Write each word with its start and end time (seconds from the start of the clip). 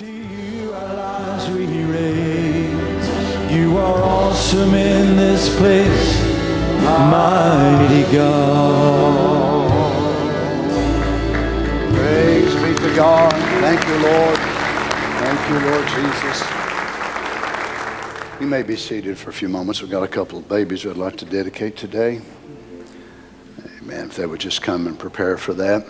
To 0.00 0.06
you 0.06 0.72
our 0.72 0.94
lives 0.94 1.50
we 1.50 1.66
raise. 1.84 3.52
You 3.52 3.76
are 3.76 4.02
awesome 4.02 4.72
in 4.72 5.14
this 5.14 5.54
place, 5.58 6.22
mighty 6.82 8.10
God. 8.10 9.70
Praise 11.94 12.54
be 12.54 12.74
to 12.88 12.96
God. 12.96 13.30
Thank 13.60 13.86
you, 13.86 13.98
Lord. 13.98 14.38
Thank 15.18 15.50
you, 15.50 15.58
Lord 15.70 15.86
Jesus. 15.88 16.40
You 18.40 18.46
may 18.46 18.62
be 18.62 18.76
seated 18.76 19.18
for 19.18 19.28
a 19.28 19.34
few 19.34 19.50
moments. 19.50 19.82
We've 19.82 19.90
got 19.90 20.02
a 20.02 20.08
couple 20.08 20.38
of 20.38 20.48
babies 20.48 20.86
I'd 20.86 20.96
like 20.96 21.18
to 21.18 21.26
dedicate 21.26 21.76
today. 21.76 22.22
Amen. 23.82 24.06
If 24.06 24.16
they 24.16 24.24
would 24.24 24.40
just 24.40 24.62
come 24.62 24.86
and 24.86 24.98
prepare 24.98 25.36
for 25.36 25.52
that. 25.52 25.86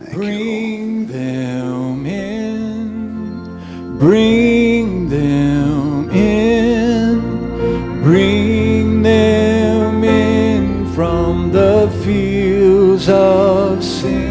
Thank 0.00 0.12
you, 0.12 0.18
Bring 0.18 1.06
them 1.06 2.06
in, 2.06 3.98
bring 3.98 5.08
them 5.08 6.10
in, 6.10 8.02
bring 8.02 9.02
them 9.02 10.04
in 10.04 10.86
from 10.94 11.50
the 11.50 11.90
fields 12.04 13.08
of 13.08 13.82
sin. 13.82 14.28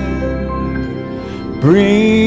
Bring 1.59 2.26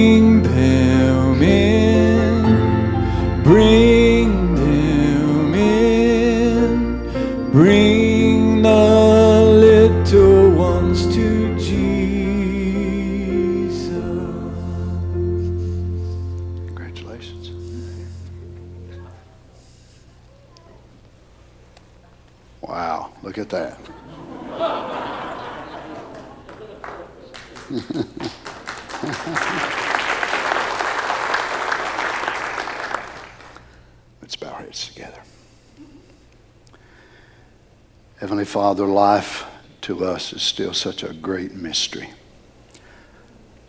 Father, 38.51 38.85
life 38.85 39.47
to 39.83 40.05
us 40.05 40.33
is 40.33 40.43
still 40.43 40.75
such 40.75 41.05
a 41.05 41.15
great 41.15 41.55
mystery 41.55 42.11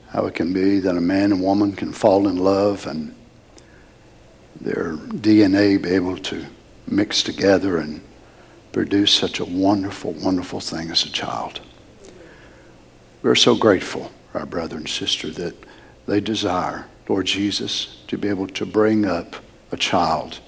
how 0.10 0.26
it 0.26 0.34
can 0.34 0.52
be 0.52 0.80
that 0.80 0.98
a 0.98 1.02
man 1.02 1.32
and 1.32 1.42
woman 1.42 1.74
can 1.74 1.94
fall 1.94 2.28
in 2.28 2.38
love 2.38 2.86
and 2.86 3.16
their 4.60 4.94
DNA 4.94 5.82
be 5.82 5.90
able 5.90 6.18
to 6.18 6.46
mix 6.88 7.22
together 7.24 7.78
and 7.78 8.02
produce 8.72 9.14
such 9.14 9.40
a 9.40 9.46
wonderful, 9.46 10.14
wonderful 10.14 10.60
thing 10.60 10.90
as 10.92 11.06
a 11.06 11.12
child. 11.12 11.62
We're 13.22 13.36
so 13.36 13.56
grateful, 13.56 14.12
our 14.34 14.46
brother 14.46 14.78
and 14.78 14.90
sister, 14.90 15.30
that 15.30 15.56
they 16.08 16.20
desire, 16.20 16.88
Lord 17.08 17.28
Jesus, 17.28 18.04
to 18.08 18.18
be 18.18 18.28
able 18.28 18.48
to 18.48 18.66
bring 18.66 19.06
up 19.06 19.36
a 19.72 19.78
child 19.78 20.40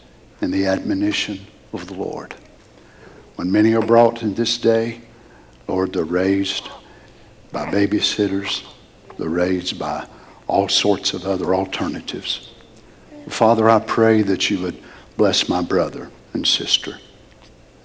in 0.42 0.50
the 0.50 0.66
admonition 0.66 1.46
of 1.72 1.88
the 1.88 1.94
Lord. 1.94 2.36
When 3.36 3.52
many 3.52 3.74
are 3.74 3.86
brought 3.86 4.22
in 4.22 4.36
this 4.36 4.58
day, 4.58 5.02
Lord, 5.68 5.94
they're 5.94 6.04
raised 6.04 6.70
by 7.52 7.66
babysitters, 7.72 8.64
they're 9.18 9.30
raised 9.30 9.80
by 9.80 10.08
all 10.48 10.70
sorts 10.70 11.14
of 11.14 11.26
other 11.26 11.56
alternatives. 11.56 12.52
Father, 13.28 13.70
I 13.70 13.80
pray 13.80 14.22
that 14.22 14.50
you 14.50 14.60
would 14.62 14.82
bless 15.18 15.48
my 15.48 15.62
brother 15.62 16.12
and 16.34 16.46
sister 16.46 17.00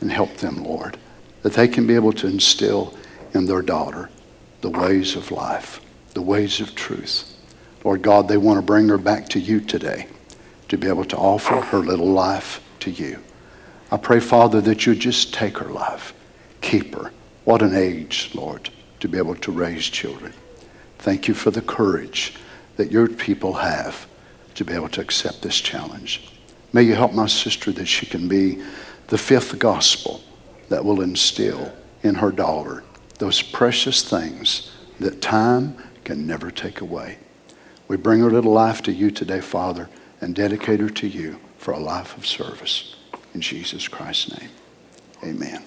and 0.01 0.11
help 0.11 0.37
them, 0.39 0.65
Lord, 0.65 0.99
that 1.43 1.55
they 1.55 1.69
can 1.69 1.87
be 1.87 1.95
able 1.95 2.13
to 2.15 2.27
instill 2.27 2.97
in 3.33 3.47
their 3.47 3.63
daughter 3.63 4.11
the 4.61 4.71
ways 4.71 5.17
of 5.17 5.31
life, 5.31 5.81
the 6.15 6.23
ways 6.23 6.61
of 6.61 6.75
truth. 6.75 7.35
Lord 7.85 8.03
God, 8.03 8.29
they 8.29 8.37
want 8.37 8.59
to 8.59 8.63
bring 8.63 8.89
her 8.89 8.99
back 8.99 9.29
to 9.31 9.41
you 9.41 9.61
today 9.61 10.09
to 10.69 10.77
be 10.77 10.89
able 10.89 11.05
to 11.07 11.17
offer 11.17 11.61
her 11.61 11.79
little 11.79 12.11
life 12.11 12.61
to 12.81 12.91
you. 12.91 13.21
I 13.91 13.97
pray, 13.97 14.21
Father, 14.21 14.61
that 14.61 14.85
you 14.85 14.95
just 14.95 15.33
take 15.33 15.59
her 15.59 15.71
life, 15.71 16.13
keep 16.61 16.95
her. 16.95 17.11
What 17.45 17.63
an 17.63 17.75
age, 17.75 18.31
Lord, 18.35 18.69
to 19.01 19.09
be 19.09 19.17
able 19.17 19.37
to 19.37 19.53
raise 19.53 19.87
children. 19.87 20.35
Thank 20.99 21.29
you 21.29 21.35
for 21.35 21.51
the 21.51 21.63
courage 21.63 22.35
that 22.77 22.93
your 22.93 23.09
people 23.09 23.55
have 23.55 24.07
to 24.57 24.65
be 24.65 24.75
able 24.75 24.91
to 24.91 25.01
accept 25.01 25.41
this 25.43 25.59
challenge. 25.59 26.31
May 26.73 26.83
you 26.83 26.95
help 26.95 27.15
my 27.15 27.27
sister 27.27 27.73
that 27.73 27.87
she 27.87 28.05
can 28.05 28.29
be 28.29 28.63
the 29.07 29.17
fifth 29.17 29.59
gospel 29.59 30.23
that 30.69 30.85
will 30.85 31.01
instill 31.01 31.73
in 32.03 32.17
her 32.17 32.31
daughter 32.31 32.85
those 33.19 33.41
precious 33.41 34.09
things 34.09 34.71
that 35.01 35.23
time 35.23 35.77
can 36.05 36.27
never 36.27 36.51
take 36.51 36.81
away. 36.81 37.19
We 37.89 37.97
bring 37.97 38.21
her 38.21 38.31
little 38.31 38.53
life 38.53 38.83
to 38.83 38.93
you 38.93 39.11
today, 39.11 39.41
Father, 39.41 39.89
and 40.21 40.35
dedicate 40.35 40.81
her 40.81 40.91
to 40.91 41.07
you 41.09 41.41
for 41.57 41.73
a 41.73 41.79
life 41.79 42.17
of 42.17 42.27
service. 42.27 42.95
In 43.39 43.43
Jesus 43.43 43.87
Christ's 43.87 44.37
name, 44.37 44.51
amen. 45.23 45.63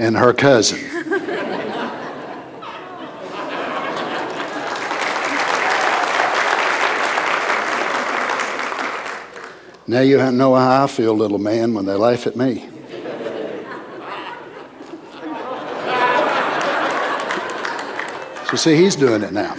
And 0.00 0.16
her 0.16 0.32
cousin. 0.32 0.80
Now 9.86 10.00
you 10.00 10.16
know 10.32 10.56
how 10.56 10.82
I 10.82 10.86
feel, 10.88 11.14
little 11.14 11.38
man, 11.38 11.72
when 11.72 11.84
they 11.86 11.94
laugh 11.94 12.26
at 12.26 12.34
me. 12.34 12.73
So, 18.54 18.70
see, 18.70 18.76
he's 18.76 18.94
doing 18.94 19.22
it 19.22 19.32
now. 19.32 19.52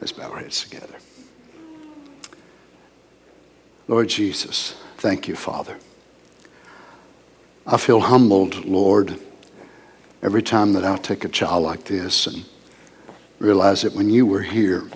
Let's 0.00 0.10
bow 0.10 0.32
our 0.32 0.40
heads 0.40 0.64
together. 0.64 0.96
Lord 3.86 4.08
Jesus, 4.08 4.74
thank 4.96 5.28
you, 5.28 5.36
Father. 5.36 5.78
I 7.64 7.76
feel 7.76 8.00
humbled, 8.00 8.64
Lord, 8.64 9.16
every 10.24 10.42
time 10.42 10.72
that 10.72 10.84
I 10.84 10.96
take 10.96 11.24
a 11.24 11.28
child 11.28 11.62
like 11.62 11.84
this 11.84 12.26
and 12.26 12.44
realize 13.38 13.82
that 13.82 13.92
when 13.92 14.10
you 14.10 14.26
were 14.26 14.42
here, 14.42 14.90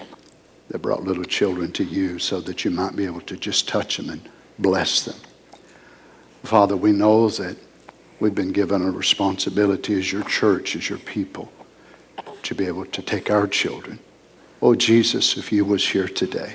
they 0.71 0.79
brought 0.79 1.05
little 1.05 1.23
children 1.23 1.71
to 1.75 1.85
you 1.85 2.19
so 2.19 2.41
that 2.41 2.65
you 2.65 2.73
might 2.73 2.97
be 2.97 3.05
able 3.05 3.21
to 3.21 3.37
just 3.37 3.69
touch 3.69 3.99
them 3.99 4.11
and 4.11 4.29
bless 4.59 5.05
them. 5.05 5.15
Father, 6.43 6.77
we 6.77 6.91
know 6.91 7.29
that 7.29 7.57
we've 8.21 8.35
been 8.35 8.53
given 8.53 8.83
a 8.83 8.91
responsibility 8.91 9.99
as 9.99 10.13
your 10.13 10.25
church, 10.25 10.77
as 10.77 10.89
your 10.89 10.99
people, 10.99 11.53
to 12.43 12.55
be 12.55 12.67
able 12.67 12.87
to 12.87 13.03
take 13.03 13.31
our 13.31 13.47
children. 13.47 13.99
Oh, 14.61 14.75
Jesus, 14.75 15.37
if 15.37 15.53
you 15.53 15.65
was 15.65 15.89
here 15.89 16.09
today, 16.09 16.55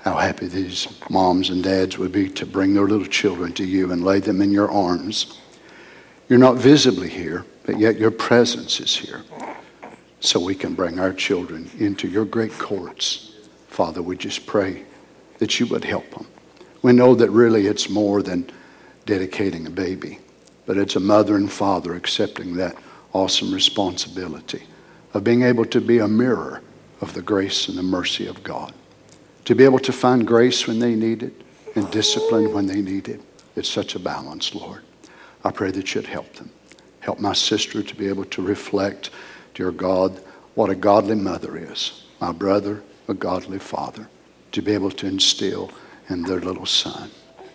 how 0.00 0.14
happy 0.16 0.46
these 0.46 0.86
moms 1.10 1.50
and 1.50 1.64
dads 1.64 1.98
would 1.98 2.12
be 2.12 2.28
to 2.28 2.46
bring 2.46 2.74
their 2.74 2.86
little 2.86 3.06
children 3.06 3.52
to 3.54 3.64
you 3.64 3.90
and 3.90 4.04
lay 4.04 4.20
them 4.20 4.40
in 4.40 4.52
your 4.52 4.70
arms. 4.70 5.38
You're 6.28 6.38
not 6.38 6.56
visibly 6.56 7.08
here, 7.08 7.44
but 7.64 7.78
yet 7.78 7.98
your 7.98 8.10
presence 8.10 8.78
is 8.78 8.94
here. 8.96 9.22
So 10.20 10.38
we 10.38 10.54
can 10.54 10.74
bring 10.74 10.98
our 10.98 11.12
children 11.12 11.70
into 11.78 12.08
your 12.08 12.24
great 12.24 12.52
courts. 12.52 13.32
Father, 13.68 14.02
we 14.02 14.16
just 14.16 14.46
pray 14.46 14.84
that 15.38 15.58
you 15.58 15.66
would 15.66 15.84
help 15.84 16.08
them. 16.10 16.26
We 16.82 16.92
know 16.92 17.14
that 17.14 17.30
really 17.30 17.66
it's 17.66 17.88
more 17.90 18.22
than 18.22 18.50
dedicating 19.06 19.66
a 19.66 19.70
baby, 19.70 20.18
but 20.66 20.76
it's 20.76 20.96
a 20.96 21.00
mother 21.00 21.36
and 21.36 21.50
father 21.50 21.94
accepting 21.94 22.56
that 22.56 22.76
awesome 23.12 23.54
responsibility 23.54 24.64
of 25.14 25.24
being 25.24 25.42
able 25.42 25.64
to 25.64 25.80
be 25.80 25.98
a 25.98 26.08
mirror 26.08 26.60
of 27.00 27.14
the 27.14 27.22
grace 27.22 27.68
and 27.68 27.78
the 27.78 27.82
mercy 27.82 28.26
of 28.26 28.42
God 28.42 28.74
to 29.46 29.54
be 29.54 29.64
able 29.64 29.78
to 29.78 29.92
find 29.92 30.26
grace 30.26 30.66
when 30.66 30.80
they 30.80 30.94
need 30.94 31.22
it 31.22 31.32
and 31.76 31.90
discipline 31.90 32.52
when 32.52 32.66
they 32.66 32.82
need 32.82 33.08
it. 33.08 33.20
It's 33.54 33.68
such 33.68 33.94
a 33.94 33.98
balance, 33.98 34.54
Lord. 34.54 34.82
I 35.44 35.52
pray 35.52 35.70
that 35.70 35.94
you'd 35.94 36.06
help 36.06 36.34
them. 36.34 36.50
Help 37.00 37.20
my 37.20 37.32
sister 37.32 37.82
to 37.82 37.94
be 37.94 38.08
able 38.08 38.24
to 38.24 38.42
reflect, 38.42 39.10
dear 39.54 39.70
God, 39.70 40.20
what 40.56 40.68
a 40.68 40.74
godly 40.74 41.14
mother 41.14 41.56
is. 41.56 42.04
My 42.20 42.32
brother, 42.32 42.82
a 43.06 43.14
godly 43.14 43.60
father. 43.60 44.08
To 44.52 44.62
be 44.62 44.72
able 44.72 44.90
to 44.90 45.06
instill 45.06 45.70
in 46.08 46.22
their 46.22 46.40
little 46.40 46.66
son. 46.66 47.10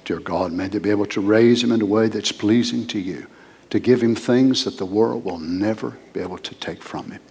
Dear 0.06 0.20
God, 0.20 0.52
may 0.52 0.68
they 0.68 0.80
be 0.80 0.90
able 0.90 1.06
to 1.08 1.22
raise 1.22 1.64
him 1.64 1.72
in 1.72 1.82
a 1.82 1.86
way 1.86 2.08
that's 2.08 2.32
pleasing 2.32 2.88
to 2.88 3.00
you. 3.00 3.28
To 3.70 3.80
give 3.80 4.02
him 4.02 4.16
things 4.16 4.66
that 4.66 4.78
the 4.78 4.86
world 4.86 5.24
will 5.24 5.40
never 5.40 5.98
be 6.12 6.20
able 6.20 6.38
to 6.40 6.56
take 6.56 6.84
from 6.84 7.12
him. 7.12 7.22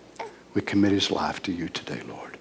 We 0.54 0.62
commit 0.62 0.92
his 0.92 1.10
life 1.10 1.42
to 1.42 1.52
you 1.52 1.68
today, 1.68 2.00
Lord. 2.08 2.38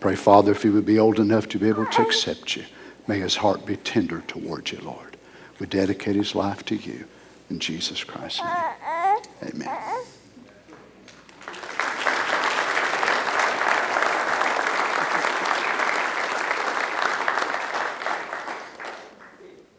Pray, 0.00 0.16
Father, 0.16 0.52
if 0.52 0.62
he 0.62 0.70
would 0.70 0.84
be 0.84 0.98
old 0.98 1.20
enough 1.20 1.48
to 1.50 1.58
be 1.58 1.68
able 1.68 1.86
to 1.86 2.02
accept 2.02 2.56
you, 2.56 2.64
may 3.06 3.20
his 3.20 3.36
heart 3.36 3.64
be 3.64 3.76
tender 3.76 4.22
towards 4.26 4.72
you, 4.72 4.80
Lord. 4.80 5.16
We 5.58 5.66
dedicate 5.66 6.16
his 6.16 6.34
life 6.34 6.64
to 6.66 6.74
you. 6.76 7.06
In 7.48 7.60
Jesus 7.60 8.02
Christ's 8.02 8.42
name. 8.42 9.54
Amen. 9.54 10.04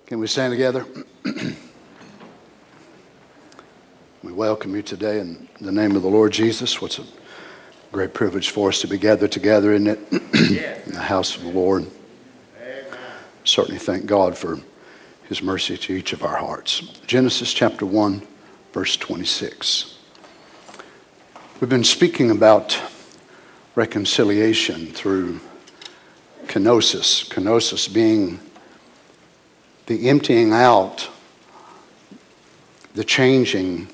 Can 0.08 0.20
we 0.22 0.28
stand 0.28 0.54
together? 0.54 0.86
we 4.24 4.32
welcome 4.32 4.74
you 4.74 4.82
today 4.82 5.20
in 5.20 5.50
the 5.60 5.74
name 5.74 5.98
of 5.98 6.02
the 6.02 6.08
Lord 6.08 6.32
Jesus. 6.32 6.82
What's 6.82 6.98
a 6.98 7.04
great 7.92 8.14
privilege 8.14 8.52
for 8.52 8.70
us 8.70 8.80
to 8.80 8.88
be 8.88 8.98
gathered 8.98 9.34
together, 9.34 9.74
isn't 9.74 9.88
it? 9.88 10.00
in 10.86 10.94
the 10.94 11.02
house 11.02 11.36
of 11.36 11.44
the 11.44 11.50
Lord. 11.50 11.88
Certainly 13.44 13.80
thank 13.80 14.06
God 14.06 14.38
for 14.38 14.62
his 15.28 15.44
mercy 15.44 15.78
to 15.78 15.94
each 15.94 16.14
of 16.14 16.24
our 16.24 16.38
hearts. 16.38 16.80
Genesis 17.06 17.52
chapter 17.52 17.86
1, 17.86 18.26
verse 18.72 18.96
26. 18.96 20.00
We've 21.60 21.70
been 21.70 21.84
speaking 21.84 22.32
about 22.32 22.80
reconciliation 23.76 24.88
through 24.88 25.42
kenosis, 26.46 27.28
kenosis 27.28 27.94
being 27.94 28.40
the 29.88 30.10
emptying 30.10 30.52
out, 30.52 31.10
the 32.94 33.06
changing 33.06 33.88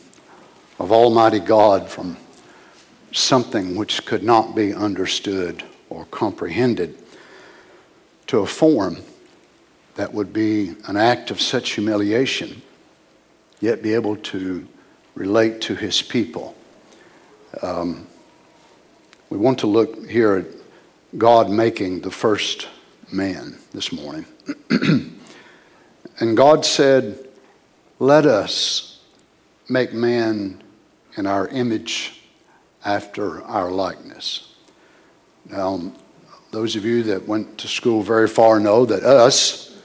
of 0.80 0.92
Almighty 0.92 1.40
God 1.40 1.88
from 1.88 2.18
something 3.12 3.76
which 3.76 4.04
could 4.06 4.24
not 4.24 4.56
be 4.56 4.74
understood 4.74 5.64
or 5.90 6.06
comprehended 6.06 6.98
to 8.26 8.40
a 8.40 8.46
form 8.48 8.98
that 9.96 10.12
would 10.12 10.34
be 10.34 10.74
an 10.88 10.98
act 10.98 11.30
of 11.30 11.40
such 11.40 11.74
humiliation, 11.74 12.64
yet 13.60 13.84
be 13.84 13.94
able 13.94 14.16
to 14.16 14.68
relate 15.14 15.62
to 15.62 15.76
his 15.76 16.02
people. 16.02 16.56
Um, 17.62 18.08
we 19.30 19.38
want 19.38 19.60
to 19.60 19.68
look 19.68 20.10
here 20.10 20.38
at 20.38 20.46
God 21.20 21.52
making 21.52 22.02
the 22.02 22.10
first 22.10 22.68
man 23.12 23.60
this 23.74 23.92
morning. 23.92 24.26
And 26.24 26.38
God 26.38 26.66
said, 26.66 27.28
Let 28.00 28.26
us 28.26 29.02
make 29.68 29.92
man 29.92 30.64
in 31.18 31.26
our 31.28 31.50
image 31.50 32.22
after 32.86 33.44
our 33.44 33.70
likeness. 33.70 34.56
Now, 35.50 35.92
those 36.52 36.78
of 36.78 36.86
you 36.86 37.04
that 37.04 37.28
went 37.28 37.58
to 37.58 37.68
school 37.68 38.04
very 38.04 38.30
far 38.30 38.62
know 38.62 38.86
that 38.86 39.04
us 39.04 39.78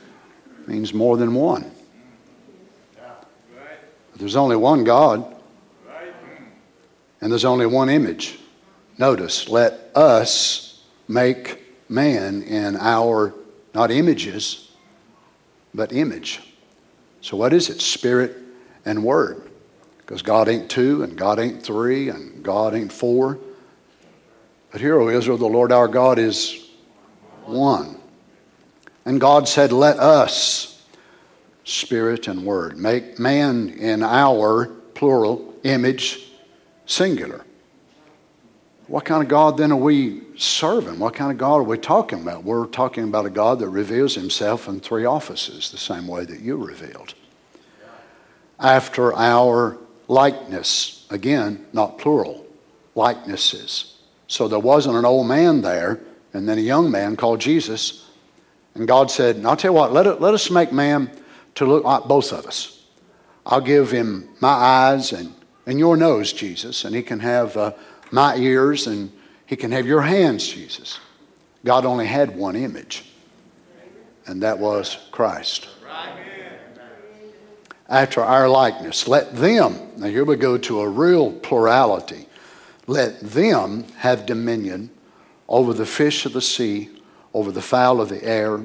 means 0.68 0.94
more 0.94 1.16
than 1.16 1.34
one. 1.34 1.68
But 2.94 4.20
there's 4.20 4.36
only 4.36 4.54
one 4.54 4.84
God, 4.84 5.34
and 7.20 7.32
there's 7.32 7.44
only 7.44 7.66
one 7.66 7.88
image. 7.88 8.38
Notice, 8.96 9.48
let 9.48 9.90
us 9.96 10.84
make 11.08 11.64
man 11.88 12.42
in 12.44 12.76
our, 12.76 13.34
not 13.74 13.90
images, 13.90 14.67
but 15.74 15.92
image. 15.92 16.40
So, 17.20 17.36
what 17.36 17.52
is 17.52 17.68
it? 17.70 17.80
Spirit 17.80 18.36
and 18.84 19.04
Word. 19.04 19.50
Because 19.98 20.22
God 20.22 20.48
ain't 20.48 20.70
two, 20.70 21.02
and 21.02 21.16
God 21.16 21.38
ain't 21.38 21.62
three, 21.62 22.08
and 22.08 22.42
God 22.42 22.74
ain't 22.74 22.92
four. 22.92 23.38
But 24.70 24.80
here, 24.80 24.98
O 24.98 25.08
Israel, 25.08 25.38
the 25.38 25.46
Lord 25.46 25.72
our 25.72 25.88
God 25.88 26.18
is 26.18 26.70
one. 27.44 27.98
And 29.04 29.20
God 29.20 29.48
said, 29.48 29.72
Let 29.72 29.98
us, 29.98 30.82
Spirit 31.64 32.28
and 32.28 32.44
Word, 32.44 32.78
make 32.78 33.18
man 33.18 33.70
in 33.70 34.02
our, 34.02 34.66
plural, 34.94 35.54
image, 35.64 36.30
singular. 36.86 37.44
What 38.88 39.04
kind 39.04 39.22
of 39.22 39.28
God 39.28 39.58
then 39.58 39.70
are 39.70 39.76
we 39.76 40.22
serving? 40.38 40.98
What 40.98 41.12
kind 41.12 41.30
of 41.30 41.36
God 41.36 41.56
are 41.56 41.62
we 41.62 41.76
talking 41.76 42.22
about? 42.22 42.42
We're 42.42 42.64
talking 42.64 43.04
about 43.04 43.26
a 43.26 43.30
God 43.30 43.58
that 43.58 43.68
reveals 43.68 44.14
himself 44.14 44.66
in 44.66 44.80
three 44.80 45.04
offices, 45.04 45.70
the 45.70 45.76
same 45.76 46.08
way 46.08 46.24
that 46.24 46.40
you 46.40 46.56
revealed. 46.56 47.12
After 48.58 49.14
our 49.14 49.76
likeness, 50.08 51.06
again, 51.10 51.66
not 51.74 51.98
plural, 51.98 52.46
likenesses. 52.94 53.98
So 54.26 54.48
there 54.48 54.58
wasn't 54.58 54.96
an 54.96 55.04
old 55.04 55.26
man 55.26 55.60
there 55.60 56.00
and 56.32 56.48
then 56.48 56.56
a 56.56 56.62
young 56.62 56.90
man 56.90 57.14
called 57.14 57.40
Jesus. 57.42 58.08
And 58.74 58.88
God 58.88 59.10
said, 59.10 59.36
and 59.36 59.46
I'll 59.46 59.56
tell 59.56 59.72
you 59.72 59.76
what, 59.76 59.92
let, 59.92 60.06
it, 60.06 60.18
let 60.22 60.32
us 60.32 60.50
make 60.50 60.72
man 60.72 61.10
to 61.56 61.66
look 61.66 61.84
like 61.84 62.04
both 62.04 62.32
of 62.32 62.46
us. 62.46 62.86
I'll 63.44 63.60
give 63.60 63.90
him 63.90 64.30
my 64.40 64.48
eyes 64.48 65.12
and, 65.12 65.34
and 65.66 65.78
your 65.78 65.98
nose, 65.98 66.32
Jesus, 66.32 66.86
and 66.86 66.96
he 66.96 67.02
can 67.02 67.20
have. 67.20 67.54
Uh, 67.54 67.72
my 68.10 68.36
ears, 68.36 68.86
and 68.86 69.12
He 69.46 69.56
can 69.56 69.72
have 69.72 69.86
your 69.86 70.02
hands, 70.02 70.46
Jesus. 70.46 70.98
God 71.64 71.84
only 71.84 72.06
had 72.06 72.36
one 72.36 72.56
image, 72.56 73.04
and 74.26 74.42
that 74.42 74.58
was 74.58 74.96
Christ. 75.10 75.68
After 77.88 78.22
our 78.22 78.48
likeness. 78.48 79.08
Let 79.08 79.34
them, 79.34 79.78
now 79.96 80.08
here 80.08 80.24
we 80.24 80.36
go 80.36 80.58
to 80.58 80.80
a 80.80 80.88
real 80.88 81.32
plurality, 81.32 82.26
let 82.86 83.20
them 83.20 83.84
have 83.96 84.26
dominion 84.26 84.90
over 85.48 85.72
the 85.72 85.86
fish 85.86 86.26
of 86.26 86.34
the 86.34 86.42
sea, 86.42 86.90
over 87.32 87.50
the 87.50 87.62
fowl 87.62 88.00
of 88.00 88.08
the 88.10 88.22
air, 88.22 88.60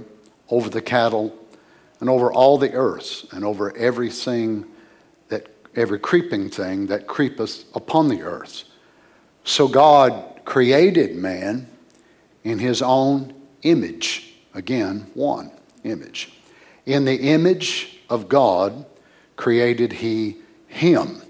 over 0.49 0.69
the 0.69 0.81
cattle, 0.81 1.33
and 1.99 2.09
over 2.09 2.31
all 2.33 2.57
the 2.57 2.73
earth, 2.73 3.25
and 3.31 3.45
over 3.45 3.75
everything 3.77 4.65
that, 5.29 5.47
every 5.75 5.99
creeping 5.99 6.49
thing 6.49 6.87
that 6.87 7.07
creepeth 7.07 7.63
upon 7.75 8.09
the 8.09 8.21
earth. 8.21 8.65
So 9.43 9.67
God 9.67 10.41
created 10.45 11.15
man 11.15 11.67
in 12.43 12.59
his 12.59 12.81
own 12.81 13.33
image. 13.61 14.33
Again, 14.53 15.09
one 15.13 15.51
image. 15.83 16.31
In 16.85 17.05
the 17.05 17.15
image 17.15 17.99
of 18.09 18.27
God 18.29 18.85
created 19.35 19.93
he 19.93 20.37
him. 20.67 21.21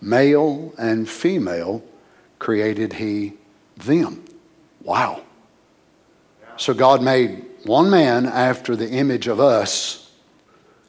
Male 0.00 0.74
and 0.78 1.08
female 1.08 1.82
created 2.38 2.94
he 2.94 3.34
them. 3.76 4.24
Wow. 4.82 5.22
So 6.56 6.74
God 6.74 7.02
made 7.02 7.44
one 7.64 7.90
man 7.90 8.26
after 8.26 8.74
the 8.76 8.90
image 8.90 9.28
of 9.28 9.40
us, 9.40 10.10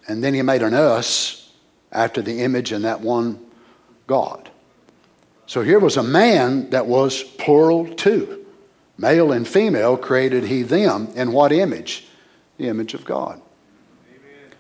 and 0.08 0.24
then 0.24 0.34
he 0.34 0.42
made 0.42 0.62
an 0.62 0.74
us 0.74 1.51
after 1.92 2.22
the 2.22 2.42
image 2.42 2.72
in 2.72 2.82
that 2.82 3.01
one 3.01 3.39
God. 4.08 4.50
So 5.46 5.62
here 5.62 5.80
was 5.80 5.98
a 5.98 6.04
man 6.04 6.70
that 6.70 6.86
was 6.86 7.24
plural 7.24 7.88
too. 7.96 8.46
Male 8.98 9.32
and 9.32 9.48
female 9.48 9.98
created 9.98 10.46
he 10.46 10.62
them 10.62 11.10
in 11.16 11.32
what 11.32 11.52
image? 11.52 12.08
The 12.58 12.68
image 12.68 12.94
of 12.94 13.06
God. 13.06 13.42
Amen. 14.08 14.52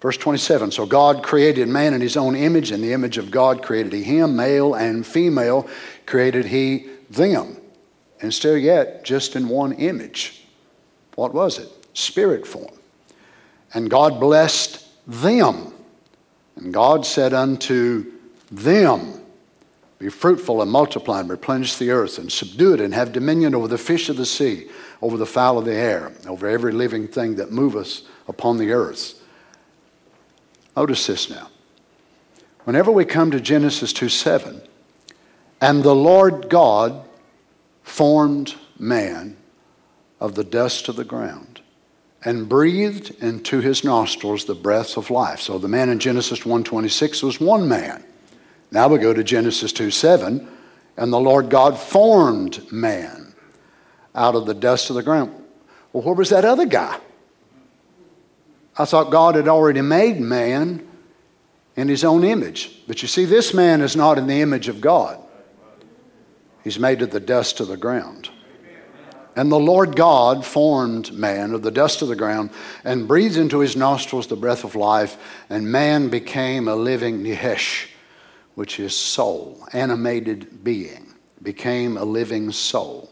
Verse 0.00 0.16
27 0.16 0.72
So 0.72 0.84
God 0.84 1.22
created 1.22 1.68
man 1.68 1.94
in 1.94 2.00
his 2.00 2.16
own 2.16 2.34
image, 2.34 2.72
in 2.72 2.82
the 2.82 2.92
image 2.92 3.18
of 3.18 3.30
God 3.30 3.62
created 3.62 3.92
he 3.92 4.02
him, 4.02 4.36
male 4.36 4.74
and 4.74 5.06
female 5.06 5.68
created 6.06 6.46
he 6.46 6.86
them. 7.08 7.56
And 8.20 8.34
still 8.34 8.56
yet, 8.56 9.04
just 9.04 9.36
in 9.36 9.48
one 9.48 9.72
image. 9.72 10.44
What 11.14 11.32
was 11.34 11.58
it? 11.58 11.68
Spirit 11.94 12.46
form. 12.46 12.74
And 13.72 13.88
God 13.88 14.18
blessed 14.18 14.84
them. 15.06 15.72
And 16.56 16.74
God 16.74 17.06
said 17.06 17.32
unto 17.32 18.12
them, 18.50 19.17
be 19.98 20.08
fruitful 20.08 20.62
and 20.62 20.70
multiply 20.70 21.20
and 21.20 21.28
replenish 21.28 21.76
the 21.76 21.90
earth 21.90 22.18
and 22.18 22.30
subdue 22.30 22.74
it 22.74 22.80
and 22.80 22.94
have 22.94 23.12
dominion 23.12 23.54
over 23.54 23.66
the 23.66 23.78
fish 23.78 24.08
of 24.08 24.16
the 24.16 24.26
sea, 24.26 24.68
over 25.02 25.16
the 25.16 25.26
fowl 25.26 25.58
of 25.58 25.64
the 25.64 25.74
air, 25.74 26.12
over 26.26 26.46
every 26.46 26.72
living 26.72 27.08
thing 27.08 27.34
that 27.36 27.50
moveth 27.50 28.02
upon 28.28 28.58
the 28.58 28.70
earth. 28.70 29.20
Notice 30.76 31.06
this 31.06 31.28
now. 31.28 31.48
Whenever 32.64 32.92
we 32.92 33.04
come 33.04 33.30
to 33.32 33.40
Genesis 33.40 33.92
2 33.92 34.08
7, 34.08 34.60
and 35.60 35.82
the 35.82 35.94
Lord 35.94 36.48
God 36.48 37.04
formed 37.82 38.54
man 38.78 39.36
of 40.20 40.34
the 40.34 40.44
dust 40.44 40.88
of 40.88 40.96
the 40.96 41.04
ground 41.04 41.60
and 42.24 42.48
breathed 42.48 43.10
into 43.22 43.60
his 43.60 43.84
nostrils 43.84 44.44
the 44.44 44.54
breath 44.54 44.96
of 44.96 45.10
life. 45.10 45.40
So 45.40 45.58
the 45.58 45.68
man 45.68 45.88
in 45.88 45.98
Genesis 45.98 46.44
1:26 46.44 47.22
was 47.22 47.40
one 47.40 47.68
man. 47.68 48.04
Now 48.70 48.88
we 48.88 48.98
go 48.98 49.12
to 49.14 49.24
Genesis 49.24 49.72
2 49.72 49.90
7, 49.90 50.46
and 50.96 51.12
the 51.12 51.20
Lord 51.20 51.50
God 51.50 51.78
formed 51.78 52.70
man 52.72 53.34
out 54.14 54.34
of 54.34 54.46
the 54.46 54.54
dust 54.54 54.90
of 54.90 54.96
the 54.96 55.02
ground. 55.02 55.32
Well, 55.92 56.02
where 56.02 56.14
was 56.14 56.30
that 56.30 56.44
other 56.44 56.66
guy? 56.66 56.98
I 58.76 58.84
thought 58.84 59.10
God 59.10 59.34
had 59.34 59.48
already 59.48 59.80
made 59.80 60.20
man 60.20 60.86
in 61.76 61.88
his 61.88 62.04
own 62.04 62.24
image. 62.24 62.82
But 62.86 63.02
you 63.02 63.08
see, 63.08 63.24
this 63.24 63.54
man 63.54 63.80
is 63.80 63.96
not 63.96 64.18
in 64.18 64.26
the 64.26 64.40
image 64.40 64.68
of 64.68 64.80
God, 64.80 65.18
he's 66.62 66.78
made 66.78 67.02
of 67.02 67.10
the 67.10 67.20
dust 67.20 67.60
of 67.60 67.68
the 67.68 67.76
ground. 67.76 68.30
And 69.36 69.52
the 69.52 69.58
Lord 69.60 69.94
God 69.94 70.44
formed 70.44 71.12
man 71.12 71.54
of 71.54 71.62
the 71.62 71.70
dust 71.70 72.02
of 72.02 72.08
the 72.08 72.16
ground 72.16 72.50
and 72.82 73.06
breathed 73.06 73.36
into 73.36 73.60
his 73.60 73.76
nostrils 73.76 74.26
the 74.26 74.34
breath 74.34 74.64
of 74.64 74.74
life, 74.74 75.16
and 75.48 75.70
man 75.70 76.08
became 76.08 76.66
a 76.66 76.74
living 76.74 77.22
nephesh, 77.22 77.86
which 78.58 78.80
is 78.80 78.92
soul, 78.92 79.64
animated 79.72 80.64
being, 80.64 81.14
became 81.40 81.96
a 81.96 82.04
living 82.04 82.50
soul. 82.50 83.08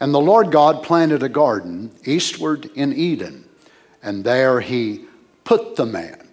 And 0.00 0.12
the 0.12 0.20
Lord 0.20 0.50
God 0.50 0.82
planted 0.82 1.22
a 1.22 1.28
garden 1.28 1.92
eastward 2.04 2.68
in 2.74 2.92
Eden, 2.92 3.48
and 4.02 4.24
there 4.24 4.60
he 4.60 5.04
put 5.44 5.76
the 5.76 5.86
man. 5.86 6.26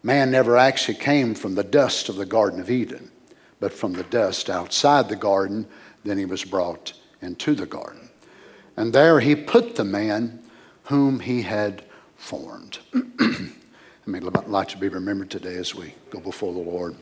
Man 0.00 0.30
never 0.30 0.56
actually 0.56 0.94
came 0.94 1.34
from 1.34 1.56
the 1.56 1.64
dust 1.64 2.08
of 2.08 2.14
the 2.14 2.24
Garden 2.24 2.60
of 2.60 2.70
Eden, 2.70 3.10
but 3.58 3.72
from 3.72 3.94
the 3.94 4.04
dust 4.04 4.48
outside 4.48 5.08
the 5.08 5.16
garden, 5.16 5.66
then 6.04 6.18
he 6.18 6.24
was 6.24 6.44
brought 6.44 6.92
into 7.20 7.52
the 7.52 7.66
garden. 7.66 8.10
And 8.76 8.92
there 8.92 9.18
he 9.18 9.34
put 9.34 9.74
the 9.74 9.82
man 9.82 10.40
whom 10.84 11.18
he 11.18 11.42
had 11.42 11.84
formed. 12.14 12.78
I 12.94 13.50
mean, 14.06 14.24
I'd 14.24 14.46
like 14.46 14.68
to 14.68 14.78
be 14.78 14.86
remembered 14.86 15.32
today 15.32 15.56
as 15.56 15.74
we 15.74 15.94
go 16.10 16.20
before 16.20 16.52
the 16.52 16.60
Lord. 16.60 16.94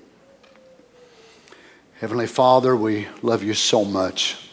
Heavenly 2.00 2.28
Father, 2.28 2.74
we 2.74 3.08
love 3.20 3.42
you 3.42 3.52
so 3.52 3.84
much. 3.84 4.48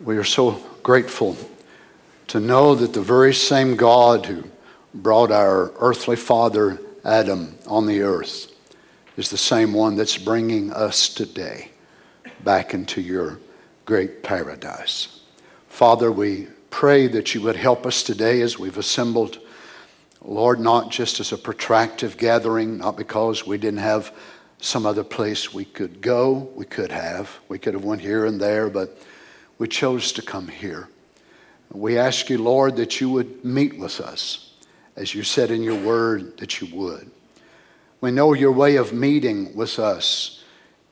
We 0.00 0.18
are 0.18 0.22
so 0.22 0.52
grateful 0.84 1.36
to 2.28 2.38
know 2.38 2.76
that 2.76 2.92
the 2.92 3.02
very 3.02 3.34
same 3.34 3.74
God 3.74 4.26
who 4.26 4.44
brought 4.94 5.32
our 5.32 5.72
earthly 5.80 6.14
father 6.14 6.80
Adam 7.04 7.58
on 7.66 7.86
the 7.86 8.02
earth 8.02 8.54
is 9.16 9.30
the 9.30 9.36
same 9.36 9.72
one 9.72 9.96
that's 9.96 10.16
bringing 10.16 10.72
us 10.72 11.08
today 11.08 11.72
back 12.44 12.72
into 12.72 13.00
your 13.00 13.40
great 13.84 14.22
paradise. 14.22 15.22
Father, 15.68 16.12
we 16.12 16.46
pray 16.70 17.08
that 17.08 17.34
you 17.34 17.40
would 17.40 17.56
help 17.56 17.84
us 17.84 18.04
today 18.04 18.42
as 18.42 18.56
we've 18.56 18.78
assembled. 18.78 19.40
Lord, 20.22 20.60
not 20.60 20.92
just 20.92 21.18
as 21.18 21.32
a 21.32 21.36
protractive 21.36 22.16
gathering, 22.16 22.78
not 22.78 22.96
because 22.96 23.44
we 23.44 23.58
didn't 23.58 23.80
have 23.80 24.14
some 24.60 24.86
other 24.86 25.04
place 25.04 25.52
we 25.54 25.64
could 25.64 26.00
go, 26.00 26.50
we 26.54 26.66
could 26.66 26.92
have. 26.92 27.38
We 27.48 27.58
could 27.58 27.74
have 27.74 27.84
went 27.84 28.02
here 28.02 28.26
and 28.26 28.40
there, 28.40 28.68
but 28.68 28.98
we 29.58 29.68
chose 29.68 30.12
to 30.12 30.22
come 30.22 30.48
here. 30.48 30.88
We 31.72 31.98
ask 31.98 32.28
you, 32.28 32.38
Lord, 32.38 32.76
that 32.76 33.00
you 33.00 33.08
would 33.10 33.44
meet 33.44 33.78
with 33.78 34.00
us, 34.00 34.54
as 34.96 35.14
you 35.14 35.22
said 35.22 35.50
in 35.50 35.62
your 35.62 35.80
word 35.80 36.38
that 36.38 36.60
you 36.60 36.74
would. 36.76 37.10
We 38.00 38.10
know 38.10 38.32
your 38.32 38.52
way 38.52 38.76
of 38.76 38.92
meeting 38.92 39.54
with 39.54 39.78
us 39.78 40.42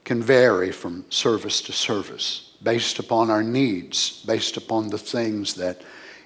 can 0.04 0.22
vary 0.22 0.72
from 0.72 1.04
service 1.10 1.60
to 1.62 1.72
service 1.72 2.52
based 2.62 2.98
upon 2.98 3.30
our 3.30 3.42
needs, 3.42 4.22
based 4.26 4.56
upon 4.56 4.88
the 4.88 4.98
things 4.98 5.54
that 5.54 5.82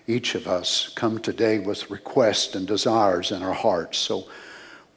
each 0.06 0.34
of 0.34 0.46
us 0.46 0.92
come 0.94 1.18
today 1.18 1.58
with 1.58 1.90
requests 1.90 2.54
and 2.54 2.66
desires 2.66 3.30
in 3.30 3.42
our 3.42 3.52
hearts. 3.52 3.98
So 3.98 4.26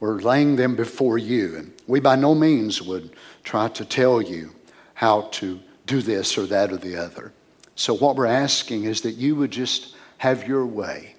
we're 0.00 0.20
laying 0.20 0.56
them 0.56 0.76
before 0.76 1.18
you. 1.18 1.56
And 1.56 1.72
we 1.86 2.00
by 2.00 2.16
no 2.16 2.34
means 2.34 2.82
would 2.82 3.10
try 3.44 3.68
to 3.68 3.84
tell 3.84 4.20
you 4.20 4.54
how 4.94 5.22
to 5.32 5.60
do 5.86 6.02
this 6.02 6.36
or 6.36 6.46
that 6.46 6.72
or 6.72 6.76
the 6.76 6.96
other. 6.96 7.32
So 7.74 7.94
what 7.94 8.16
we're 8.16 8.26
asking 8.26 8.84
is 8.84 9.02
that 9.02 9.12
you 9.12 9.36
would 9.36 9.50
just 9.50 9.94
have 10.18 10.46
your 10.48 10.66
way. 10.66 11.14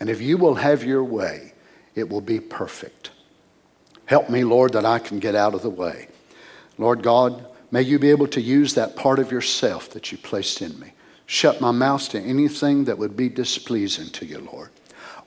And 0.00 0.10
if 0.10 0.20
you 0.20 0.36
will 0.36 0.56
have 0.56 0.84
your 0.84 1.04
way, 1.04 1.52
it 1.94 2.08
will 2.08 2.20
be 2.20 2.40
perfect. 2.40 3.10
Help 4.06 4.28
me, 4.28 4.44
Lord, 4.44 4.72
that 4.72 4.84
I 4.84 4.98
can 4.98 5.20
get 5.20 5.34
out 5.34 5.54
of 5.54 5.62
the 5.62 5.70
way. 5.70 6.08
Lord 6.76 7.02
God, 7.02 7.46
May 7.72 7.80
you 7.80 7.98
be 7.98 8.10
able 8.10 8.28
to 8.28 8.40
use 8.40 8.74
that 8.74 8.96
part 8.96 9.18
of 9.18 9.32
yourself 9.32 9.88
that 9.90 10.12
you 10.12 10.18
placed 10.18 10.60
in 10.60 10.78
me. 10.78 10.92
Shut 11.24 11.62
my 11.62 11.70
mouth 11.70 12.06
to 12.10 12.20
anything 12.20 12.84
that 12.84 12.98
would 12.98 13.16
be 13.16 13.30
displeasing 13.30 14.10
to 14.10 14.26
you, 14.26 14.46
Lord. 14.52 14.68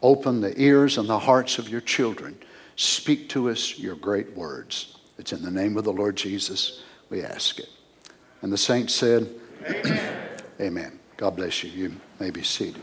Open 0.04 0.42
the 0.42 0.62
ears 0.62 1.00
and 1.00 1.10
the 1.10 1.18
hearts 1.18 1.58
of 1.58 1.68
your 1.68 1.82
children. 1.82 2.38
Speak 2.76 3.30
to 3.30 3.50
us 3.50 3.80
your 3.80 3.96
great 3.96 4.36
words. 4.36 4.98
It's 5.18 5.32
in 5.32 5.44
the 5.44 5.52
name 5.52 5.78
of 5.78 5.84
the 5.84 5.94
Lord 5.94 6.16
Jesus 6.16 6.84
we 7.10 7.22
ask 7.22 7.60
it. 7.60 7.70
And 8.42 8.52
the 8.52 8.58
saints 8.58 8.94
said, 8.94 9.30
Amen. 9.66 10.30
Amen. 10.60 11.00
God 11.18 11.36
bless 11.38 11.64
you. 11.64 11.72
You 11.72 11.96
may 12.20 12.30
be 12.30 12.44
seated. 12.44 12.82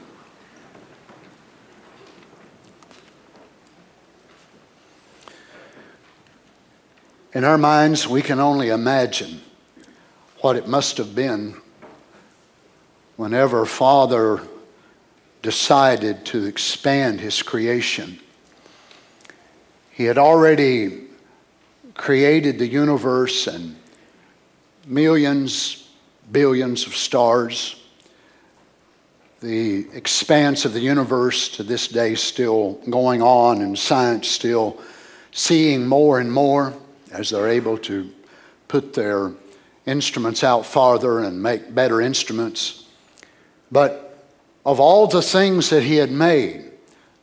In 7.34 7.44
our 7.44 7.58
minds, 7.58 8.06
we 8.06 8.20
can 8.20 8.40
only 8.40 8.68
imagine 8.68 9.40
what 10.40 10.56
it 10.56 10.68
must 10.68 10.98
have 10.98 11.14
been 11.14 11.56
whenever 13.16 13.64
Father 13.64 14.42
decided 15.40 16.24
to 16.26 16.44
expand 16.44 17.20
his 17.20 17.42
creation. 17.42 18.18
He 20.02 20.08
had 20.08 20.18
already 20.18 21.04
created 21.94 22.58
the 22.58 22.66
universe 22.66 23.46
and 23.46 23.76
millions, 24.84 25.88
billions 26.32 26.88
of 26.88 26.96
stars. 26.96 27.80
The 29.42 29.86
expanse 29.92 30.64
of 30.64 30.72
the 30.72 30.80
universe 30.80 31.48
to 31.50 31.62
this 31.62 31.86
day 31.86 32.16
still 32.16 32.80
going 32.90 33.22
on, 33.22 33.62
and 33.62 33.78
science 33.78 34.26
still 34.26 34.80
seeing 35.30 35.86
more 35.86 36.18
and 36.18 36.32
more 36.32 36.74
as 37.12 37.30
they're 37.30 37.46
able 37.46 37.78
to 37.78 38.10
put 38.66 38.94
their 38.94 39.30
instruments 39.86 40.42
out 40.42 40.66
farther 40.66 41.20
and 41.20 41.40
make 41.40 41.76
better 41.76 42.00
instruments. 42.00 42.88
But 43.70 44.26
of 44.66 44.80
all 44.80 45.06
the 45.06 45.22
things 45.22 45.70
that 45.70 45.84
he 45.84 45.94
had 45.94 46.10
made, 46.10 46.72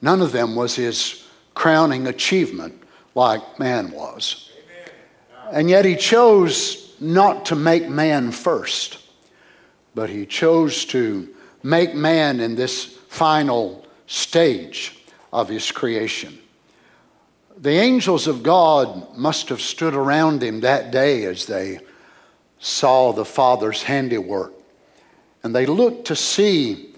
none 0.01 0.21
of 0.21 0.31
them 0.31 0.55
was 0.55 0.75
his 0.75 1.25
crowning 1.59 2.07
achievement 2.07 2.73
like 3.15 3.59
man 3.59 3.91
was. 3.91 4.49
And 5.51 5.69
yet 5.69 5.83
he 5.83 5.97
chose 5.97 6.95
not 7.01 7.47
to 7.47 7.55
make 7.57 7.89
man 7.89 8.31
first, 8.31 8.97
but 9.93 10.09
he 10.09 10.25
chose 10.25 10.85
to 10.85 11.27
make 11.61 11.93
man 11.93 12.39
in 12.39 12.55
this 12.55 12.85
final 13.09 13.85
stage 14.07 15.03
of 15.33 15.49
his 15.49 15.69
creation. 15.69 16.39
The 17.57 17.71
angels 17.71 18.25
of 18.27 18.41
God 18.41 19.17
must 19.17 19.49
have 19.49 19.59
stood 19.59 19.95
around 19.95 20.41
him 20.41 20.61
that 20.61 20.91
day 20.91 21.25
as 21.25 21.45
they 21.45 21.79
saw 22.59 23.11
the 23.11 23.25
Father's 23.25 23.83
handiwork. 23.83 24.53
And 25.43 25.53
they 25.53 25.65
looked 25.65 26.07
to 26.07 26.15
see 26.15 26.95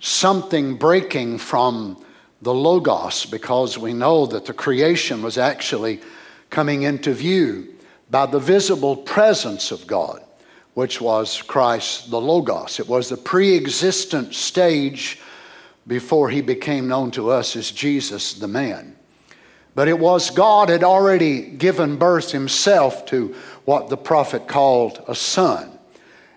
something 0.00 0.74
breaking 0.74 1.38
from 1.38 2.04
the 2.42 2.52
Logos 2.52 3.24
because 3.24 3.78
we 3.78 3.92
know 3.92 4.26
that 4.26 4.44
the 4.44 4.52
creation 4.52 5.22
was 5.22 5.38
actually 5.38 6.00
coming 6.50 6.82
into 6.82 7.14
view 7.14 7.72
by 8.10 8.26
the 8.26 8.40
visible 8.40 8.96
presence 8.96 9.70
of 9.70 9.86
God, 9.86 10.22
which 10.74 11.00
was 11.00 11.40
Christ 11.40 12.10
the 12.10 12.20
Logos. 12.20 12.80
It 12.80 12.88
was 12.88 13.08
the 13.08 13.16
pre 13.16 13.56
existent 13.56 14.34
stage 14.34 15.20
before 15.86 16.30
he 16.30 16.40
became 16.40 16.88
known 16.88 17.12
to 17.12 17.30
us 17.30 17.56
as 17.56 17.70
Jesus 17.70 18.34
the 18.34 18.48
man. 18.48 18.96
But 19.74 19.88
it 19.88 19.98
was 19.98 20.30
God 20.30 20.68
had 20.68 20.84
already 20.84 21.42
given 21.42 21.96
birth 21.96 22.32
himself 22.32 23.06
to 23.06 23.34
what 23.64 23.88
the 23.88 23.96
prophet 23.96 24.48
called 24.48 25.02
a 25.06 25.14
son. 25.14 25.70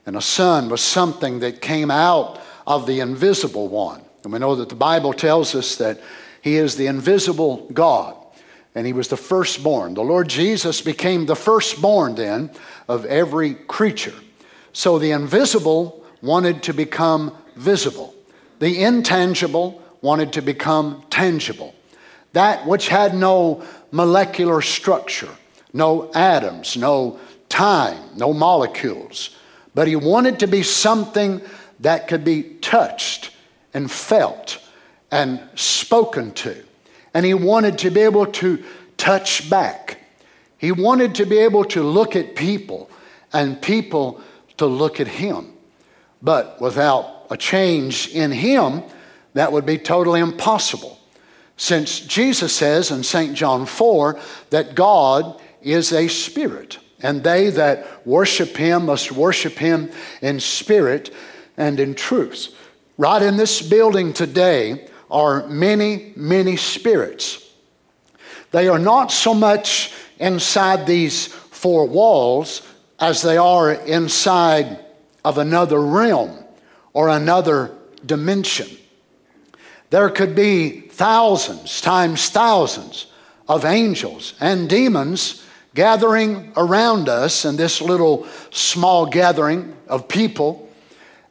And 0.06 0.16
a 0.16 0.22
son 0.22 0.70
was 0.70 0.82
something 0.82 1.40
that 1.40 1.62
came 1.62 1.90
out 1.90 2.40
of 2.68 2.86
the 2.86 3.00
invisible 3.00 3.68
one. 3.68 4.05
And 4.26 4.34
we 4.34 4.40
know 4.40 4.56
that 4.56 4.70
the 4.70 4.76
Bible 4.76 5.14
tells 5.14 5.54
us 5.54 5.76
that 5.76 6.02
he 6.42 6.56
is 6.56 6.76
the 6.76 6.88
invisible 6.88 7.70
God. 7.72 8.18
And 8.74 8.86
he 8.86 8.92
was 8.92 9.08
the 9.08 9.18
firstborn. 9.18 9.94
The 9.94 10.04
Lord 10.04 10.28
Jesus 10.28 10.82
became 10.82 11.28
the 11.28 11.36
firstborn 11.36 12.16
then 12.16 12.50
of 12.90 13.06
every 13.06 13.54
creature. 13.54 14.16
So 14.74 15.00
the 15.00 15.12
invisible 15.12 16.04
wanted 16.22 16.64
to 16.64 16.74
become 16.74 17.38
visible, 17.56 18.14
the 18.60 18.84
intangible 18.84 19.82
wanted 20.02 20.34
to 20.34 20.42
become 20.42 21.04
tangible. 21.10 21.74
That 22.34 22.66
which 22.68 22.90
had 22.90 23.16
no 23.16 23.64
molecular 23.92 24.62
structure 24.62 25.30
no 25.76 26.10
atoms, 26.14 26.78
no 26.78 27.20
time, 27.50 28.02
no 28.16 28.34
molecules. 28.34 29.36
But 29.76 29.90
he 29.90 29.98
wanted 29.98 30.40
to 30.40 30.48
be 30.48 30.64
something 30.64 31.42
that 31.82 32.08
could 32.08 32.24
be 32.24 32.44
touched 32.44 33.35
and 33.76 33.92
felt 33.92 34.58
and 35.12 35.40
spoken 35.54 36.32
to. 36.32 36.64
And 37.14 37.26
he 37.26 37.36
wanted 37.36 37.78
to 37.80 37.92
be 37.92 38.00
able 38.00 38.26
to 38.26 38.64
touch 38.98 39.48
back. 39.50 40.00
He 40.58 40.72
wanted 40.72 41.14
to 41.16 41.26
be 41.26 41.38
able 41.38 41.66
to 41.66 41.84
look 41.84 42.16
at 42.16 42.36
people 42.36 42.90
and 43.34 43.62
people 43.62 44.22
to 44.58 44.66
look 44.66 45.00
at 45.00 45.08
him. 45.08 45.54
But 46.22 46.60
without 46.62 47.28
a 47.30 47.38
change 47.38 48.08
in 48.08 48.32
him, 48.32 48.82
that 49.34 49.52
would 49.52 49.66
be 49.66 49.78
totally 49.78 50.22
impossible. 50.22 50.98
Since 51.58 52.00
Jesus 52.00 52.54
says 52.56 52.92
in 52.92 53.04
St. 53.04 53.36
John 53.36 53.66
4 53.66 54.18
that 54.52 54.74
God 54.74 55.40
is 55.62 55.92
a 55.92 56.08
spirit, 56.08 56.80
and 57.02 57.24
they 57.24 57.50
that 57.50 58.08
worship 58.08 58.56
him 58.56 58.86
must 58.86 59.12
worship 59.12 59.54
him 59.54 59.92
in 60.22 60.40
spirit 60.40 61.14
and 61.58 61.80
in 61.80 61.94
truth. 61.94 62.56
Right 62.98 63.22
in 63.22 63.38
this 63.38 63.62
building 63.62 64.14
today 64.14 64.88
are 65.12 65.48
many, 65.48 66.14
many 66.16 66.56
spirits. 66.56 67.42
They 68.52 68.68
are 68.68 68.80
not 68.80 69.12
so 69.12 69.34
much 69.34 69.94
inside 70.18 70.88
these 70.88 71.28
four 71.28 71.86
walls 71.88 72.62
as 73.00 73.22
they 73.22 73.38
are 73.38 73.72
inside 73.72 74.80
of 75.26 75.38
another 75.38 75.82
realm 75.82 76.44
or 76.94 77.10
another 77.10 77.76
dimension. 78.06 78.68
There 79.90 80.10
could 80.10 80.36
be 80.36 80.82
thousands 80.82 81.82
times 81.82 82.30
thousands 82.30 83.08
of 83.48 83.66
angels 83.66 84.34
and 84.40 84.70
demons 84.70 85.46
gathering 85.74 86.54
around 86.56 87.10
us 87.10 87.44
in 87.44 87.58
this 87.58 87.82
little 87.82 88.26
small 88.52 89.06
gathering 89.06 89.76
of 89.88 90.08
people, 90.08 90.65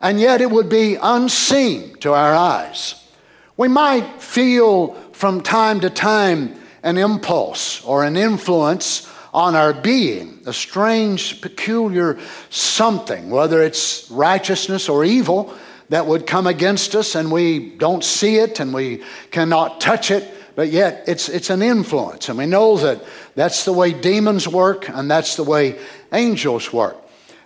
and 0.04 0.20
yet 0.20 0.42
it 0.42 0.50
would 0.50 0.68
be 0.68 0.96
unseen 1.00 1.94
to 2.00 2.12
our 2.12 2.34
eyes. 2.34 2.94
We 3.56 3.68
might 3.68 4.20
feel 4.20 4.92
from 5.12 5.40
time 5.40 5.80
to 5.80 5.88
time 5.88 6.54
an 6.82 6.98
impulse 6.98 7.82
or 7.84 8.04
an 8.04 8.14
influence 8.14 9.10
on 9.32 9.56
our 9.56 9.72
being, 9.72 10.42
a 10.44 10.52
strange, 10.52 11.40
peculiar 11.40 12.18
something, 12.50 13.30
whether 13.30 13.62
it's 13.62 14.10
righteousness 14.10 14.90
or 14.90 15.06
evil, 15.06 15.54
that 15.88 16.06
would 16.06 16.26
come 16.26 16.46
against 16.46 16.94
us 16.94 17.14
and 17.14 17.32
we 17.32 17.70
don't 17.76 18.04
see 18.04 18.36
it 18.36 18.60
and 18.60 18.74
we 18.74 19.02
cannot 19.30 19.80
touch 19.80 20.10
it, 20.10 20.30
but 20.54 20.68
yet 20.68 21.04
it's, 21.06 21.30
it's 21.30 21.48
an 21.48 21.62
influence. 21.62 22.28
And 22.28 22.36
we 22.36 22.44
know 22.44 22.76
that 22.76 23.02
that's 23.34 23.64
the 23.64 23.72
way 23.72 23.94
demons 23.94 24.46
work 24.46 24.86
and 24.90 25.10
that's 25.10 25.36
the 25.36 25.44
way 25.44 25.78
angels 26.12 26.74
work. 26.74 27.03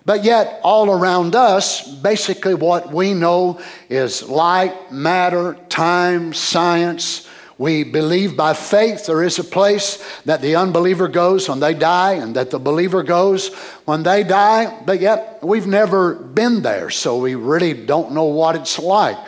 But 0.09 0.25
yet, 0.25 0.61
all 0.65 0.91
around 0.91 1.37
us, 1.37 1.87
basically 1.87 2.55
what 2.55 2.91
we 2.91 3.13
know 3.13 3.61
is 3.91 4.27
light, 4.27 4.91
matter, 4.91 5.55
time, 5.69 6.33
science. 6.33 7.29
We 7.59 7.85
believe 7.85 8.35
by 8.35 8.55
faith 8.55 9.05
there 9.05 9.23
is 9.23 9.39
a 9.39 9.45
place 9.45 10.03
that 10.25 10.41
the 10.41 10.57
unbeliever 10.57 11.09
goes 11.09 11.47
when 11.47 11.61
they 11.61 11.75
die 11.75 12.15
and 12.15 12.35
that 12.37 12.49
the 12.49 12.59
believer 12.59 13.03
goes 13.03 13.53
when 13.85 14.03
they 14.03 14.23
die, 14.23 14.81
but 14.87 14.99
yet 14.99 15.41
we've 15.43 15.67
never 15.67 16.15
been 16.15 16.63
there, 16.63 16.89
so 16.89 17.19
we 17.19 17.35
really 17.35 17.75
don't 17.75 18.13
know 18.13 18.25
what 18.25 18.57
it's 18.57 18.79
like. 18.79 19.19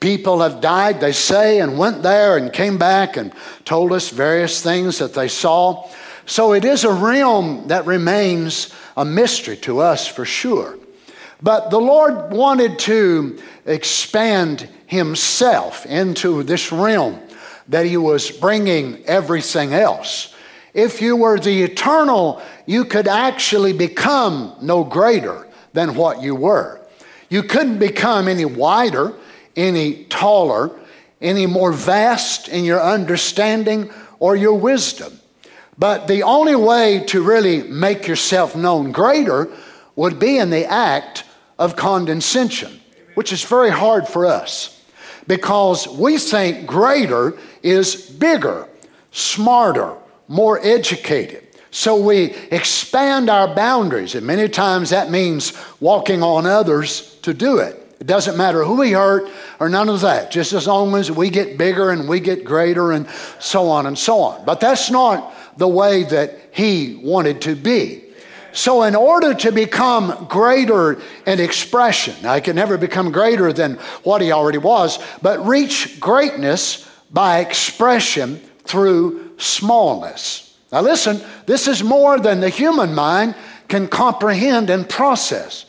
People 0.00 0.42
have 0.42 0.60
died, 0.60 1.00
they 1.00 1.12
say, 1.12 1.60
and 1.60 1.78
went 1.78 2.02
there 2.02 2.36
and 2.36 2.52
came 2.52 2.76
back 2.76 3.16
and 3.16 3.32
told 3.64 3.90
us 3.90 4.10
various 4.10 4.62
things 4.62 4.98
that 4.98 5.14
they 5.14 5.28
saw. 5.28 5.88
So 6.26 6.52
it 6.52 6.66
is 6.66 6.84
a 6.84 6.92
realm 6.92 7.68
that 7.68 7.86
remains 7.86 8.75
a 8.96 9.04
mystery 9.04 9.56
to 9.58 9.80
us 9.80 10.06
for 10.06 10.24
sure. 10.24 10.78
But 11.42 11.70
the 11.70 11.80
Lord 11.80 12.32
wanted 12.32 12.78
to 12.80 13.38
expand 13.66 14.68
Himself 14.86 15.84
into 15.86 16.42
this 16.42 16.72
realm 16.72 17.20
that 17.68 17.86
He 17.86 17.96
was 17.96 18.30
bringing 18.30 19.04
everything 19.04 19.74
else. 19.74 20.34
If 20.72 21.00
you 21.00 21.16
were 21.16 21.38
the 21.38 21.62
eternal, 21.62 22.42
you 22.66 22.84
could 22.84 23.08
actually 23.08 23.72
become 23.72 24.54
no 24.60 24.84
greater 24.84 25.46
than 25.72 25.94
what 25.94 26.22
you 26.22 26.34
were. 26.34 26.80
You 27.28 27.42
couldn't 27.42 27.78
become 27.78 28.28
any 28.28 28.44
wider, 28.44 29.14
any 29.56 30.04
taller, 30.04 30.70
any 31.20 31.46
more 31.46 31.72
vast 31.72 32.48
in 32.48 32.64
your 32.64 32.80
understanding 32.80 33.90
or 34.18 34.36
your 34.36 34.54
wisdom. 34.54 35.18
But 35.78 36.08
the 36.08 36.22
only 36.22 36.56
way 36.56 37.04
to 37.08 37.22
really 37.22 37.62
make 37.62 38.06
yourself 38.06 38.56
known 38.56 38.92
greater 38.92 39.48
would 39.94 40.18
be 40.18 40.38
in 40.38 40.50
the 40.50 40.64
act 40.64 41.24
of 41.58 41.76
condescension, 41.76 42.80
which 43.14 43.32
is 43.32 43.42
very 43.44 43.70
hard 43.70 44.08
for 44.08 44.26
us 44.26 44.76
because 45.26 45.88
we 45.88 46.18
think 46.18 46.66
greater 46.66 47.36
is 47.62 47.96
bigger, 47.96 48.68
smarter, 49.10 49.94
more 50.28 50.58
educated. 50.64 51.42
So 51.70 51.96
we 51.96 52.34
expand 52.50 53.28
our 53.28 53.54
boundaries, 53.54 54.14
and 54.14 54.26
many 54.26 54.48
times 54.48 54.90
that 54.90 55.10
means 55.10 55.52
walking 55.80 56.22
on 56.22 56.46
others 56.46 57.16
to 57.22 57.34
do 57.34 57.58
it. 57.58 57.82
It 58.00 58.06
doesn't 58.06 58.36
matter 58.36 58.64
who 58.64 58.76
we 58.76 58.92
hurt 58.92 59.30
or 59.58 59.68
none 59.68 59.88
of 59.88 60.02
that, 60.02 60.30
just 60.30 60.52
as 60.52 60.66
long 60.66 60.94
as 60.94 61.10
we 61.10 61.28
get 61.28 61.58
bigger 61.58 61.90
and 61.90 62.08
we 62.08 62.20
get 62.20 62.44
greater 62.44 62.92
and 62.92 63.08
so 63.40 63.68
on 63.68 63.86
and 63.86 63.98
so 63.98 64.20
on. 64.20 64.44
But 64.44 64.60
that's 64.60 64.90
not 64.90 65.34
the 65.56 65.68
way 65.68 66.04
that 66.04 66.38
he 66.52 67.00
wanted 67.02 67.42
to 67.42 67.54
be. 67.54 68.02
So, 68.52 68.84
in 68.84 68.94
order 68.94 69.34
to 69.34 69.52
become 69.52 70.26
greater 70.30 70.98
in 71.26 71.40
expression, 71.40 72.24
I 72.24 72.40
can 72.40 72.56
never 72.56 72.78
become 72.78 73.12
greater 73.12 73.52
than 73.52 73.74
what 74.02 74.22
he 74.22 74.32
already 74.32 74.56
was, 74.56 74.98
but 75.20 75.46
reach 75.46 76.00
greatness 76.00 76.88
by 77.12 77.40
expression 77.40 78.40
through 78.64 79.36
smallness. 79.36 80.56
Now, 80.72 80.80
listen, 80.80 81.20
this 81.44 81.68
is 81.68 81.82
more 81.82 82.18
than 82.18 82.40
the 82.40 82.48
human 82.48 82.94
mind 82.94 83.34
can 83.68 83.88
comprehend 83.88 84.70
and 84.70 84.88
process. 84.88 85.65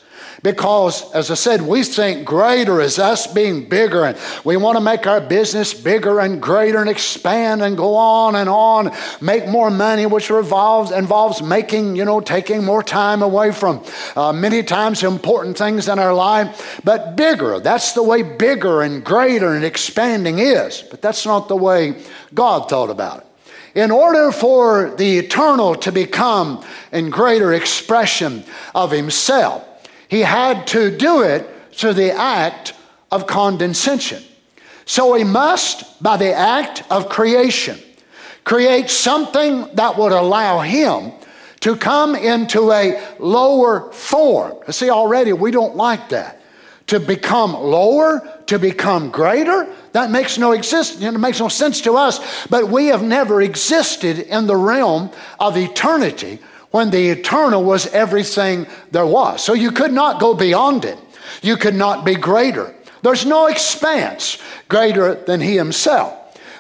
Because, 0.47 1.11
as 1.11 1.29
I 1.29 1.33
said, 1.33 1.61
we 1.61 1.83
think 1.83 2.23
greater 2.25 2.79
is 2.79 2.99
us 2.99 3.27
being 3.27 3.67
bigger, 3.67 4.05
and 4.05 4.17
we 4.45 4.55
want 4.55 4.77
to 4.77 4.81
make 4.81 5.05
our 5.05 5.19
business 5.19 5.73
bigger 5.73 6.21
and 6.21 6.41
greater 6.41 6.79
and 6.79 6.89
expand 6.89 7.61
and 7.61 7.75
go 7.75 7.97
on 7.97 8.33
and 8.33 8.47
on, 8.47 8.95
make 9.19 9.45
more 9.49 9.69
money, 9.69 10.05
which 10.05 10.29
revolves, 10.29 10.91
involves 10.91 11.41
making, 11.41 11.97
you 11.97 12.05
know, 12.05 12.21
taking 12.21 12.63
more 12.63 12.81
time 12.81 13.21
away 13.21 13.51
from 13.51 13.83
uh, 14.15 14.31
many 14.31 14.63
times 14.63 15.03
important 15.03 15.57
things 15.57 15.89
in 15.89 15.99
our 15.99 16.13
life. 16.13 16.79
But 16.81 17.17
bigger, 17.17 17.59
that's 17.59 17.91
the 17.91 18.03
way 18.03 18.23
bigger 18.23 18.83
and 18.83 19.03
greater 19.03 19.53
and 19.53 19.65
expanding 19.65 20.39
is. 20.39 20.81
But 20.81 21.01
that's 21.01 21.25
not 21.25 21.49
the 21.49 21.57
way 21.57 22.01
God 22.33 22.69
thought 22.69 22.89
about 22.89 23.17
it. 23.17 23.27
In 23.75 23.91
order 23.91 24.31
for 24.31 24.95
the 24.95 25.17
eternal 25.17 25.75
to 25.75 25.91
become 25.91 26.63
in 26.93 27.09
greater 27.09 27.51
expression 27.51 28.45
of 28.73 28.91
Himself, 28.91 29.66
he 30.09 30.21
had 30.21 30.67
to 30.67 30.95
do 30.95 31.21
it 31.21 31.47
through 31.73 31.93
the 31.93 32.11
act 32.11 32.73
of 33.11 33.27
condescension. 33.27 34.23
So 34.85 35.13
he 35.15 35.23
must, 35.23 36.01
by 36.01 36.17
the 36.17 36.33
act 36.33 36.83
of 36.89 37.09
creation, 37.09 37.77
create 38.43 38.89
something 38.89 39.67
that 39.75 39.97
would 39.97 40.13
allow 40.13 40.59
him 40.59 41.11
to 41.59 41.75
come 41.75 42.15
into 42.15 42.71
a 42.71 43.15
lower 43.19 43.91
form. 43.91 44.55
See, 44.71 44.89
already 44.89 45.33
we 45.33 45.51
don't 45.51 45.75
like 45.75 46.09
that. 46.09 46.41
To 46.87 47.01
become 47.01 47.53
lower, 47.53 48.21
to 48.45 48.57
become 48.57 49.11
greater, 49.11 49.67
that 49.91 50.09
makes 50.09 50.37
no 50.37 50.53
exist, 50.53 51.01
it 51.01 51.11
makes 51.11 51.41
no 51.41 51.49
sense 51.49 51.81
to 51.81 51.97
us. 51.97 52.47
But 52.47 52.69
we 52.69 52.87
have 52.87 53.03
never 53.03 53.41
existed 53.41 54.19
in 54.19 54.47
the 54.47 54.55
realm 54.55 55.09
of 55.37 55.57
eternity 55.57 56.39
when 56.71 56.89
the 56.89 57.09
eternal 57.09 57.63
was 57.63 57.87
everything 57.87 58.67
there 58.91 59.05
was. 59.05 59.43
So 59.43 59.53
you 59.53 59.71
could 59.71 59.93
not 59.93 60.19
go 60.19 60.33
beyond 60.33 60.85
it. 60.85 60.97
You 61.41 61.57
could 61.57 61.75
not 61.75 62.05
be 62.05 62.15
greater. 62.15 62.73
There's 63.03 63.25
no 63.25 63.47
expanse 63.47 64.37
greater 64.67 65.15
than 65.15 65.39
he 65.39 65.55
himself. 65.55 66.13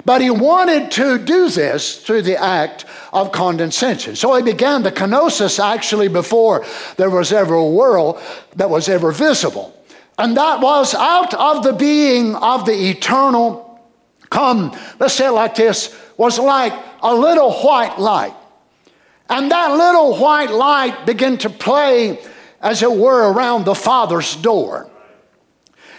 But 0.05 0.21
he 0.21 0.29
wanted 0.29 0.91
to 0.91 1.17
do 1.17 1.49
this 1.49 1.97
through 2.01 2.21
the 2.21 2.41
act 2.41 2.85
of 3.11 3.33
condescension. 3.33 4.15
So 4.15 4.33
he 4.35 4.41
began 4.41 4.83
the 4.83 4.91
kenosis 4.91 5.59
actually 5.59 6.07
before 6.07 6.65
there 6.95 7.09
was 7.09 7.33
ever 7.33 7.55
a 7.55 7.67
world 7.67 8.21
that 8.55 8.69
was 8.69 8.87
ever 8.87 9.11
visible. 9.11 9.73
And 10.17 10.37
that 10.37 10.61
was 10.61 10.95
out 10.95 11.33
of 11.33 11.63
the 11.63 11.73
being 11.73 12.35
of 12.35 12.65
the 12.65 12.89
eternal 12.89 13.81
come, 14.29 14.77
let's 14.99 15.13
say 15.13 15.27
it 15.27 15.31
like 15.31 15.55
this, 15.55 15.95
was 16.17 16.39
like 16.39 16.73
a 17.01 17.13
little 17.13 17.51
white 17.51 17.99
light 17.99 18.33
and 19.29 19.51
that 19.51 19.71
little 19.71 20.17
white 20.17 20.51
light 20.51 21.05
began 21.05 21.37
to 21.39 21.49
play, 21.49 22.19
as 22.61 22.81
it 22.81 22.91
were, 22.91 23.31
around 23.31 23.65
the 23.65 23.75
Father's 23.75 24.35
door. 24.35 24.89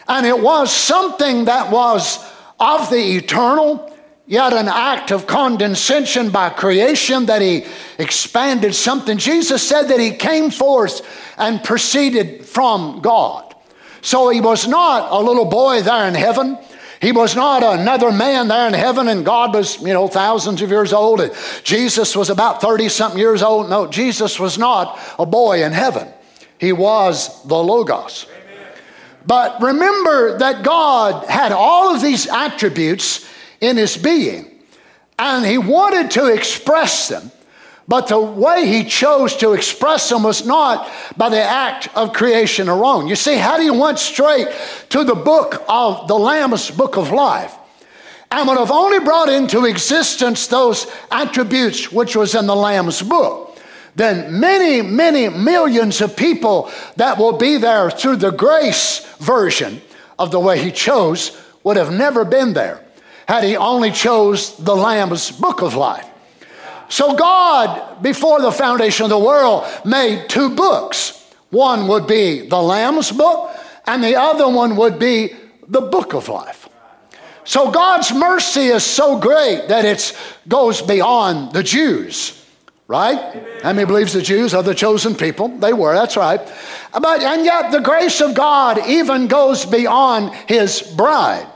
And 0.09 0.27
it 0.27 0.41
was 0.41 0.75
something 0.75 1.45
that 1.45 1.71
was 1.71 2.19
of 2.59 2.89
the 2.91 3.17
eternal, 3.17 3.95
yet 4.27 4.53
an 4.53 4.69
act 4.69 5.11
of 5.11 5.27
condescension 5.27 6.31
by 6.31 6.49
creation 6.51 7.27
that 7.27 7.43
he 7.43 7.67
expanded 7.99 8.75
something. 8.75 9.19
Jesus 9.19 9.67
said 9.67 9.85
that 9.89 10.01
he 10.01 10.13
came 10.13 10.51
forth 10.51 11.07
and 11.37 11.63
proceeded 11.63 12.47
from 12.47 13.01
God. 13.01 13.55
So 14.01 14.31
he 14.31 14.41
was 14.41 14.67
not 14.67 15.13
a 15.13 15.21
little 15.21 15.45
boy 15.45 15.83
there 15.83 16.09
in 16.09 16.15
heaven. 16.15 16.59
He 17.01 17.13
was 17.13 17.37
not 17.37 17.63
another 17.63 18.11
man 18.11 18.49
there 18.49 18.67
in 18.67 18.75
heaven, 18.75 19.09
and 19.09 19.25
God 19.25 19.55
was, 19.55 19.81
you 19.81 19.93
know, 19.93 20.09
thousands 20.09 20.63
of 20.63 20.71
years 20.71 20.93
old, 20.93 21.21
and 21.21 21.33
Jesus 21.63 22.17
was 22.17 22.29
about 22.29 22.61
30 22.61 22.89
something 22.89 23.21
years 23.21 23.43
old. 23.43 23.71
No, 23.71 23.87
Jesus 23.87 24.41
was 24.41 24.59
not 24.59 24.99
a 25.19 25.27
boy 25.27 25.63
in 25.65 25.73
heaven. 25.73 26.09
He 26.59 26.73
was 26.73 27.43
the 27.45 27.57
Logos. 27.57 28.27
But 29.25 29.61
remember 29.61 30.39
that 30.39 30.65
God 30.65 31.29
had 31.29 31.53
all 31.53 31.95
of 31.95 32.03
these 32.03 32.27
attributes 32.27 33.29
in 33.61 33.77
his 33.77 33.97
being, 33.97 34.51
and 35.19 35.45
he 35.45 35.59
wanted 35.59 36.11
to 36.13 36.27
express 36.27 37.09
them 37.09 37.31
But 37.89 38.09
the 38.09 38.21
way 38.21 38.67
he 38.67 38.85
chose 38.85 39.35
to 39.37 39.55
express 39.55 40.11
them 40.11 40.23
was 40.23 40.45
not 40.45 40.91
by 41.17 41.31
the 41.31 41.43
act 41.43 41.89
of 41.97 42.13
creation 42.13 42.69
alone. 42.69 43.09
You 43.09 43.17
see, 43.17 43.37
how 43.37 43.57
do 43.57 43.65
you 43.65 43.73
went 43.73 43.99
straight 43.99 44.49
to 44.91 45.05
the 45.05 45.15
book 45.15 45.65
of 45.67 46.07
the 46.07 46.15
Lamb's 46.15 46.71
book 46.71 46.99
of 46.99 47.11
life 47.11 47.55
and 48.31 48.47
would 48.47 48.59
have 48.59 48.71
only 48.71 49.01
brought 49.01 49.31
into 49.31 49.65
existence 49.65 50.49
those 50.49 50.87
attributes 51.11 51.91
which 51.91 52.15
was 52.15 52.35
in 52.35 52.47
the 52.47 52.55
Lamb's 52.55 53.01
book, 53.01 53.59
then 53.97 54.39
many, 54.39 54.83
many 54.83 55.31
millions 55.31 56.03
of 56.03 56.15
people 56.15 56.71
that 56.97 57.17
will 57.17 57.39
be 57.39 57.57
there 57.57 57.91
through 57.91 58.17
the 58.17 58.31
grace 58.31 59.01
version 59.17 59.81
of 60.19 60.31
the 60.31 60.39
way 60.39 60.63
he 60.63 60.71
chose 60.71 61.43
would 61.65 61.79
have 61.79 61.91
never 61.91 62.27
been 62.27 62.53
there 62.53 62.85
had 63.27 63.45
he 63.45 63.57
only 63.57 63.91
chose 63.91 64.57
the 64.59 64.77
Lamb's 64.77 65.31
book 65.31 65.63
of 65.63 65.75
life. 65.75 66.05
So, 66.89 67.15
God, 67.15 68.03
before 68.03 68.41
the 68.41 68.53
foundation 68.53 69.05
of 69.05 69.11
the 69.11 69.19
world, 69.19 69.65
made 69.85 70.29
two 70.29 70.55
books. 70.55 71.15
One 71.51 71.89
would 71.89 72.07
be 72.07 72.49
the 72.49 72.61
Lamb's 72.61 73.13
book, 73.13 73.51
and 73.87 74.03
the 74.03 74.17
other 74.17 74.49
one 74.49 74.77
would 74.77 74.99
be 74.99 75.35
the 75.67 75.83
book 75.83 76.15
of 76.15 76.29
life. 76.29 76.69
So, 77.45 77.71
God's 77.71 78.13
mercy 78.13 78.67
is 78.67 78.85
so 78.85 79.19
great 79.19 79.69
that 79.69 79.85
it 79.85 80.17
goes 80.49 80.81
beyond 80.81 81.53
the 81.53 81.63
Jews, 81.63 82.45
right? 82.87 83.43
How 83.63 83.73
many 83.73 83.87
believes 83.87 84.15
the 84.15 84.23
Jews 84.23 84.55
are 84.55 84.63
the 84.63 84.75
chosen 84.75 85.15
people? 85.15 85.49
They 85.49 85.73
were, 85.73 85.95
that's 85.95 86.17
right. 86.17 86.41
But, 86.93 87.23
and 87.23 87.45
yet, 87.45 87.71
the 87.71 87.81
grace 87.81 88.21
of 88.21 88.35
God 88.35 88.79
even 88.87 89.29
goes 89.29 89.67
beyond 89.67 90.35
his 90.47 90.81
bride. 90.83 91.47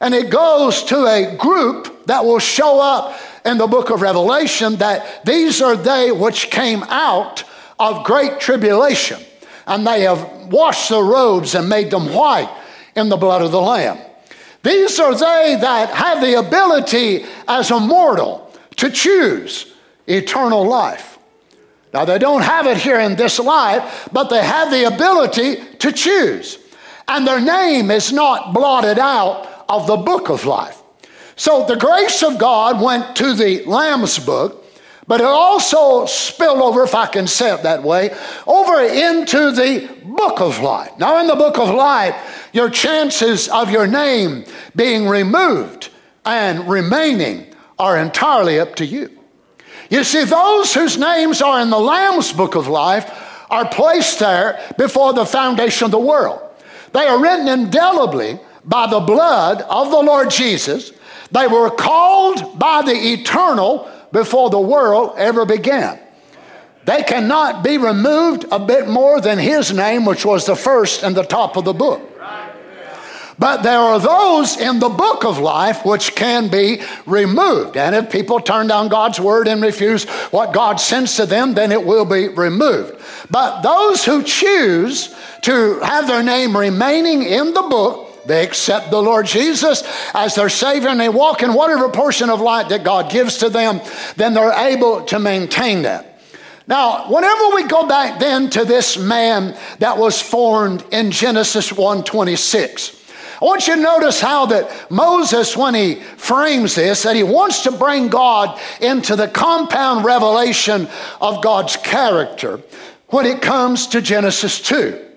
And 0.00 0.14
it 0.14 0.30
goes 0.30 0.82
to 0.84 1.04
a 1.04 1.36
group 1.36 2.06
that 2.06 2.24
will 2.24 2.38
show 2.38 2.80
up 2.80 3.18
in 3.44 3.58
the 3.58 3.66
book 3.66 3.90
of 3.90 4.02
Revelation 4.02 4.76
that 4.76 5.24
these 5.24 5.60
are 5.62 5.76
they 5.76 6.12
which 6.12 6.50
came 6.50 6.82
out 6.84 7.44
of 7.78 8.04
great 8.04 8.40
tribulation, 8.40 9.20
and 9.66 9.86
they 9.86 10.02
have 10.02 10.48
washed 10.52 10.90
their 10.90 11.02
robes 11.02 11.54
and 11.54 11.68
made 11.68 11.90
them 11.90 12.12
white 12.12 12.54
in 12.94 13.08
the 13.08 13.16
blood 13.16 13.42
of 13.42 13.52
the 13.52 13.60
Lamb. 13.60 13.98
These 14.62 15.00
are 15.00 15.14
they 15.14 15.56
that 15.60 15.90
have 15.90 16.20
the 16.20 16.38
ability 16.38 17.24
as 17.48 17.70
a 17.70 17.80
mortal 17.80 18.52
to 18.76 18.90
choose 18.90 19.72
eternal 20.06 20.66
life. 20.66 21.18
Now, 21.92 22.04
they 22.04 22.18
don't 22.18 22.42
have 22.42 22.66
it 22.66 22.76
here 22.76 23.00
in 23.00 23.16
this 23.16 23.38
life, 23.38 24.08
but 24.12 24.28
they 24.30 24.44
have 24.44 24.70
the 24.70 24.84
ability 24.84 25.56
to 25.78 25.90
choose. 25.90 26.58
And 27.08 27.26
their 27.26 27.40
name 27.40 27.90
is 27.90 28.12
not 28.12 28.52
blotted 28.52 28.98
out 28.98 29.64
of 29.68 29.86
the 29.86 29.96
book 29.96 30.28
of 30.28 30.44
life. 30.44 30.79
So 31.40 31.64
the 31.64 31.76
grace 31.76 32.22
of 32.22 32.36
God 32.36 32.82
went 32.82 33.16
to 33.16 33.32
the 33.32 33.64
Lamb's 33.64 34.18
book, 34.18 34.62
but 35.06 35.22
it 35.22 35.26
also 35.26 36.04
spilled 36.04 36.60
over, 36.60 36.82
if 36.82 36.94
I 36.94 37.06
can 37.06 37.26
say 37.26 37.54
it 37.54 37.62
that 37.62 37.82
way, 37.82 38.14
over 38.46 38.78
into 38.82 39.50
the 39.50 39.88
book 40.04 40.42
of 40.42 40.60
life. 40.60 40.90
Now, 40.98 41.18
in 41.18 41.28
the 41.28 41.34
book 41.36 41.56
of 41.56 41.74
life, 41.74 42.50
your 42.52 42.68
chances 42.68 43.48
of 43.48 43.70
your 43.70 43.86
name 43.86 44.44
being 44.76 45.08
removed 45.08 45.88
and 46.26 46.68
remaining 46.68 47.54
are 47.78 47.96
entirely 47.96 48.60
up 48.60 48.74
to 48.74 48.84
you. 48.84 49.08
You 49.88 50.04
see, 50.04 50.24
those 50.24 50.74
whose 50.74 50.98
names 50.98 51.40
are 51.40 51.62
in 51.62 51.70
the 51.70 51.80
Lamb's 51.80 52.34
book 52.34 52.54
of 52.54 52.68
life 52.68 53.10
are 53.48 53.66
placed 53.66 54.18
there 54.18 54.60
before 54.76 55.14
the 55.14 55.24
foundation 55.24 55.86
of 55.86 55.90
the 55.90 55.98
world. 55.98 56.42
They 56.92 57.06
are 57.06 57.18
written 57.18 57.48
indelibly 57.48 58.38
by 58.62 58.88
the 58.88 59.00
blood 59.00 59.62
of 59.62 59.90
the 59.90 60.02
Lord 60.02 60.28
Jesus 60.28 60.92
they 61.32 61.46
were 61.46 61.70
called 61.70 62.58
by 62.58 62.82
the 62.82 62.92
eternal 62.92 63.90
before 64.12 64.50
the 64.50 64.60
world 64.60 65.14
ever 65.16 65.44
began. 65.44 65.98
They 66.84 67.02
cannot 67.02 67.62
be 67.62 67.78
removed 67.78 68.46
a 68.50 68.58
bit 68.58 68.88
more 68.88 69.20
than 69.20 69.38
his 69.38 69.72
name, 69.72 70.04
which 70.04 70.24
was 70.24 70.46
the 70.46 70.56
first 70.56 71.02
and 71.02 71.14
the 71.14 71.22
top 71.22 71.56
of 71.56 71.64
the 71.64 71.74
book. 71.74 72.00
But 73.38 73.62
there 73.62 73.78
are 73.78 73.98
those 73.98 74.58
in 74.58 74.80
the 74.80 74.90
book 74.90 75.24
of 75.24 75.38
life 75.38 75.82
which 75.82 76.14
can 76.14 76.48
be 76.48 76.82
removed. 77.06 77.78
And 77.78 77.94
if 77.94 78.12
people 78.12 78.38
turn 78.38 78.66
down 78.66 78.88
God's 78.88 79.18
word 79.18 79.48
and 79.48 79.62
refuse 79.62 80.04
what 80.30 80.52
God 80.52 80.78
sends 80.78 81.16
to 81.16 81.24
them, 81.24 81.54
then 81.54 81.72
it 81.72 81.82
will 81.82 82.04
be 82.04 82.28
removed. 82.28 83.00
But 83.30 83.62
those 83.62 84.04
who 84.04 84.22
choose 84.22 85.14
to 85.40 85.80
have 85.80 86.06
their 86.06 86.22
name 86.22 86.54
remaining 86.54 87.22
in 87.22 87.54
the 87.54 87.62
book, 87.62 88.09
they 88.30 88.44
accept 88.44 88.90
the 88.90 89.02
Lord 89.02 89.26
Jesus 89.26 89.82
as 90.14 90.34
their 90.34 90.48
Savior 90.48 90.88
and 90.88 91.00
they 91.00 91.08
walk 91.08 91.42
in 91.42 91.52
whatever 91.52 91.88
portion 91.88 92.30
of 92.30 92.40
light 92.40 92.68
that 92.68 92.84
God 92.84 93.10
gives 93.10 93.38
to 93.38 93.48
them, 93.48 93.80
then 94.16 94.34
they're 94.34 94.52
able 94.52 95.04
to 95.06 95.18
maintain 95.18 95.82
that. 95.82 96.20
Now, 96.66 97.10
whenever 97.10 97.56
we 97.56 97.64
go 97.64 97.88
back 97.88 98.20
then 98.20 98.48
to 98.50 98.64
this 98.64 98.96
man 98.96 99.56
that 99.80 99.98
was 99.98 100.22
formed 100.22 100.84
in 100.92 101.10
Genesis 101.10 101.72
1:26, 101.72 102.96
I 103.42 103.44
want 103.44 103.66
you 103.66 103.74
to 103.74 103.80
notice 103.80 104.20
how 104.20 104.46
that 104.46 104.90
Moses, 104.90 105.56
when 105.56 105.74
he 105.74 105.96
frames 105.96 106.76
this, 106.76 107.02
that 107.02 107.16
he 107.16 107.22
wants 107.22 107.62
to 107.62 107.72
bring 107.72 108.08
God 108.08 108.56
into 108.80 109.16
the 109.16 109.26
compound 109.26 110.04
revelation 110.04 110.88
of 111.20 111.42
God's 111.42 111.76
character 111.76 112.60
when 113.08 113.26
it 113.26 113.42
comes 113.42 113.88
to 113.88 114.00
Genesis 114.00 114.60
2. 114.60 115.09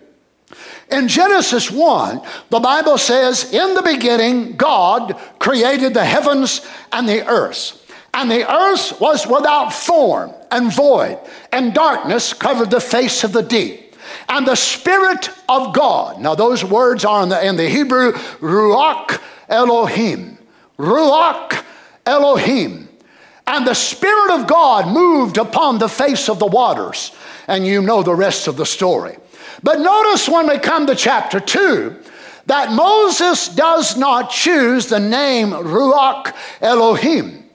In 0.92 1.08
Genesis 1.08 1.72
1, 1.72 2.22
the 2.50 2.60
Bible 2.60 2.98
says, 2.98 3.52
In 3.54 3.74
the 3.74 3.82
beginning, 3.82 4.56
God 4.56 5.20
created 5.40 5.94
the 5.94 6.06
heavens 6.06 6.62
and 6.92 7.08
the 7.08 7.28
earth. 7.28 7.80
And 8.14 8.30
the 8.30 8.52
earth 8.52 9.00
was 9.00 9.26
without 9.26 9.74
form 9.74 10.34
and 10.52 10.72
void, 10.72 11.18
and 11.52 11.74
darkness 11.74 12.34
covered 12.34 12.70
the 12.70 12.80
face 12.80 13.24
of 13.24 13.34
the 13.34 13.42
deep. 13.42 13.96
And 14.30 14.48
the 14.48 14.56
Spirit 14.56 15.30
of 15.50 15.74
God, 15.74 16.22
now 16.22 16.36
those 16.36 16.64
words 16.64 17.06
are 17.06 17.24
in 17.24 17.30
the, 17.30 17.46
in 17.46 17.56
the 17.56 17.70
Hebrew, 17.70 18.14
Ruach 18.14 19.20
Elohim. 19.50 20.38
Ruach 20.78 21.64
Elohim. 22.06 22.88
And 23.48 23.68
the 23.68 23.74
Spirit 23.74 24.32
of 24.32 24.48
God 24.48 24.88
moved 24.88 25.38
upon 25.38 25.80
the 25.80 25.90
face 25.90 26.30
of 26.30 26.40
the 26.40 26.46
waters. 26.46 27.12
And 27.48 27.66
you 27.66 27.82
know 27.82 28.04
the 28.04 28.16
rest 28.16 28.48
of 28.48 28.58
the 28.58 28.66
story. 28.66 29.18
But 29.62 29.80
notice 29.80 30.28
when 30.28 30.48
we 30.48 30.58
come 30.58 30.88
to 30.88 30.96
chapter 30.96 31.40
2 31.40 31.96
that 32.48 32.72
Moses 32.72 33.48
does 33.50 33.96
not 33.98 34.30
choose 34.30 34.88
the 34.88 35.00
name 35.00 35.52
Ruach 35.52 36.34
Elohim, 36.62 37.46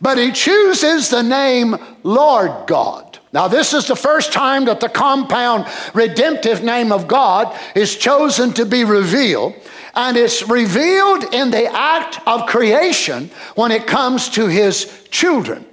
but 0.00 0.18
he 0.18 0.32
chooses 0.32 1.08
the 1.08 1.22
name 1.22 1.76
Lord 2.02 2.66
God. 2.66 3.18
Now, 3.32 3.48
this 3.48 3.74
is 3.74 3.86
the 3.86 3.96
first 3.96 4.32
time 4.32 4.66
that 4.66 4.78
the 4.78 4.88
compound 4.88 5.66
redemptive 5.92 6.62
name 6.62 6.92
of 6.92 7.08
God 7.08 7.58
is 7.74 7.96
chosen 7.96 8.52
to 8.52 8.64
be 8.64 8.84
revealed, 8.84 9.54
and 9.94 10.16
it's 10.16 10.48
revealed 10.48 11.34
in 11.34 11.50
the 11.50 11.66
act 11.66 12.20
of 12.28 12.46
creation 12.46 13.30
when 13.56 13.72
it 13.72 13.88
comes 13.88 14.28
to 14.30 14.46
his 14.46 15.08
children. 15.10 15.66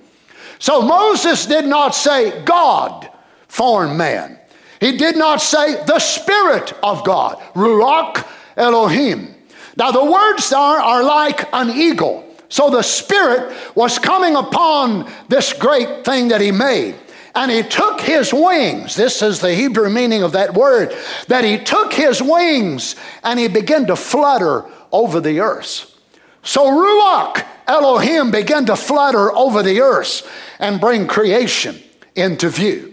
So 0.57 0.81
Moses 0.81 1.45
did 1.45 1.65
not 1.65 1.93
say, 1.93 2.43
God 2.45 3.09
formed 3.47 3.95
man. 3.95 4.39
He 4.81 4.97
did 4.97 5.15
not 5.15 5.41
say 5.41 5.75
the 5.85 5.99
Spirit 5.99 6.73
of 6.81 7.05
God, 7.05 7.37
Ruach 7.53 8.27
Elohim. 8.57 9.35
Now, 9.77 9.91
the 9.91 10.03
words 10.03 10.51
are, 10.51 10.79
are 10.79 11.03
like 11.03 11.47
an 11.53 11.69
eagle. 11.69 12.25
So 12.49 12.71
the 12.71 12.81
Spirit 12.81 13.55
was 13.75 13.99
coming 13.99 14.35
upon 14.35 15.09
this 15.29 15.53
great 15.53 16.03
thing 16.03 16.29
that 16.29 16.41
He 16.41 16.51
made. 16.51 16.95
And 17.35 17.51
He 17.51 17.61
took 17.61 18.01
His 18.01 18.33
wings. 18.33 18.95
This 18.95 19.21
is 19.21 19.39
the 19.39 19.53
Hebrew 19.53 19.89
meaning 19.89 20.23
of 20.23 20.31
that 20.31 20.55
word. 20.55 20.97
That 21.27 21.45
He 21.45 21.59
took 21.59 21.93
His 21.93 22.19
wings 22.19 22.95
and 23.23 23.39
He 23.39 23.47
began 23.47 23.85
to 23.85 23.95
flutter 23.95 24.65
over 24.91 25.21
the 25.21 25.41
earth. 25.41 25.95
So 26.41 26.65
Ruach 26.65 27.45
Elohim 27.67 28.31
began 28.31 28.65
to 28.65 28.75
flutter 28.75 29.31
over 29.31 29.61
the 29.61 29.79
earth 29.79 30.27
and 30.57 30.81
bring 30.81 31.05
creation 31.05 31.79
into 32.15 32.49
view. 32.49 32.90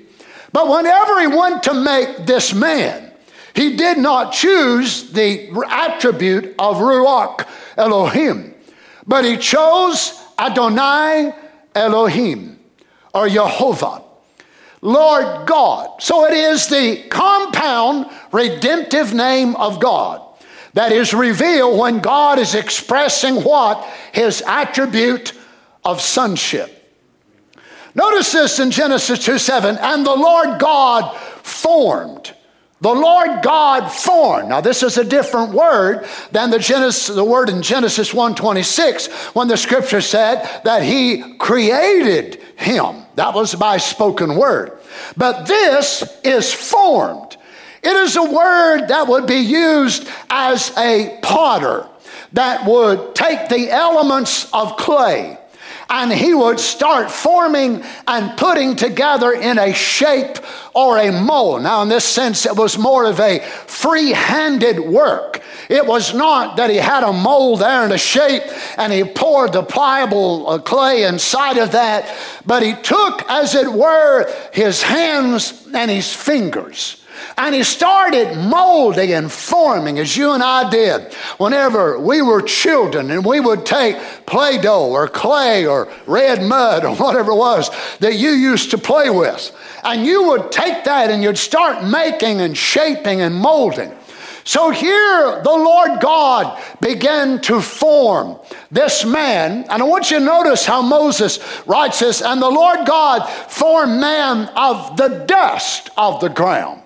But 0.52 0.68
whenever 0.68 1.20
he 1.20 1.26
went 1.26 1.62
to 1.64 1.74
make 1.74 2.26
this 2.26 2.54
man, 2.54 3.12
he 3.54 3.76
did 3.76 3.98
not 3.98 4.32
choose 4.32 5.10
the 5.10 5.50
attribute 5.68 6.54
of 6.58 6.76
Ruach 6.76 7.46
Elohim, 7.76 8.54
but 9.06 9.24
he 9.24 9.36
chose 9.36 10.20
Adonai 10.38 11.34
Elohim 11.74 12.58
or 13.12 13.28
Jehovah, 13.28 14.02
Lord 14.80 15.46
God. 15.46 16.00
So 16.00 16.24
it 16.26 16.34
is 16.34 16.68
the 16.68 17.02
compound 17.08 18.06
redemptive 18.30 19.12
name 19.12 19.56
of 19.56 19.80
God 19.80 20.22
that 20.74 20.92
is 20.92 21.12
revealed 21.12 21.78
when 21.78 21.98
God 21.98 22.38
is 22.38 22.54
expressing 22.54 23.42
what? 23.42 23.82
His 24.12 24.42
attribute 24.46 25.32
of 25.84 26.00
sonship. 26.00 26.77
Notice 27.98 28.30
this 28.30 28.60
in 28.60 28.70
Genesis 28.70 29.18
2 29.24 29.38
7. 29.38 29.76
And 29.76 30.06
the 30.06 30.14
Lord 30.14 30.60
God 30.60 31.16
formed. 31.42 32.32
The 32.80 32.94
Lord 32.94 33.42
God 33.42 33.88
formed. 33.88 34.50
Now, 34.50 34.60
this 34.60 34.84
is 34.84 34.98
a 34.98 35.04
different 35.04 35.52
word 35.52 36.06
than 36.30 36.50
the, 36.50 36.60
Genesis, 36.60 37.12
the 37.12 37.24
word 37.24 37.48
in 37.48 37.60
Genesis 37.60 38.12
1:26 38.12 39.34
when 39.34 39.48
the 39.48 39.56
scripture 39.56 40.00
said 40.00 40.48
that 40.62 40.84
he 40.84 41.36
created 41.38 42.40
him. 42.54 43.02
That 43.16 43.34
was 43.34 43.56
by 43.56 43.78
spoken 43.78 44.36
word. 44.36 44.78
But 45.16 45.46
this 45.46 46.04
is 46.22 46.54
formed. 46.54 47.36
It 47.82 47.96
is 47.96 48.14
a 48.14 48.22
word 48.22 48.86
that 48.88 49.08
would 49.08 49.26
be 49.26 49.40
used 49.40 50.08
as 50.30 50.70
a 50.78 51.18
potter 51.20 51.84
that 52.32 52.64
would 52.64 53.16
take 53.16 53.48
the 53.48 53.72
elements 53.72 54.48
of 54.52 54.76
clay 54.76 55.36
and 55.90 56.12
he 56.12 56.34
would 56.34 56.60
start 56.60 57.10
forming 57.10 57.82
and 58.06 58.36
putting 58.36 58.76
together 58.76 59.32
in 59.32 59.58
a 59.58 59.72
shape 59.72 60.38
or 60.74 60.98
a 60.98 61.10
mold. 61.10 61.62
Now, 61.62 61.82
in 61.82 61.88
this 61.88 62.04
sense, 62.04 62.44
it 62.44 62.54
was 62.54 62.76
more 62.76 63.04
of 63.04 63.20
a 63.20 63.40
free 63.40 64.10
handed 64.10 64.80
work. 64.80 65.42
It 65.70 65.86
was 65.86 66.14
not 66.14 66.56
that 66.58 66.70
he 66.70 66.76
had 66.76 67.04
a 67.04 67.12
mold 67.12 67.60
there 67.60 67.84
and 67.84 67.92
a 67.92 67.98
shape 67.98 68.42
and 68.76 68.92
he 68.92 69.04
poured 69.04 69.52
the 69.52 69.62
pliable 69.62 70.48
uh, 70.48 70.58
clay 70.58 71.04
inside 71.04 71.56
of 71.56 71.72
that, 71.72 72.14
but 72.44 72.62
he 72.62 72.74
took, 72.74 73.22
as 73.30 73.54
it 73.54 73.72
were, 73.72 74.30
his 74.52 74.82
hands 74.82 75.66
and 75.72 75.90
his 75.90 76.12
fingers 76.12 76.97
and 77.36 77.54
he 77.54 77.62
started 77.62 78.36
molding 78.36 79.12
and 79.12 79.30
forming 79.30 79.98
as 79.98 80.16
you 80.16 80.32
and 80.32 80.42
I 80.42 80.68
did 80.68 81.12
whenever 81.38 81.98
we 81.98 82.22
were 82.22 82.42
children 82.42 83.10
and 83.10 83.24
we 83.24 83.40
would 83.40 83.64
take 83.64 83.96
Play 84.26 84.58
Doh 84.58 84.90
or 84.90 85.08
clay 85.08 85.66
or 85.66 85.88
red 86.06 86.42
mud 86.42 86.84
or 86.84 86.94
whatever 86.96 87.32
it 87.32 87.36
was 87.36 87.70
that 87.98 88.14
you 88.16 88.30
used 88.30 88.70
to 88.72 88.78
play 88.78 89.10
with. 89.10 89.54
And 89.84 90.04
you 90.04 90.28
would 90.28 90.50
take 90.52 90.84
that 90.84 91.10
and 91.10 91.22
you'd 91.22 91.38
start 91.38 91.84
making 91.84 92.40
and 92.40 92.56
shaping 92.56 93.20
and 93.20 93.34
molding. 93.34 93.92
So 94.48 94.70
here 94.70 95.42
the 95.42 95.50
Lord 95.50 96.00
God 96.00 96.58
began 96.80 97.38
to 97.42 97.60
form 97.60 98.38
this 98.70 99.04
man. 99.04 99.66
And 99.68 99.82
I 99.82 99.84
want 99.84 100.10
you 100.10 100.20
to 100.20 100.24
notice 100.24 100.64
how 100.64 100.80
Moses 100.80 101.38
writes 101.66 102.00
this. 102.00 102.22
And 102.22 102.40
the 102.40 102.48
Lord 102.48 102.86
God 102.86 103.28
formed 103.28 104.00
man 104.00 104.48
of 104.56 104.96
the 104.96 105.24
dust 105.26 105.90
of 105.98 106.20
the 106.20 106.30
ground. 106.30 106.80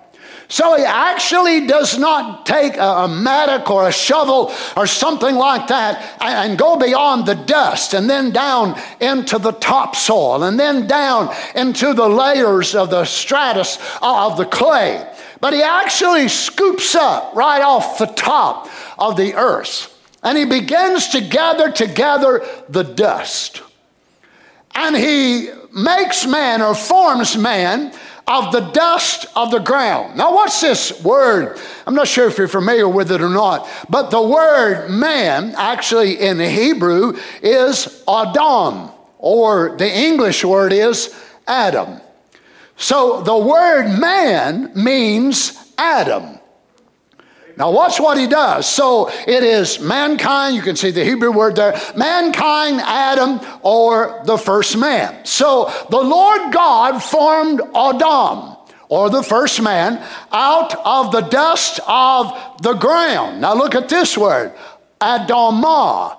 So 0.53 0.77
he 0.77 0.83
actually 0.83 1.65
does 1.65 1.97
not 1.97 2.45
take 2.45 2.77
a, 2.77 2.87
a 2.87 3.07
mattock 3.07 3.71
or 3.71 3.87
a 3.87 3.91
shovel 3.91 4.53
or 4.77 4.85
something 4.85 5.33
like 5.33 5.65
that 5.69 6.15
and, 6.21 6.51
and 6.51 6.59
go 6.59 6.77
beyond 6.77 7.25
the 7.25 7.33
dust 7.33 7.95
and 7.95 8.07
then 8.07 8.29
down 8.29 8.79
into 9.01 9.39
the 9.39 9.53
topsoil 9.53 10.43
and 10.43 10.59
then 10.59 10.85
down 10.85 11.35
into 11.55 11.95
the 11.95 12.07
layers 12.07 12.75
of 12.75 12.91
the 12.91 13.03
stratus 13.03 13.79
of 13.99 14.37
the 14.37 14.45
clay. 14.45 15.11
But 15.41 15.53
he 15.53 15.63
actually 15.63 16.27
scoops 16.27 16.93
up 16.93 17.33
right 17.33 17.63
off 17.63 17.97
the 17.97 18.05
top 18.05 18.69
of 18.99 19.17
the 19.17 19.33
earth 19.33 19.89
and 20.21 20.37
he 20.37 20.45
begins 20.45 21.07
to 21.09 21.21
gather 21.21 21.71
together 21.71 22.45
the 22.69 22.83
dust. 22.83 23.63
And 24.75 24.95
he 24.95 25.49
makes 25.73 26.27
man 26.27 26.61
or 26.61 26.75
forms 26.75 27.35
man 27.35 27.91
of 28.27 28.51
the 28.51 28.61
dust 28.71 29.25
of 29.35 29.51
the 29.51 29.59
ground. 29.59 30.17
Now, 30.17 30.33
what's 30.33 30.61
this 30.61 31.03
word? 31.03 31.59
I'm 31.85 31.95
not 31.95 32.07
sure 32.07 32.27
if 32.27 32.37
you're 32.37 32.47
familiar 32.47 32.87
with 32.87 33.11
it 33.11 33.21
or 33.21 33.29
not, 33.29 33.67
but 33.89 34.11
the 34.11 34.21
word 34.21 34.89
man, 34.89 35.53
actually 35.57 36.19
in 36.19 36.39
Hebrew, 36.39 37.17
is 37.41 38.03
Adam, 38.07 38.89
or 39.17 39.75
the 39.77 39.91
English 39.91 40.45
word 40.45 40.71
is 40.71 41.13
Adam. 41.47 41.99
So 42.77 43.21
the 43.21 43.37
word 43.37 43.99
man 43.99 44.71
means 44.75 45.73
Adam. 45.77 46.39
Now, 47.55 47.71
watch 47.71 47.99
what 47.99 48.17
he 48.17 48.25
does. 48.25 48.67
So 48.67 49.09
it 49.09 49.43
is 49.43 49.79
mankind, 49.79 50.55
you 50.55 50.61
can 50.61 50.75
see 50.75 50.91
the 50.91 51.03
Hebrew 51.03 51.31
word 51.31 51.55
there 51.55 51.79
mankind, 51.95 52.81
Adam, 52.81 53.39
or 53.61 54.21
the 54.25 54.37
first 54.37 54.75
man. 54.77 55.25
So 55.25 55.71
the 55.89 56.01
Lord 56.01 56.51
God 56.51 56.99
formed 56.99 57.61
Adam, 57.75 58.57
or 58.89 59.09
the 59.09 59.23
first 59.23 59.61
man, 59.61 60.03
out 60.31 60.73
of 60.83 61.11
the 61.11 61.21
dust 61.21 61.79
of 61.87 62.33
the 62.61 62.73
ground. 62.73 63.41
Now, 63.41 63.53
look 63.53 63.75
at 63.75 63.87
this 63.87 64.17
word 64.17 64.53
Adamah. 64.99 66.17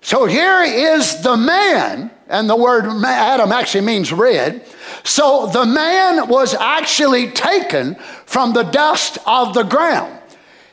So 0.00 0.26
here 0.26 0.62
is 0.62 1.22
the 1.22 1.36
man, 1.36 2.10
and 2.28 2.50
the 2.50 2.56
word 2.56 2.84
Adam 3.04 3.52
actually 3.52 3.86
means 3.86 4.12
red. 4.12 4.64
So 5.04 5.46
the 5.46 5.64
man 5.64 6.28
was 6.28 6.54
actually 6.54 7.30
taken 7.30 7.94
from 8.26 8.52
the 8.52 8.64
dust 8.64 9.18
of 9.26 9.54
the 9.54 9.62
ground. 9.62 10.18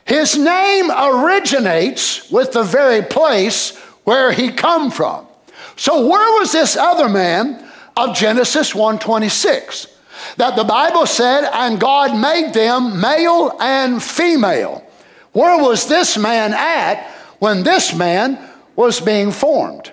His 0.09 0.35
name 0.35 0.89
originates 0.89 2.31
with 2.31 2.51
the 2.51 2.63
very 2.63 3.03
place 3.03 3.77
where 4.05 4.31
he 4.31 4.49
come 4.49 4.89
from. 4.89 5.27
So 5.75 6.07
where 6.07 6.39
was 6.39 6.51
this 6.51 6.75
other 6.75 7.07
man 7.07 7.63
of 7.95 8.15
Genesis 8.15 8.73
1:26? 8.73 9.85
That 10.37 10.55
the 10.55 10.63
Bible 10.63 11.05
said, 11.05 11.47
and 11.53 11.79
God 11.79 12.17
made 12.17 12.53
them 12.53 12.99
male 12.99 13.55
and 13.59 14.01
female. 14.01 14.83
Where 15.31 15.61
was 15.61 15.85
this 15.85 16.17
man 16.17 16.55
at 16.55 17.05
when 17.37 17.61
this 17.61 17.93
man 17.93 18.39
was 18.75 18.99
being 18.99 19.31
formed? 19.31 19.91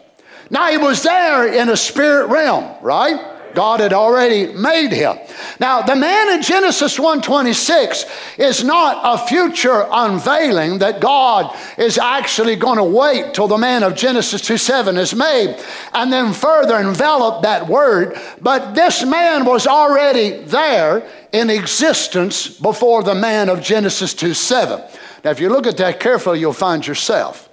Now 0.49 0.71
he 0.71 0.79
was 0.79 1.03
there 1.03 1.47
in 1.47 1.69
a 1.69 1.77
spirit 1.77 2.29
realm, 2.29 2.65
right? 2.81 3.21
God 3.57 3.81
had 3.81 3.95
already 3.95 4.53
made 4.53 4.93
him. 4.93 5.19
Now, 5.59 5.81
the 5.81 5.97
man 5.97 6.29
in 6.35 6.43
Genesis 6.43 6.99
1:26 6.99 8.05
is 8.37 8.63
not 8.63 9.01
a 9.03 9.27
future 9.27 9.87
unveiling 9.91 10.79
that 10.79 11.01
God 11.01 11.51
is 11.79 11.97
actually 11.99 12.57
going 12.57 12.77
to 12.77 12.85
wait 12.85 13.33
till 13.33 13.49
the 13.49 13.57
man 13.57 13.83
of 13.83 13.95
Genesis 13.95 14.43
2:7 14.43 14.99
is 14.99 15.15
made 15.15 15.57
and 15.95 16.13
then 16.13 16.35
further 16.35 16.77
envelop 16.77 17.43
that 17.43 17.67
word, 17.67 18.21
but 18.43 18.75
this 18.75 19.03
man 19.03 19.47
was 19.47 19.67
already 19.67 20.43
there 20.45 21.03
in 21.33 21.49
existence 21.49 22.49
before 22.49 23.03
the 23.03 23.15
man 23.15 23.49
of 23.49 23.63
Genesis 23.63 24.13
2:7. 24.13 24.83
Now, 25.25 25.31
if 25.31 25.41
you 25.41 25.49
look 25.49 25.67
at 25.67 25.79
that 25.79 25.99
carefully, 25.99 26.41
you'll 26.41 26.53
find 26.53 26.87
yourself. 26.87 27.49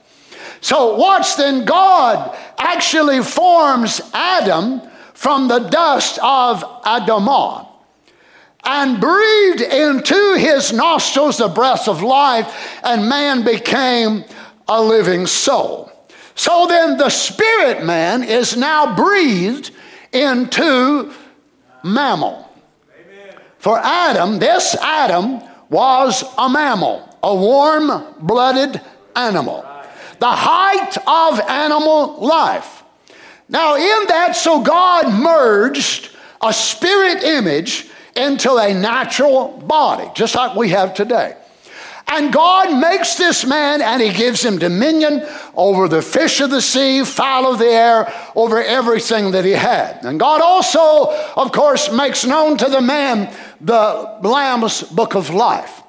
So, 0.60 0.96
watch 0.96 1.38
then, 1.38 1.63
God 1.66 2.38
actually 2.58 3.22
forms 3.22 4.02
Adam 4.13 4.82
from 5.24 5.48
the 5.48 5.60
dust 5.60 6.20
of 6.22 6.62
Adamah 6.84 7.66
and 8.66 9.00
breathed 9.00 9.62
into 9.62 10.36
his 10.38 10.74
nostrils 10.74 11.38
the 11.38 11.48
breath 11.48 11.88
of 11.88 12.02
life, 12.02 12.78
and 12.84 13.08
man 13.08 13.46
became 13.46 14.26
a 14.68 14.84
living 14.84 15.26
soul. 15.26 15.90
So 16.36 16.66
then, 16.68 16.98
the 16.98 17.10
spirit 17.10 17.86
man 17.86 18.24
is 18.24 18.58
now 18.58 18.98
breathed 18.98 19.72
into 20.12 21.14
mammal. 21.84 22.50
Amen. 22.94 23.38
For 23.60 23.80
Adam, 23.80 24.40
this 24.40 24.76
Adam 24.76 25.40
was 25.70 26.26
a 26.38 26.50
mammal, 26.50 27.18
a 27.24 27.34
warm 27.34 28.14
blooded 28.20 28.82
animal, 29.16 29.66
the 30.20 30.32
height 30.32 30.98
of 31.08 31.40
animal 31.40 32.18
life. 32.18 32.83
Now, 33.50 33.76
in 33.76 34.08
that, 34.08 34.36
so 34.36 34.62
God 34.62 35.14
merged 35.14 36.10
a 36.42 36.54
spirit 36.54 37.24
image 37.24 37.90
into 38.16 38.56
a 38.56 38.74
natural 38.74 39.50
body, 39.50 40.10
just 40.16 40.36
like 40.36 40.56
we 40.56 40.70
have 40.70 40.94
today. 40.94 41.36
And 42.08 42.32
God 42.32 42.80
makes 42.80 43.16
this 43.16 43.46
man 43.46 43.82
and 43.82 44.02
he 44.02 44.12
gives 44.12 44.44
him 44.44 44.60
dominion 44.60 45.26
over 45.56 45.88
the 45.88 46.02
fish 46.02 46.42
of 46.42 46.50
the 46.50 46.62
sea, 46.62 47.04
fowl 47.04 47.52
of 47.52 47.60
the 47.60 47.66
air, 47.66 48.14
over 48.36 48.62
everything 48.62 49.32
that 49.32 49.46
he 49.46 49.52
had. 49.52 50.04
And 50.04 50.20
God 50.20 50.42
also, 50.42 51.12
of 51.36 51.52
course, 51.52 51.92
makes 51.92 52.26
known 52.26 52.58
to 52.58 52.70
the 52.70 52.82
man 52.82 53.34
the 53.62 54.20
Lamb's 54.22 54.84
book 54.84 55.16
of 55.16 55.30
life. 55.30 55.83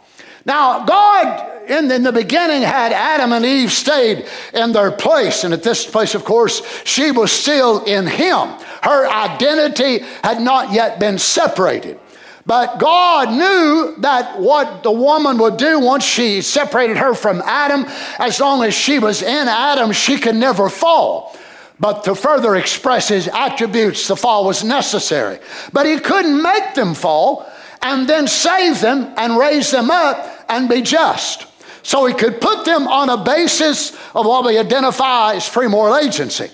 Now, 0.44 0.85
God 0.85 1.54
in, 1.68 1.90
in 1.90 2.02
the 2.02 2.12
beginning 2.12 2.62
had 2.62 2.92
Adam 2.92 3.33
and 3.33 3.44
Eve 3.44 3.72
stayed 3.72 4.26
in 4.52 4.72
their 4.72 4.90
place. 4.90 5.44
And 5.44 5.54
at 5.54 5.62
this 5.62 5.87
place, 5.87 6.14
of 6.14 6.24
course, 6.24 6.62
she 6.85 7.11
was 7.11 7.33
still 7.33 7.85
in 7.85 8.07
him. 8.07 8.48
Her 8.83 9.07
identity 9.09 10.00
had 10.22 10.40
not 10.40 10.72
yet 10.72 11.00
been 11.00 11.18
separated. 11.18 11.98
But 12.46 12.78
God 12.78 13.30
knew 13.30 13.94
that 14.02 14.38
what 14.38 14.83
the 14.83 14.90
woman 14.90 15.38
would 15.38 15.57
do 15.57 15.80
once 15.80 16.04
she 16.04 16.42
separated 16.42 16.98
her 16.98 17.14
from 17.14 17.40
Adam, 17.42 17.87
as 18.18 18.38
long 18.38 18.62
as 18.62 18.74
she 18.74 18.98
was 18.98 19.22
in 19.22 19.48
Adam, 19.48 19.92
she 19.92 20.18
could 20.18 20.35
never 20.35 20.68
fall. 20.68 21.35
But 21.80 22.04
to 22.04 22.14
further 22.14 22.54
express 22.57 23.09
his 23.09 23.28
attributes, 23.28 24.07
the 24.07 24.16
fall 24.16 24.44
was 24.44 24.62
necessary. 24.62 25.38
But 25.72 25.87
he 25.87 25.98
couldn't 25.98 26.40
make 26.40 26.74
them 26.74 26.92
fall 26.94 27.50
and 27.80 28.07
then 28.07 28.28
save 28.28 28.80
them 28.83 29.12
and 29.16 29.38
raise 29.38 29.70
them 29.70 29.90
up 29.90 30.34
and 30.48 30.68
be 30.68 30.83
just 30.83 31.46
so 31.83 32.07
he 32.07 32.14
could 32.14 32.40
put 32.40 32.64
them 32.64 32.88
on 32.88 33.11
a 33.11 33.22
basis 33.22 33.94
of 34.14 34.24
what 34.26 34.44
we 34.44 34.59
identify 34.59 35.35
as 35.35 35.46
free 35.46 35.68
moral 35.68 35.96
agency. 35.96 36.50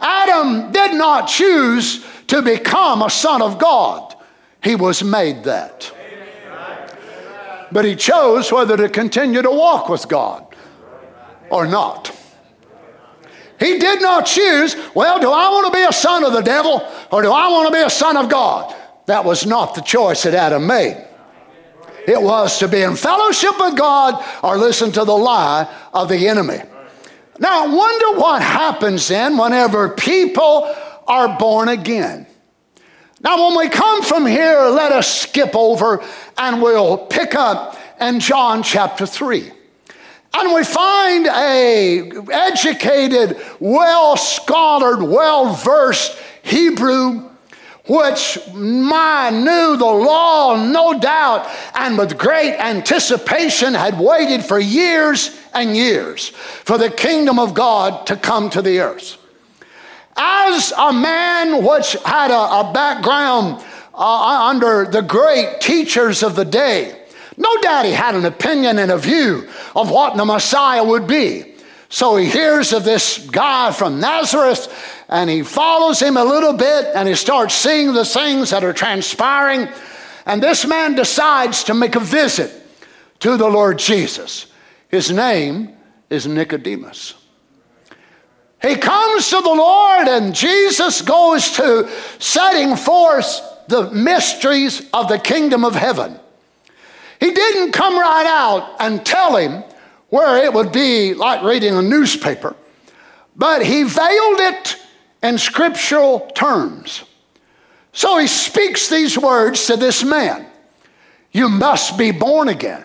Adam 0.00 0.70
did 0.72 0.94
not 0.94 1.26
choose 1.26 2.04
to 2.26 2.42
become 2.42 3.02
a 3.02 3.10
son 3.10 3.40
of 3.42 3.58
God, 3.58 4.14
he 4.62 4.76
was 4.76 5.02
made 5.02 5.44
that. 5.44 5.90
But 7.72 7.84
he 7.84 7.96
chose 7.96 8.52
whether 8.52 8.76
to 8.76 8.88
continue 8.88 9.42
to 9.42 9.50
walk 9.50 9.88
with 9.88 10.06
God 10.08 10.46
or 11.50 11.66
not. 11.66 12.14
He 13.58 13.78
did 13.78 14.02
not 14.02 14.26
choose, 14.26 14.76
well, 14.94 15.18
do 15.18 15.30
I 15.30 15.48
want 15.48 15.72
to 15.72 15.72
be 15.72 15.84
a 15.84 15.92
son 15.92 16.24
of 16.24 16.32
the 16.32 16.42
devil 16.42 16.86
Or 17.10 17.22
do 17.22 17.30
I 17.30 17.48
want 17.48 17.68
to 17.68 17.72
be 17.72 17.82
a 17.82 17.90
son 17.90 18.16
of 18.16 18.28
God? 18.28 18.74
That 19.06 19.24
was 19.24 19.46
not 19.46 19.74
the 19.74 19.80
choice 19.80 20.24
that 20.24 20.34
Adam 20.34 20.66
made. 20.66 21.06
It 22.06 22.20
was 22.20 22.58
to 22.58 22.68
be 22.68 22.82
in 22.82 22.96
fellowship 22.96 23.58
with 23.58 23.76
God 23.76 24.24
or 24.42 24.56
listen 24.58 24.92
to 24.92 25.04
the 25.04 25.16
lie 25.16 25.72
of 25.92 26.08
the 26.08 26.28
enemy. 26.28 26.60
Now, 27.38 27.64
I 27.64 27.74
wonder 27.74 28.20
what 28.20 28.42
happens 28.42 29.08
then 29.08 29.36
whenever 29.36 29.88
people 29.88 30.72
are 31.06 31.38
born 31.38 31.68
again. 31.68 32.26
Now, 33.20 33.48
when 33.48 33.58
we 33.58 33.68
come 33.70 34.02
from 34.02 34.26
here, 34.26 34.60
let 34.66 34.92
us 34.92 35.22
skip 35.22 35.56
over 35.56 36.04
and 36.36 36.62
we'll 36.62 36.98
pick 36.98 37.34
up 37.34 37.78
in 38.00 38.20
John 38.20 38.62
chapter 38.62 39.06
3. 39.06 39.50
And 40.36 40.52
we 40.52 40.64
find 40.64 41.26
a 41.26 42.10
educated, 42.32 43.40
well 43.60 44.16
scholared, 44.16 45.02
well 45.02 45.54
versed 45.54 46.18
Hebrew 46.42 47.30
which 47.86 48.38
my 48.54 49.30
knew 49.30 49.76
the 49.76 49.84
law 49.84 50.56
no 50.56 50.98
doubt 50.98 51.46
and 51.74 51.98
with 51.98 52.16
great 52.16 52.56
anticipation 52.58 53.74
had 53.74 53.98
waited 53.98 54.42
for 54.42 54.58
years 54.58 55.38
and 55.52 55.76
years 55.76 56.28
for 56.28 56.78
the 56.78 56.90
kingdom 56.90 57.38
of 57.38 57.52
God 57.52 58.06
to 58.06 58.16
come 58.16 58.48
to 58.50 58.62
the 58.62 58.80
earth. 58.80 59.18
As 60.16 60.72
a 60.78 60.92
man 60.92 61.64
which 61.64 61.92
had 62.04 62.30
a, 62.30 62.68
a 62.68 62.70
background 62.72 63.62
uh, 63.92 64.48
under 64.48 64.86
the 64.86 65.02
great 65.02 65.60
teachers 65.60 66.22
of 66.22 66.36
the 66.36 66.44
day, 66.44 67.02
no 67.36 67.60
doubt 67.60 67.84
he 67.84 67.92
had 67.92 68.14
an 68.14 68.24
opinion 68.24 68.78
and 68.78 68.92
a 68.92 68.98
view 68.98 69.48
of 69.74 69.90
what 69.90 70.16
the 70.16 70.24
Messiah 70.24 70.84
would 70.84 71.06
be. 71.06 71.53
So 71.94 72.16
he 72.16 72.26
hears 72.26 72.72
of 72.72 72.82
this 72.82 73.18
guy 73.18 73.70
from 73.70 74.00
Nazareth 74.00 74.66
and 75.08 75.30
he 75.30 75.44
follows 75.44 76.00
him 76.00 76.16
a 76.16 76.24
little 76.24 76.52
bit 76.52 76.86
and 76.92 77.06
he 77.06 77.14
starts 77.14 77.54
seeing 77.54 77.92
the 77.92 78.04
things 78.04 78.50
that 78.50 78.64
are 78.64 78.72
transpiring. 78.72 79.68
And 80.26 80.42
this 80.42 80.66
man 80.66 80.96
decides 80.96 81.62
to 81.62 81.72
make 81.72 81.94
a 81.94 82.00
visit 82.00 82.50
to 83.20 83.36
the 83.36 83.48
Lord 83.48 83.78
Jesus. 83.78 84.46
His 84.88 85.12
name 85.12 85.76
is 86.10 86.26
Nicodemus. 86.26 87.14
He 88.60 88.74
comes 88.74 89.30
to 89.30 89.40
the 89.40 89.54
Lord, 89.54 90.08
and 90.08 90.34
Jesus 90.34 91.00
goes 91.00 91.52
to 91.52 91.88
setting 92.18 92.74
forth 92.74 93.40
the 93.68 93.88
mysteries 93.92 94.84
of 94.92 95.06
the 95.06 95.20
kingdom 95.20 95.64
of 95.64 95.76
heaven. 95.76 96.18
He 97.20 97.30
didn't 97.30 97.70
come 97.70 97.96
right 97.96 98.26
out 98.26 98.80
and 98.80 99.06
tell 99.06 99.36
him 99.36 99.62
where 100.14 100.44
it 100.44 100.52
would 100.52 100.70
be 100.70 101.12
like 101.12 101.42
reading 101.42 101.74
a 101.74 101.82
newspaper, 101.82 102.54
but 103.34 103.66
he 103.66 103.82
veiled 103.82 104.38
it 104.38 104.76
in 105.24 105.36
scriptural 105.38 106.20
terms. 106.36 107.02
So 107.92 108.18
he 108.18 108.28
speaks 108.28 108.88
these 108.88 109.18
words 109.18 109.66
to 109.66 109.76
this 109.76 110.04
man 110.04 110.46
You 111.32 111.48
must 111.48 111.98
be 111.98 112.12
born 112.12 112.48
again. 112.48 112.84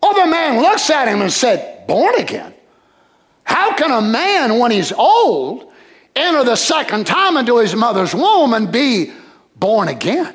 The 0.00 0.26
man 0.26 0.62
looks 0.62 0.88
at 0.88 1.08
him 1.08 1.20
and 1.20 1.32
said, 1.32 1.86
Born 1.86 2.14
again? 2.14 2.54
How 3.44 3.74
can 3.74 3.90
a 3.90 4.00
man, 4.00 4.58
when 4.58 4.70
he's 4.70 4.92
old, 4.92 5.70
enter 6.16 6.42
the 6.42 6.56
second 6.56 7.06
time 7.06 7.36
into 7.36 7.58
his 7.58 7.74
mother's 7.74 8.14
womb 8.14 8.54
and 8.54 8.72
be 8.72 9.12
born 9.56 9.88
again? 9.88 10.34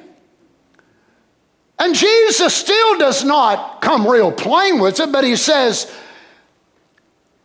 And 1.79 1.93
Jesus 1.93 2.55
still 2.55 2.97
does 2.97 3.23
not 3.23 3.81
come 3.81 4.07
real 4.07 4.31
plain 4.31 4.79
with 4.79 4.99
it, 4.99 5.11
but 5.11 5.23
he 5.23 5.35
says, 5.35 5.91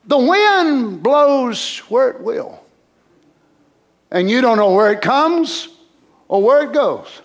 The 0.06 0.18
wind 0.18 1.02
blows 1.02 1.78
where 1.88 2.10
it 2.10 2.20
will. 2.20 2.64
And 4.10 4.30
you 4.30 4.40
don't 4.40 4.56
know 4.56 4.72
where 4.72 4.92
it 4.92 5.00
comes 5.00 5.68
or 6.28 6.42
where 6.42 6.64
it 6.64 6.72
goes. 6.72 7.22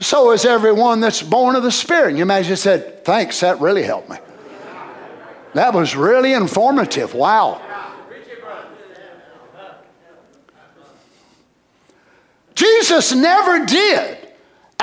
So 0.00 0.32
is 0.32 0.44
everyone 0.44 1.00
that's 1.00 1.22
born 1.22 1.54
of 1.56 1.62
the 1.62 1.72
Spirit. 1.72 2.08
And 2.08 2.18
you 2.18 2.22
imagine 2.22 2.56
said, 2.56 3.04
Thanks, 3.04 3.40
that 3.40 3.60
really 3.60 3.82
helped 3.82 4.10
me. 4.10 4.16
That 5.54 5.74
was 5.74 5.94
really 5.96 6.32
informative. 6.32 7.14
Wow. 7.14 7.60
Jesus 12.54 13.14
never 13.14 13.64
did 13.64 14.21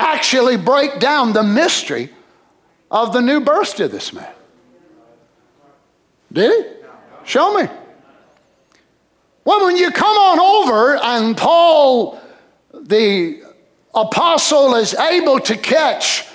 actually 0.00 0.56
break 0.56 0.98
down 0.98 1.32
the 1.32 1.42
mystery 1.42 2.10
of 2.90 3.12
the 3.12 3.20
new 3.20 3.40
birth 3.40 3.76
to 3.76 3.88
this 3.88 4.12
man. 4.12 4.32
Did 6.32 6.64
he? 6.64 6.72
Show 7.24 7.54
me. 7.54 7.68
Well, 9.44 9.64
when 9.64 9.76
you 9.76 9.90
come 9.90 10.16
on 10.16 10.38
over 10.40 10.96
and 10.96 11.36
Paul, 11.36 12.20
the 12.72 13.42
apostle, 13.94 14.74
is 14.76 14.94
able 14.94 15.40
to 15.40 15.56
catch 15.56 16.26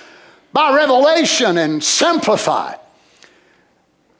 by 0.52 0.74
revelation 0.74 1.58
and 1.58 1.82
simplify 1.82 2.74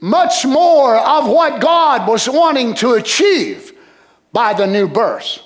much 0.00 0.44
more 0.44 0.96
of 0.96 1.28
what 1.28 1.60
God 1.60 2.06
was 2.06 2.28
wanting 2.28 2.74
to 2.74 2.92
achieve 2.92 3.72
by 4.32 4.52
the 4.52 4.66
new 4.66 4.86
birth. 4.86 5.40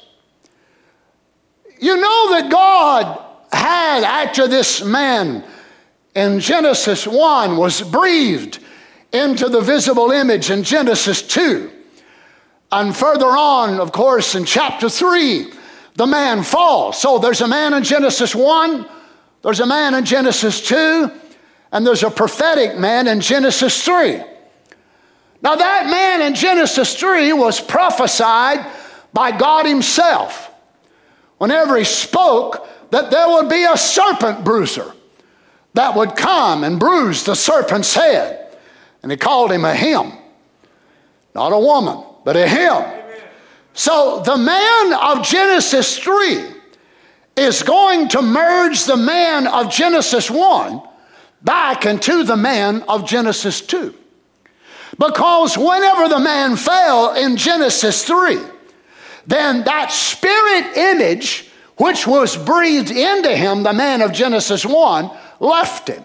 You 1.81 1.97
know 1.97 2.31
that 2.33 2.51
God 2.51 3.30
had, 3.53 4.05
after 4.05 4.47
this 4.47 4.83
man 4.83 5.45
in 6.15 6.41
Genesis 6.41 7.07
1 7.07 7.57
was 7.57 7.83
breathed 7.83 8.59
into 9.13 9.49
the 9.49 9.61
visible 9.61 10.11
image 10.11 10.51
in 10.51 10.63
Genesis 10.63 11.23
2. 11.23 11.71
And 12.73 12.97
further 12.97 13.27
on, 13.27 13.81
of 13.81 13.93
course, 13.93 14.35
in 14.35 14.45
chapter 14.45 14.89
3, 14.89 15.53
the 15.97 16.07
man 16.07 16.43
falls. 16.43 17.01
So 17.01 17.19
there's 17.19 17.41
a 17.41 17.49
man 17.49 17.75
in 17.75 17.83
Genesis 17.83 18.35
1, 18.35 18.87
there's 19.43 19.61
a 19.61 19.67
man 19.67 19.95
in 19.95 20.05
Genesis 20.05 20.67
2, 20.69 21.11
and 21.73 21.87
there's 21.87 22.03
a 22.03 22.11
prophetic 22.11 22.79
man 22.79 23.09
in 23.09 23.21
Genesis 23.21 23.85
3. 23.85 24.23
Now, 25.43 25.57
that 25.57 25.87
man 25.87 26.21
in 26.23 26.35
Genesis 26.35 26.95
3 26.99 27.33
was 27.33 27.61
prophesied 27.61 28.67
by 29.13 29.37
God 29.37 29.67
Himself. 29.67 30.51
Whenever 31.39 31.77
He 31.79 31.85
spoke, 31.85 32.69
that 32.90 33.11
there 33.11 33.29
would 33.29 33.48
be 33.48 33.64
a 33.64 33.76
serpent 33.76 34.44
bruiser 34.44 34.92
that 35.74 35.94
would 35.94 36.16
come 36.16 36.64
and 36.64 36.79
bruise 36.79 37.24
the 37.24 37.35
serpent's 37.35 37.94
head. 37.94 38.59
And 39.03 39.11
he 39.11 39.16
called 39.16 39.53
him 39.53 39.64
a 39.64 39.74
him. 39.74 40.12
Not 41.35 41.53
a 41.53 41.59
woman, 41.59 42.05
but 42.24 42.37
a 42.37 42.46
him. 42.46 42.85
So 43.72 44.22
the 44.24 44.37
man 44.37 44.92
of 44.94 45.24
Genesis 45.24 45.98
3 45.98 46.44
is 47.37 47.62
going 47.62 48.09
to 48.09 48.20
merge 48.20 48.85
the 48.85 48.96
man 48.96 49.46
of 49.46 49.70
Genesis 49.70 50.31
1 50.31 50.83
back 51.42 51.87
into 51.87 52.24
the 52.24 52.37
man 52.37 52.83
of 52.83 53.07
Genesis 53.07 53.61
2. 53.61 53.94
Because 54.98 55.57
whenever 55.57 56.09
the 56.09 56.18
man 56.18 56.57
fell 56.57 57.14
in 57.14 57.37
Genesis 57.37 58.05
3, 58.05 58.38
then 59.26 59.64
that 59.64 59.92
spirit 59.92 60.76
image 60.76 61.50
which 61.81 62.07
was 62.07 62.37
breathed 62.37 62.90
into 62.90 63.35
him, 63.35 63.62
the 63.62 63.73
man 63.73 64.03
of 64.03 64.12
Genesis 64.12 64.66
1, 64.66 65.11
left 65.40 65.88
him. 65.88 66.05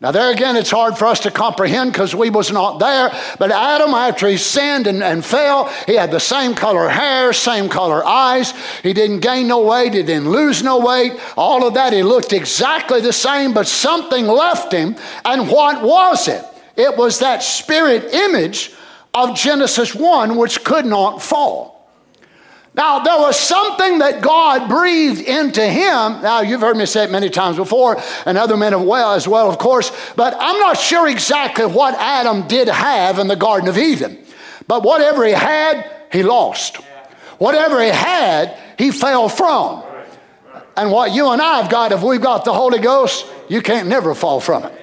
Now, 0.00 0.10
there 0.10 0.32
again, 0.32 0.56
it's 0.56 0.72
hard 0.72 0.98
for 0.98 1.06
us 1.06 1.20
to 1.20 1.30
comprehend 1.30 1.92
because 1.92 2.12
we 2.12 2.28
was 2.28 2.50
not 2.50 2.80
there. 2.80 3.12
But 3.38 3.52
Adam, 3.52 3.94
after 3.94 4.26
he 4.26 4.36
sinned 4.36 4.88
and, 4.88 5.00
and 5.00 5.24
fell, 5.24 5.68
he 5.86 5.94
had 5.94 6.10
the 6.10 6.18
same 6.18 6.56
color 6.56 6.88
hair, 6.88 7.32
same 7.32 7.68
color 7.68 8.04
eyes. 8.04 8.52
He 8.82 8.92
didn't 8.92 9.20
gain 9.20 9.46
no 9.46 9.64
weight. 9.64 9.94
He 9.94 10.02
didn't 10.02 10.28
lose 10.28 10.64
no 10.64 10.80
weight. 10.80 11.12
All 11.36 11.64
of 11.64 11.74
that, 11.74 11.92
he 11.92 12.02
looked 12.02 12.32
exactly 12.32 13.00
the 13.00 13.12
same, 13.12 13.54
but 13.54 13.68
something 13.68 14.26
left 14.26 14.72
him. 14.72 14.96
And 15.24 15.48
what 15.48 15.80
was 15.84 16.26
it? 16.26 16.44
It 16.74 16.96
was 16.96 17.20
that 17.20 17.44
spirit 17.44 18.12
image 18.12 18.72
of 19.14 19.36
Genesis 19.36 19.94
1, 19.94 20.36
which 20.36 20.64
could 20.64 20.86
not 20.86 21.22
fall. 21.22 21.71
Now, 22.74 23.00
there 23.00 23.18
was 23.18 23.38
something 23.38 23.98
that 23.98 24.22
God 24.22 24.66
breathed 24.68 25.20
into 25.20 25.62
him. 25.62 26.22
Now, 26.22 26.40
you've 26.40 26.62
heard 26.62 26.76
me 26.76 26.86
say 26.86 27.04
it 27.04 27.10
many 27.10 27.28
times 27.28 27.56
before, 27.58 28.00
and 28.24 28.38
other 28.38 28.56
men 28.56 28.86
well 28.86 29.12
as 29.12 29.28
well, 29.28 29.50
of 29.50 29.58
course, 29.58 29.92
but 30.16 30.34
I'm 30.38 30.58
not 30.58 30.78
sure 30.78 31.06
exactly 31.06 31.66
what 31.66 31.94
Adam 31.94 32.48
did 32.48 32.68
have 32.68 33.18
in 33.18 33.28
the 33.28 33.36
Garden 33.36 33.68
of 33.68 33.76
Eden. 33.76 34.18
But 34.66 34.84
whatever 34.84 35.26
he 35.26 35.32
had, 35.32 35.90
he 36.10 36.22
lost. 36.22 36.76
Whatever 37.36 37.82
he 37.82 37.90
had, 37.90 38.56
he 38.78 38.90
fell 38.90 39.28
from. 39.28 39.82
And 40.74 40.90
what 40.90 41.12
you 41.12 41.28
and 41.28 41.42
I 41.42 41.60
have 41.60 41.70
got, 41.70 41.92
if 41.92 42.02
we've 42.02 42.22
got 42.22 42.46
the 42.46 42.54
Holy 42.54 42.78
Ghost, 42.78 43.26
you 43.48 43.60
can't 43.60 43.88
never 43.88 44.14
fall 44.14 44.40
from 44.40 44.64
it. 44.64 44.81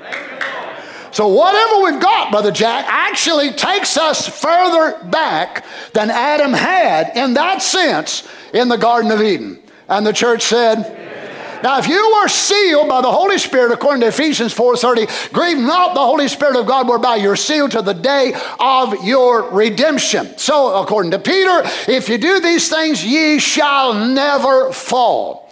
So, 1.12 1.28
whatever 1.28 1.84
we've 1.84 2.02
got, 2.02 2.32
Brother 2.32 2.52
Jack, 2.52 2.86
actually 2.88 3.52
takes 3.52 3.98
us 3.98 4.28
further 4.28 5.04
back 5.06 5.66
than 5.94 6.12
Adam 6.12 6.54
had 6.54 7.12
in 7.16 7.34
that 7.34 7.62
sense 7.62 8.28
in 8.54 8.68
the 8.68 8.78
Garden 8.78 9.12
of 9.12 9.22
Eden. 9.22 9.60
And 9.88 10.06
the 10.06 10.14
church 10.14 10.44
said, 10.44 11.62
Now, 11.64 11.80
if 11.80 11.88
you 11.88 12.16
were 12.22 12.28
sealed 12.28 12.88
by 12.88 13.02
the 13.02 13.12
Holy 13.12 13.40
Spirit, 13.40 13.72
according 13.72 14.02
to 14.02 14.08
Ephesians 14.08 14.54
4.30, 14.54 15.34
grieve 15.34 15.58
not 15.58 15.96
the 15.96 16.00
Holy 16.00 16.28
Spirit 16.28 16.56
of 16.56 16.68
God, 16.68 16.88
whereby 16.88 17.16
you're 17.16 17.36
sealed 17.36 17.72
to 17.72 17.82
the 17.82 17.94
day 17.94 18.34
of 18.60 19.04
your 19.04 19.50
redemption. 19.50 20.38
So, 20.38 20.80
according 20.82 21.12
to 21.12 21.20
Peter, 21.20 21.64
if 21.88 22.08
you 22.08 22.20
do 22.20 22.40
these 22.40 22.70
things, 22.70 23.04
ye 23.04 23.40
shall 23.40 23.94
never 23.94 24.72
fall. 24.72 25.49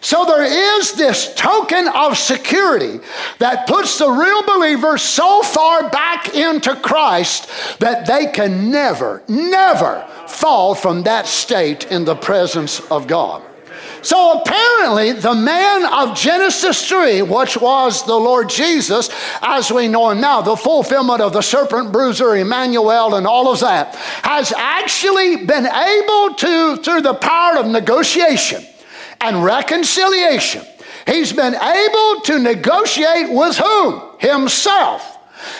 So 0.00 0.24
there 0.24 0.44
is 0.78 0.92
this 0.92 1.34
token 1.34 1.88
of 1.88 2.16
security 2.16 3.00
that 3.38 3.66
puts 3.66 3.98
the 3.98 4.10
real 4.10 4.42
believer 4.42 4.98
so 4.98 5.42
far 5.42 5.90
back 5.90 6.34
into 6.34 6.76
Christ 6.76 7.50
that 7.80 8.06
they 8.06 8.26
can 8.26 8.70
never, 8.70 9.22
never 9.28 10.06
fall 10.28 10.74
from 10.74 11.02
that 11.04 11.26
state 11.26 11.90
in 11.90 12.04
the 12.04 12.14
presence 12.14 12.80
of 12.90 13.06
God. 13.06 13.42
So 14.02 14.40
apparently, 14.40 15.12
the 15.12 15.34
man 15.34 15.84
of 15.84 16.16
Genesis 16.16 16.88
3, 16.88 17.22
which 17.22 17.56
was 17.56 18.06
the 18.06 18.14
Lord 18.14 18.48
Jesus, 18.48 19.10
as 19.42 19.72
we 19.72 19.88
know 19.88 20.10
him 20.10 20.20
now, 20.20 20.40
the 20.40 20.56
fulfillment 20.56 21.20
of 21.20 21.32
the 21.32 21.42
serpent 21.42 21.90
bruiser, 21.90 22.36
Emmanuel, 22.36 23.16
and 23.16 23.26
all 23.26 23.52
of 23.52 23.60
that, 23.60 23.96
has 24.22 24.52
actually 24.52 25.44
been 25.44 25.66
able 25.66 26.34
to, 26.34 26.76
through 26.76 27.02
the 27.02 27.14
power 27.14 27.58
of 27.58 27.66
negotiation 27.66 28.64
and 29.20 29.44
reconciliation, 29.44 30.64
he's 31.06 31.32
been 31.32 31.54
able 31.54 32.20
to 32.22 32.38
negotiate 32.38 33.30
with 33.30 33.56
whom? 33.56 34.02
Himself 34.18 35.18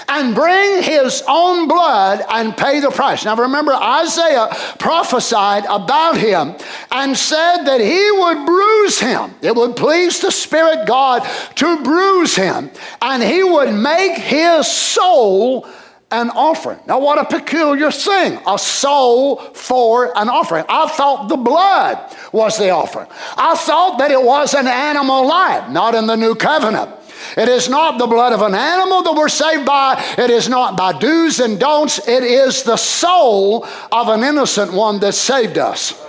and 0.08 0.34
bring 0.34 0.82
his 0.82 1.22
own 1.28 1.68
blood 1.68 2.24
and 2.30 2.56
pay 2.56 2.80
the 2.80 2.90
price. 2.90 3.24
Now 3.24 3.36
remember, 3.36 3.72
Isaiah 3.72 4.48
prophesied 4.78 5.64
about 5.68 6.16
him 6.16 6.54
and 6.90 7.16
said 7.16 7.64
that 7.64 7.80
he 7.80 8.10
would 8.10 8.46
bruise 8.46 9.00
him. 9.00 9.34
It 9.42 9.54
would 9.54 9.76
please 9.76 10.20
the 10.20 10.30
Spirit 10.30 10.86
God 10.86 11.26
to 11.56 11.82
bruise 11.82 12.34
him, 12.34 12.70
and 13.00 13.22
he 13.22 13.42
would 13.42 13.72
make 13.72 14.18
his 14.18 14.66
soul 14.66 15.68
an 16.10 16.30
offering. 16.30 16.78
Now, 16.86 17.00
what 17.00 17.18
a 17.18 17.24
peculiar 17.24 17.90
thing 17.90 18.40
a 18.46 18.58
soul 18.58 19.36
for 19.36 20.16
an 20.16 20.28
offering. 20.28 20.64
I 20.68 20.88
thought 20.88 21.28
the 21.28 21.36
blood 21.36 21.98
was 22.32 22.56
the 22.58 22.70
offering, 22.70 23.08
I 23.36 23.54
thought 23.56 23.98
that 23.98 24.10
it 24.10 24.22
was 24.22 24.54
an 24.54 24.66
animal 24.66 25.26
life, 25.26 25.70
not 25.70 25.94
in 25.94 26.06
the 26.06 26.16
new 26.16 26.34
covenant. 26.34 26.94
It 27.36 27.48
is 27.48 27.68
not 27.68 27.98
the 27.98 28.06
blood 28.06 28.32
of 28.32 28.42
an 28.42 28.54
animal 28.54 29.02
that 29.02 29.14
we're 29.14 29.28
saved 29.28 29.66
by. 29.66 30.02
It 30.16 30.30
is 30.30 30.48
not 30.48 30.76
by 30.76 30.98
do's 30.98 31.40
and 31.40 31.58
don'ts. 31.58 32.06
It 32.08 32.22
is 32.22 32.62
the 32.62 32.76
soul 32.76 33.66
of 33.92 34.08
an 34.08 34.22
innocent 34.22 34.72
one 34.72 35.00
that 35.00 35.14
saved 35.14 35.58
us. 35.58 36.07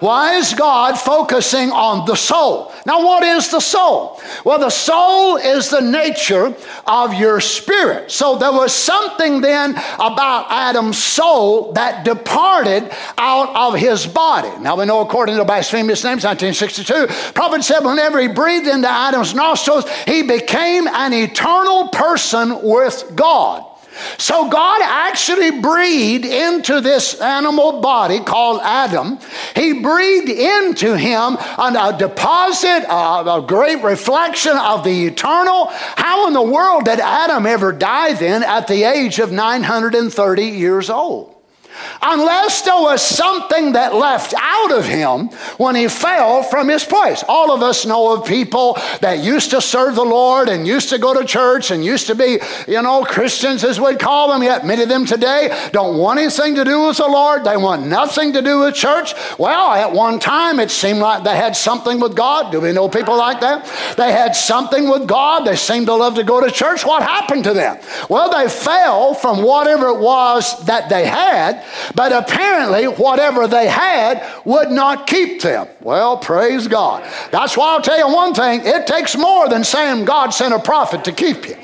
Why 0.00 0.34
is 0.34 0.54
God 0.54 0.98
focusing 0.98 1.70
on 1.70 2.06
the 2.06 2.14
soul? 2.14 2.72
Now, 2.86 3.04
what 3.04 3.24
is 3.24 3.50
the 3.50 3.60
soul? 3.60 4.20
Well, 4.44 4.58
the 4.58 4.70
soul 4.70 5.36
is 5.36 5.70
the 5.70 5.80
nature 5.80 6.54
of 6.86 7.14
your 7.14 7.40
spirit. 7.40 8.10
So 8.10 8.38
there 8.38 8.52
was 8.52 8.72
something 8.72 9.40
then 9.40 9.72
about 9.98 10.46
Adam's 10.50 11.02
soul 11.02 11.72
that 11.72 12.04
departed 12.04 12.90
out 13.16 13.54
of 13.54 13.78
his 13.78 14.06
body. 14.06 14.50
Now, 14.60 14.76
we 14.76 14.84
know 14.84 15.00
according 15.00 15.36
to 15.36 15.44
blasphemous 15.44 16.04
names, 16.04 16.24
1962, 16.24 17.32
prophet 17.32 17.64
said 17.64 17.80
whenever 17.80 18.20
he 18.20 18.28
breathed 18.28 18.68
into 18.68 18.88
Adam's 18.88 19.34
nostrils, 19.34 19.88
he 20.06 20.22
became 20.22 20.86
an 20.86 21.12
eternal 21.12 21.88
person 21.88 22.62
with 22.62 23.12
God. 23.14 23.64
So 24.18 24.48
God 24.48 24.80
actually 24.82 25.60
breathed 25.60 26.24
into 26.24 26.80
this 26.80 27.20
animal 27.20 27.80
body 27.80 28.20
called 28.20 28.60
Adam. 28.62 29.18
He 29.54 29.80
breathed 29.80 30.28
into 30.28 30.96
him 30.96 31.36
a 31.38 31.96
deposit, 31.98 32.84
a 32.88 33.44
great 33.46 33.82
reflection 33.82 34.56
of 34.56 34.84
the 34.84 35.06
eternal. 35.06 35.66
How 35.70 36.26
in 36.26 36.32
the 36.32 36.42
world 36.42 36.84
did 36.84 37.00
Adam 37.00 37.46
ever 37.46 37.72
die 37.72 38.14
then 38.14 38.42
at 38.42 38.66
the 38.66 38.84
age 38.84 39.18
of 39.18 39.32
930 39.32 40.44
years 40.44 40.90
old? 40.90 41.34
Unless 42.02 42.62
there 42.62 42.80
was 42.80 43.02
something 43.02 43.72
that 43.72 43.94
left 43.94 44.34
out 44.36 44.72
of 44.72 44.84
him 44.84 45.28
when 45.58 45.74
he 45.74 45.88
fell 45.88 46.42
from 46.42 46.68
his 46.68 46.84
place. 46.84 47.24
All 47.28 47.52
of 47.52 47.62
us 47.62 47.86
know 47.86 48.14
of 48.14 48.26
people 48.26 48.78
that 49.00 49.18
used 49.18 49.50
to 49.50 49.60
serve 49.60 49.94
the 49.94 50.04
Lord 50.04 50.48
and 50.48 50.66
used 50.66 50.88
to 50.90 50.98
go 50.98 51.18
to 51.18 51.26
church 51.26 51.70
and 51.70 51.84
used 51.84 52.06
to 52.06 52.14
be, 52.14 52.38
you 52.66 52.82
know, 52.82 53.04
Christians 53.04 53.64
as 53.64 53.80
we'd 53.80 53.98
call 53.98 54.32
them, 54.32 54.42
yet 54.42 54.66
many 54.66 54.82
of 54.82 54.88
them 54.88 55.06
today 55.06 55.68
don't 55.72 55.98
want 55.98 56.18
anything 56.18 56.54
to 56.54 56.64
do 56.64 56.86
with 56.86 56.96
the 56.96 57.08
Lord. 57.08 57.44
They 57.44 57.56
want 57.56 57.86
nothing 57.86 58.32
to 58.32 58.42
do 58.42 58.60
with 58.60 58.74
church. 58.74 59.14
Well, 59.38 59.72
at 59.72 59.92
one 59.92 60.18
time 60.18 60.60
it 60.60 60.70
seemed 60.70 61.00
like 61.00 61.24
they 61.24 61.36
had 61.36 61.56
something 61.56 62.00
with 62.00 62.16
God. 62.16 62.52
Do 62.52 62.60
we 62.60 62.72
know 62.72 62.88
people 62.88 63.16
like 63.16 63.40
that? 63.40 63.64
They 63.96 64.12
had 64.12 64.34
something 64.34 64.88
with 64.88 65.06
God. 65.06 65.44
They 65.44 65.56
seemed 65.56 65.86
to 65.86 65.94
love 65.94 66.14
to 66.16 66.24
go 66.24 66.40
to 66.40 66.50
church. 66.50 66.84
What 66.84 67.02
happened 67.02 67.44
to 67.44 67.52
them? 67.52 67.78
Well, 68.08 68.30
they 68.30 68.48
fell 68.48 69.14
from 69.14 69.42
whatever 69.42 69.88
it 69.88 70.00
was 70.00 70.64
that 70.66 70.88
they 70.88 71.06
had 71.06 71.64
but 71.94 72.12
apparently, 72.12 72.84
whatever 72.86 73.46
they 73.46 73.68
had 73.68 74.24
would 74.44 74.70
not 74.70 75.06
keep 75.06 75.42
them. 75.42 75.68
Well, 75.80 76.16
praise 76.18 76.68
God. 76.68 77.02
That's 77.30 77.56
why 77.56 77.74
I'll 77.74 77.82
tell 77.82 77.98
you 77.98 78.12
one 78.12 78.34
thing 78.34 78.62
it 78.64 78.86
takes 78.86 79.16
more 79.16 79.48
than 79.48 79.64
saying 79.64 80.04
God 80.04 80.30
sent 80.30 80.54
a 80.54 80.58
prophet 80.58 81.04
to 81.04 81.12
keep 81.12 81.48
you. 81.48 81.56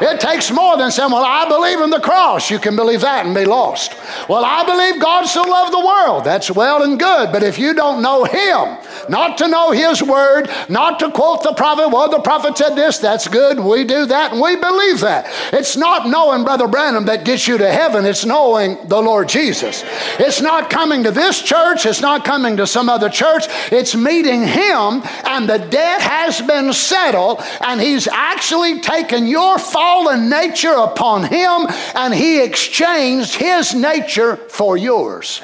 It 0.00 0.20
takes 0.20 0.50
more 0.50 0.76
than 0.76 0.90
saying, 0.90 1.10
Well, 1.10 1.24
I 1.24 1.48
believe 1.48 1.80
in 1.80 1.90
the 1.90 2.00
cross. 2.00 2.50
You 2.50 2.58
can 2.58 2.76
believe 2.76 3.00
that 3.02 3.26
and 3.26 3.34
be 3.34 3.44
lost. 3.44 3.94
Well, 4.28 4.44
I 4.44 4.64
believe 4.64 5.00
God 5.00 5.24
so 5.24 5.42
loved 5.42 5.72
the 5.72 5.84
world. 5.84 6.24
That's 6.24 6.50
well 6.50 6.82
and 6.82 6.98
good. 6.98 7.32
But 7.32 7.42
if 7.42 7.58
you 7.58 7.74
don't 7.74 8.02
know 8.02 8.24
Him, 8.24 8.78
not 9.08 9.38
to 9.38 9.48
know 9.48 9.70
His 9.72 10.02
word, 10.02 10.50
not 10.68 10.98
to 11.00 11.10
quote 11.10 11.42
the 11.42 11.54
prophet, 11.54 11.88
well, 11.88 12.10
the 12.10 12.20
prophet 12.20 12.56
said 12.58 12.74
this, 12.74 12.98
that's 12.98 13.28
good. 13.28 13.58
We 13.58 13.84
do 13.84 14.06
that 14.06 14.32
and 14.32 14.40
we 14.40 14.56
believe 14.56 15.00
that. 15.00 15.26
It's 15.52 15.76
not 15.76 16.08
knowing 16.08 16.44
Brother 16.44 16.68
Branham 16.68 17.06
that 17.06 17.24
gets 17.24 17.46
you 17.46 17.58
to 17.58 17.70
heaven, 17.70 18.04
it's 18.04 18.24
knowing 18.24 18.78
the 18.88 19.00
Lord 19.00 19.28
Jesus. 19.28 19.45
It's 19.48 20.40
not 20.40 20.70
coming 20.70 21.04
to 21.04 21.10
this 21.10 21.42
church, 21.42 21.86
it's 21.86 22.00
not 22.00 22.24
coming 22.24 22.56
to 22.56 22.66
some 22.66 22.88
other 22.88 23.08
church, 23.08 23.44
it's 23.72 23.94
meeting 23.94 24.42
Him, 24.42 25.02
and 25.24 25.48
the 25.48 25.58
debt 25.58 26.00
has 26.00 26.40
been 26.40 26.72
settled, 26.72 27.40
and 27.60 27.80
He's 27.80 28.08
actually 28.08 28.80
taken 28.80 29.26
your 29.26 29.58
fallen 29.58 30.28
nature 30.28 30.74
upon 30.74 31.24
Him, 31.24 31.66
and 31.94 32.14
He 32.14 32.42
exchanged 32.42 33.34
His 33.34 33.74
nature 33.74 34.36
for 34.36 34.76
yours. 34.76 35.42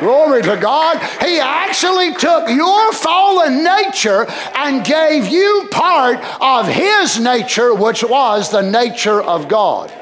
Glory 0.00 0.42
to 0.42 0.56
God. 0.56 0.98
He 1.20 1.38
actually 1.38 2.14
took 2.14 2.48
your 2.48 2.92
fallen 2.92 3.64
nature 3.64 4.26
and 4.54 4.84
gave 4.84 5.26
you 5.26 5.68
part 5.70 6.18
of 6.40 6.68
His 6.68 7.18
nature, 7.18 7.74
which 7.74 8.04
was 8.04 8.50
the 8.50 8.62
nature 8.62 9.20
of 9.20 9.48
God. 9.48 9.92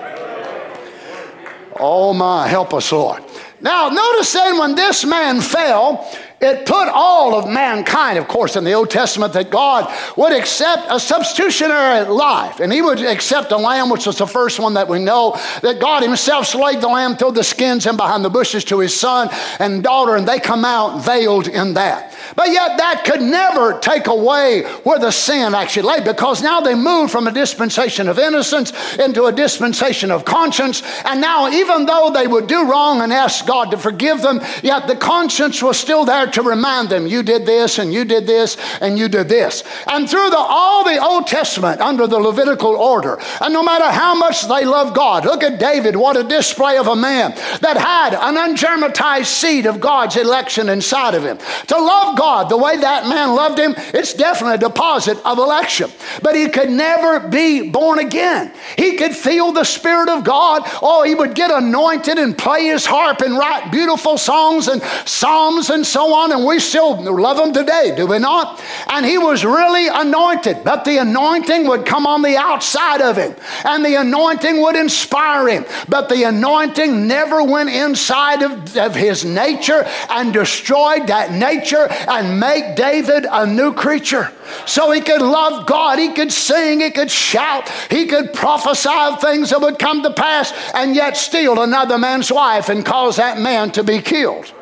Oh 1.79 2.13
my, 2.15 2.49
help 2.49 2.75
us, 2.75 2.91
Lord. 2.93 3.26
Now, 3.67 3.89
notice 3.89 4.33
then 4.33 4.59
when 4.59 4.77
this 4.77 5.05
man 5.05 5.41
fell, 5.41 6.09
it 6.39 6.67
put 6.67 6.89
all 6.89 7.35
of 7.35 7.49
mankind, 7.49 8.19
of 8.19 8.29
course, 8.29 8.57
in 8.57 8.65
the 8.65 8.75
Old 8.75 8.91
Testament, 8.91 9.33
that 9.33 9.51
God 9.51 9.91
would 10.19 10.33
accept 10.33 10.87
a 10.91 11.01
substitutionary 11.01 12.07
life. 12.07 12.61
And 12.61 12.71
he 12.71 12.83
would 12.83 13.01
accept 13.01 13.53
a 13.53 13.57
lamb, 13.57 13.89
which 13.89 14.07
was 14.07 14.19
the 14.19 14.27
first 14.27 14.61
one 14.61 14.75
that 14.75 14.87
we 14.87 14.99
know, 14.99 15.41
that 15.63 15.81
God 15.81 16.03
himself 16.03 16.47
slayed 16.47 16.83
the 16.83 16.89
lamb, 16.89 17.17
threw 17.17 17.33
the 17.33 17.43
skins 17.43 17.87
in 17.87 17.97
behind 17.97 18.23
the 18.23 18.29
bushes 18.29 18.65
to 18.65 18.81
his 18.81 18.95
son 18.99 19.31
and 19.59 19.83
daughter, 19.83 20.15
and 20.15 20.29
they 20.29 20.39
come 20.39 20.65
out 20.65 21.03
veiled 21.03 21.49
in 21.49 21.73
that. 21.75 22.15
But 22.35 22.51
yet 22.51 22.77
that 22.77 23.05
could 23.07 23.23
never 23.23 23.79
take 23.79 24.07
away 24.07 24.65
where 24.83 24.99
the 24.99 25.13
sin 25.13 25.55
actually 25.55 25.89
lay 25.89 26.01
because 26.05 26.43
now 26.43 26.61
they 26.61 26.75
moved 26.75 27.13
from 27.13 27.27
a 27.27 27.33
dispensation 27.33 28.09
of 28.09 28.19
innocence 28.19 28.73
into 28.97 29.25
a 29.25 29.33
dispensation 29.33 30.11
of 30.11 30.25
conscience. 30.25 30.83
And 31.05 31.21
now, 31.21 31.49
even 31.49 31.87
though 31.87 32.11
they 32.13 32.27
would 32.27 32.47
do 32.47 32.69
wrong 32.71 33.01
and 33.01 33.13
ask 33.13 33.47
God 33.47 33.71
to 33.71 33.79
forgive 33.79 34.21
them, 34.21 34.41
yet 34.63 34.87
the 34.87 34.97
conscience 34.97 35.63
was 35.63 35.79
still 35.79 36.05
there 36.05 36.26
to 36.33 36.43
remind 36.43 36.89
them, 36.89 37.07
you 37.07 37.23
did 37.23 37.47
this 37.47 37.79
and 37.79 37.93
you 37.93 38.05
did 38.05 38.27
this 38.27 38.57
and 38.81 38.99
you 38.99 39.09
did 39.09 39.29
this. 39.29 39.63
And 39.87 40.09
through 40.09 40.31
the, 40.31 40.39
all 40.39 40.85
the 40.85 40.99
Old 41.03 41.27
Testament 41.27 41.81
under 41.81 42.07
the 42.07 42.19
Levitical 42.19 42.75
order, 42.75 43.19
and 43.41 43.53
no 43.53 43.63
matter 43.63 43.91
how 43.91 44.15
much 44.15 44.47
they 44.49 44.65
love 44.65 44.95
God, 44.95 45.25
look 45.25 45.43
at 45.43 45.59
David, 45.59 45.97
what 45.97 46.17
a 46.17 46.25
display 46.25 46.79
of 46.79 46.87
a 46.87 46.97
man 46.97 47.33
that 47.61 47.77
had 47.77 48.15
an 48.15 48.37
ungermatized 48.37 49.27
seed 49.27 49.67
of 49.67 49.81
God's 49.81 50.17
election 50.17 50.69
inside 50.69 51.15
of 51.15 51.25
him. 51.25 51.39
To 51.69 51.79
love 51.79 52.19
God 52.19 52.49
the 52.49 52.57
way 52.57 52.77
that 52.77 53.09
man 53.09 53.35
loved 53.35 53.59
him, 53.59 53.75
it's 53.95 54.15
definitely 54.15 54.57
a 54.57 54.69
deposit 54.71 55.19
of 55.25 55.39
election. 55.39 55.91
But 56.23 56.35
he 56.35 56.49
could 56.49 56.71
never 56.71 57.29
be 57.29 57.71
born 57.71 57.99
again. 57.99 58.53
He 58.77 58.97
could 58.97 59.15
feel 59.15 59.53
the 59.53 59.65
Spirit 59.65 60.09
of 60.09 60.25
God. 60.25 60.63
Oh, 60.83 61.03
he 61.05 61.15
would 61.15 61.35
get 61.35 61.51
anointed 61.51 62.19
and 62.19 62.37
play 62.37 62.67
his 62.67 62.87
harp 62.87 63.21
and 63.21 63.37
write 63.37 63.71
beautiful 63.71 64.19
songs 64.19 64.69
and 64.69 64.83
psalms 65.05 65.71
and 65.71 65.87
so 65.87 66.15
on 66.15 66.16
on, 66.17 66.33
and 66.33 66.45
we 66.45 66.59
still 66.59 66.97
love 66.97 67.39
him 67.39 67.53
today, 67.53 67.95
do 67.97 68.07
we 68.07 68.19
not? 68.19 68.63
And 68.89 69.05
he 69.05 69.19
was 69.19 69.45
really 69.45 69.89
anointed, 69.89 70.65
but 70.65 70.85
the 70.85 70.99
anointing 70.99 71.67
would 71.69 71.85
come 71.85 72.07
on 72.07 72.23
the 72.23 72.37
outside 72.37 73.01
of 73.01 73.17
him, 73.17 73.35
and 73.65 73.85
the 73.85 73.95
anointing 73.97 74.61
would 74.63 74.77
inspire 74.77 75.49
him, 75.49 75.65
but 75.89 76.09
the 76.09 76.25
anointing 76.25 77.07
never 77.07 77.43
went 77.43 77.71
inside 77.71 78.43
of, 78.43 78.77
of 78.77 78.95
his 78.95 79.25
nature 79.25 79.85
and 80.11 80.33
destroyed 80.33 81.07
that 81.09 81.33
nature 81.33 81.89
and 82.09 82.41
make 82.41 82.77
David 82.77 83.27
a 83.31 83.47
new 83.47 83.73
creature. 83.73 84.33
So 84.65 84.91
he 84.93 85.01
could 85.01 85.23
love 85.23 85.67
God, 85.67 85.99
he 85.99 86.13
could 86.13 86.33
sing, 86.33 86.81
he 86.81 86.91
could 86.91 87.11
shout, 87.11 87.69
he 87.91 88.07
could 88.07 88.33
prophesy 88.33 88.89
of 88.89 89.21
things 89.21 89.51
that 89.51 89.61
would 89.61 89.79
come 89.79 90.03
to 90.03 90.13
pass, 90.13 90.53
and 90.75 90.95
yet 90.95 91.17
steal 91.17 91.61
another 91.61 91.99
man's 91.99 92.31
wife 92.31 92.69
and 92.69 92.85
cause 92.85 93.17
that 93.17 93.39
man 93.39 93.71
to 93.73 93.83
be 93.83 94.01
killed. 94.01 94.53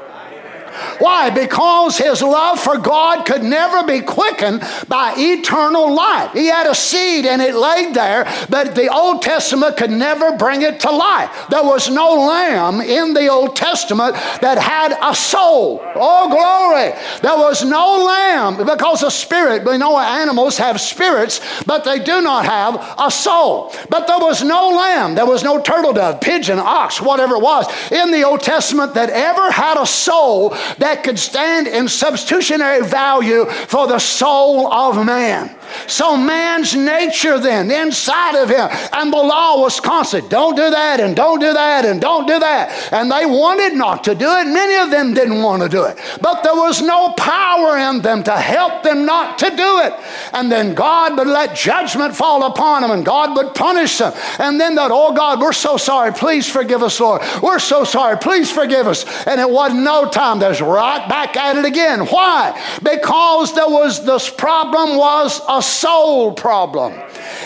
Why? 0.99 1.31
Because 1.31 1.99
his 1.99 2.23
love 2.23 2.61
for 2.61 2.79
God 2.79 3.27
could 3.27 3.43
never 3.43 3.85
be 3.85 4.01
quickened 4.01 4.63
by 4.89 5.15
eternal 5.17 5.95
life. 5.95 6.33
He 6.33 6.47
had 6.47 6.67
a 6.67 6.75
seed 6.75 7.27
and 7.27 7.41
it 7.41 7.55
laid 7.55 7.95
there, 7.95 8.25
but 8.49 8.75
the 8.75 8.93
Old 8.93 9.23
Testament 9.23 9.77
could 9.77 9.91
never 9.91 10.37
bring 10.37 10.63
it 10.63 10.81
to 10.81 10.91
life. 10.91 11.31
There 11.51 11.65
was 11.65 11.91
no 11.91 12.15
lamb 12.15 12.81
in 12.81 13.15
the 13.15 13.29
Old 13.29 13.57
Testament 13.57 14.15
that 14.41 14.59
had 14.59 14.97
a 15.03 15.15
soul. 15.15 15.81
Oh, 15.95 16.29
glory. 16.29 16.93
There 17.23 17.37
was 17.39 17.65
no 17.65 18.05
lamb 18.05 18.57
because 18.67 19.03
a 19.03 19.11
spirit, 19.11 19.65
we 19.65 19.79
know 19.79 19.99
animals 19.99 20.59
have 20.59 20.81
spirits, 20.81 21.41
but 21.65 21.85
they 21.85 21.99
do 21.99 22.21
not 22.21 22.45
have 22.45 22.97
a 22.99 23.11
soul. 23.11 23.73
But 23.91 24.07
there 24.07 24.19
was 24.19 24.43
no 24.43 24.71
lamb, 24.71 25.15
there 25.15 25.27
was 25.27 25.43
no 25.43 25.61
turtle 25.61 25.93
dove, 25.93 26.21
pigeon, 26.21 26.59
ox, 26.59 27.01
whatever 27.01 27.37
it 27.37 27.43
was 27.43 27.67
in 27.91 28.11
the 28.11 28.25
Old 28.25 28.41
Testament 28.41 28.95
that 28.95 29.11
ever 29.11 29.51
had 29.51 29.81
a 29.81 29.87
soul 29.87 30.55
that 30.79 31.03
could 31.05 31.19
stand 31.19 31.67
in 31.67 31.89
substitutionary 31.89 32.87
value 32.87 33.45
for 33.47 33.87
the 33.87 33.99
soul 33.99 34.73
of 34.73 35.05
man. 35.05 35.55
So 35.87 36.17
man's 36.17 36.75
nature 36.75 37.39
then 37.39 37.71
inside 37.71 38.37
of 38.37 38.49
him, 38.49 38.69
and 38.93 39.13
the 39.13 39.17
law 39.17 39.61
was 39.61 39.81
constant. 39.81 40.31
Don't 40.31 40.57
do 40.57 40.71
that, 40.71 41.01
and 41.01 41.15
don't 41.15 41.41
do 41.41 41.53
that, 41.53 41.85
and 41.85 42.01
don't 42.01 42.27
do 42.27 42.39
that. 42.39 42.93
And 42.93 43.11
they 43.11 43.27
wanted 43.27 43.75
not 43.75 44.05
to 44.05 44.15
do 44.15 44.29
it. 44.29 44.47
Many 44.47 44.77
of 44.83 44.91
them 44.91 45.15
didn't 45.15 45.43
want 45.43 45.63
to 45.63 45.69
do 45.69 45.85
it. 45.85 45.99
But 46.21 46.43
there 46.43 46.55
was 46.55 46.81
no 46.81 47.13
power 47.13 47.77
in 47.77 48.03
them 48.03 48.23
to 48.25 48.33
help 48.33 48.83
them 48.83 49.05
not 49.05 49.39
to 49.39 49.51
do 49.51 49.81
it. 49.81 49.93
And 50.33 50.51
then 50.51 50.75
God 50.75 51.17
would 51.19 51.27
let 51.27 51.57
judgment 51.57 52.15
fall 52.15 52.45
upon 52.45 52.83
them, 52.83 52.91
and 52.91 53.05
God 53.05 53.37
would 53.37 53.55
punish 53.55 53.99
them. 53.99 54.13
And 54.39 54.61
then 54.61 54.75
that, 54.77 54.91
oh 54.91 55.13
God, 55.13 55.41
we're 55.41 55.53
so 55.53 55.77
sorry. 55.77 56.13
Please 56.13 56.49
forgive 56.49 56.83
us, 56.83 56.99
Lord. 57.01 57.23
We're 57.43 57.59
so 57.59 57.85
sorry. 57.85 58.17
Please 58.19 58.51
forgive 58.51 58.87
us. 58.87 59.05
And 59.27 59.41
it 59.41 59.49
wasn't 59.49 59.83
no 59.83 60.09
time. 60.09 60.39
There's 60.39 60.61
right 60.61 61.09
back 61.09 61.37
at 61.37 61.57
it 61.57 61.65
again. 61.65 62.01
Why? 62.07 62.61
Because 62.83 63.55
there 63.55 63.69
was 63.69 64.05
this 64.05 64.31
problem 64.31 64.97
was 64.97 65.41
a 65.49 65.63
soul 65.65 66.33
problem. 66.33 66.93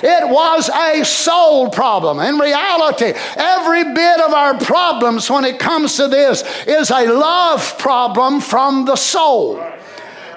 It 0.02 0.28
was 0.28 0.68
a 0.68 1.04
soul 1.04 1.70
problem. 1.70 2.20
In 2.20 2.38
reality, 2.38 3.12
every 3.36 3.84
bit 3.94 4.20
of 4.20 4.34
our 4.34 4.58
problems 4.58 5.30
when 5.30 5.44
it 5.44 5.58
comes 5.58 5.96
to 5.96 6.08
this 6.08 6.42
is 6.66 6.90
a 6.90 7.06
love 7.06 7.78
problem 7.78 8.40
from 8.40 8.84
the 8.84 8.96
soul 8.96 9.62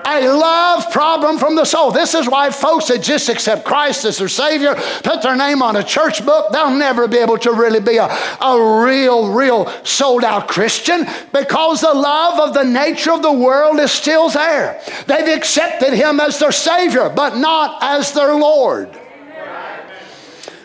a 0.05 0.27
love 0.27 0.91
problem 0.91 1.37
from 1.37 1.55
the 1.55 1.65
soul. 1.65 1.91
This 1.91 2.13
is 2.13 2.27
why 2.27 2.49
folks 2.49 2.87
that 2.87 3.01
just 3.01 3.29
accept 3.29 3.65
Christ 3.65 4.05
as 4.05 4.17
their 4.17 4.27
Savior, 4.27 4.75
put 5.03 5.21
their 5.21 5.35
name 5.35 5.61
on 5.61 5.75
a 5.75 5.83
church 5.83 6.25
book, 6.25 6.51
they'll 6.51 6.75
never 6.75 7.07
be 7.07 7.17
able 7.17 7.37
to 7.39 7.51
really 7.51 7.79
be 7.79 7.97
a, 7.97 8.05
a 8.05 8.83
real, 8.83 9.31
real 9.31 9.67
sold 9.83 10.23
out 10.23 10.47
Christian 10.47 11.05
because 11.33 11.81
the 11.81 11.93
love 11.93 12.39
of 12.39 12.53
the 12.53 12.63
nature 12.63 13.11
of 13.11 13.21
the 13.21 13.31
world 13.31 13.79
is 13.79 13.91
still 13.91 14.29
there. 14.29 14.81
They've 15.07 15.35
accepted 15.35 15.93
Him 15.93 16.19
as 16.19 16.39
their 16.39 16.51
Savior, 16.51 17.09
but 17.09 17.37
not 17.37 17.81
as 17.81 18.13
their 18.13 18.35
Lord. 18.35 19.00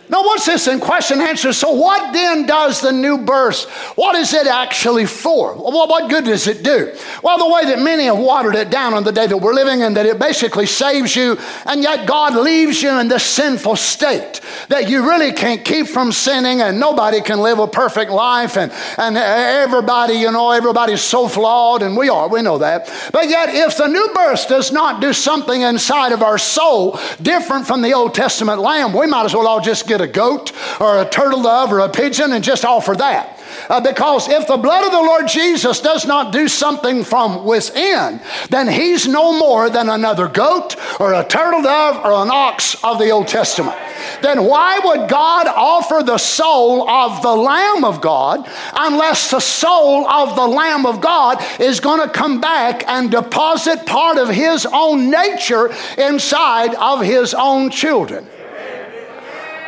Now, 0.08 0.22
what's 0.22 0.46
this 0.46 0.68
in 0.68 0.78
question 0.78 1.20
answer? 1.20 1.52
So, 1.52 1.72
what 1.72 2.12
then 2.12 2.46
does 2.46 2.80
the 2.80 2.92
new 2.92 3.18
birth? 3.18 3.64
What 3.96 4.14
is 4.14 4.32
it 4.34 4.46
actually 4.46 5.06
for? 5.06 5.54
Well, 5.54 5.88
what 5.88 6.08
good 6.08 6.24
does 6.24 6.46
it 6.46 6.62
do? 6.62 6.94
Well, 7.22 7.38
the 7.38 7.52
way 7.52 7.64
that 7.66 7.80
many 7.80 8.04
have 8.04 8.18
watered 8.18 8.54
it 8.54 8.70
down 8.70 8.94
on 8.94 9.02
the 9.02 9.10
day 9.10 9.26
that 9.26 9.36
we're 9.36 9.54
living 9.54 9.80
in, 9.80 9.94
that 9.94 10.06
it 10.06 10.18
basically 10.18 10.66
saves 10.66 11.16
you, 11.16 11.36
and 11.64 11.82
yet 11.82 12.06
God 12.06 12.36
leaves 12.36 12.82
you 12.82 12.98
in 13.00 13.08
this 13.08 13.24
sinful 13.24 13.76
state 13.76 14.40
that 14.68 14.88
you 14.88 15.02
really 15.02 15.32
can't 15.32 15.64
keep 15.64 15.88
from 15.88 16.12
sinning, 16.12 16.60
and 16.60 16.78
nobody 16.78 17.20
can 17.20 17.40
live 17.40 17.58
a 17.58 17.66
perfect 17.66 18.10
life, 18.10 18.56
and, 18.56 18.70
and 18.98 19.16
everybody, 19.16 20.14
you 20.14 20.30
know, 20.30 20.52
everybody's 20.52 21.02
so 21.02 21.26
flawed, 21.26 21.82
and 21.82 21.96
we 21.96 22.08
are, 22.08 22.28
we 22.28 22.42
know 22.42 22.58
that. 22.58 22.92
But 23.12 23.28
yet, 23.28 23.48
if 23.48 23.76
the 23.76 23.88
new 23.88 24.08
birth 24.14 24.48
does 24.48 24.70
not 24.70 25.00
do 25.00 25.12
something 25.12 25.62
inside 25.62 26.12
of 26.12 26.22
our 26.22 26.38
soul 26.38 26.98
different 27.20 27.66
from 27.66 27.82
the 27.82 27.92
Old 27.92 28.14
Testament 28.14 28.60
lamb, 28.60 28.92
we 28.92 29.06
might 29.06 29.24
as 29.24 29.34
well 29.34 29.48
all 29.48 29.60
just 29.60 29.88
get 29.88 29.95
get 29.96 30.08
a 30.08 30.12
goat 30.12 30.52
or 30.80 31.00
a 31.00 31.08
turtle 31.08 31.42
dove 31.42 31.72
or 31.72 31.80
a 31.80 31.88
pigeon 31.88 32.32
and 32.32 32.44
just 32.44 32.64
offer 32.64 32.94
that. 32.94 33.32
Uh, 33.68 33.80
because 33.80 34.28
if 34.28 34.46
the 34.46 34.56
blood 34.56 34.84
of 34.84 34.92
the 34.92 35.00
Lord 35.00 35.26
Jesus 35.28 35.80
does 35.80 36.04
not 36.04 36.32
do 36.32 36.48
something 36.48 37.04
from 37.04 37.44
within, 37.44 38.20
then 38.50 38.68
he's 38.68 39.06
no 39.06 39.38
more 39.38 39.70
than 39.70 39.88
another 39.88 40.28
goat 40.28 40.76
or 41.00 41.14
a 41.14 41.24
turtle 41.24 41.62
dove 41.62 42.04
or 42.04 42.12
an 42.12 42.30
ox 42.30 42.76
of 42.84 42.98
the 42.98 43.10
Old 43.10 43.28
Testament. 43.28 43.76
Then 44.22 44.44
why 44.44 44.78
would 44.84 45.08
God 45.08 45.46
offer 45.46 46.02
the 46.04 46.18
soul 46.18 46.88
of 46.88 47.22
the 47.22 47.34
Lamb 47.34 47.84
of 47.84 48.00
God 48.00 48.48
unless 48.74 49.30
the 49.30 49.40
soul 49.40 50.08
of 50.08 50.36
the 50.36 50.46
Lamb 50.46 50.84
of 50.84 51.00
God 51.00 51.42
is 51.60 51.80
going 51.80 52.06
to 52.06 52.12
come 52.12 52.40
back 52.40 52.86
and 52.86 53.10
deposit 53.10 53.86
part 53.86 54.18
of 54.18 54.28
his 54.28 54.66
own 54.70 55.10
nature 55.10 55.72
inside 55.96 56.74
of 56.74 57.00
his 57.00 57.32
own 57.32 57.70
children? 57.70 58.26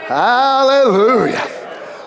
Hallelujah. 0.08 1.58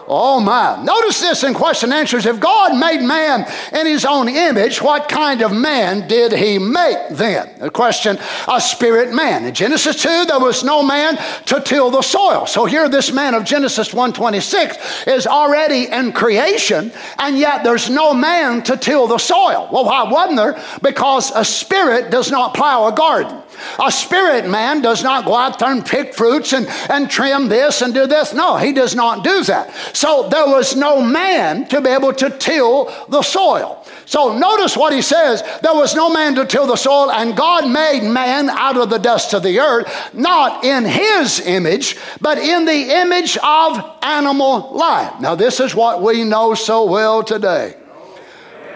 Oh 0.07 0.39
my. 0.41 0.83
Notice 0.83 1.21
this 1.21 1.43
in 1.43 1.53
question 1.53 1.93
answers. 1.93 2.25
If 2.25 2.39
God 2.39 2.77
made 2.77 3.01
man 3.01 3.45
in 3.71 3.85
his 3.85 4.03
own 4.03 4.27
image, 4.27 4.81
what 4.81 5.07
kind 5.07 5.41
of 5.41 5.53
man 5.53 6.07
did 6.07 6.33
he 6.33 6.57
make 6.57 6.97
then? 7.11 7.59
The 7.59 7.69
question, 7.69 8.17
a 8.47 8.59
spirit 8.59 9.13
man. 9.13 9.45
In 9.45 9.53
Genesis 9.53 10.01
2, 10.01 10.25
there 10.25 10.39
was 10.39 10.63
no 10.63 10.83
man 10.83 11.17
to 11.45 11.61
till 11.61 11.91
the 11.91 12.01
soil. 12.01 12.45
So 12.45 12.65
here 12.65 12.89
this 12.89 13.13
man 13.13 13.35
of 13.35 13.45
Genesis 13.45 13.93
126 13.93 15.05
is 15.07 15.27
already 15.27 15.89
in 15.89 16.11
creation, 16.11 16.91
and 17.19 17.37
yet 17.37 17.63
there's 17.63 17.89
no 17.89 18.13
man 18.13 18.63
to 18.63 18.75
till 18.75 19.07
the 19.07 19.19
soil. 19.19 19.69
Well, 19.71 19.85
why 19.85 20.03
wasn't 20.03 20.37
there? 20.37 20.61
Because 20.81 21.31
a 21.33 21.45
spirit 21.45 22.09
does 22.11 22.31
not 22.31 22.53
plow 22.53 22.87
a 22.87 22.91
garden. 22.93 23.40
A 23.83 23.91
spirit 23.91 24.47
man 24.47 24.81
does 24.81 25.03
not 25.03 25.25
go 25.25 25.35
out 25.35 25.59
there 25.59 25.71
and 25.71 25.85
pick 25.85 26.13
fruits 26.13 26.53
and, 26.53 26.67
and 26.89 27.09
trim 27.09 27.47
this 27.47 27.81
and 27.81 27.93
do 27.93 28.07
this. 28.07 28.33
No, 28.33 28.57
he 28.57 28.73
does 28.73 28.95
not 28.95 29.23
do 29.23 29.43
that. 29.43 29.73
So 29.95 30.29
there 30.29 30.47
was 30.47 30.75
no 30.75 31.01
man 31.01 31.67
to 31.67 31.81
be 31.81 31.89
able 31.89 32.13
to 32.13 32.29
till 32.29 32.85
the 33.09 33.21
soil. 33.21 33.85
So 34.05 34.37
notice 34.37 34.75
what 34.75 34.91
he 34.91 35.01
says 35.01 35.41
there 35.61 35.73
was 35.73 35.95
no 35.95 36.09
man 36.09 36.35
to 36.35 36.45
till 36.45 36.67
the 36.67 36.75
soil, 36.75 37.11
and 37.11 37.35
God 37.35 37.69
made 37.69 38.03
man 38.03 38.49
out 38.49 38.77
of 38.77 38.89
the 38.89 38.97
dust 38.97 39.33
of 39.33 39.43
the 39.43 39.59
earth, 39.59 40.13
not 40.13 40.65
in 40.65 40.83
his 40.83 41.39
image, 41.39 41.97
but 42.19 42.37
in 42.37 42.65
the 42.65 43.01
image 43.01 43.37
of 43.37 43.79
animal 44.01 44.71
life. 44.73 45.19
Now, 45.21 45.35
this 45.35 45.59
is 45.59 45.73
what 45.73 46.01
we 46.01 46.23
know 46.23 46.55
so 46.55 46.83
well 46.85 47.23
today. 47.23 47.77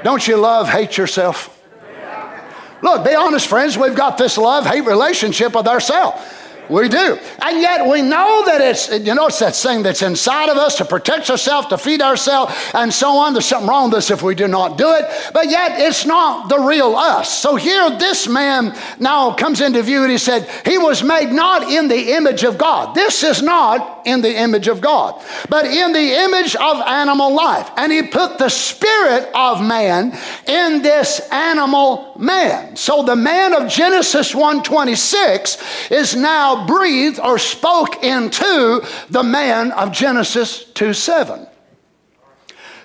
Don't 0.03 0.25
you 0.27 0.37
love 0.37 0.69
hate 0.69 0.97
yourself? 0.97 1.51
Look, 2.81 3.05
be 3.05 3.15
honest, 3.15 3.47
friends, 3.47 3.77
we've 3.77 3.95
got 3.95 4.17
this 4.17 4.37
love 4.37 4.65
hate 4.65 4.85
relationship 4.85 5.55
with 5.55 5.67
ourselves. 5.67 6.21
We 6.69 6.89
do. 6.89 7.19
And 7.41 7.61
yet 7.61 7.87
we 7.87 8.01
know 8.01 8.43
that 8.45 8.61
it's, 8.61 8.89
you 8.89 9.13
know, 9.13 9.27
it's 9.27 9.39
that 9.39 9.55
thing 9.55 9.83
that's 9.83 10.01
inside 10.01 10.49
of 10.49 10.57
us 10.57 10.77
to 10.77 10.85
protect 10.85 11.29
ourselves, 11.29 11.67
to 11.67 11.77
feed 11.77 12.01
ourselves, 12.01 12.53
and 12.73 12.93
so 12.93 13.17
on. 13.17 13.33
There's 13.33 13.45
something 13.45 13.69
wrong 13.69 13.89
with 13.89 13.99
us 13.99 14.11
if 14.11 14.21
we 14.21 14.35
do 14.35 14.47
not 14.47 14.77
do 14.77 14.91
it. 14.93 15.05
But 15.33 15.49
yet 15.49 15.79
it's 15.79 16.05
not 16.05 16.49
the 16.49 16.59
real 16.59 16.95
us. 16.95 17.31
So 17.37 17.55
here 17.55 17.89
this 17.97 18.27
man 18.27 18.77
now 18.99 19.33
comes 19.33 19.61
into 19.61 19.81
view 19.83 20.03
and 20.03 20.11
he 20.11 20.17
said, 20.17 20.49
He 20.65 20.77
was 20.77 21.03
made 21.03 21.31
not 21.31 21.63
in 21.63 21.87
the 21.87 22.13
image 22.13 22.43
of 22.43 22.57
God. 22.57 22.95
This 22.95 23.23
is 23.23 23.41
not 23.41 23.95
in 24.05 24.21
the 24.21 24.35
image 24.39 24.67
of 24.67 24.81
God, 24.81 25.21
but 25.49 25.65
in 25.65 25.91
the 25.91 26.23
image 26.23 26.55
of 26.55 26.77
animal 26.81 27.33
life. 27.33 27.69
And 27.75 27.91
he 27.91 28.03
put 28.03 28.37
the 28.37 28.49
spirit 28.49 29.29
of 29.33 29.65
man 29.65 30.17
in 30.47 30.81
this 30.81 31.19
animal 31.31 32.13
man. 32.17 32.75
So 32.75 33.03
the 33.03 33.15
man 33.15 33.53
of 33.53 33.69
Genesis 33.69 34.33
126 34.33 35.91
is 35.91 36.15
breathed 36.65 37.19
or 37.19 37.37
spoke 37.37 38.03
into 38.03 38.85
the 39.09 39.23
man 39.23 39.71
of 39.71 39.91
Genesis 39.91 40.63
2 40.63 40.93
7. 40.93 41.47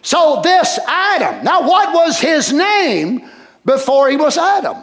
So, 0.02 0.40
this 0.42 0.78
Adam, 0.86 1.44
now 1.44 1.68
what 1.68 1.94
was 1.94 2.18
his 2.18 2.52
name 2.52 3.28
before 3.64 4.08
he 4.10 4.16
was 4.16 4.38
Adam? 4.38 4.78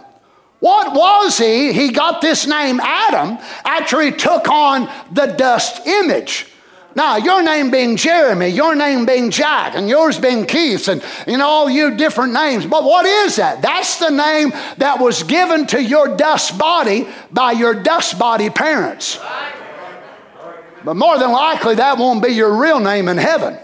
What 0.59 0.93
was 0.93 1.37
he? 1.37 1.71
He 1.71 1.91
got 1.91 2.21
this 2.21 2.47
name 2.47 2.79
Adam 2.79 3.37
after 3.63 4.01
he 4.01 4.11
took 4.11 4.47
on 4.49 4.89
the 5.11 5.27
dust 5.27 5.85
image. 5.85 6.47
Now, 6.97 7.17
your 7.17 7.43
name 7.43 7.69
being 7.69 7.95
Jeremy, 7.95 8.47
your 8.47 8.73
name 8.73 9.05
being 9.05 9.29
Jack, 9.29 9.75
and 9.75 9.87
yours 9.87 10.17
being 10.17 10.47
Keith, 10.47 10.87
and 10.87 11.03
you 11.27 11.37
know, 11.37 11.47
all 11.47 11.69
you 11.69 11.95
different 11.95 12.33
names. 12.33 12.65
But 12.65 12.83
what 12.83 13.05
is 13.05 13.35
that? 13.35 13.61
That's 13.61 13.99
the 13.99 14.09
name 14.09 14.49
that 14.77 14.99
was 14.99 15.21
given 15.21 15.67
to 15.67 15.83
your 15.83 16.17
dust 16.17 16.57
body 16.57 17.07
by 17.31 17.51
your 17.51 17.75
dust 17.75 18.17
body 18.17 18.49
parents. 18.49 19.19
But 20.83 20.95
more 20.95 21.19
than 21.19 21.31
likely, 21.31 21.75
that 21.75 21.99
won't 21.99 22.23
be 22.23 22.29
your 22.29 22.59
real 22.59 22.79
name 22.79 23.09
in 23.09 23.17
heaven. 23.17 23.59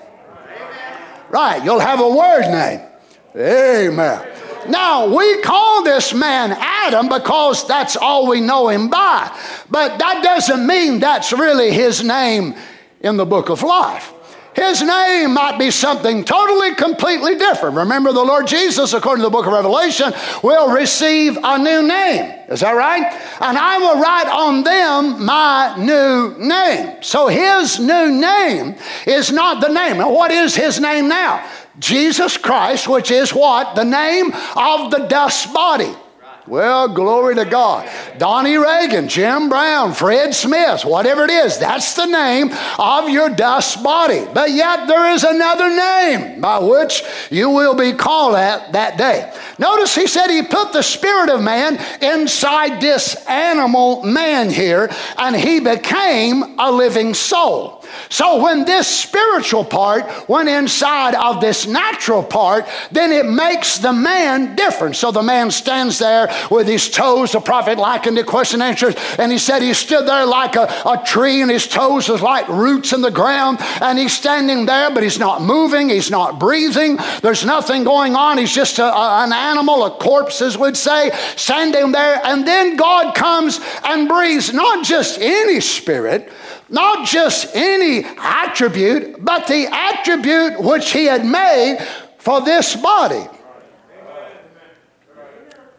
Right, 1.31 1.63
you'll 1.63 1.79
have 1.79 2.01
a 2.01 2.09
word 2.09 2.43
name. 2.51 2.81
Amen. 3.35 4.27
Now, 4.69 5.07
we 5.07 5.41
call 5.41 5.83
this 5.83 6.13
man 6.13 6.55
Adam 6.55 7.09
because 7.09 7.67
that's 7.67 7.97
all 7.97 8.27
we 8.27 8.41
know 8.41 8.69
him 8.69 8.89
by. 8.89 9.35
But 9.71 9.97
that 9.97 10.23
doesn't 10.23 10.67
mean 10.67 10.99
that's 10.99 11.33
really 11.33 11.71
his 11.71 12.03
name 12.03 12.53
in 13.03 13.17
the 13.17 13.25
book 13.25 13.49
of 13.49 13.61
life. 13.61 14.13
His 14.55 14.83
name 14.83 15.33
might 15.33 15.57
be 15.57 15.71
something 15.71 16.23
totally, 16.23 16.75
completely 16.75 17.35
different. 17.35 17.75
Remember, 17.75 18.13
the 18.13 18.23
Lord 18.23 18.45
Jesus, 18.45 18.93
according 18.93 19.23
to 19.23 19.27
the 19.27 19.31
book 19.31 19.47
of 19.47 19.53
Revelation, 19.53 20.13
will 20.43 20.71
receive 20.71 21.37
a 21.43 21.57
new 21.57 21.87
name. 21.87 22.31
Is 22.49 22.59
that 22.59 22.73
right? 22.73 23.03
And 23.41 23.57
I 23.57 23.79
will 23.79 23.99
write 23.99 24.27
on 24.27 24.63
them 24.63 25.25
my 25.25 25.75
new 25.77 26.35
name. 26.37 27.01
So 27.01 27.27
his 27.27 27.79
new 27.79 28.11
name 28.11 28.75
is 29.07 29.31
not 29.31 29.59
the 29.59 29.73
name. 29.73 29.97
Now, 29.97 30.13
what 30.13 30.29
is 30.29 30.55
his 30.55 30.79
name 30.79 31.07
now? 31.07 31.49
Jesus 31.79 32.37
Christ, 32.37 32.87
which 32.87 33.09
is 33.09 33.33
what? 33.33 33.75
The 33.75 33.85
name 33.85 34.31
of 34.55 34.91
the 34.91 35.07
dust 35.09 35.51
body. 35.51 35.91
Well, 36.45 36.89
glory 36.89 37.35
to 37.35 37.45
God. 37.45 37.89
Donnie 38.17 38.57
Reagan, 38.57 39.07
Jim 39.07 39.47
Brown, 39.47 39.93
Fred 39.93 40.35
Smith, 40.35 40.83
whatever 40.83 41.23
it 41.23 41.29
is, 41.29 41.57
that's 41.57 41.95
the 41.95 42.05
name 42.05 42.51
of 42.77 43.07
your 43.07 43.29
dust 43.29 43.81
body. 43.81 44.25
But 44.33 44.51
yet 44.51 44.85
there 44.87 45.13
is 45.13 45.23
another 45.23 45.69
name 45.69 46.41
by 46.41 46.59
which 46.59 47.01
you 47.31 47.49
will 47.49 47.75
be 47.75 47.93
called 47.93 48.35
at 48.35 48.73
that 48.73 48.97
day. 48.97 49.31
Notice 49.57 49.95
he 49.95 50.05
said 50.05 50.29
he 50.29 50.41
put 50.41 50.73
the 50.73 50.81
spirit 50.81 51.29
of 51.29 51.41
man 51.41 51.79
inside 52.01 52.81
this 52.81 53.15
animal 53.25 54.03
man 54.03 54.49
here, 54.49 54.91
and 55.17 55.37
he 55.37 55.61
became 55.61 56.59
a 56.59 56.69
living 56.69 57.13
soul. 57.13 57.82
So 58.09 58.41
when 58.41 58.65
this 58.65 58.87
spiritual 58.87 59.65
part 59.65 60.29
went 60.29 60.49
inside 60.49 61.15
of 61.15 61.41
this 61.41 61.67
natural 61.67 62.23
part, 62.23 62.65
then 62.91 63.11
it 63.11 63.25
makes 63.25 63.77
the 63.77 63.93
man 63.93 64.55
different. 64.55 64.95
So 64.95 65.11
the 65.11 65.23
man 65.23 65.51
stands 65.51 65.99
there 65.99 66.31
with 66.49 66.67
his 66.67 66.89
toes, 66.89 67.31
the 67.31 67.39
prophet 67.39 67.77
likened 67.77 68.17
it, 68.17 68.25
question 68.25 68.61
answers, 68.61 68.95
and 69.17 69.31
he 69.31 69.37
said 69.37 69.61
he 69.61 69.73
stood 69.73 70.07
there 70.07 70.25
like 70.25 70.55
a, 70.55 70.63
a 70.85 71.01
tree 71.05 71.41
and 71.41 71.51
his 71.51 71.67
toes 71.67 72.09
was 72.09 72.21
like 72.21 72.47
roots 72.47 72.93
in 72.93 73.01
the 73.01 73.11
ground, 73.11 73.59
and 73.81 73.97
he's 73.97 74.13
standing 74.13 74.65
there, 74.65 74.91
but 74.91 75.03
he's 75.03 75.19
not 75.19 75.41
moving, 75.41 75.89
he's 75.89 76.11
not 76.11 76.39
breathing, 76.39 76.97
there's 77.21 77.45
nothing 77.45 77.83
going 77.83 78.15
on, 78.15 78.37
he's 78.37 78.53
just 78.53 78.79
a, 78.79 78.85
a, 78.85 79.23
an 79.23 79.33
animal, 79.33 79.85
a 79.85 79.91
corpse, 79.91 80.41
as 80.41 80.57
we'd 80.57 80.77
say, 80.77 81.11
standing 81.35 81.91
there, 81.91 82.21
and 82.25 82.47
then 82.47 82.75
God 82.75 83.15
comes 83.15 83.59
and 83.83 84.07
breathes 84.07 84.53
not 84.53 84.85
just 84.85 85.19
any 85.19 85.59
spirit, 85.59 86.31
not 86.69 87.07
just 87.07 87.55
any 87.55 88.03
attribute, 88.17 89.23
but 89.23 89.47
the 89.47 89.67
attribute 89.71 90.61
which 90.61 90.91
he 90.91 91.05
had 91.05 91.25
made 91.25 91.85
for 92.17 92.41
this 92.41 92.75
body. 92.75 93.27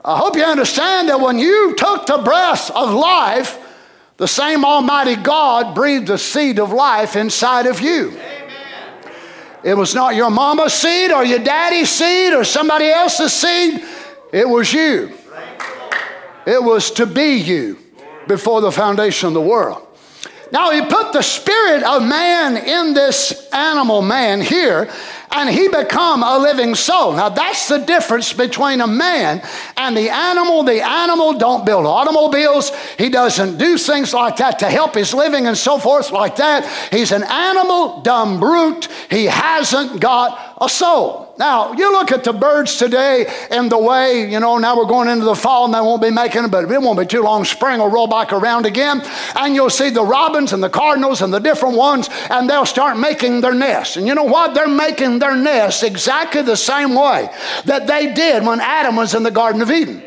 I 0.05 0.19
hope 0.19 0.37
you 0.37 0.45
understand 0.45 1.09
that 1.09 1.21
when 1.21 1.39
you 1.39 1.75
took 1.77 2.07
the 2.07 2.19
breath 2.19 2.71
of 2.71 2.93
life, 2.93 3.59
the 4.19 4.29
same 4.29 4.65
Almighty 4.65 5.17
God 5.17 5.75
breathed 5.75 6.09
the 6.09 6.19
seed 6.19 6.59
of 6.59 6.73
life 6.73 7.17
inside 7.17 7.67
of 7.67 7.81
you. 7.81 8.11
Amen. 8.11 8.45
It 9.65 9.75
was 9.75 9.95
not 9.95 10.15
your 10.15 10.31
mama's 10.31 10.75
seed 10.75 11.11
or 11.11 11.25
your 11.25 11.39
daddy's 11.39 11.89
seed 11.89 12.35
or 12.35 12.45
somebody 12.45 12.87
else's 12.91 13.33
seed, 13.33 13.83
it 14.31 14.47
was 14.47 14.73
you. 14.73 15.11
It 16.47 16.63
was 16.63 16.91
to 16.93 17.07
be 17.07 17.37
you 17.37 17.79
before 18.29 18.61
the 18.61 18.71
foundation 18.71 19.29
of 19.29 19.35
the 19.35 19.41
world. 19.41 19.84
Now, 20.53 20.71
he 20.71 20.83
put 20.83 21.13
the 21.13 21.23
spirit 21.23 21.83
of 21.83 22.03
man 22.03 22.57
in 22.57 22.95
this 22.95 23.49
animal 23.53 24.03
man 24.03 24.41
here, 24.41 24.91
and 25.31 25.51
he 25.51 25.69
become 25.69 26.23
a 26.23 26.39
living 26.39 26.75
soul. 26.75 27.13
Now 27.13 27.29
that's 27.29 27.69
the 27.69 27.79
difference 27.79 28.33
between 28.33 28.81
a 28.81 28.87
man 28.87 29.43
and 29.77 29.97
the 29.97 30.11
animal. 30.11 30.63
The 30.63 30.85
animal 30.85 31.35
don't 31.39 31.67
build 31.67 31.87
automobiles. 31.87 32.71
He 32.99 33.09
doesn't 33.09 33.59
do 33.59 33.79
things 33.79 34.15
like 34.15 34.37
that 34.37 34.59
to 34.61 34.71
help 34.71 34.95
his 34.95 35.15
living 35.15 35.47
and 35.47 35.57
so 35.57 35.79
forth 35.79 36.11
like 36.11 36.37
that. 36.37 36.65
He's 36.93 37.13
an 37.13 37.25
animal, 37.25 38.01
dumb 38.03 38.41
brute. 38.41 38.89
He 39.11 39.25
hasn't 39.25 40.01
got 40.01 40.57
a 40.61 40.69
soul. 40.69 41.25
Now, 41.37 41.73
you 41.73 41.91
look 41.91 42.13
at 42.13 42.23
the 42.23 42.33
birds 42.33 42.77
today 42.77 43.27
and 43.51 43.71
the 43.71 43.79
way, 43.79 44.31
you 44.31 44.39
know, 44.39 44.59
now 44.59 44.77
we're 44.77 44.85
going 44.85 45.09
into 45.09 45.25
the 45.25 45.35
fall 45.35 45.65
and 45.65 45.75
they 45.75 45.81
won't 45.81 46.01
be 46.01 46.11
making 46.11 46.45
it, 46.45 46.51
but 46.51 46.71
it 46.71 46.81
won't 46.81 46.99
be 46.99 47.07
too 47.07 47.23
long. 47.23 47.45
Spring 47.45 47.81
will 47.81 47.91
roll 47.91 48.07
back 48.07 48.33
around 48.33 48.67
again, 48.67 49.03
and 49.35 49.55
you'll 49.55 49.71
see 49.71 49.91
the 49.91 50.05
robins 50.05 50.53
and 50.53 50.63
the 50.63 50.71
cardinals 50.71 51.23
and 51.23 51.35
the 51.35 51.41
different 51.41 51.77
ones, 51.77 52.09
and 52.31 52.49
they'll 52.49 52.67
start 52.67 52.99
making 52.99 53.41
their 53.41 53.55
nests. 53.55 53.97
And 53.97 54.07
you 54.07 54.15
know 54.15 54.25
what? 54.25 54.55
They're 54.55 54.69
making 54.69 55.14
their 55.19 55.37
nests 55.37 55.83
exactly 55.83 56.43
the 56.43 56.57
same 56.57 56.95
way 56.95 57.29
that 57.65 57.87
they 57.87 58.13
did 58.13 58.45
when 58.45 58.61
Adam 58.61 58.97
was 58.97 59.15
in 59.15 59.23
the 59.23 59.31
Garden 59.31 59.63
of 59.63 59.71
Eden. 59.71 60.03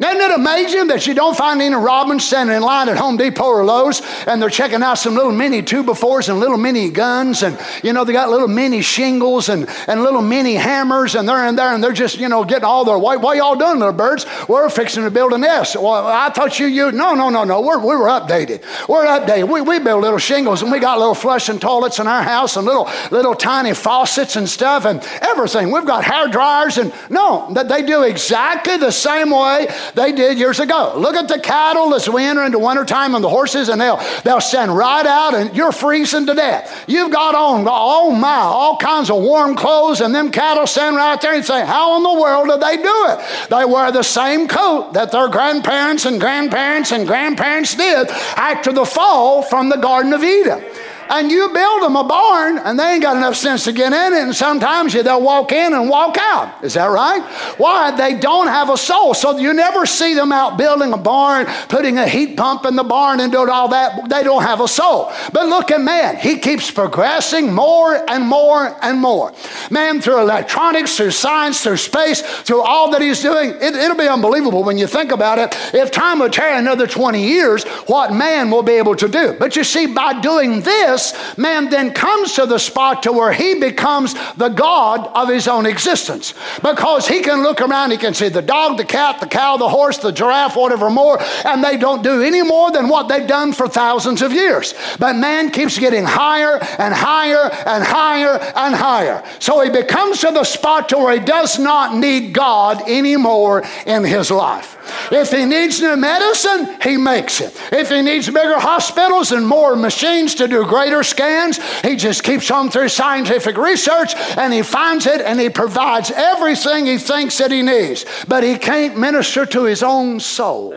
Isn't 0.00 0.20
it 0.20 0.30
amazing 0.30 0.86
that 0.88 1.08
you 1.08 1.14
don't 1.14 1.36
find 1.36 1.60
any 1.60 1.74
Robins 1.74 2.24
standing 2.24 2.54
in 2.54 2.62
line 2.62 2.88
at 2.88 2.96
Home 2.98 3.16
Depot 3.16 3.42
or 3.42 3.64
Lowe's 3.64 4.00
and 4.28 4.40
they're 4.40 4.48
checking 4.48 4.80
out 4.80 4.94
some 4.94 5.16
little 5.16 5.32
mini 5.32 5.60
two 5.60 5.82
befores 5.82 6.28
and 6.28 6.38
little 6.38 6.56
mini 6.56 6.88
guns 6.88 7.42
and, 7.42 7.58
you 7.82 7.92
know, 7.92 8.04
they 8.04 8.12
got 8.12 8.30
little 8.30 8.46
mini 8.46 8.80
shingles 8.80 9.48
and, 9.48 9.68
and 9.88 10.04
little 10.04 10.22
mini 10.22 10.54
hammers 10.54 11.16
and 11.16 11.28
they're 11.28 11.48
in 11.48 11.56
there 11.56 11.74
and 11.74 11.82
they're 11.82 11.92
just, 11.92 12.16
you 12.16 12.28
know, 12.28 12.44
getting 12.44 12.64
all 12.64 12.84
their, 12.84 12.96
what, 12.96 13.20
what 13.20 13.36
y'all 13.36 13.56
doing, 13.56 13.80
little 13.80 13.92
birds? 13.92 14.24
We're 14.46 14.70
fixing 14.70 15.02
to 15.02 15.10
build 15.10 15.32
a 15.32 15.38
nest. 15.38 15.74
Well, 15.74 16.06
I 16.06 16.30
thought 16.30 16.60
you, 16.60 16.66
you, 16.66 16.92
no, 16.92 17.14
no, 17.14 17.28
no, 17.28 17.42
no, 17.42 17.60
we're, 17.60 17.80
we 17.80 17.96
were 17.96 18.06
updated. 18.06 18.62
We're 18.88 19.04
updated. 19.04 19.48
We, 19.48 19.62
we 19.62 19.80
build 19.80 20.02
little 20.02 20.18
shingles 20.18 20.62
and 20.62 20.70
we 20.70 20.78
got 20.78 21.00
little 21.00 21.16
flushing 21.16 21.58
toilets 21.58 21.98
in 21.98 22.06
our 22.06 22.22
house 22.22 22.56
and 22.56 22.64
little, 22.64 22.88
little 23.10 23.34
tiny 23.34 23.74
faucets 23.74 24.36
and 24.36 24.48
stuff 24.48 24.84
and 24.84 25.02
everything. 25.22 25.72
We've 25.72 25.84
got 25.84 26.04
hair 26.04 26.28
dryers 26.28 26.78
and 26.78 26.94
no, 27.10 27.52
that 27.54 27.68
they 27.68 27.82
do 27.82 28.04
exactly 28.04 28.76
the 28.76 28.92
same 28.92 29.30
way 29.30 29.66
they 29.94 30.12
did 30.12 30.38
years 30.38 30.60
ago. 30.60 30.94
Look 30.96 31.14
at 31.14 31.28
the 31.28 31.38
cattle 31.38 31.94
as 31.94 32.08
we 32.08 32.24
enter 32.24 32.44
into 32.44 32.58
wintertime 32.58 33.14
and 33.14 33.22
the 33.22 33.28
horses, 33.28 33.68
and 33.68 33.80
they'll, 33.80 34.00
they'll 34.24 34.40
stand 34.40 34.76
right 34.76 35.06
out 35.06 35.34
and 35.34 35.56
you're 35.56 35.72
freezing 35.72 36.26
to 36.26 36.34
death. 36.34 36.84
You've 36.86 37.12
got 37.12 37.34
on, 37.34 37.66
oh 37.68 38.10
my, 38.10 38.28
all 38.28 38.76
kinds 38.76 39.10
of 39.10 39.22
warm 39.22 39.56
clothes, 39.56 40.00
and 40.00 40.14
them 40.14 40.30
cattle 40.30 40.66
stand 40.66 40.96
right 40.96 41.20
there 41.20 41.34
and 41.34 41.44
say, 41.44 41.64
How 41.64 41.96
in 41.96 42.02
the 42.02 42.20
world 42.20 42.48
did 42.48 42.60
they 42.60 42.76
do 42.76 43.06
it? 43.08 43.48
They 43.50 43.64
wear 43.64 43.92
the 43.92 44.02
same 44.02 44.48
coat 44.48 44.94
that 44.94 45.12
their 45.12 45.28
grandparents 45.28 46.04
and 46.04 46.20
grandparents 46.20 46.92
and 46.92 47.06
grandparents 47.06 47.74
did 47.74 48.08
after 48.08 48.72
the 48.72 48.84
fall 48.84 49.42
from 49.42 49.68
the 49.68 49.76
Garden 49.76 50.12
of 50.12 50.22
Eden 50.22 50.64
and 51.10 51.30
you 51.30 51.48
build 51.52 51.82
them 51.82 51.96
a 51.96 52.04
barn 52.04 52.58
and 52.58 52.78
they 52.78 52.92
ain't 52.92 53.02
got 53.02 53.16
enough 53.16 53.36
sense 53.36 53.64
to 53.64 53.72
get 53.72 53.92
in 53.92 54.12
it 54.12 54.22
and 54.22 54.34
sometimes 54.34 54.92
they'll 54.92 55.22
walk 55.22 55.52
in 55.52 55.72
and 55.72 55.88
walk 55.88 56.16
out. 56.18 56.64
Is 56.64 56.74
that 56.74 56.86
right? 56.86 57.22
Why? 57.58 57.90
They 57.90 58.18
don't 58.18 58.48
have 58.48 58.70
a 58.70 58.76
soul. 58.76 59.14
So 59.14 59.38
you 59.38 59.52
never 59.54 59.86
see 59.86 60.14
them 60.14 60.32
out 60.32 60.58
building 60.58 60.92
a 60.92 60.96
barn 60.96 61.46
putting 61.68 61.98
a 61.98 62.08
heat 62.08 62.36
pump 62.36 62.64
in 62.66 62.76
the 62.76 62.84
barn 62.84 63.20
and 63.20 63.32
doing 63.32 63.48
all 63.48 63.68
that. 63.68 64.08
They 64.08 64.22
don't 64.22 64.42
have 64.42 64.60
a 64.60 64.68
soul. 64.68 65.12
But 65.32 65.48
look 65.48 65.70
at 65.70 65.80
man. 65.80 66.16
He 66.16 66.38
keeps 66.38 66.70
progressing 66.70 67.52
more 67.52 67.94
and 68.10 68.24
more 68.24 68.76
and 68.82 68.98
more. 68.98 69.32
Man 69.70 70.00
through 70.00 70.20
electronics 70.20 70.96
through 70.96 71.12
science 71.12 71.62
through 71.62 71.76
space 71.76 72.22
through 72.42 72.62
all 72.62 72.90
that 72.90 73.00
he's 73.00 73.22
doing 73.22 73.50
it, 73.50 73.74
it'll 73.74 73.96
be 73.96 74.08
unbelievable 74.08 74.64
when 74.64 74.78
you 74.78 74.86
think 74.86 75.12
about 75.12 75.38
it. 75.38 75.56
If 75.74 75.90
time 75.90 76.18
would 76.20 76.32
tarry 76.32 76.58
another 76.58 76.86
20 76.86 77.22
years 77.22 77.64
what 77.86 78.12
man 78.12 78.50
will 78.50 78.62
be 78.62 78.72
able 78.72 78.96
to 78.96 79.08
do? 79.08 79.34
But 79.38 79.56
you 79.56 79.64
see 79.64 79.86
by 79.86 80.20
doing 80.20 80.60
this 80.60 80.97
this, 80.98 81.38
man 81.38 81.70
then 81.70 81.92
comes 81.92 82.34
to 82.34 82.46
the 82.46 82.58
spot 82.58 83.04
to 83.04 83.12
where 83.12 83.32
he 83.32 83.54
becomes 83.54 84.14
the 84.36 84.48
God 84.48 85.06
of 85.14 85.28
his 85.28 85.48
own 85.48 85.66
existence. 85.66 86.34
Because 86.62 87.06
he 87.06 87.20
can 87.20 87.42
look 87.42 87.60
around, 87.60 87.92
he 87.92 87.96
can 87.96 88.14
see 88.14 88.28
the 88.28 88.42
dog, 88.42 88.76
the 88.76 88.84
cat, 88.84 89.20
the 89.20 89.26
cow, 89.26 89.56
the 89.56 89.68
horse, 89.68 89.98
the 89.98 90.12
giraffe, 90.12 90.56
whatever 90.56 90.90
more, 90.90 91.18
and 91.44 91.62
they 91.62 91.76
don't 91.76 92.02
do 92.02 92.22
any 92.22 92.42
more 92.42 92.70
than 92.70 92.88
what 92.88 93.08
they've 93.08 93.28
done 93.28 93.52
for 93.52 93.68
thousands 93.68 94.22
of 94.22 94.32
years. 94.32 94.74
But 94.98 95.14
man 95.16 95.50
keeps 95.50 95.78
getting 95.78 96.04
higher 96.04 96.58
and 96.78 96.94
higher 96.94 97.50
and 97.66 97.84
higher 97.84 98.38
and 98.56 98.74
higher. 98.74 99.22
So 99.38 99.60
he 99.60 99.70
becomes 99.70 100.20
to 100.20 100.30
the 100.30 100.44
spot 100.44 100.88
to 100.90 100.98
where 100.98 101.18
he 101.18 101.24
does 101.24 101.58
not 101.58 101.96
need 101.96 102.32
God 102.32 102.82
anymore 102.88 103.64
in 103.86 104.04
his 104.04 104.30
life. 104.30 104.77
If 105.10 105.30
he 105.30 105.44
needs 105.44 105.80
new 105.80 105.96
medicine, 105.96 106.76
he 106.82 106.96
makes 106.96 107.40
it. 107.40 107.54
If 107.72 107.90
he 107.90 108.02
needs 108.02 108.26
bigger 108.26 108.58
hospitals 108.58 109.32
and 109.32 109.46
more 109.46 109.76
machines 109.76 110.34
to 110.36 110.48
do 110.48 110.64
greater 110.64 111.02
scans, 111.02 111.58
he 111.82 111.96
just 111.96 112.22
keeps 112.22 112.50
on 112.50 112.70
through 112.70 112.88
scientific 112.88 113.56
research 113.56 114.14
and 114.36 114.52
he 114.52 114.62
finds 114.62 115.06
it 115.06 115.20
and 115.20 115.40
he 115.40 115.48
provides 115.48 116.10
everything 116.10 116.86
he 116.86 116.98
thinks 116.98 117.38
that 117.38 117.50
he 117.50 117.62
needs. 117.62 118.04
But 118.26 118.44
he 118.44 118.56
can't 118.58 118.98
minister 118.98 119.46
to 119.46 119.64
his 119.64 119.82
own 119.82 120.20
soul. 120.20 120.74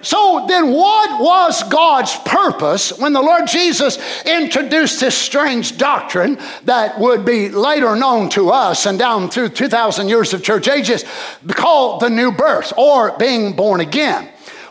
So 0.00 0.44
then, 0.46 0.70
what 0.72 1.20
was 1.20 1.62
God's 1.64 2.14
purpose 2.18 2.96
when 2.98 3.12
the 3.12 3.20
Lord 3.20 3.48
Jesus 3.48 3.98
introduced 4.24 5.00
this 5.00 5.16
strange 5.16 5.76
doctrine 5.76 6.38
that 6.64 6.98
would 7.00 7.24
be 7.24 7.48
later 7.48 7.96
known 7.96 8.28
to 8.30 8.50
us 8.50 8.86
and 8.86 8.98
down 8.98 9.28
through 9.28 9.50
2,000 9.50 10.08
years 10.08 10.32
of 10.32 10.42
church 10.42 10.68
ages 10.68 11.04
called 11.48 12.00
the 12.00 12.10
new 12.10 12.30
birth 12.30 12.72
or 12.76 13.18
being 13.18 13.54
born 13.54 13.80
again? 13.80 14.28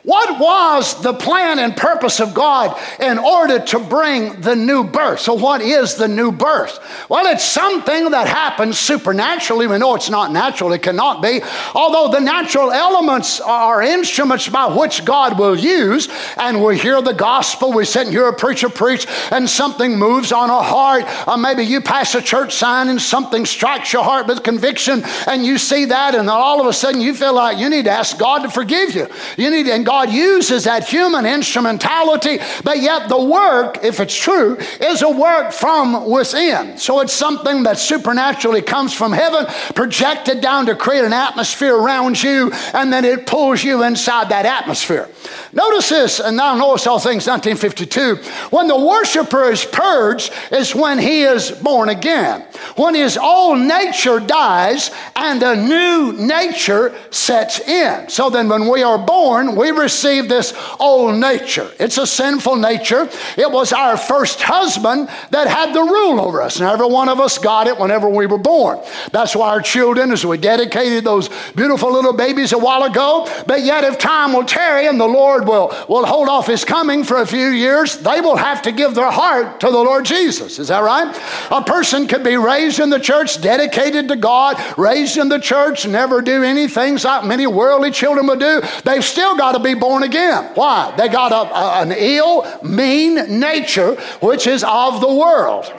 What 0.08 0.40
was 0.40 1.02
the 1.02 1.14
plan 1.14 1.60
and 1.60 1.76
purpose 1.76 2.22
of 2.22 2.34
God 2.34 2.80
in 2.98 3.18
order 3.18 3.60
to 3.60 3.80
bring 3.80 4.40
the 4.40 4.56
new 4.56 4.86
birth? 4.86 5.20
So, 5.20 5.34
what 5.34 5.62
is 5.62 5.96
the 5.96 6.08
new 6.08 6.32
birth? 6.32 6.80
Well, 7.10 7.26
it's 7.26 7.44
something 7.44 8.12
that 8.12 8.26
happens 8.26 8.80
supernaturally. 8.80 9.68
We 9.68 9.78
know 9.78 9.96
it's 9.96 10.10
not 10.10 10.32
natural, 10.32 10.72
it 10.72 10.82
cannot 10.82 11.22
be. 11.22 11.42
Although 11.76 12.08
the 12.18 12.22
natural 12.22 12.72
elements 12.72 13.42
are 13.42 13.82
instruments 13.82 14.48
by 14.48 14.68
which 14.68 15.04
God 15.04 15.38
will 15.38 15.60
use, 15.60 16.08
and 16.38 16.64
we 16.64 16.78
hear 16.78 17.02
the 17.02 17.12
gospel, 17.12 17.74
we 17.74 17.84
sit 17.84 18.04
and 18.04 18.16
hear 18.16 18.30
a 18.30 18.34
preacher 18.34 18.70
preach, 18.70 19.08
and 19.30 19.50
something 19.50 20.00
moves 20.00 20.32
on 20.32 20.50
our 20.50 20.64
heart. 20.64 21.04
Or 21.28 21.36
maybe 21.36 21.64
you 21.64 21.82
pass 21.82 22.16
a 22.16 22.22
church 22.22 22.54
sign 22.54 22.88
and 22.88 23.02
something 23.02 23.46
strikes 23.46 23.92
your 23.92 24.06
heart 24.06 24.28
with 24.28 24.42
conviction, 24.42 25.04
and 25.28 25.46
you 25.46 25.58
see 25.58 25.84
that, 25.84 26.16
and 26.16 26.30
then 26.30 26.34
all 26.34 26.62
of 26.62 26.68
a 26.68 26.72
sudden 26.72 27.02
you 27.02 27.14
feel 27.14 27.34
like 27.34 27.58
you 27.58 27.70
need 27.70 27.84
to 27.84 27.92
ask 27.92 28.18
God 28.18 28.44
to 28.44 28.50
forgive 28.50 28.96
you. 28.96 29.10
You 29.36 29.50
need, 29.50 29.68
and 29.68 29.86
God 29.86 29.97
God 29.98 30.14
uses 30.14 30.66
that 30.66 30.88
human 30.88 31.26
instrumentality, 31.26 32.38
but 32.64 32.80
yet 32.80 33.10
the 33.10 33.20
work, 33.20 33.84
if 33.84 34.00
it's 34.00 34.16
true, 34.16 34.56
is 34.80 35.02
a 35.02 35.10
work 35.10 35.52
from 35.52 36.08
within. 36.08 36.78
So 36.78 37.00
it's 37.00 37.14
something 37.14 37.64
that 37.64 37.80
supernaturally 37.80 38.62
comes 38.62 38.94
from 38.94 39.12
heaven, 39.12 39.48
projected 39.74 40.40
down 40.40 40.68
to 40.68 40.76
create 40.76 41.04
an 41.04 41.14
atmosphere 41.14 41.76
around 41.76 42.22
you, 42.22 42.52
and 42.76 42.94
then 42.94 43.06
it 43.06 43.26
pulls 43.26 43.64
you 43.64 43.82
inside 43.82 44.30
that 44.30 44.46
atmosphere. 44.46 45.10
Notice 45.52 45.90
this, 45.90 46.20
and 46.20 46.38
now 46.38 46.54
notice 46.56 46.86
all 46.86 47.00
things 47.00 47.26
1952. 47.26 48.18
When 48.56 48.68
the 48.68 48.78
worshiper 48.78 49.50
is 49.50 49.66
purged, 49.66 50.32
is 50.52 50.76
when 50.76 51.00
he 51.00 51.24
is 51.24 51.50
born 51.50 51.90
again. 51.90 52.46
When 52.76 52.94
his 52.94 53.18
old 53.18 53.60
nature 53.60 54.20
dies 54.20 54.92
and 55.16 55.42
a 55.42 55.56
new 55.56 56.14
nature 56.14 56.94
sets 57.10 57.60
in. 57.62 58.10
So 58.10 58.30
then, 58.30 58.50
when 58.50 58.70
we 58.70 58.84
are 58.84 59.00
born, 59.00 59.56
we 59.56 59.72
receive 59.88 60.28
this 60.28 60.54
old 60.82 61.16
nature. 61.16 61.72
It's 61.80 61.98
a 61.98 62.06
sinful 62.06 62.58
nature. 62.58 63.10
It 63.38 63.50
was 63.50 63.72
our 63.72 63.96
first 63.96 64.42
husband 64.42 65.08
that 65.32 65.48
had 65.48 65.74
the 65.74 65.82
rule 65.82 66.20
over 66.20 66.42
us. 66.42 66.60
And 66.60 66.68
every 66.70 66.88
one 66.88 67.08
of 67.08 67.22
us 67.22 67.38
got 67.38 67.68
it 67.68 67.80
whenever 67.80 68.10
we 68.10 68.26
were 68.26 68.38
born. 68.38 68.80
That's 69.14 69.34
why 69.34 69.48
our 69.48 69.62
children, 69.62 70.12
as 70.12 70.26
we 70.26 70.38
dedicated 70.38 71.06
those 71.06 71.30
beautiful 71.56 71.90
little 71.90 72.12
babies 72.12 72.52
a 72.52 72.58
while 72.58 72.84
ago, 72.84 73.30
but 73.48 73.64
yet 73.64 73.86
if 73.86 73.98
time 73.98 74.34
will 74.34 74.44
tarry 74.44 74.88
and 74.88 75.00
the 75.00 75.08
Lord 75.08 75.48
will, 75.48 75.74
will 75.88 76.06
hold 76.06 76.28
off 76.28 76.48
his 76.48 76.66
coming 76.66 77.06
for 77.06 77.22
a 77.22 77.26
few 77.26 77.48
years, 77.48 77.98
they 77.98 78.20
will 78.20 78.36
have 78.36 78.62
to 78.64 78.74
give 78.74 78.94
their 78.94 79.10
heart 79.10 79.62
to 79.62 79.68
the 79.68 79.72
Lord 79.72 80.04
Jesus. 80.04 80.60
Is 80.60 80.68
that 80.68 80.84
right? 80.84 81.08
A 81.50 81.64
person 81.64 82.08
could 82.08 82.26
be 82.26 82.36
raised 82.36 82.82
in 82.82 82.90
the 82.90 83.00
church, 83.00 83.40
dedicated 83.40 84.10
to 84.10 84.18
God, 84.18 84.62
raised 84.78 85.16
in 85.18 85.30
the 85.30 85.40
church, 85.40 85.88
never 85.88 86.22
do 86.22 86.44
anything 86.44 86.98
like 86.98 87.24
many 87.24 87.48
worldly 87.48 87.92
children 87.92 88.28
would 88.28 88.40
do. 88.40 88.62
They've 88.84 89.04
still 89.04 89.38
got 89.38 89.54
to 89.54 89.60
be 89.60 89.77
born 89.80 90.04
again. 90.04 90.52
Why? 90.56 90.94
They 90.98 91.08
got 91.08 91.32
a, 91.32 91.54
a, 91.54 91.82
an 91.82 91.92
ill, 91.92 92.46
mean 92.64 93.40
nature, 93.40 93.96
which 94.22 94.48
is 94.48 94.64
of 94.64 95.02
the 95.02 95.14
world. 95.14 95.72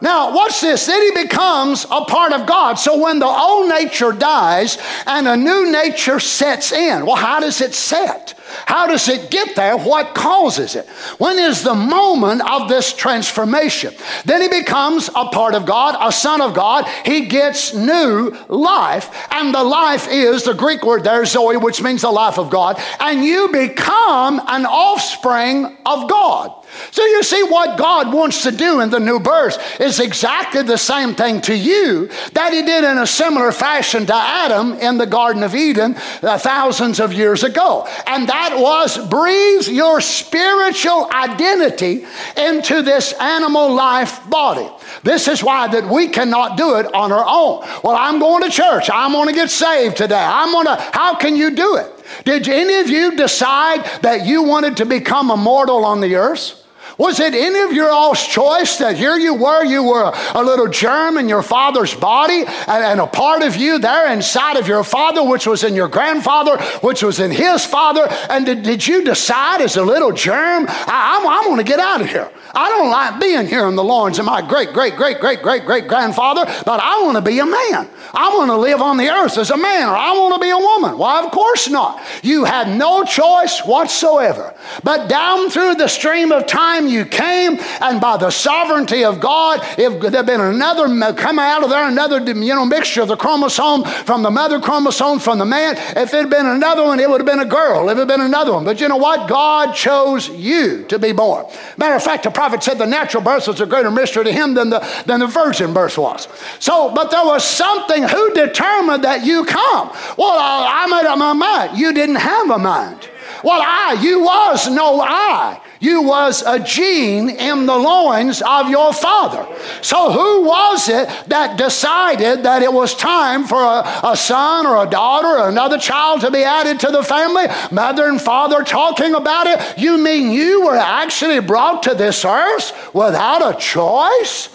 Now, 0.00 0.34
watch 0.34 0.60
this. 0.60 0.86
Then 0.86 1.00
he 1.02 1.22
becomes 1.22 1.84
a 1.90 2.02
part 2.02 2.32
of 2.32 2.46
God. 2.46 2.74
So 2.74 2.98
when 3.02 3.18
the 3.18 3.26
old 3.26 3.68
nature 3.68 4.12
dies 4.12 4.78
and 5.06 5.26
a 5.26 5.36
new 5.36 5.70
nature 5.70 6.20
sets 6.20 6.72
in, 6.72 7.06
well, 7.06 7.16
how 7.16 7.40
does 7.40 7.60
it 7.60 7.74
set? 7.74 8.34
How 8.66 8.86
does 8.86 9.08
it 9.08 9.30
get 9.30 9.56
there? 9.56 9.76
What 9.76 10.14
causes 10.14 10.76
it? 10.76 10.86
When 11.18 11.38
is 11.38 11.62
the 11.62 11.74
moment 11.74 12.48
of 12.48 12.68
this 12.68 12.92
transformation? 12.92 13.94
Then 14.24 14.42
he 14.42 14.48
becomes 14.48 15.08
a 15.08 15.26
part 15.26 15.54
of 15.54 15.66
God, 15.66 15.96
a 16.00 16.12
son 16.12 16.40
of 16.40 16.54
God. 16.54 16.86
He 17.04 17.26
gets 17.26 17.74
new 17.74 18.36
life, 18.48 19.10
and 19.30 19.52
the 19.54 19.64
life 19.64 20.08
is 20.08 20.44
the 20.44 20.54
Greek 20.54 20.84
word 20.84 21.04
there, 21.04 21.24
Zoe, 21.24 21.56
which 21.56 21.82
means 21.82 22.02
the 22.02 22.10
life 22.10 22.38
of 22.38 22.50
God, 22.50 22.80
and 23.00 23.24
you 23.24 23.48
become 23.48 24.40
an 24.46 24.64
offspring 24.64 25.76
of 25.84 26.08
God. 26.08 26.52
So 26.90 27.04
you 27.04 27.22
see, 27.22 27.42
what 27.42 27.78
God 27.78 28.12
wants 28.12 28.42
to 28.42 28.50
do 28.50 28.80
in 28.80 28.90
the 28.90 29.00
new 29.00 29.20
birth 29.20 29.80
is 29.80 30.00
exactly 30.00 30.62
the 30.62 30.78
same 30.78 31.14
thing 31.14 31.40
to 31.42 31.56
you 31.56 32.08
that 32.32 32.52
He 32.52 32.62
did 32.62 32.84
in 32.84 32.98
a 32.98 33.06
similar 33.06 33.52
fashion 33.52 34.06
to 34.06 34.14
Adam 34.14 34.72
in 34.74 34.98
the 34.98 35.06
Garden 35.06 35.42
of 35.42 35.54
Eden 35.54 35.96
uh, 36.22 36.38
thousands 36.38 37.00
of 37.00 37.12
years 37.12 37.44
ago. 37.44 37.86
And 38.06 38.28
that 38.28 38.58
was 38.58 38.98
breathe 39.08 39.68
your 39.68 40.00
spiritual 40.00 41.10
identity 41.12 42.06
into 42.36 42.82
this 42.82 43.12
animal 43.14 43.72
life 43.74 44.28
body. 44.28 44.68
This 45.02 45.28
is 45.28 45.42
why 45.42 45.68
that 45.68 45.88
we 45.88 46.08
cannot 46.08 46.56
do 46.56 46.76
it 46.76 46.92
on 46.94 47.12
our 47.12 47.24
own. 47.26 47.66
Well, 47.82 47.96
I'm 47.96 48.18
going 48.18 48.42
to 48.42 48.50
church. 48.50 48.90
I'm 48.92 49.12
going 49.12 49.28
to 49.28 49.34
get 49.34 49.50
saved 49.50 49.96
today. 49.96 50.22
I'm 50.22 50.52
going 50.52 50.66
to, 50.66 50.76
how 50.92 51.16
can 51.16 51.36
you 51.36 51.50
do 51.50 51.76
it? 51.76 51.92
Did 52.24 52.48
any 52.48 52.74
of 52.76 52.88
you 52.88 53.16
decide 53.16 53.84
that 54.02 54.26
you 54.26 54.42
wanted 54.42 54.76
to 54.78 54.86
become 54.86 55.30
immortal 55.30 55.84
on 55.84 56.00
the 56.00 56.16
earth? 56.16 56.62
Was 56.98 57.20
it 57.20 57.34
any 57.34 57.60
of 57.60 57.72
your 57.72 57.90
all's 57.90 58.26
choice 58.26 58.78
that 58.78 58.96
here 58.96 59.16
you 59.16 59.34
were, 59.34 59.64
you 59.64 59.82
were 59.82 60.12
a, 60.34 60.42
little 60.42 60.68
germ 60.68 61.18
in 61.18 61.28
your 61.28 61.42
father's 61.42 61.94
body 61.94 62.44
and, 62.46 62.84
and, 62.84 63.00
a 63.00 63.06
part 63.06 63.42
of 63.42 63.56
you 63.56 63.78
there 63.78 64.10
inside 64.10 64.56
of 64.56 64.66
your 64.66 64.82
father, 64.82 65.22
which 65.22 65.46
was 65.46 65.62
in 65.62 65.74
your 65.74 65.88
grandfather, 65.88 66.56
which 66.80 67.02
was 67.02 67.20
in 67.20 67.30
his 67.30 67.66
father? 67.66 68.06
And 68.30 68.46
did, 68.46 68.62
did 68.62 68.86
you 68.86 69.04
decide 69.04 69.60
as 69.60 69.76
a 69.76 69.82
little 69.82 70.12
germ, 70.12 70.66
I, 70.68 71.18
I'm, 71.18 71.26
I'm 71.26 71.44
going 71.44 71.58
to 71.58 71.64
get 71.64 71.80
out 71.80 72.00
of 72.00 72.08
here? 72.08 72.30
I 72.56 72.70
don't 72.70 72.90
like 72.90 73.20
being 73.20 73.46
here 73.46 73.68
in 73.68 73.76
the 73.76 73.84
loins 73.84 74.18
of 74.18 74.24
my 74.24 74.40
great, 74.40 74.72
great, 74.72 74.96
great, 74.96 75.20
great, 75.20 75.42
great, 75.42 75.66
great 75.66 75.86
grandfather, 75.86 76.46
but 76.64 76.80
I 76.80 77.02
want 77.02 77.16
to 77.16 77.22
be 77.22 77.38
a 77.38 77.46
man. 77.46 77.88
I 78.14 78.34
want 78.34 78.50
to 78.50 78.56
live 78.56 78.80
on 78.80 78.96
the 78.96 79.10
earth 79.10 79.36
as 79.36 79.50
a 79.50 79.56
man, 79.56 79.88
or 79.88 79.94
I 79.94 80.12
want 80.12 80.34
to 80.34 80.40
be 80.40 80.48
a 80.48 80.56
woman. 80.56 80.96
Why, 80.96 81.22
of 81.22 81.30
course 81.30 81.68
not. 81.68 82.00
You 82.22 82.44
had 82.44 82.68
no 82.68 83.04
choice 83.04 83.60
whatsoever. 83.60 84.54
But 84.82 85.08
down 85.08 85.50
through 85.50 85.74
the 85.74 85.88
stream 85.88 86.32
of 86.32 86.46
time 86.46 86.86
you 86.86 87.04
came, 87.04 87.58
and 87.82 88.00
by 88.00 88.16
the 88.16 88.30
sovereignty 88.30 89.04
of 89.04 89.20
God, 89.20 89.60
if 89.78 90.00
there 90.00 90.10
had 90.10 90.26
been 90.26 90.40
another 90.40 90.86
come 91.12 91.38
out 91.38 91.62
of 91.62 91.68
there, 91.68 91.86
another 91.86 92.20
you 92.20 92.54
know 92.54 92.64
mixture 92.64 93.02
of 93.02 93.08
the 93.08 93.16
chromosome 93.16 93.84
from 93.84 94.22
the 94.22 94.30
mother 94.30 94.60
chromosome 94.60 95.18
from 95.18 95.38
the 95.38 95.44
man, 95.44 95.76
if 95.96 96.14
it 96.14 96.16
had 96.16 96.30
been 96.30 96.46
another 96.46 96.84
one, 96.84 97.00
it 97.00 97.10
would 97.10 97.20
have 97.20 97.26
been 97.26 97.40
a 97.40 97.44
girl. 97.44 97.88
If 97.90 97.96
it 97.96 98.00
had 98.00 98.08
been 98.08 98.22
another 98.22 98.54
one. 98.54 98.64
But 98.64 98.80
you 98.80 98.88
know 98.88 98.96
what? 98.96 99.28
God 99.28 99.74
chose 99.74 100.30
you 100.30 100.84
to 100.84 100.98
be 100.98 101.12
born. 101.12 101.44
Matter 101.76 101.96
of 101.96 102.02
fact, 102.02 102.24
the 102.24 102.30
prophet 102.46 102.62
said 102.62 102.78
the 102.78 102.86
natural 102.86 103.24
birth 103.24 103.48
was 103.48 103.60
a 103.60 103.66
greater 103.66 103.90
mystery 103.90 104.22
to 104.22 104.32
him 104.32 104.54
than 104.54 104.70
the, 104.70 104.78
than 105.06 105.18
the 105.18 105.26
virgin 105.26 105.74
birth 105.74 105.98
was. 105.98 106.28
So, 106.60 106.92
but 106.94 107.10
there 107.10 107.24
was 107.24 107.42
something, 107.42 108.04
who 108.04 108.34
determined 108.34 109.02
that 109.02 109.26
you 109.26 109.44
come? 109.44 109.88
Well, 110.16 110.38
I, 110.38 110.84
I 110.84 110.86
made 110.86 111.08
up 111.08 111.18
my 111.18 111.32
mind. 111.32 111.76
You 111.76 111.92
didn't 111.92 112.16
have 112.16 112.50
a 112.50 112.58
mind. 112.58 113.10
Well, 113.42 113.60
I, 113.62 113.98
you 114.02 114.20
was 114.20 114.68
no 114.68 115.00
I. 115.00 115.60
You 115.80 116.02
was 116.02 116.42
a 116.42 116.58
gene 116.58 117.28
in 117.28 117.66
the 117.66 117.76
loins 117.76 118.42
of 118.42 118.70
your 118.70 118.92
father. 118.92 119.46
So 119.82 120.10
who 120.10 120.46
was 120.46 120.88
it 120.88 121.08
that 121.28 121.58
decided 121.58 122.44
that 122.44 122.62
it 122.62 122.72
was 122.72 122.94
time 122.94 123.44
for 123.44 123.62
a, 123.62 123.84
a 124.02 124.16
son 124.16 124.66
or 124.66 124.82
a 124.84 124.90
daughter 124.90 125.28
or 125.28 125.48
another 125.48 125.78
child 125.78 126.22
to 126.22 126.30
be 126.30 126.42
added 126.42 126.80
to 126.80 126.90
the 126.90 127.02
family? 127.02 127.46
Mother 127.70 128.08
and 128.08 128.20
father 128.20 128.64
talking 128.64 129.14
about 129.14 129.46
it. 129.46 129.78
You 129.78 129.98
mean 129.98 130.30
you 130.30 130.64
were 130.64 130.76
actually 130.76 131.40
brought 131.40 131.82
to 131.84 131.94
this 131.94 132.24
earth 132.24 132.94
without 132.94 133.54
a 133.54 133.58
choice? 133.58 134.48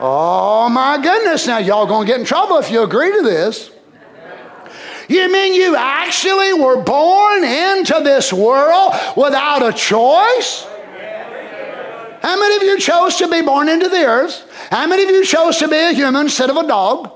Oh 0.00 0.68
my 0.68 1.00
goodness, 1.02 1.46
now 1.46 1.58
y'all 1.58 1.86
gonna 1.86 2.06
get 2.06 2.20
in 2.20 2.26
trouble 2.26 2.58
if 2.58 2.70
you 2.70 2.82
agree 2.82 3.12
to 3.12 3.22
this. 3.22 3.70
You 5.08 5.32
mean 5.32 5.54
you 5.54 5.74
actually 5.74 6.52
were 6.52 6.82
born 6.82 7.42
into 7.42 8.00
this 8.04 8.32
world 8.32 8.92
without 9.16 9.66
a 9.66 9.72
choice? 9.72 10.66
How 12.20 12.38
many 12.38 12.56
of 12.56 12.62
you 12.62 12.78
chose 12.78 13.16
to 13.16 13.28
be 13.28 13.40
born 13.40 13.68
into 13.68 13.88
the 13.88 14.04
earth? 14.04 14.44
How 14.70 14.86
many 14.86 15.04
of 15.04 15.08
you 15.08 15.24
chose 15.24 15.56
to 15.58 15.68
be 15.68 15.76
a 15.76 15.92
human 15.92 16.22
instead 16.22 16.50
of 16.50 16.56
a 16.56 16.66
dog? 16.66 17.10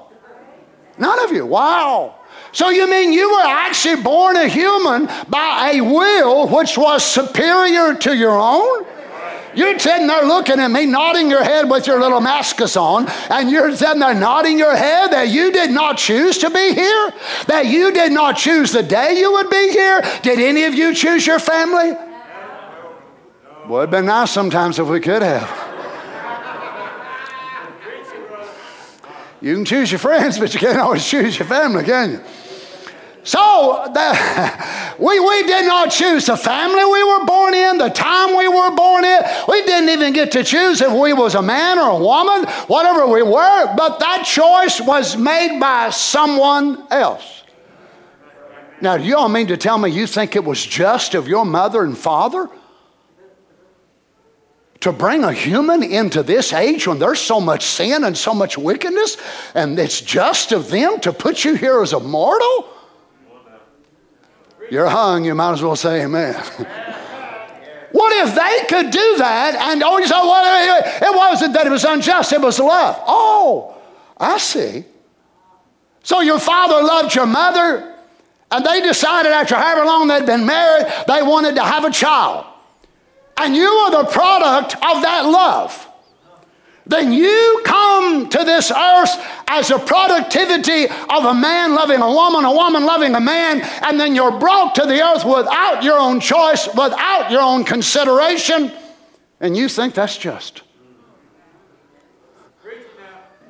None 0.97 1.25
of 1.25 1.33
you. 1.33 1.45
Wow. 1.45 2.17
So 2.53 2.71
you 2.71 2.89
mean 2.89 3.13
you 3.13 3.31
were 3.31 3.45
actually 3.45 4.03
born 4.03 4.37
a 4.37 4.47
human 4.47 5.09
by 5.29 5.73
a 5.75 5.81
will 5.81 6.49
which 6.49 6.79
was 6.79 7.05
superior 7.05 7.95
to 7.95 8.17
your 8.17 8.39
own? 8.39 8.87
You're 9.55 9.79
sitting 9.79 10.07
there 10.07 10.25
looking 10.25 10.59
at 10.59 10.71
me, 10.71 10.87
nodding 10.87 11.29
your 11.29 11.45
head 11.45 11.69
with 11.69 11.87
your 11.87 12.01
little 12.01 12.21
mascus 12.21 12.77
on, 12.77 13.07
and 13.31 13.51
you're 13.51 13.75
sitting 13.77 14.01
there 14.01 14.15
nodding 14.15 14.59
your 14.59 14.75
head 14.75 15.13
that 15.13 15.29
you 15.29 15.53
did 15.53 15.71
not 15.71 15.99
choose 15.99 16.39
to 16.39 16.51
be 16.51 16.75
here, 16.75 17.13
that 17.49 17.67
you 17.67 17.93
did 17.93 18.13
not 18.13 18.37
choose 18.37 18.73
the 18.73 18.83
day 18.83 19.19
you 19.19 19.33
would 19.33 19.51
be 19.51 19.71
here. 19.73 20.03
Did 20.23 20.39
any 20.39 20.65
of 20.65 20.75
you 20.75 20.95
choose 20.95 21.27
your 21.27 21.39
family? 21.39 21.93
Well, 23.69 23.83
it'd 23.83 23.91
been 23.91 24.07
nice 24.07 24.31
sometimes 24.31 24.79
if 24.79 24.89
we 24.89 25.01
could 25.01 25.23
have. 25.23 25.71
You 29.41 29.55
can 29.57 29.65
choose 29.65 29.91
your 29.91 29.99
friends, 29.99 30.39
but 30.39 30.55
you 30.55 30.61
can't 30.61 30.79
always 30.79 31.05
choose 31.05 31.39
your 31.39 31.49
family, 31.49 31.85
can 31.85 32.13
you? 32.13 32.21
So 33.25 33.89
the, 33.93 34.95
we, 34.99 35.21
we 35.21 35.43
did 35.45 35.67
not 35.67 35.91
choose 35.91 36.27
the 36.27 36.37
family 36.37 36.85
we 36.85 37.05
were 37.05 37.25
born 37.25 37.55
in, 37.55 37.79
the 37.79 37.89
time 37.89 38.37
we 38.37 38.49
were 38.49 38.75
born 38.75 39.05
in. 39.05 39.21
We 39.49 39.63
didn't 39.65 39.91
even 39.91 40.13
get 40.13 40.33
to 40.33 40.43
choose 40.43 40.81
if 40.81 40.93
we 40.93 41.13
was 41.13 41.35
a 41.35 41.43
man 41.43 41.79
or 41.79 41.91
a 41.91 41.99
woman, 41.99 42.51
whatever 42.67 43.07
we 43.07 43.23
were, 43.23 43.75
but 43.77 44.01
that 44.01 44.25
choice 44.25 44.81
was 44.81 45.17
made 45.17 45.61
by 45.61 45.91
someone 45.91 46.85
else. 46.91 47.45
Now, 48.81 48.97
do 48.97 49.05
you 49.05 49.17
all 49.17 49.29
mean 49.29 49.47
to 49.47 49.57
tell 49.57 49.79
me 49.79 49.91
you 49.91 50.09
think 50.09 50.35
it 50.35 50.43
was 50.45 50.65
just 50.65 51.15
of 51.15 51.29
your 51.29 51.45
mother 51.45 51.83
and 51.83 51.97
father? 51.97 52.49
to 54.83 54.91
bring 54.91 55.23
a 55.23 55.33
human 55.33 55.81
into 55.81 56.25
this 56.25 56.53
age 56.53 56.89
when 56.89 56.99
there's 56.99 57.21
so 57.21 57.41
much 57.41 57.65
sin 57.65 58.03
and 58.03 58.19
so 58.19 58.35
much 58.35 58.59
wickedness, 58.59 59.17
and 59.55 59.79
it's 59.79 60.01
just 60.01 60.51
of 60.51 60.71
them 60.71 60.99
to 60.99 61.13
put 61.13 61.45
you 61.45 61.55
here 61.55 61.81
as 61.83 61.93
a 61.93 62.01
mortal? 62.01 62.69
You're 64.71 64.89
hung, 64.89 65.25
you 65.25 65.35
might 65.35 65.53
as 65.53 65.63
well 65.63 65.77
say 65.77 66.05
amen. 66.05 66.35
what 67.93 68.27
if 68.27 68.35
they 68.35 68.67
could 68.69 68.91
do 68.91 69.17
that 69.19 69.55
and 69.55 69.83
oh, 69.83 69.99
you 69.99 70.07
say, 70.07 70.15
well, 70.15 70.83
it 71.03 71.17
wasn't 71.17 71.55
that 71.55 71.67
it 71.67 71.71
was 71.71 71.85
unjust, 71.85 72.33
it 72.33 72.41
was 72.41 72.59
love. 72.59 72.97
Oh, 73.07 73.77
I 74.17 74.39
see. 74.39 74.85
So 76.03 76.21
your 76.21 76.39
father 76.39 76.83
loved 76.83 77.15
your 77.15 77.27
mother, 77.27 77.95
and 78.51 78.67
they 78.67 78.81
decided 78.81 79.33
after 79.33 79.55
however 79.55 79.85
long 79.85 80.09
they'd 80.09 80.27
been 80.27 80.47
married, 80.47 80.93
they 81.07 81.23
wanted 81.23 81.55
to 81.57 81.63
have 81.63 81.85
a 81.85 81.91
child. 81.91 82.47
And 83.37 83.55
you 83.57 83.67
are 83.67 84.03
the 84.03 84.11
product 84.11 84.75
of 84.75 85.03
that 85.03 85.25
love 85.25 85.89
then 86.87 87.13
you 87.13 87.63
come 87.65 88.29
to 88.29 88.39
this 88.39 88.71
earth 88.71 89.11
as 89.49 89.71
a 89.71 89.79
productivity 89.79 90.87
of 90.87 91.25
a 91.25 91.35
man 91.35 91.75
loving 91.75 92.01
a 92.01 92.11
woman, 92.11 92.45
a 92.45 92.53
woman 92.53 92.85
loving 92.85 93.15
a 93.15 93.21
man, 93.21 93.61
and 93.83 94.01
then 94.01 94.15
you're 94.15 94.39
brought 94.39 94.75
to 94.75 94.87
the 94.87 95.01
earth 95.01 95.25
without 95.25 95.83
your 95.83 95.99
own 95.99 96.19
choice, 96.19 96.67
without 96.69 97.31
your 97.31 97.41
own 97.41 97.65
consideration, 97.65 98.73
and 99.41 99.57
you 99.57 99.69
think 99.69 99.95
that's 99.95 100.17
just. 100.17 100.63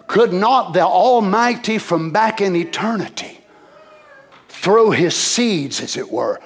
Could 0.07 0.35
not 0.35 0.75
the 0.75 0.83
Almighty 0.83 1.79
from 1.79 2.11
back 2.11 2.43
in 2.43 2.55
eternity 2.55 3.39
throw 4.49 4.91
his 4.91 5.17
seeds, 5.17 5.81
as 5.81 5.97
it 5.97 6.13
were, 6.13 6.39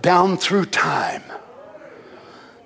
down 0.00 0.38
through 0.38 0.64
time? 0.64 1.22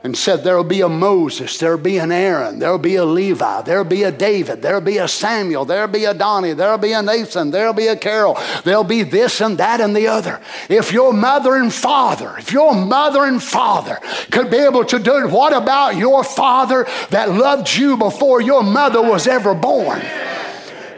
And 0.05 0.14
said, 0.14 0.44
There'll 0.44 0.62
be 0.62 0.82
a 0.82 0.88
Moses, 0.88 1.59
there'll 1.59 1.78
be 1.78 1.96
an 1.96 2.12
Aaron, 2.12 2.59
there'll 2.59 2.78
be 2.78 2.96
a 2.96 3.05
Levi, 3.05 3.62
there'll 3.62 3.84
be 3.84 4.02
a 4.02 4.12
David, 4.12 4.61
there'll 4.61 4.82
be 4.82 4.98
a 4.98 5.09
Samuel, 5.09 5.64
there'll 5.64 5.88
be 5.88 6.05
a 6.05 6.12
Donnie, 6.12 6.52
there'll 6.52 6.78
be 6.78 6.92
a 6.92 7.02
Nathan, 7.02 7.50
there'll 7.50 7.72
be 7.72 7.86
a 7.86 7.96
Carol, 7.96 8.38
there'll 8.64 8.84
be 8.84 9.02
this 9.02 9.40
and 9.40 9.57
that 9.59 9.80
and 9.80 9.96
the 9.96 10.07
other. 10.07 10.40
If 10.68 10.92
your 10.92 11.14
mother 11.14 11.55
and 11.55 11.72
father, 11.72 12.36
if 12.38 12.52
your 12.52 12.74
mother 12.74 13.24
and 13.24 13.42
father 13.42 13.98
could 14.30 14.50
be 14.50 14.59
able 14.59 14.84
to 14.84 14.98
do 14.98 15.24
it, 15.24 15.30
what 15.30 15.55
about 15.55 15.96
your 15.96 16.22
father 16.22 16.86
that 17.09 17.30
loved 17.30 17.74
you 17.74 17.96
before 17.96 18.42
your 18.42 18.62
mother 18.62 19.00
was 19.00 19.26
ever 19.26 19.55
born? 19.55 20.02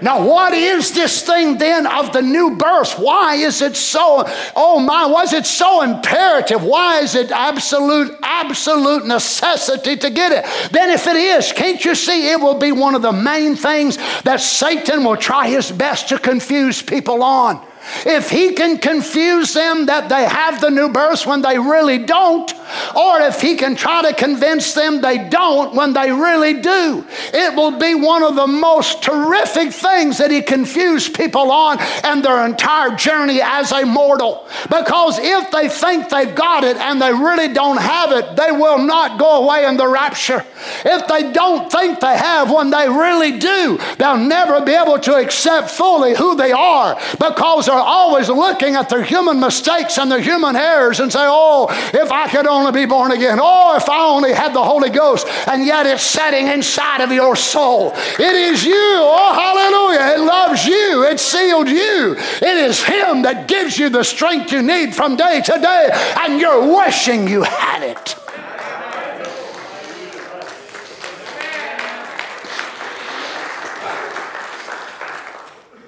Now, 0.03 0.27
what 0.27 0.53
is 0.53 0.93
this 0.93 1.23
thing 1.23 1.59
then 1.59 1.87
of 1.87 2.13
the 2.13 2.23
new 2.23 2.57
birth? 2.57 2.99
Why 2.99 3.37
is 3.37 3.63
it 3.63 3.77
so, 3.77 4.25
oh 4.55 4.79
my, 4.79 5.07
was 5.07 5.33
it 5.33 5.47
so 5.47 5.83
imperative? 5.83 6.63
Why 6.63 7.01
is 7.01 7.15
it 7.15 7.31
absolute, 7.31 8.17
absolute 8.23 9.07
necessity 9.07 9.97
to 9.97 10.11
get 10.11 10.33
it? 10.33 10.71
Then, 10.73 10.91
if 10.91 11.07
it 11.07 11.17
is, 11.17 11.53
can't 11.53 11.85
you 11.85 11.95
see 11.95 12.31
it 12.31 12.41
will 12.41 12.59
be 12.59 12.73
one 12.73 12.95
of 12.95 13.03
the 13.03 13.13
main 13.13 13.57
things 13.57 13.97
that 14.23 14.41
Satan 14.41 15.05
will 15.05 15.17
try 15.17 15.49
his 15.49 15.71
best 15.71 16.09
to 16.11 16.19
confuse 16.19 16.83
people 16.83 17.23
on? 17.23 17.67
If 18.05 18.31
he 18.31 18.53
can 18.53 18.79
confuse 18.79 19.55
them 19.55 19.87
that 19.87 20.09
they 20.09 20.25
have 20.25 20.61
the 20.61 20.71
new 20.71 20.89
birth 20.89 21.27
when 21.27 21.43
they 21.43 21.59
really 21.59 21.99
don't, 21.99 22.53
or 22.97 23.21
if 23.21 23.41
he 23.41 23.57
can 23.57 23.77
try 23.77 24.03
to 24.03 24.15
convince 24.15 24.75
them 24.75 25.01
they 25.01 25.29
don't 25.29 25.75
when 25.75 25.93
they 25.93 26.11
really 26.11 26.55
do, 26.61 27.07
it 27.33 27.55
will 27.55 27.79
be 27.79 27.95
one 27.95 28.23
of 28.23 28.35
the 28.35 28.47
most 28.47 29.03
terrific 29.03 29.73
things 29.73 30.19
that 30.19 30.31
he 30.31 30.43
confuse 30.43 31.09
people 31.09 31.51
on 31.51 31.79
and 32.05 32.25
their 32.25 32.45
entire 32.45 32.95
journey 32.97 33.41
as 33.43 33.73
a 33.73 33.85
mortal. 33.85 34.49
Because 34.65 35.19
if 35.21 35.51
they 35.51 35.69
think 35.69 36.09
they've 36.09 36.35
got 36.35 36.65
it 36.65 36.77
and 36.77 37.01
they 37.01 37.13
really 37.13 37.53
don't 37.53 37.81
have 37.81 38.13
it, 38.13 38.37
they 38.37 38.53
will 38.53 38.79
not 38.79 39.19
go 39.19 39.45
away 39.45 39.65
in 39.67 39.77
the 39.77 39.87
rapture. 39.87 40.45
If 40.85 41.07
they 41.07 41.33
don't 41.33 41.71
think 41.71 42.01
they 42.01 42.17
have 42.17 42.51
when 42.51 42.71
they 42.71 42.89
really 42.89 43.39
do, 43.39 43.79
they'll 43.99 44.17
never 44.17 44.61
be 44.65 44.73
able 44.73 44.99
to 45.01 45.15
accept 45.15 45.71
fully 45.71 46.15
who 46.15 46.37
they 46.37 46.53
are 46.53 46.99
because 47.19 47.69
are 47.77 47.87
always 47.87 48.29
looking 48.29 48.75
at 48.75 48.89
their 48.89 49.03
human 49.03 49.39
mistakes 49.39 49.99
and 49.99 50.11
their 50.11 50.21
human 50.21 50.57
errors 50.57 51.01
and 51.01 51.13
say, 51.13 51.23
Oh, 51.23 51.69
if 51.93 52.11
I 52.11 52.29
could 52.29 52.47
only 52.47 52.73
be 52.73 52.87
born 52.87 53.13
again. 53.13 53.39
Oh, 53.41 53.77
if 53.77 53.89
I 53.89 54.07
only 54.09 54.33
had 54.33 54.55
the 54.55 54.65
Holy 54.65 54.91
Ghost. 54.91 55.27
And 55.47 55.65
yet 55.65 55.87
it's 55.87 56.03
setting 56.03 56.49
inside 56.49 57.03
of 57.03 57.13
your 57.13 57.37
soul. 57.37 57.93
It 58.19 58.35
is 58.35 58.65
you. 58.65 58.75
Oh, 58.75 59.33
hallelujah. 59.35 60.17
It 60.17 60.21
loves 60.25 60.67
you. 60.67 61.05
It 61.05 61.21
sealed 61.21 61.69
you. 61.69 62.17
It 62.17 62.57
is 62.69 62.83
Him 62.83 63.23
that 63.23 63.47
gives 63.47 63.79
you 63.79 63.91
the 63.91 64.05
strength 64.05 64.53
you 64.53 64.63
need 64.63 64.95
from 64.95 65.17
day 65.17 65.43
to 65.45 65.59
day. 65.61 65.91
And 66.19 66.41
you're 66.41 66.77
wishing 66.77 67.29
you 67.29 67.43
had 67.43 67.83
it. 67.83 68.26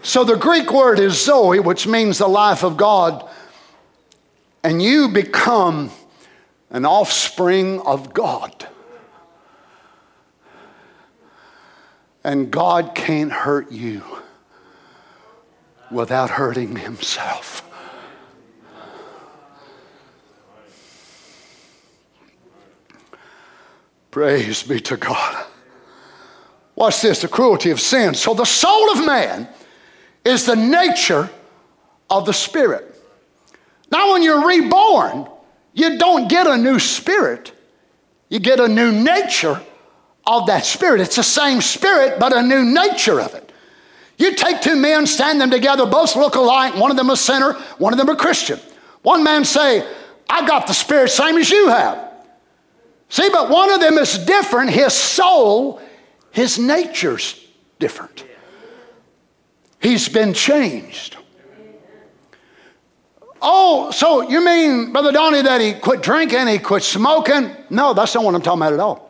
So 0.09 0.24
the 0.24 0.36
Greek 0.36 0.72
word 0.72 1.00
is 1.00 1.22
Zoe, 1.22 1.61
which 1.61 1.86
means 1.86 2.16
the 2.16 2.28
life 2.28 2.64
of 2.64 2.78
God. 2.78 3.28
And 4.64 4.80
you 4.80 5.11
become 5.11 5.90
an 6.70 6.86
offspring 6.86 7.82
of 7.82 8.14
God. 8.14 8.66
And 12.24 12.50
God 12.50 12.94
can't 12.94 13.30
hurt 13.30 13.70
you 13.70 14.02
without 15.90 16.30
hurting 16.30 16.76
himself. 16.76 17.62
Praise 24.11 24.62
be 24.62 24.80
to 24.80 24.96
God. 24.96 25.44
Watch 26.76 27.02
this 27.02 27.20
the 27.20 27.28
cruelty 27.28 27.70
of 27.70 27.78
sin. 27.78 28.14
So, 28.14 28.32
the 28.32 28.46
soul 28.46 28.90
of 28.92 29.04
man 29.04 29.48
is 30.28 30.46
the 30.46 30.56
nature 30.56 31.30
of 32.10 32.26
the 32.26 32.32
Spirit. 32.32 32.94
Now, 33.90 34.12
when 34.12 34.22
you're 34.22 34.46
reborn, 34.46 35.26
you 35.72 35.98
don't 35.98 36.28
get 36.28 36.46
a 36.46 36.56
new 36.56 36.78
spirit, 36.78 37.52
you 38.28 38.38
get 38.38 38.60
a 38.60 38.68
new 38.68 38.92
nature 38.92 39.60
of 40.26 40.46
that 40.48 40.66
spirit. 40.66 41.00
It's 41.00 41.16
the 41.16 41.22
same 41.22 41.62
spirit, 41.62 42.18
but 42.18 42.36
a 42.36 42.42
new 42.42 42.62
nature 42.62 43.20
of 43.20 43.34
it. 43.34 43.50
You 44.18 44.34
take 44.34 44.60
two 44.60 44.76
men, 44.76 45.06
stand 45.06 45.40
them 45.40 45.50
together, 45.50 45.86
both 45.86 46.16
look 46.16 46.34
alike, 46.34 46.74
one 46.74 46.90
of 46.90 46.96
them 46.96 47.08
a 47.08 47.16
sinner, 47.16 47.52
one 47.78 47.94
of 47.94 47.98
them 47.98 48.08
a 48.08 48.16
Christian. 48.16 48.58
One 49.02 49.22
man 49.22 49.44
say, 49.44 49.88
I 50.28 50.46
got 50.46 50.66
the 50.66 50.74
spirit 50.74 51.10
same 51.10 51.38
as 51.38 51.50
you 51.50 51.68
have. 51.68 52.12
See, 53.08 53.30
but 53.30 53.48
one 53.48 53.72
of 53.72 53.80
them 53.80 53.96
is 53.96 54.18
different. 54.18 54.70
His 54.70 54.92
soul, 54.92 55.80
his 56.30 56.58
nature's 56.58 57.42
different. 57.78 58.24
He's 59.80 60.08
been 60.08 60.34
changed. 60.34 61.16
Oh, 63.40 63.90
so 63.92 64.28
you 64.28 64.44
mean, 64.44 64.92
Brother 64.92 65.12
Donnie, 65.12 65.42
that 65.42 65.60
he 65.60 65.74
quit 65.74 66.02
drinking, 66.02 66.48
he 66.48 66.58
quit 66.58 66.82
smoking? 66.82 67.54
No, 67.70 67.94
that's 67.94 68.14
not 68.14 68.24
what 68.24 68.34
I'm 68.34 68.42
talking 68.42 68.62
about 68.62 68.72
at 68.72 68.80
all. 68.80 69.08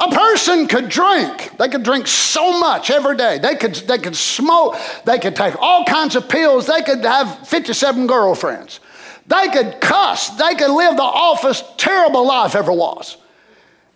A 0.00 0.10
person 0.10 0.66
could 0.66 0.88
drink. 0.88 1.56
They 1.58 1.68
could 1.68 1.82
drink 1.82 2.06
so 2.06 2.58
much 2.58 2.90
every 2.90 3.16
day. 3.16 3.38
They 3.38 3.54
could, 3.54 3.74
they 3.74 3.98
could 3.98 4.16
smoke. 4.16 4.76
They 5.04 5.18
could 5.18 5.36
take 5.36 5.54
all 5.60 5.84
kinds 5.84 6.16
of 6.16 6.28
pills. 6.28 6.66
They 6.66 6.80
could 6.80 7.04
have 7.04 7.46
57 7.46 8.06
girlfriends. 8.06 8.80
They 9.26 9.48
could 9.48 9.80
cuss. 9.80 10.30
They 10.30 10.54
could 10.54 10.70
live 10.70 10.96
the 10.96 11.02
office 11.02 11.62
terrible 11.76 12.26
life 12.26 12.56
ever 12.56 12.72
was. 12.72 13.18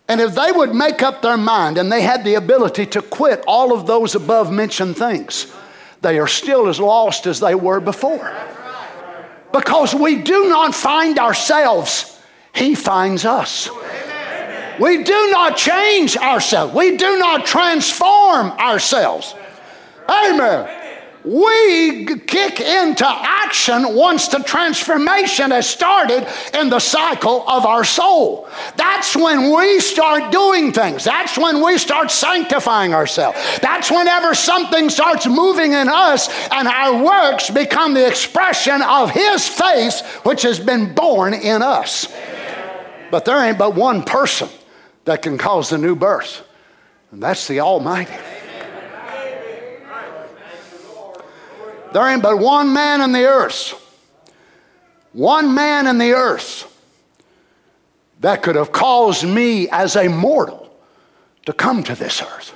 And 0.07 0.21
if 0.21 0.35
they 0.35 0.51
would 0.51 0.75
make 0.75 1.01
up 1.01 1.21
their 1.21 1.37
mind 1.37 1.77
and 1.77 1.91
they 1.91 2.01
had 2.01 2.23
the 2.23 2.35
ability 2.35 2.85
to 2.87 3.01
quit 3.01 3.43
all 3.47 3.73
of 3.73 3.87
those 3.87 4.13
above 4.13 4.51
mentioned 4.51 4.97
things, 4.97 5.51
they 6.01 6.19
are 6.19 6.27
still 6.27 6.67
as 6.67 6.79
lost 6.79 7.25
as 7.25 7.39
they 7.39 7.55
were 7.55 7.79
before. 7.79 8.31
Because 9.51 9.95
we 9.95 10.21
do 10.21 10.49
not 10.49 10.75
find 10.75 11.17
ourselves, 11.17 12.21
He 12.53 12.75
finds 12.75 13.25
us. 13.25 13.69
We 14.79 15.03
do 15.03 15.29
not 15.31 15.57
change 15.57 16.17
ourselves, 16.17 16.73
we 16.75 16.97
do 16.97 17.17
not 17.17 17.45
transform 17.45 18.51
ourselves. 18.51 19.33
Amen. 20.07 20.84
We 21.25 22.05
kick 22.05 22.59
into 22.59 23.05
action 23.07 23.95
once 23.95 24.27
the 24.27 24.39
transformation 24.39 25.51
has 25.51 25.67
started 25.67 26.27
in 26.53 26.69
the 26.69 26.79
cycle 26.79 27.47
of 27.47 27.65
our 27.65 27.83
soul. 27.83 28.47
That's 28.75 29.15
when 29.15 29.55
we 29.55 29.79
start 29.79 30.31
doing 30.31 30.71
things. 30.71 31.03
That's 31.03 31.37
when 31.37 31.63
we 31.63 31.77
start 31.77 32.11
sanctifying 32.11 32.93
ourselves. 32.93 33.39
That's 33.61 33.89
whenever 33.89 34.35
something 34.35 34.89
starts 34.89 35.25
moving 35.25 35.73
in 35.73 35.89
us 35.89 36.29
and 36.51 36.67
our 36.67 37.03
works 37.03 37.49
become 37.49 37.93
the 37.93 38.07
expression 38.07 38.81
of 38.81 39.09
His 39.09 39.47
face, 39.47 40.01
which 40.23 40.43
has 40.43 40.59
been 40.59 40.93
born 40.93 41.33
in 41.33 41.61
us. 41.61 42.07
But 43.09 43.25
there 43.25 43.43
ain't 43.43 43.57
but 43.57 43.75
one 43.75 44.03
person 44.03 44.49
that 45.05 45.21
can 45.21 45.37
cause 45.37 45.69
the 45.69 45.77
new 45.77 45.95
birth, 45.95 46.47
and 47.11 47.21
that's 47.21 47.47
the 47.47 47.61
Almighty. 47.61 48.13
There 51.95 52.05
ain't 52.09 52.21
but 52.21 52.39
one 52.39 52.73
man 52.73 52.99
in 52.99 53.13
the 53.13 53.23
earth, 53.23 53.73
one 55.13 55.55
man 55.55 55.87
in 55.87 55.97
the 55.97 56.11
earth 56.11 56.69
that 58.19 58.43
could 58.43 58.57
have 58.57 58.73
caused 58.73 59.23
me 59.23 59.69
as 59.69 59.95
a 59.95 60.09
mortal 60.09 60.77
to 61.45 61.53
come 61.53 61.83
to 61.83 61.95
this 61.95 62.21
earth 62.21 62.53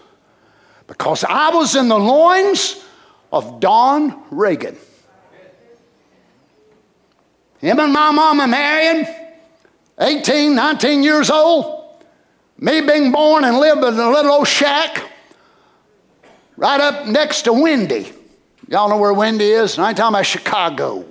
because 0.87 1.23
I 1.23 1.55
was 1.55 1.77
in 1.77 1.87
the 1.87 1.97
loins 1.97 2.83
of 3.31 3.61
Don 3.61 4.21
Reagan. 4.29 4.75
Him 7.59 7.79
and 7.79 7.93
my 7.93 8.11
mama 8.11 8.45
married, 8.45 9.07
18, 10.01 10.53
19 10.53 11.01
years 11.01 11.29
old. 11.29 12.03
Me 12.57 12.81
being 12.81 13.13
born 13.13 13.45
and 13.45 13.57
living 13.57 13.85
in 13.85 13.99
a 13.99 14.11
little 14.11 14.33
old 14.33 14.49
shack 14.49 15.01
right 16.57 16.81
up 16.81 17.07
next 17.07 17.43
to 17.43 17.53
Windy. 17.53 18.18
Y'all 18.69 18.87
know 18.87 18.97
where 18.97 19.13
Windy 19.13 19.49
is? 19.49 19.79
I 19.79 19.89
ain't 19.89 19.97
talking 19.97 20.13
about 20.13 20.27
Chicago. 20.27 21.03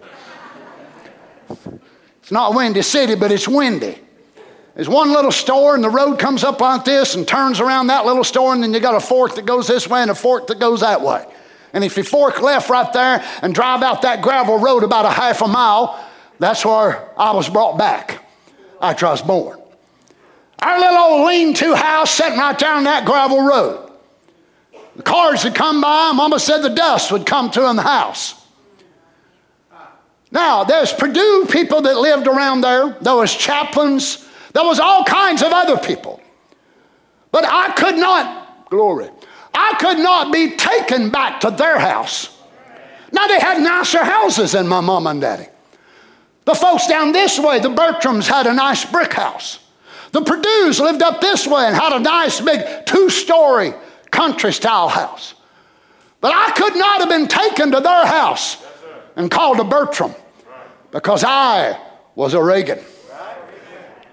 It's 2.23 2.31
not 2.31 2.55
Windy 2.55 2.83
City, 2.83 3.17
but 3.17 3.33
it's 3.33 3.49
windy. 3.49 3.99
There's 4.77 4.89
one 4.89 5.11
little 5.13 5.33
store, 5.33 5.75
and 5.75 5.83
the 5.83 5.91
road 5.91 6.21
comes 6.21 6.45
up 6.45 6.61
like 6.61 6.85
this 6.85 7.17
and 7.17 7.27
turns 7.27 7.59
around 7.59 7.89
that 7.89 8.07
little 8.07 8.23
store, 8.23 8.55
and 8.55 8.63
then 8.63 8.73
you 8.73 8.79
got 8.79 8.95
a 8.95 9.01
fork 9.01 9.35
that 9.35 9.45
goes 9.45 9.67
this 9.67 9.89
way 9.89 10.03
and 10.03 10.11
a 10.13 10.15
fork 10.15 10.47
that 10.47 10.61
goes 10.61 10.83
that 10.83 11.03
way. 11.03 11.27
And 11.73 11.83
if 11.83 11.97
you 11.97 12.05
fork 12.05 12.41
left 12.41 12.71
right 12.71 12.93
there 12.93 13.25
and 13.43 13.53
drive 13.53 13.83
out 13.83 14.03
that 14.03 14.23
gravel 14.23 14.59
road 14.59 14.85
about 14.85 15.05
a 15.05 15.11
half 15.11 15.43
a 15.43 15.49
mile, 15.49 15.99
that's 16.39 16.65
where 16.65 17.09
I 17.19 17.33
was 17.33 17.49
brought 17.49 17.77
back 17.77 18.25
after 18.81 19.07
I 19.07 19.11
was 19.11 19.23
born. 19.23 19.61
Our 20.61 20.79
little 20.79 20.97
old 20.97 21.27
lean 21.27 21.55
to 21.55 21.75
house 21.75 22.13
sitting 22.13 22.39
right 22.39 22.57
down 22.57 22.85
that 22.85 23.05
gravel 23.05 23.43
road. 23.43 23.88
The 24.99 25.05
cars 25.05 25.45
would 25.45 25.55
come 25.55 25.81
by, 25.81 26.11
Mama 26.13 26.41
said 26.41 26.59
the 26.59 26.71
dust 26.71 27.13
would 27.13 27.25
come 27.25 27.53
to 27.53 27.71
in 27.71 27.77
the 27.77 27.83
house. 27.83 28.35
Now, 30.33 30.65
there's 30.65 30.93
Purdue 30.93 31.47
people 31.49 31.83
that 31.83 31.99
lived 31.99 32.27
around 32.27 32.63
there. 32.63 32.97
There 33.01 33.15
was 33.15 33.33
chaplains. 33.33 34.29
There 34.55 34.65
was 34.65 34.81
all 34.81 35.05
kinds 35.05 35.43
of 35.43 35.53
other 35.53 35.79
people. 35.79 36.21
But 37.31 37.45
I 37.47 37.73
could 37.75 37.97
not, 37.97 38.69
glory, 38.71 39.09
I 39.55 39.77
could 39.79 39.99
not 39.99 40.33
be 40.33 40.57
taken 40.57 41.11
back 41.11 41.43
to 41.43 41.53
their 41.53 41.79
house. 41.79 42.37
Now, 43.13 43.29
they 43.29 43.39
had 43.39 43.63
nicer 43.63 44.03
houses 44.03 44.51
than 44.51 44.67
my 44.67 44.81
mom 44.81 45.07
and 45.07 45.21
daddy. 45.21 45.47
The 46.45 46.55
folks 46.55 46.89
down 46.89 47.13
this 47.13 47.39
way, 47.39 47.61
the 47.61 47.71
Bertrams, 47.71 48.27
had 48.27 48.49
a 48.49 48.53
nice 48.53 48.85
brick 48.85 49.13
house. 49.13 49.61
The 50.11 50.23
Purdues 50.23 50.81
lived 50.81 51.03
up 51.03 51.21
this 51.21 51.47
way 51.47 51.67
and 51.67 51.77
had 51.77 51.93
a 51.93 52.01
nice 52.01 52.41
big 52.41 52.85
two 52.85 53.09
story 53.11 53.75
country 54.11 54.53
style 54.53 54.89
house. 54.89 55.35
But 56.21 56.33
I 56.35 56.53
could 56.53 56.77
not 56.77 57.01
have 57.01 57.09
been 57.09 57.29
taken 57.29 57.71
to 57.73 57.81
their 57.81 58.07
house 58.07 58.57
and 59.17 59.31
called 59.31 59.61
a 59.61 59.65
Bertram 59.65 60.15
because 60.91 61.25
I 61.25 61.79
was 62.15 62.35
a 62.35 62.43
Reagan. 62.43 62.81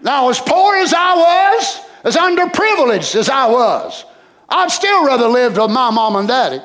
Now, 0.02 0.30
as 0.30 0.40
poor 0.40 0.76
as 0.76 0.94
I 0.94 1.16
was, 1.16 1.80
as 2.04 2.16
underprivileged 2.16 3.16
as 3.16 3.30
I 3.30 3.48
was, 3.48 4.06
I'd 4.48 4.70
still 4.70 5.06
rather 5.06 5.28
lived 5.28 5.58
with 5.58 5.72
my 5.72 5.90
mom 5.90 6.16
and 6.16 6.28
daddy. 6.28 6.62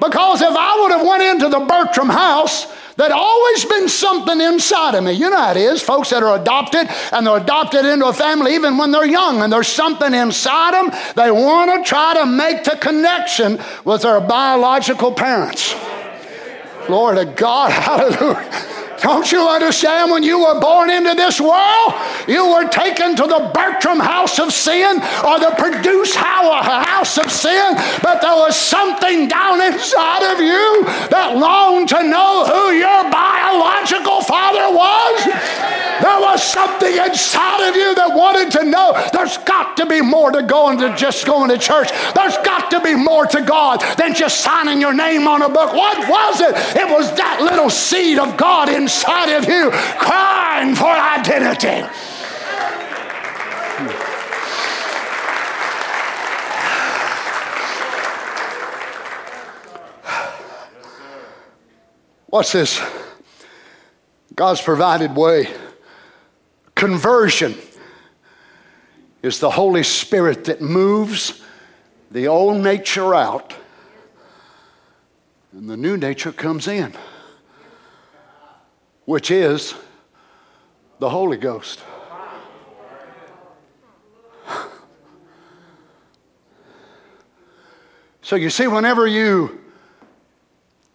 Because 0.00 0.40
if 0.40 0.54
I 0.56 0.80
would 0.80 0.92
have 0.92 1.04
went 1.06 1.22
into 1.24 1.48
the 1.48 1.58
Bertram 1.58 2.08
house 2.08 2.66
There'd 2.98 3.12
always 3.12 3.64
been 3.64 3.88
something 3.88 4.40
inside 4.40 4.96
of 4.96 5.04
me. 5.04 5.12
You 5.12 5.30
know 5.30 5.36
how 5.36 5.52
it 5.52 5.56
is. 5.56 5.80
Folks 5.80 6.10
that 6.10 6.24
are 6.24 6.36
adopted 6.36 6.88
and 7.12 7.24
they're 7.24 7.36
adopted 7.36 7.84
into 7.84 8.06
a 8.06 8.12
family 8.12 8.56
even 8.56 8.76
when 8.76 8.90
they're 8.90 9.06
young, 9.06 9.40
and 9.40 9.52
there's 9.52 9.68
something 9.68 10.12
inside 10.12 10.74
them. 10.74 10.90
They 11.14 11.30
want 11.30 11.70
to 11.70 11.88
try 11.88 12.14
to 12.14 12.26
make 12.26 12.64
the 12.64 12.76
connection 12.76 13.60
with 13.84 14.02
their 14.02 14.20
biological 14.20 15.12
parents. 15.12 15.76
Glory 16.88 17.24
to 17.24 17.32
God. 17.32 17.70
Hallelujah. 17.72 18.77
Don't 19.00 19.30
you 19.30 19.46
understand 19.48 20.10
when 20.10 20.22
you 20.22 20.40
were 20.40 20.60
born 20.60 20.90
into 20.90 21.14
this 21.14 21.40
world, 21.40 21.94
you 22.26 22.48
were 22.48 22.68
taken 22.68 23.14
to 23.16 23.22
the 23.22 23.50
Bertram 23.54 24.00
house 24.00 24.38
of 24.38 24.52
sin 24.52 24.96
or 25.24 25.38
the 25.38 25.54
Purdue 25.56 26.04
house 26.14 27.18
of 27.18 27.30
sin, 27.30 27.74
but 28.02 28.20
there 28.20 28.36
was 28.36 28.56
something 28.56 29.28
down 29.28 29.60
inside 29.60 30.32
of 30.32 30.40
you 30.40 30.84
that 31.10 31.36
longed 31.36 31.88
to 31.90 32.02
know 32.02 32.44
who 32.44 32.72
your 32.72 33.10
biological 33.10 34.20
father 34.22 34.74
was? 34.74 35.78
There 36.00 36.20
was 36.20 36.42
something 36.42 36.94
inside 36.96 37.68
of 37.68 37.74
you 37.74 37.94
that 37.96 38.14
wanted 38.14 38.52
to 38.52 38.64
know 38.64 38.94
there's 39.12 39.36
got 39.38 39.76
to 39.78 39.86
be 39.86 40.00
more 40.00 40.30
to 40.30 40.42
going 40.42 40.78
to 40.78 40.94
just 40.94 41.26
going 41.26 41.50
to 41.50 41.58
church. 41.58 41.90
There's 42.14 42.36
got 42.38 42.70
to 42.70 42.80
be 42.80 42.94
more 42.94 43.26
to 43.26 43.42
God 43.42 43.82
than 43.96 44.14
just 44.14 44.40
signing 44.40 44.80
your 44.80 44.94
name 44.94 45.26
on 45.26 45.42
a 45.42 45.48
book. 45.48 45.72
What 45.72 46.08
was 46.08 46.40
it? 46.40 46.54
It 46.76 46.88
was 46.88 47.10
that 47.16 47.40
little 47.42 47.70
seed 47.70 48.18
of 48.18 48.36
God 48.36 48.68
inside 48.88 49.28
of 49.36 49.44
you 49.46 49.70
crying 49.70 50.74
for 50.74 50.86
identity. 50.86 51.86
What's 62.28 62.52
this? 62.52 62.80
God's 64.34 64.62
provided 64.62 65.14
way. 65.14 65.48
Conversion 66.74 67.56
is 69.22 69.38
the 69.38 69.50
Holy 69.50 69.82
Spirit 69.82 70.46
that 70.46 70.62
moves 70.62 71.42
the 72.10 72.26
old 72.26 72.62
nature 72.62 73.14
out 73.14 73.52
and 75.52 75.68
the 75.68 75.76
new 75.76 75.98
nature 75.98 76.32
comes 76.32 76.68
in, 76.68 76.94
which 79.08 79.30
is 79.30 79.74
the 80.98 81.08
Holy 81.08 81.36
Ghost. 81.36 81.80
So 88.20 88.36
you 88.36 88.50
see, 88.50 88.66
whenever 88.66 89.06
you 89.06 89.58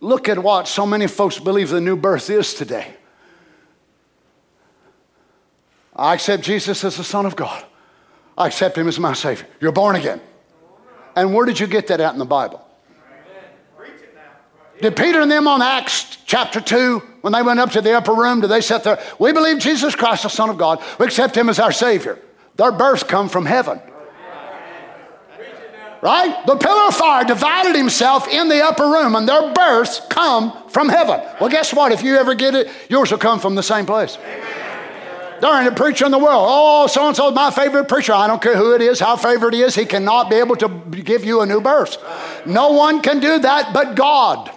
Look 0.04 0.28
at 0.28 0.38
what 0.38 0.68
so 0.68 0.86
many 0.86 1.08
folks 1.08 1.40
believe 1.40 1.70
the 1.70 1.80
new 1.80 1.96
birth 1.96 2.30
is 2.30 2.54
today. 2.54 2.94
I 5.96 6.14
accept 6.14 6.44
Jesus 6.44 6.84
as 6.84 6.98
the 6.98 7.06
Son 7.06 7.26
of 7.26 7.38
God. 7.38 7.66
I 8.38 8.48
accept 8.48 8.78
Him 8.78 8.90
as 8.90 9.00
my 9.00 9.14
Savior. 9.14 9.48
You're 9.62 9.72
born 9.72 9.96
again. 9.96 10.20
And 11.16 11.34
where 11.34 11.46
did 11.46 11.58
you 11.58 11.68
get 11.68 11.88
that 11.88 12.02
out 12.02 12.12
in 12.12 12.20
the 12.20 12.26
Bible? 12.26 12.68
Did 14.82 14.98
Peter 14.98 15.22
and 15.22 15.32
them 15.32 15.48
on 15.48 15.62
Acts 15.62 16.18
chapter 16.26 16.60
2, 16.60 17.02
when 17.24 17.32
they 17.32 17.42
went 17.42 17.58
up 17.62 17.72
to 17.72 17.80
the 17.80 17.94
upper 17.94 18.14
room, 18.14 18.42
did 18.42 18.50
they 18.50 18.60
sit 18.60 18.84
there? 18.84 19.02
We 19.18 19.32
believe 19.32 19.58
Jesus 19.60 19.96
Christ, 19.96 20.24
the 20.24 20.30
Son 20.30 20.50
of 20.50 20.58
God. 20.58 20.84
We 21.00 21.06
accept 21.06 21.38
Him 21.38 21.48
as 21.48 21.58
our 21.58 21.72
Savior. 21.72 22.20
Their 22.58 22.74
births 22.74 23.04
come 23.04 23.30
from 23.30 23.46
heaven. 23.46 23.80
Right? 26.02 26.46
The 26.46 26.58
pillar 26.58 26.88
of 26.90 26.96
fire 26.98 27.24
divided 27.24 27.78
himself 27.78 28.28
in 28.28 28.50
the 28.50 28.62
upper 28.62 28.84
room, 28.84 29.16
and 29.16 29.26
their 29.26 29.54
births 29.54 30.02
come 30.10 30.68
from 30.68 30.90
heaven. 30.90 31.22
Well, 31.40 31.50
guess 31.50 31.74
what? 31.74 31.94
If 31.94 32.04
you 32.04 32.18
ever 32.18 32.36
get 32.36 32.56
it, 32.56 32.70
yours 32.90 33.10
will 33.10 33.20
come 33.20 33.40
from 33.40 33.56
the 33.56 33.64
same 33.64 33.86
place. 33.86 34.18
There 35.40 35.62
ain't 35.62 35.72
a 35.72 35.76
preacher 35.76 36.04
in 36.04 36.12
the 36.12 36.20
world. 36.20 36.44
Oh, 36.46 36.88
so 36.88 37.08
and 37.08 37.16
so 37.16 37.32
my 37.32 37.52
favorite 37.52 37.88
preacher. 37.88 38.12
I 38.12 38.28
don't 38.28 38.42
care 38.42 38.58
who 38.58 38.76
it 38.76 38.82
is, 38.82 39.00
how 39.00 39.16
favorite 39.16 39.54
he 39.54 39.62
is. 39.62 39.76
He 39.76 39.86
cannot 39.86 40.30
be 40.30 40.36
able 40.36 40.58
to 40.58 40.68
give 40.90 41.24
you 41.24 41.40
a 41.40 41.46
new 41.46 41.62
birth. 41.62 41.98
No 42.46 42.74
one 42.74 43.02
can 43.02 43.22
do 43.22 43.40
that 43.40 43.74
but 43.74 43.96
God. 43.96 44.52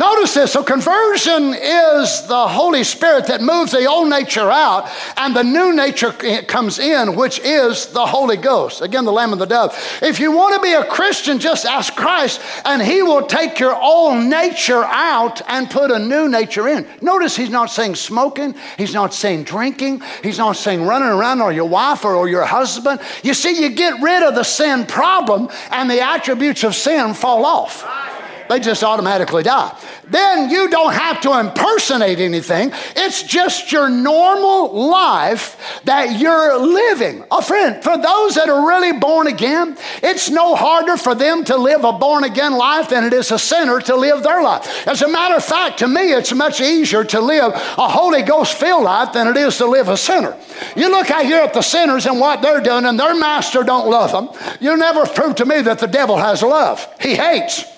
Notice 0.00 0.32
this. 0.32 0.52
So, 0.52 0.62
conversion 0.62 1.52
is 1.52 2.22
the 2.26 2.48
Holy 2.48 2.84
Spirit 2.84 3.26
that 3.26 3.42
moves 3.42 3.72
the 3.72 3.84
old 3.84 4.08
nature 4.08 4.50
out, 4.50 4.88
and 5.18 5.36
the 5.36 5.44
new 5.44 5.76
nature 5.76 6.10
comes 6.44 6.78
in, 6.78 7.16
which 7.16 7.38
is 7.40 7.84
the 7.88 8.06
Holy 8.06 8.38
Ghost. 8.38 8.80
Again, 8.80 9.04
the 9.04 9.12
Lamb 9.12 9.32
and 9.32 9.40
the 9.40 9.44
Dove. 9.44 9.76
If 10.00 10.18
you 10.18 10.32
want 10.32 10.54
to 10.54 10.62
be 10.62 10.72
a 10.72 10.86
Christian, 10.86 11.38
just 11.38 11.66
ask 11.66 11.94
Christ, 11.96 12.40
and 12.64 12.80
He 12.80 13.02
will 13.02 13.26
take 13.26 13.58
your 13.58 13.76
old 13.76 14.24
nature 14.24 14.84
out 14.84 15.42
and 15.46 15.68
put 15.68 15.90
a 15.90 15.98
new 15.98 16.30
nature 16.30 16.66
in. 16.66 16.88
Notice 17.02 17.36
He's 17.36 17.50
not 17.50 17.68
saying 17.68 17.96
smoking, 17.96 18.54
He's 18.78 18.94
not 18.94 19.12
saying 19.12 19.44
drinking, 19.44 20.00
He's 20.22 20.38
not 20.38 20.56
saying 20.56 20.82
running 20.82 21.10
around 21.10 21.42
or 21.42 21.52
your 21.52 21.68
wife 21.68 22.06
or, 22.06 22.16
or 22.16 22.26
your 22.26 22.46
husband. 22.46 23.00
You 23.22 23.34
see, 23.34 23.62
you 23.62 23.68
get 23.68 24.00
rid 24.00 24.22
of 24.22 24.34
the 24.34 24.44
sin 24.44 24.86
problem, 24.86 25.50
and 25.70 25.90
the 25.90 26.00
attributes 26.00 26.64
of 26.64 26.74
sin 26.74 27.12
fall 27.12 27.44
off. 27.44 28.09
They 28.50 28.58
just 28.58 28.82
automatically 28.82 29.44
die. 29.44 29.78
Then 30.08 30.50
you 30.50 30.68
don't 30.68 30.92
have 30.92 31.20
to 31.20 31.38
impersonate 31.38 32.18
anything. 32.18 32.72
It's 32.96 33.22
just 33.22 33.70
your 33.70 33.88
normal 33.88 34.88
life 34.90 35.80
that 35.84 36.18
you're 36.18 36.58
living. 36.58 37.22
A 37.30 37.42
friend, 37.42 37.80
for 37.80 37.96
those 37.96 38.34
that 38.34 38.48
are 38.48 38.66
really 38.66 38.98
born 38.98 39.28
again, 39.28 39.78
it's 40.02 40.30
no 40.30 40.56
harder 40.56 40.96
for 40.96 41.14
them 41.14 41.44
to 41.44 41.56
live 41.56 41.84
a 41.84 41.92
born 41.92 42.24
again 42.24 42.54
life 42.54 42.88
than 42.88 43.04
it 43.04 43.12
is 43.12 43.30
a 43.30 43.38
sinner 43.38 43.80
to 43.82 43.94
live 43.94 44.24
their 44.24 44.42
life. 44.42 44.84
As 44.84 45.00
a 45.02 45.08
matter 45.08 45.36
of 45.36 45.44
fact, 45.44 45.78
to 45.78 45.86
me, 45.86 46.12
it's 46.12 46.34
much 46.34 46.60
easier 46.60 47.04
to 47.04 47.20
live 47.20 47.52
a 47.52 47.88
Holy 47.88 48.22
Ghost 48.22 48.54
filled 48.54 48.82
life 48.82 49.12
than 49.12 49.28
it 49.28 49.36
is 49.36 49.58
to 49.58 49.66
live 49.66 49.88
a 49.88 49.96
sinner. 49.96 50.36
You 50.74 50.90
look 50.90 51.08
out 51.12 51.24
here 51.24 51.42
at 51.42 51.54
the 51.54 51.62
sinners 51.62 52.04
and 52.04 52.18
what 52.18 52.42
they're 52.42 52.60
doing, 52.60 52.84
and 52.84 52.98
their 52.98 53.14
master 53.14 53.62
don't 53.62 53.88
love 53.88 54.10
them. 54.10 54.56
You 54.58 54.76
never 54.76 55.06
prove 55.06 55.36
to 55.36 55.44
me 55.44 55.62
that 55.62 55.78
the 55.78 55.86
devil 55.86 56.16
has 56.16 56.42
love. 56.42 56.84
He 57.00 57.14
hates. 57.14 57.69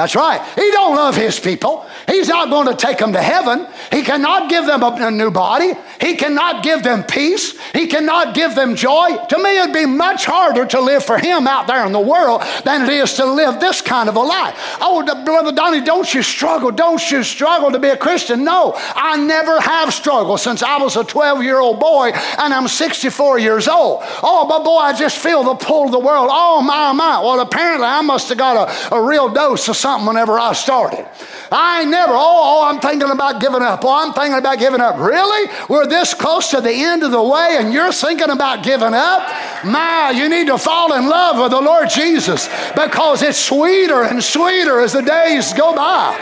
That's 0.00 0.16
right. 0.16 0.40
He 0.54 0.70
don't 0.70 0.96
love 0.96 1.14
his 1.14 1.38
people. 1.38 1.84
He's 2.06 2.28
not 2.28 2.50
going 2.50 2.66
to 2.68 2.74
take 2.74 2.98
them 2.98 3.12
to 3.12 3.22
heaven. 3.22 3.66
He 3.90 4.02
cannot 4.02 4.48
give 4.48 4.66
them 4.66 4.82
a, 4.82 5.10
new 5.10 5.30
body. 5.30 5.74
He 6.00 6.16
cannot 6.16 6.62
give 6.62 6.82
them 6.82 7.02
peace. 7.04 7.58
He 7.72 7.86
cannot 7.86 8.34
give 8.34 8.54
them 8.54 8.76
joy. 8.76 9.16
To 9.28 9.38
me, 9.38 9.58
it'd 9.58 9.74
be 9.74 9.86
much 9.86 10.24
harder 10.24 10.66
to 10.66 10.80
live 10.80 11.04
for 11.04 11.18
him 11.18 11.46
out 11.46 11.66
there 11.66 11.84
in 11.86 11.92
the 11.92 12.00
world 12.00 12.42
than 12.64 12.82
it 12.82 12.88
is 12.88 13.14
to 13.14 13.24
live 13.24 13.60
this 13.60 13.82
kind 13.82 14.08
of 14.08 14.16
a 14.16 14.20
life. 14.20 14.54
Oh, 14.80 15.02
Brother 15.24 15.52
Donnie, 15.52 15.82
don't 15.82 16.12
you 16.12 16.22
struggle? 16.22 16.70
Don't 16.70 17.10
you 17.10 17.22
struggle 17.22 17.70
to 17.72 17.78
be 17.78 17.88
a 17.88 17.96
Christian? 17.96 18.44
No, 18.44 18.74
I 18.76 19.16
never 19.16 19.60
have 19.60 19.92
struggled 19.92 20.40
since 20.40 20.62
I 20.62 20.78
was 20.78 20.96
a 20.96 21.04
12 21.04 21.42
year 21.42 21.58
old 21.58 21.80
boy 21.80 22.10
and 22.10 22.54
I'm 22.54 22.68
64 22.68 23.38
years 23.38 23.68
old. 23.68 24.02
Oh, 24.22 24.46
but 24.48 24.64
boy, 24.64 24.78
I 24.78 24.92
just 24.92 25.18
feel 25.18 25.42
the 25.42 25.54
pull 25.54 25.86
of 25.86 25.92
the 25.92 25.98
world. 25.98 26.28
Oh, 26.30 26.62
my, 26.62 26.92
my. 26.92 27.20
Well, 27.20 27.40
apparently 27.40 27.86
I 27.86 28.00
must 28.02 28.28
have 28.28 28.38
got 28.38 28.68
a, 28.68 28.94
a 28.94 29.02
real 29.02 29.28
dose 29.28 29.68
of 29.68 29.76
something 29.76 30.06
whenever 30.06 30.38
I 30.38 30.52
started. 30.52 31.06
I 31.52 31.84
never, 31.90 32.12
oh, 32.14 32.16
oh, 32.18 32.68
I'm 32.68 32.80
thinking 32.80 33.10
about 33.10 33.40
giving 33.40 33.62
up. 33.62 33.84
Oh, 33.84 34.02
I'm 34.02 34.12
thinking 34.12 34.38
about 34.38 34.58
giving 34.58 34.80
up. 34.80 34.98
Really? 34.98 35.50
We're 35.68 35.86
this 35.86 36.14
close 36.14 36.50
to 36.50 36.60
the 36.60 36.72
end 36.72 37.02
of 37.02 37.10
the 37.10 37.22
way 37.22 37.56
and 37.58 37.72
you're 37.72 37.92
thinking 37.92 38.30
about 38.30 38.64
giving 38.64 38.94
up? 38.94 39.28
My, 39.64 40.10
you 40.10 40.28
need 40.28 40.46
to 40.46 40.56
fall 40.56 40.94
in 40.94 41.08
love 41.08 41.38
with 41.38 41.50
the 41.50 41.60
Lord 41.60 41.90
Jesus 41.90 42.48
because 42.74 43.22
it's 43.22 43.38
sweeter 43.38 44.04
and 44.04 44.22
sweeter 44.22 44.80
as 44.80 44.92
the 44.92 45.02
days 45.02 45.52
go 45.52 45.74
by. 45.74 46.16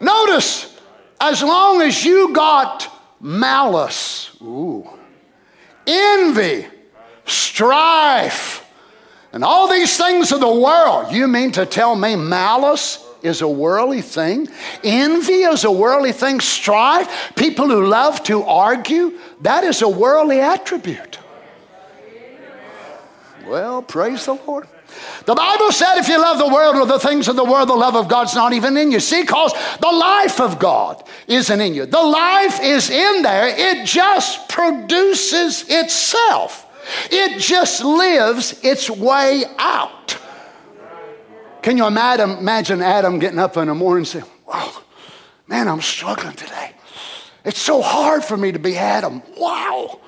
Notice, 0.00 0.78
as 1.20 1.42
long 1.42 1.80
as 1.80 2.04
you 2.04 2.32
got 2.32 2.90
malice, 3.20 4.36
ooh, 4.42 4.88
envy, 5.86 6.66
strife, 7.24 8.63
and 9.34 9.42
all 9.42 9.68
these 9.68 9.96
things 9.96 10.30
of 10.30 10.38
the 10.38 10.54
world, 10.54 11.12
you 11.12 11.26
mean 11.26 11.50
to 11.52 11.66
tell 11.66 11.96
me 11.96 12.14
malice 12.14 13.04
is 13.20 13.42
a 13.42 13.48
worldly 13.48 14.00
thing? 14.00 14.46
Envy 14.84 15.42
is 15.42 15.64
a 15.64 15.72
worldly 15.72 16.12
thing? 16.12 16.38
Strife? 16.38 17.32
People 17.34 17.68
who 17.68 17.84
love 17.84 18.22
to 18.24 18.44
argue? 18.44 19.18
That 19.40 19.64
is 19.64 19.82
a 19.82 19.88
worldly 19.88 20.38
attribute. 20.38 21.18
Well, 23.44 23.82
praise 23.82 24.24
the 24.24 24.34
Lord. 24.34 24.68
The 25.26 25.34
Bible 25.34 25.72
said 25.72 25.98
if 25.98 26.06
you 26.06 26.20
love 26.20 26.38
the 26.38 26.54
world 26.54 26.76
or 26.76 26.86
the 26.86 27.00
things 27.00 27.26
of 27.26 27.34
the 27.34 27.44
world, 27.44 27.68
the 27.68 27.74
love 27.74 27.96
of 27.96 28.06
God's 28.06 28.36
not 28.36 28.52
even 28.52 28.76
in 28.76 28.92
you. 28.92 29.00
See, 29.00 29.22
because 29.22 29.52
the 29.80 29.90
life 29.90 30.40
of 30.40 30.60
God 30.60 31.02
isn't 31.26 31.60
in 31.60 31.74
you. 31.74 31.86
The 31.86 32.04
life 32.04 32.62
is 32.62 32.88
in 32.88 33.22
there, 33.22 33.48
it 33.48 33.84
just 33.84 34.48
produces 34.48 35.68
itself. 35.68 36.64
It 37.10 37.40
just 37.40 37.84
lives 37.84 38.60
its 38.62 38.90
way 38.90 39.44
out. 39.58 40.18
Can 41.62 41.76
you 41.78 41.86
imagine 41.86 42.82
Adam 42.82 43.18
getting 43.18 43.38
up 43.38 43.56
in 43.56 43.68
the 43.68 43.74
morning 43.74 44.00
and 44.00 44.08
saying, 44.08 44.26
Wow, 44.46 44.82
man, 45.48 45.66
I'm 45.68 45.80
struggling 45.80 46.34
today. 46.34 46.72
It's 47.44 47.60
so 47.60 47.82
hard 47.82 48.24
for 48.24 48.36
me 48.36 48.52
to 48.52 48.58
be 48.58 48.76
Adam. 48.76 49.22
Wow. 49.36 50.00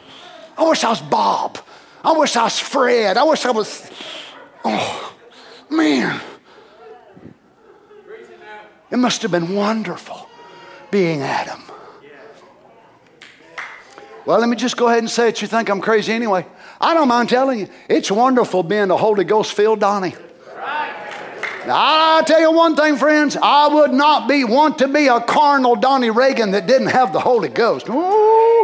I 0.56 0.68
wish 0.68 0.84
I 0.84 0.90
was 0.90 1.02
Bob. 1.02 1.58
I 2.02 2.12
wish 2.12 2.36
I 2.36 2.44
was 2.44 2.58
Fred. 2.58 3.16
I 3.16 3.24
wish 3.24 3.44
I 3.44 3.50
was, 3.50 3.90
oh, 4.64 5.14
man. 5.68 6.20
It 8.90 8.96
must 8.96 9.22
have 9.22 9.30
been 9.30 9.54
wonderful 9.54 10.28
being 10.90 11.22
Adam. 11.22 11.60
Well, 14.24 14.38
let 14.38 14.48
me 14.48 14.56
just 14.56 14.76
go 14.76 14.88
ahead 14.88 15.00
and 15.00 15.10
say 15.10 15.28
it. 15.28 15.42
You 15.42 15.48
think 15.48 15.68
I'm 15.68 15.80
crazy 15.80 16.12
anyway. 16.12 16.46
I 16.80 16.94
don't 16.94 17.08
mind 17.08 17.28
telling 17.28 17.60
you, 17.60 17.68
it's 17.88 18.10
wonderful 18.10 18.62
being 18.62 18.90
a 18.90 18.96
Holy 18.96 19.24
Ghost 19.24 19.52
filled 19.52 19.80
Donnie. 19.80 20.14
I'll 21.68 22.24
tell 22.24 22.40
you 22.40 22.52
one 22.52 22.76
thing, 22.76 22.96
friends. 22.96 23.36
I 23.40 23.68
would 23.68 23.92
not 23.92 24.28
be 24.28 24.44
want 24.44 24.78
to 24.78 24.88
be 24.88 25.08
a 25.08 25.20
carnal 25.20 25.74
Donnie 25.74 26.10
Reagan 26.10 26.52
that 26.52 26.66
didn't 26.66 26.88
have 26.88 27.12
the 27.12 27.20
Holy 27.20 27.48
Ghost. 27.48 27.88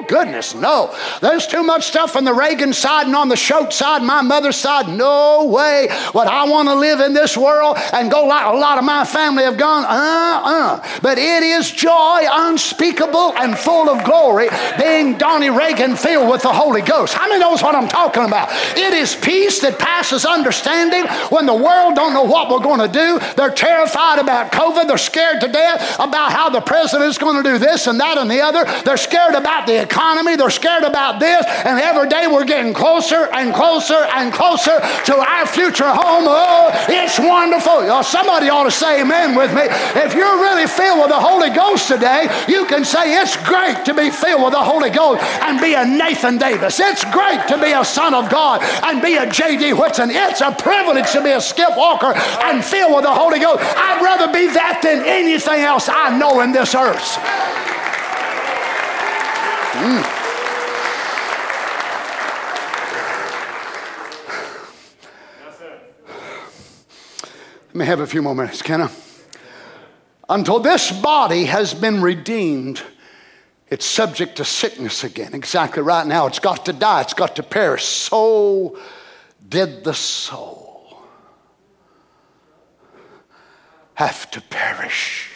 Goodness, 0.08 0.54
no. 0.54 0.94
There's 1.20 1.46
too 1.46 1.62
much 1.62 1.86
stuff 1.86 2.16
on 2.16 2.24
the 2.24 2.34
Reagan 2.34 2.72
side 2.72 3.06
and 3.06 3.16
on 3.16 3.28
the 3.28 3.36
Schultz 3.36 3.76
side, 3.76 4.02
my 4.02 4.22
mother's 4.22 4.56
side. 4.56 4.88
No 4.88 5.44
way 5.44 5.88
would 6.14 6.26
I 6.26 6.48
want 6.48 6.68
to 6.68 6.74
live 6.74 7.00
in 7.00 7.14
this 7.14 7.36
world 7.36 7.78
and 7.92 8.10
go 8.10 8.24
like 8.24 8.46
a 8.46 8.56
lot 8.56 8.78
of 8.78 8.84
my 8.84 9.04
family 9.04 9.44
have 9.44 9.56
gone. 9.56 9.84
Uh-uh. 9.84 11.00
But 11.02 11.18
it 11.18 11.42
is 11.42 11.70
joy 11.70 12.26
unspeakable 12.30 13.34
and 13.36 13.56
full 13.56 13.88
of 13.88 14.04
glory 14.04 14.48
being 14.78 15.18
Donnie 15.18 15.50
Reagan 15.50 15.96
filled 15.96 16.30
with 16.30 16.42
the 16.42 16.52
Holy 16.52 16.82
Ghost. 16.82 17.14
How 17.14 17.28
many 17.28 17.40
knows 17.40 17.62
what 17.62 17.74
I'm 17.74 17.88
talking 17.88 18.24
about? 18.24 18.48
It 18.76 18.94
is 18.94 19.14
peace 19.14 19.60
that 19.60 19.78
passes 19.78 20.24
understanding 20.24 21.06
when 21.30 21.46
the 21.46 21.54
world 21.54 21.94
don't 21.94 22.12
know 22.12 22.24
what 22.24 22.50
we're 22.50 22.64
going 22.64 22.80
to 22.80 22.92
do. 22.92 23.20
They're 23.36 23.50
terrified 23.50 24.18
about 24.18 24.52
COVID. 24.52 24.86
They're 24.86 24.98
scared 24.98 25.40
to 25.40 25.48
death 25.48 25.94
about 25.98 26.32
how 26.32 26.50
the 26.50 26.60
president's 26.60 27.18
going 27.18 27.42
to 27.42 27.48
do 27.48 27.58
this 27.58 27.86
and 27.86 28.00
that 28.00 28.18
and 28.18 28.30
the 28.30 28.40
other. 28.40 28.64
They're 28.84 28.96
scared 28.96 29.34
about 29.34 29.66
the 29.66 29.86
economy. 29.92 30.36
They're 30.36 30.50
scared 30.50 30.84
about 30.84 31.20
this. 31.20 31.44
And 31.64 31.78
every 31.78 32.08
day 32.08 32.26
we're 32.26 32.48
getting 32.48 32.72
closer 32.72 33.28
and 33.32 33.54
closer 33.54 34.08
and 34.16 34.32
closer 34.32 34.80
to 34.80 35.14
our 35.16 35.46
future 35.46 35.88
home. 35.88 36.24
Oh, 36.26 36.72
it's 36.88 37.18
wonderful. 37.18 37.84
Oh, 37.92 38.00
somebody 38.00 38.48
ought 38.48 38.64
to 38.64 38.70
say 38.70 39.02
amen 39.02 39.36
with 39.36 39.52
me. 39.52 39.68
If 40.00 40.14
you're 40.14 40.40
really 40.40 40.66
filled 40.66 41.00
with 41.00 41.08
the 41.08 41.20
Holy 41.20 41.50
Ghost 41.50 41.88
today, 41.88 42.32
you 42.48 42.64
can 42.64 42.84
say 42.84 43.20
it's 43.20 43.36
great 43.44 43.84
to 43.84 43.92
be 43.92 44.10
filled 44.10 44.42
with 44.42 44.52
the 44.52 44.64
Holy 44.64 44.88
Ghost 44.90 45.22
and 45.44 45.60
be 45.60 45.74
a 45.74 45.84
Nathan 45.84 46.38
Davis. 46.38 46.80
It's 46.80 47.04
great 47.12 47.46
to 47.48 47.60
be 47.60 47.72
a 47.72 47.84
son 47.84 48.14
of 48.14 48.30
God 48.30 48.62
and 48.82 49.02
be 49.02 49.16
a 49.16 49.28
J.D. 49.28 49.74
Whitson. 49.74 50.10
It's 50.10 50.40
a 50.40 50.52
privilege 50.52 51.12
to 51.12 51.22
be 51.22 51.30
a 51.30 51.40
Skip 51.40 51.76
Walker 51.76 52.14
and 52.16 52.64
filled 52.64 52.94
with 52.94 53.04
the 53.04 53.12
Holy 53.12 53.38
Ghost. 53.38 53.60
I'd 53.60 54.00
rather 54.02 54.32
be 54.32 54.46
that 54.54 54.80
than 54.82 55.04
anything 55.04 55.60
else 55.60 55.88
I 55.88 56.16
know 56.16 56.40
in 56.40 56.52
this 56.52 56.74
earth. 56.74 57.71
Mm. 59.72 60.18
Let 67.66 67.74
me 67.74 67.86
have 67.86 68.00
a 68.00 68.06
few 68.06 68.22
more 68.22 68.34
minutes, 68.34 68.62
can 68.62 68.82
I? 68.82 68.90
Until 70.28 70.60
this 70.60 70.92
body 70.92 71.46
has 71.46 71.74
been 71.74 72.02
redeemed, 72.02 72.82
it's 73.68 73.86
subject 73.86 74.36
to 74.36 74.44
sickness 74.44 75.04
again. 75.04 75.34
Exactly 75.34 75.82
right 75.82 76.06
now, 76.06 76.26
it's 76.26 76.38
got 76.38 76.66
to 76.66 76.72
die, 76.72 77.00
it's 77.00 77.14
got 77.14 77.36
to 77.36 77.42
perish. 77.42 77.84
So 77.84 78.78
did 79.48 79.84
the 79.84 79.94
soul. 79.94 80.62
have 83.94 84.30
to 84.32 84.40
perish. 84.40 85.30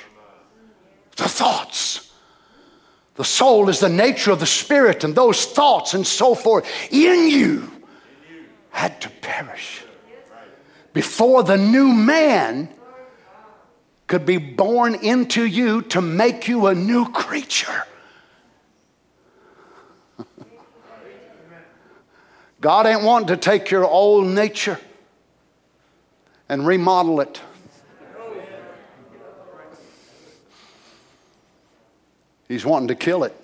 The 1.17 1.29
thoughts. 1.29 2.06
The 3.17 3.25
soul 3.25 3.69
is 3.69 3.81
the 3.81 3.89
nature 3.89 4.31
of 4.31 4.41
the 4.41 4.47
spirit, 4.47 5.03
and 5.03 5.15
those 5.15 5.45
thoughts 5.47 5.95
and 5.95 6.07
so 6.07 6.35
forth 6.35 6.67
in 6.91 7.31
you 7.31 7.73
had 8.71 9.01
to 9.01 9.09
perish 9.09 9.83
before 10.93 11.43
the 11.43 11.57
new 11.57 11.93
man 11.93 12.69
could 14.07 14.25
be 14.25 14.37
born 14.39 14.95
into 14.95 15.45
you 15.45 15.83
to 15.83 16.01
make 16.01 16.49
you 16.49 16.69
a 16.69 16.75
new 16.75 17.11
creature. 17.11 17.85
God 22.61 22.87
ain't 22.87 23.03
wanting 23.03 23.29
to 23.29 23.37
take 23.37 23.71
your 23.71 23.85
old 23.85 24.27
nature 24.27 24.79
and 26.49 26.67
remodel 26.67 27.21
it. 27.21 27.41
He's 32.49 32.65
wanting 32.65 32.89
to 32.89 32.95
kill 32.95 33.25
it. 33.25 33.35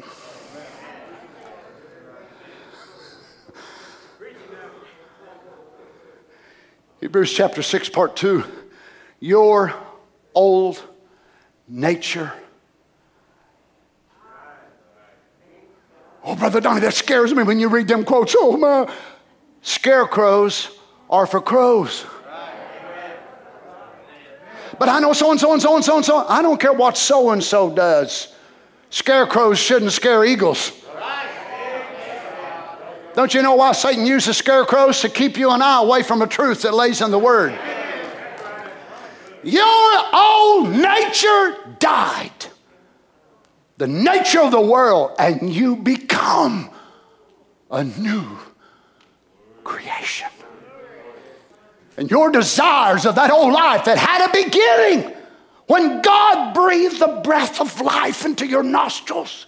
Hebrews 7.00 7.32
chapter 7.32 7.62
6, 7.62 7.88
part 7.88 8.14
2. 8.14 8.44
Your 9.18 9.74
old 10.34 10.82
nature. 11.66 12.32
Oh, 16.24 16.36
Brother 16.36 16.60
Donnie, 16.60 16.80
that 16.80 16.94
scares 16.94 17.34
me 17.34 17.42
when 17.42 17.58
you 17.58 17.68
read 17.68 17.88
them 17.88 18.04
quotes. 18.04 18.36
Oh, 18.38 18.56
my. 18.56 18.92
Scarecrows 19.62 20.70
are 21.10 21.26
for 21.26 21.40
crows. 21.40 22.04
But 24.78 24.88
I 24.88 25.00
know 25.00 25.12
so 25.12 25.32
and 25.32 25.40
so 25.40 25.52
and 25.52 25.60
so 25.60 25.74
and 25.74 25.84
so 25.84 25.96
and 25.96 26.04
so. 26.04 26.24
I 26.26 26.40
don't 26.40 26.60
care 26.60 26.72
what 26.72 26.96
so 26.96 27.30
and 27.30 27.42
so 27.42 27.74
does. 27.74 28.31
Scarecrows 28.92 29.58
shouldn't 29.58 29.90
scare 29.92 30.22
eagles. 30.22 30.70
Don't 33.14 33.32
you 33.32 33.40
know 33.40 33.54
why 33.54 33.72
Satan 33.72 34.04
uses 34.04 34.36
scarecrows? 34.36 35.00
To 35.00 35.08
keep 35.08 35.38
you 35.38 35.50
and 35.50 35.62
I 35.62 35.82
away 35.82 36.02
from 36.02 36.18
the 36.18 36.26
truth 36.26 36.60
that 36.62 36.74
lays 36.74 37.00
in 37.00 37.10
the 37.10 37.18
Word. 37.18 37.58
Your 39.42 40.14
old 40.14 40.68
nature 40.68 41.74
died. 41.78 42.32
The 43.78 43.86
nature 43.86 44.42
of 44.42 44.50
the 44.50 44.60
world, 44.60 45.12
and 45.18 45.50
you 45.50 45.74
become 45.74 46.70
a 47.70 47.84
new 47.84 48.38
creation. 49.64 50.28
And 51.96 52.10
your 52.10 52.30
desires 52.30 53.06
of 53.06 53.14
that 53.14 53.30
old 53.30 53.54
life 53.54 53.86
that 53.86 53.96
had 53.96 54.28
a 54.28 54.32
beginning 54.32 55.16
when 55.72 56.02
God 56.02 56.52
breathed 56.52 56.98
the 56.98 57.22
breath 57.24 57.58
of 57.58 57.80
life 57.80 58.26
into 58.26 58.46
your 58.46 58.62
nostrils. 58.62 59.46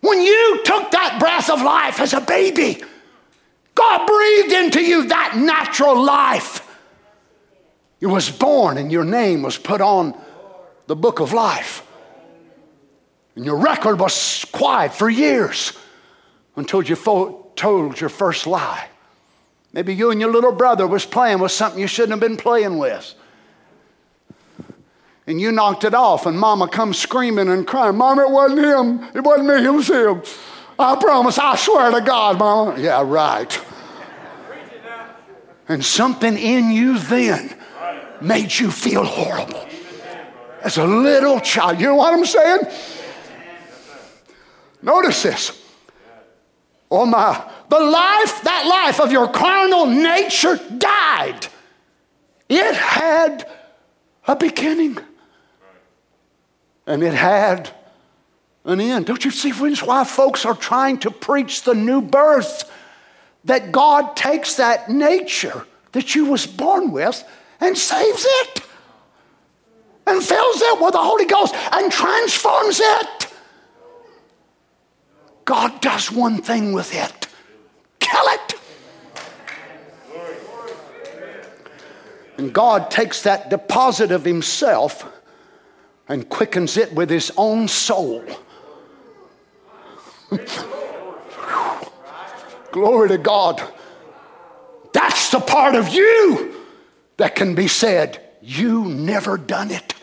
When 0.00 0.20
you 0.20 0.62
took 0.64 0.90
that 0.90 1.20
breath 1.20 1.48
of 1.48 1.62
life 1.62 2.00
as 2.00 2.12
a 2.12 2.20
baby, 2.20 2.82
God 3.76 4.04
breathed 4.04 4.52
into 4.52 4.80
you 4.80 5.06
that 5.06 5.36
natural 5.36 6.02
life. 6.02 6.76
You 8.00 8.08
was 8.08 8.32
born 8.32 8.78
and 8.78 8.90
your 8.90 9.04
name 9.04 9.42
was 9.42 9.56
put 9.56 9.80
on 9.80 10.20
the 10.88 10.96
book 10.96 11.20
of 11.20 11.32
life. 11.32 11.86
And 13.36 13.44
your 13.44 13.58
record 13.58 14.00
was 14.00 14.44
quiet 14.50 14.92
for 14.92 15.08
years 15.08 15.72
until 16.56 16.82
you 16.82 16.96
fo- 16.96 17.46
told 17.54 18.00
your 18.00 18.10
first 18.10 18.44
lie. 18.44 18.88
Maybe 19.72 19.94
you 19.94 20.10
and 20.10 20.20
your 20.20 20.32
little 20.32 20.50
brother 20.50 20.88
was 20.88 21.06
playing 21.06 21.38
with 21.38 21.52
something 21.52 21.80
you 21.80 21.86
shouldn't 21.86 22.20
have 22.20 22.28
been 22.28 22.36
playing 22.36 22.78
with. 22.78 23.14
And 25.28 25.38
you 25.38 25.52
knocked 25.52 25.84
it 25.84 25.92
off, 25.92 26.24
and 26.24 26.38
mama 26.38 26.68
comes 26.68 26.98
screaming 26.98 27.50
and 27.50 27.66
crying, 27.66 27.98
Mama, 27.98 28.22
it 28.22 28.30
wasn't 28.30 28.60
him. 28.60 29.10
It 29.14 29.20
wasn't 29.20 29.48
me, 29.48 29.62
it 29.62 29.70
was 29.70 29.88
him. 29.88 30.22
I 30.78 30.96
promise, 30.96 31.38
I 31.38 31.54
swear 31.54 31.90
to 31.90 32.00
God, 32.00 32.38
Mama. 32.38 32.80
Yeah, 32.80 33.02
right. 33.04 33.60
And 35.68 35.84
something 35.84 36.34
in 36.38 36.70
you 36.70 36.98
then 36.98 37.54
made 38.22 38.58
you 38.58 38.70
feel 38.70 39.04
horrible. 39.04 39.68
As 40.62 40.78
a 40.78 40.86
little 40.86 41.40
child. 41.40 41.78
You 41.78 41.88
know 41.88 41.96
what 41.96 42.14
I'm 42.14 42.24
saying? 42.24 42.60
Notice 44.80 45.22
this. 45.22 45.62
Oh 46.90 47.04
my, 47.04 47.34
the 47.68 47.80
life, 47.80 48.42
that 48.44 48.66
life 48.66 48.98
of 48.98 49.12
your 49.12 49.28
carnal 49.28 49.84
nature 49.84 50.58
died. 50.78 51.48
It 52.48 52.74
had 52.74 53.46
a 54.26 54.34
beginning. 54.34 54.96
And 56.88 57.02
it 57.02 57.12
had 57.12 57.70
an 58.64 58.80
end. 58.80 59.04
Don't 59.06 59.22
you 59.22 59.30
see 59.30 59.52
why 59.52 60.04
folks 60.04 60.46
are 60.46 60.54
trying 60.54 60.96
to 61.00 61.10
preach 61.10 61.62
the 61.62 61.74
new 61.74 62.00
birth? 62.00 62.72
That 63.44 63.72
God 63.72 64.16
takes 64.16 64.56
that 64.56 64.88
nature 64.88 65.66
that 65.92 66.14
you 66.14 66.24
was 66.24 66.46
born 66.46 66.90
with 66.90 67.22
and 67.60 67.76
saves 67.76 68.26
it 68.26 68.62
and 70.06 70.22
fills 70.22 70.62
it 70.62 70.80
with 70.80 70.92
the 70.92 71.02
Holy 71.02 71.26
Ghost 71.26 71.54
and 71.72 71.92
transforms 71.92 72.80
it. 72.82 73.32
God 75.44 75.82
does 75.82 76.10
one 76.10 76.40
thing 76.40 76.72
with 76.72 76.94
it 76.94 77.28
kill 78.00 78.24
it. 78.28 78.54
And 82.38 82.52
God 82.52 82.90
takes 82.90 83.22
that 83.24 83.50
deposit 83.50 84.10
of 84.10 84.24
Himself 84.24 85.04
and 86.08 86.28
quickens 86.28 86.76
it 86.76 86.92
with 86.92 87.10
His 87.10 87.30
own 87.36 87.68
soul. 87.68 88.24
Glory 92.72 93.08
to 93.08 93.18
God. 93.18 93.62
That's 94.92 95.30
the 95.30 95.40
part 95.40 95.74
of 95.74 95.88
you 95.88 96.54
that 97.16 97.34
can 97.34 97.54
be 97.54 97.68
said, 97.68 98.20
You 98.42 98.84
never 98.84 99.36
done 99.36 99.70
it 99.70 99.94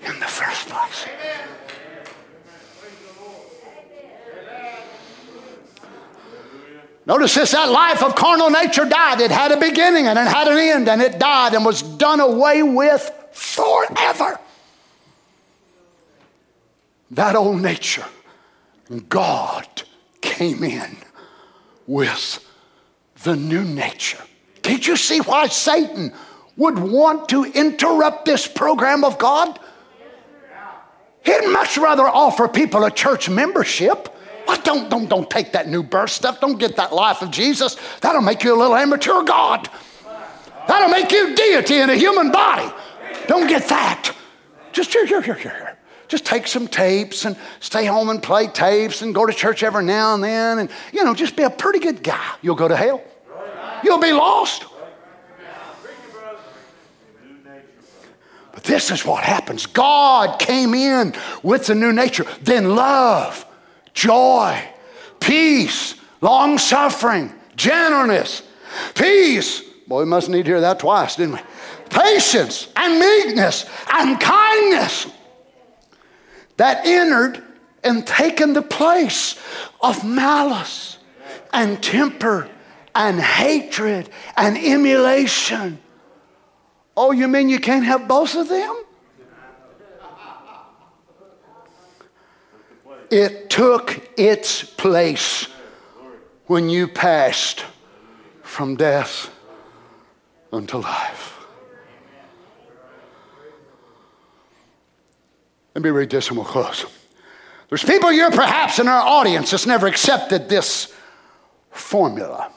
in 0.00 0.18
the 0.20 0.26
first 0.26 0.68
place. 0.68 1.06
Notice 7.06 7.34
this 7.36 7.52
that 7.52 7.70
life 7.70 8.02
of 8.02 8.16
carnal 8.16 8.50
nature 8.50 8.84
died. 8.84 9.20
It 9.20 9.30
had 9.30 9.52
a 9.52 9.56
beginning 9.56 10.08
and 10.08 10.18
it 10.18 10.26
had 10.26 10.48
an 10.48 10.58
end, 10.58 10.88
and 10.88 11.00
it 11.00 11.20
died 11.20 11.54
and 11.54 11.64
was 11.64 11.80
done 11.80 12.18
away 12.18 12.64
with 12.64 13.12
forever. 13.30 14.40
That 17.10 17.36
old 17.36 17.62
nature, 17.62 18.04
God 19.08 19.66
came 20.20 20.64
in 20.64 20.96
with 21.86 22.44
the 23.22 23.36
new 23.36 23.64
nature. 23.64 24.22
Can't 24.62 24.86
you 24.86 24.96
see 24.96 25.20
why 25.20 25.46
Satan 25.46 26.12
would 26.56 26.78
want 26.78 27.28
to 27.28 27.44
interrupt 27.44 28.24
this 28.24 28.46
program 28.46 29.04
of 29.04 29.18
God? 29.18 29.60
He'd 31.24 31.48
much 31.48 31.76
rather 31.76 32.04
offer 32.04 32.48
people 32.48 32.84
a 32.84 32.90
church 32.90 33.28
membership 33.28 34.16
what? 34.46 34.64
Don't, 34.64 34.88
don't, 34.88 35.08
don't 35.08 35.28
take 35.28 35.52
that 35.52 35.68
new 35.68 35.82
birth 35.82 36.10
stuff. 36.10 36.40
Don't 36.40 36.58
get 36.58 36.76
that 36.76 36.92
life 36.92 37.20
of 37.20 37.32
Jesus. 37.32 37.76
That'll 38.00 38.22
make 38.22 38.44
you 38.44 38.54
a 38.54 38.58
little 38.58 38.76
amateur 38.76 39.22
God. 39.22 39.68
That'll 40.68 40.88
make 40.88 41.10
you 41.10 41.34
deity 41.34 41.78
in 41.78 41.90
a 41.90 41.96
human 41.96 42.30
body. 42.30 42.72
Don't 43.26 43.48
get 43.48 43.68
that. 43.68 44.14
Just 44.72 44.92
here, 44.92 45.04
here, 45.04 45.20
here, 45.20 45.34
here. 45.34 45.75
Just 46.08 46.24
take 46.24 46.46
some 46.46 46.68
tapes 46.68 47.24
and 47.24 47.36
stay 47.60 47.84
home 47.84 48.08
and 48.10 48.22
play 48.22 48.46
tapes 48.46 49.02
and 49.02 49.14
go 49.14 49.26
to 49.26 49.32
church 49.32 49.62
every 49.62 49.84
now 49.84 50.14
and 50.14 50.22
then 50.22 50.58
and, 50.60 50.70
you 50.92 51.02
know, 51.02 51.14
just 51.14 51.36
be 51.36 51.42
a 51.42 51.50
pretty 51.50 51.80
good 51.80 52.02
guy. 52.02 52.34
You'll 52.42 52.54
go 52.54 52.68
to 52.68 52.76
hell. 52.76 53.02
You'll 53.82 53.98
be 53.98 54.12
lost. 54.12 54.64
But 58.52 58.64
this 58.64 58.90
is 58.90 59.04
what 59.04 59.22
happens 59.22 59.66
God 59.66 60.38
came 60.38 60.74
in 60.74 61.14
with 61.42 61.66
the 61.66 61.74
new 61.74 61.92
nature, 61.92 62.24
then 62.42 62.74
love 62.74 63.44
joy, 63.92 64.62
peace, 65.20 65.94
long 66.20 66.58
suffering, 66.58 67.34
gentleness, 67.56 68.42
peace. 68.94 69.60
Boy, 69.88 70.00
we 70.00 70.06
must 70.06 70.28
need 70.28 70.44
to 70.44 70.50
hear 70.50 70.60
that 70.60 70.78
twice, 70.78 71.16
didn't 71.16 71.34
we? 71.34 71.40
Patience 71.90 72.68
and 72.76 72.98
meekness 72.98 73.66
and 73.92 74.20
kindness 74.20 75.06
that 76.56 76.86
entered 76.86 77.42
and 77.84 78.06
taken 78.06 78.52
the 78.52 78.62
place 78.62 79.38
of 79.80 80.04
malice 80.04 80.98
and 81.52 81.82
temper 81.82 82.48
and 82.94 83.20
hatred 83.20 84.08
and 84.36 84.56
emulation. 84.56 85.78
Oh, 86.96 87.12
you 87.12 87.28
mean 87.28 87.48
you 87.48 87.60
can't 87.60 87.84
have 87.84 88.08
both 88.08 88.34
of 88.34 88.48
them? 88.48 88.82
It 93.10 93.50
took 93.50 94.08
its 94.18 94.64
place 94.64 95.46
when 96.46 96.68
you 96.68 96.88
passed 96.88 97.64
from 98.42 98.76
death 98.76 99.30
unto 100.52 100.78
life. 100.78 101.35
Let 105.76 105.82
me 105.82 105.90
read 105.90 106.08
this 106.08 106.28
and 106.28 106.38
we'll 106.38 106.46
close. 106.46 106.86
There's 107.68 107.84
people 107.84 108.08
here 108.08 108.30
perhaps 108.30 108.78
in 108.78 108.88
our 108.88 109.02
audience 109.06 109.50
that's 109.50 109.66
never 109.66 109.86
accepted 109.86 110.48
this 110.48 110.90
formula. 111.70 112.50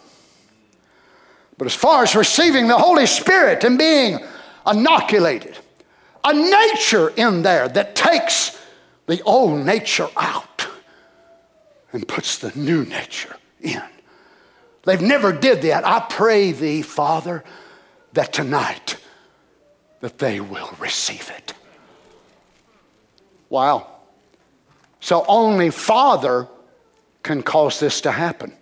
But 1.57 1.65
as 1.65 1.75
far 1.75 2.03
as 2.03 2.15
receiving 2.15 2.69
the 2.69 2.77
Holy 2.77 3.05
Spirit 3.05 3.65
and 3.65 3.77
being 3.77 4.19
inoculated, 4.65 5.57
a 6.23 6.31
nature 6.31 7.09
in 7.09 7.41
there 7.41 7.67
that 7.67 7.93
takes 7.93 8.57
the 9.07 9.21
old 9.23 9.65
nature 9.65 10.07
out 10.15 10.69
and 11.91 12.07
puts 12.07 12.37
the 12.37 12.53
new 12.55 12.85
nature 12.85 13.35
in. 13.59 13.83
They've 14.83 15.01
never 15.01 15.33
did 15.33 15.61
that. 15.63 15.85
I 15.85 16.05
pray 16.09 16.53
thee, 16.53 16.83
Father, 16.83 17.43
that 18.13 18.31
tonight 18.31 18.95
that 19.99 20.19
they 20.19 20.39
will 20.39 20.73
receive 20.79 21.29
it. 21.35 21.53
Wow. 23.49 23.88
So 24.99 25.26
only 25.27 25.69
Father 25.69 26.47
can 27.23 27.41
cause 27.43 27.80
this 27.80 28.01
to 28.01 28.11
happen. 28.11 28.53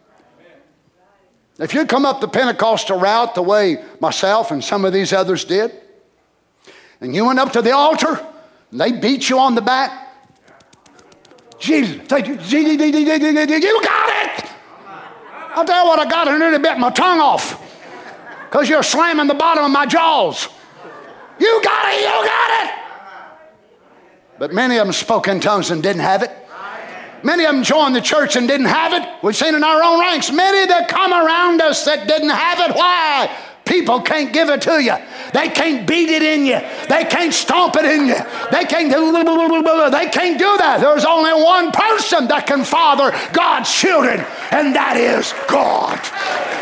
If 1.60 1.74
you 1.74 1.86
come 1.86 2.06
up 2.06 2.22
the 2.22 2.28
Pentecostal 2.28 3.00
route 3.00 3.34
the 3.34 3.42
way 3.42 3.84
myself 4.00 4.52
and 4.52 4.64
some 4.64 4.86
of 4.86 4.94
these 4.94 5.12
others 5.12 5.44
did, 5.44 5.72
and 7.02 7.16
you 7.16 7.26
went 7.26 7.40
up 7.40 7.52
to 7.54 7.62
the 7.62 7.72
altar, 7.72 8.24
and 8.72 8.80
they 8.80 8.92
beat 8.92 9.30
you 9.30 9.40
on 9.40 9.56
the 9.56 9.62
back, 9.62 10.06
Jesus, 11.60 11.96
you. 11.96 12.34
You 12.34 13.82
got 13.82 14.10
it. 14.10 14.46
I'll 15.56 15.66
tell 15.66 15.84
you 15.84 15.90
what, 15.90 16.00
I 16.00 16.08
got 16.08 16.28
it 16.28 16.40
and 16.40 16.54
it 16.54 16.62
bit 16.62 16.78
my 16.78 16.92
tongue 16.92 17.20
off. 17.20 17.64
Because 18.48 18.70
you're 18.70 18.84
slamming 18.84 19.26
the 19.26 19.34
bottom 19.34 19.66
of 19.66 19.72
my 19.72 19.88
jaws. 19.88 20.48
You 21.40 21.62
got 21.64 21.94
it, 21.94 22.02
you 22.02 22.06
got 22.06 22.64
it. 22.64 22.87
But 24.40 24.54
many 24.54 24.78
of 24.78 24.86
them 24.86 24.94
spoke 24.94 25.28
in 25.28 25.40
tongues 25.40 25.72
and 25.72 25.82
didn't 25.82 26.02
have 26.02 26.24
it. 26.24 26.32
Many 27.24 27.46
of 27.46 27.56
them 27.56 27.64
joined 27.64 27.96
the 27.96 28.02
church 28.02 28.36
and 28.36 28.48
didn't 28.48 28.68
have 28.68 28.94
it. 28.94 29.08
We've 29.24 29.36
seen 29.36 29.56
in 29.56 29.64
our 29.64 29.82
own 29.82 30.00
ranks 30.00 30.32
many 30.32 30.68
that 30.68 30.88
come 30.88 31.12
around 31.12 31.62
us 31.62 31.86
that 31.86 32.08
didn't 32.08 32.30
have 32.30 32.60
it. 32.70 32.76
Why? 32.76 33.36
People 33.66 34.02
can't 34.02 34.32
give 34.32 34.50
it 34.50 34.62
to 34.62 34.82
you. 34.82 34.96
They 35.34 35.50
can't 35.50 35.86
beat 35.86 36.10
it 36.10 36.24
in 36.24 36.46
you. 36.46 36.60
They 36.88 37.04
can't 37.04 37.34
stomp 37.34 37.76
it 37.76 37.84
in 37.84 38.08
you. 38.08 38.16
They 38.50 38.64
can't 38.64 38.88
they 38.94 40.10
can't 40.10 40.40
do 40.40 40.58
that. 40.58 40.80
There's 40.80 41.04
only 41.04 41.34
one 41.34 41.72
person 41.74 42.28
that 42.30 42.48
can 42.48 42.64
father 42.64 43.12
God's 43.34 43.68
children, 43.74 44.24
and 44.52 44.74
that 44.74 44.96
is 44.96 45.34
God. 45.52 46.00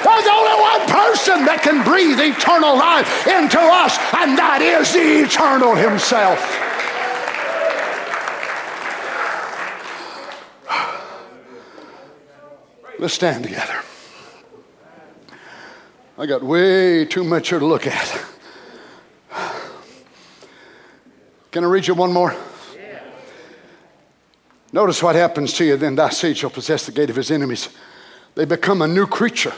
There's 0.01 0.25
only 0.25 0.57
one 0.57 0.81
person 0.89 1.45
that 1.45 1.61
can 1.61 1.83
breathe 1.85 2.17
eternal 2.17 2.73
life 2.73 3.05
into 3.27 3.59
us, 3.61 3.97
and 4.17 4.37
that 4.37 4.65
is 4.65 4.91
the 4.93 5.29
eternal 5.29 5.75
himself. 5.75 6.41
Let's 12.97 13.13
stand 13.13 13.43
together. 13.43 13.81
I 16.17 16.25
got 16.25 16.41
way 16.41 17.03
too 17.05 17.25
much 17.25 17.49
here 17.49 17.59
to 17.59 17.65
look 17.65 17.85
at. 17.87 18.25
Can 21.51 21.63
I 21.63 21.67
read 21.67 21.87
you 21.87 21.93
one 21.93 22.13
more? 22.13 22.35
Notice 24.71 25.03
what 25.03 25.15
happens 25.15 25.53
to 25.53 25.65
you 25.65 25.77
then. 25.77 25.95
Thy 25.95 26.09
seed 26.09 26.37
shall 26.37 26.49
possess 26.49 26.85
the 26.85 26.91
gate 26.91 27.09
of 27.09 27.15
his 27.15 27.31
enemies. 27.31 27.69
They 28.35 28.45
become 28.45 28.81
a 28.81 28.87
new 28.87 29.07
creature. 29.07 29.53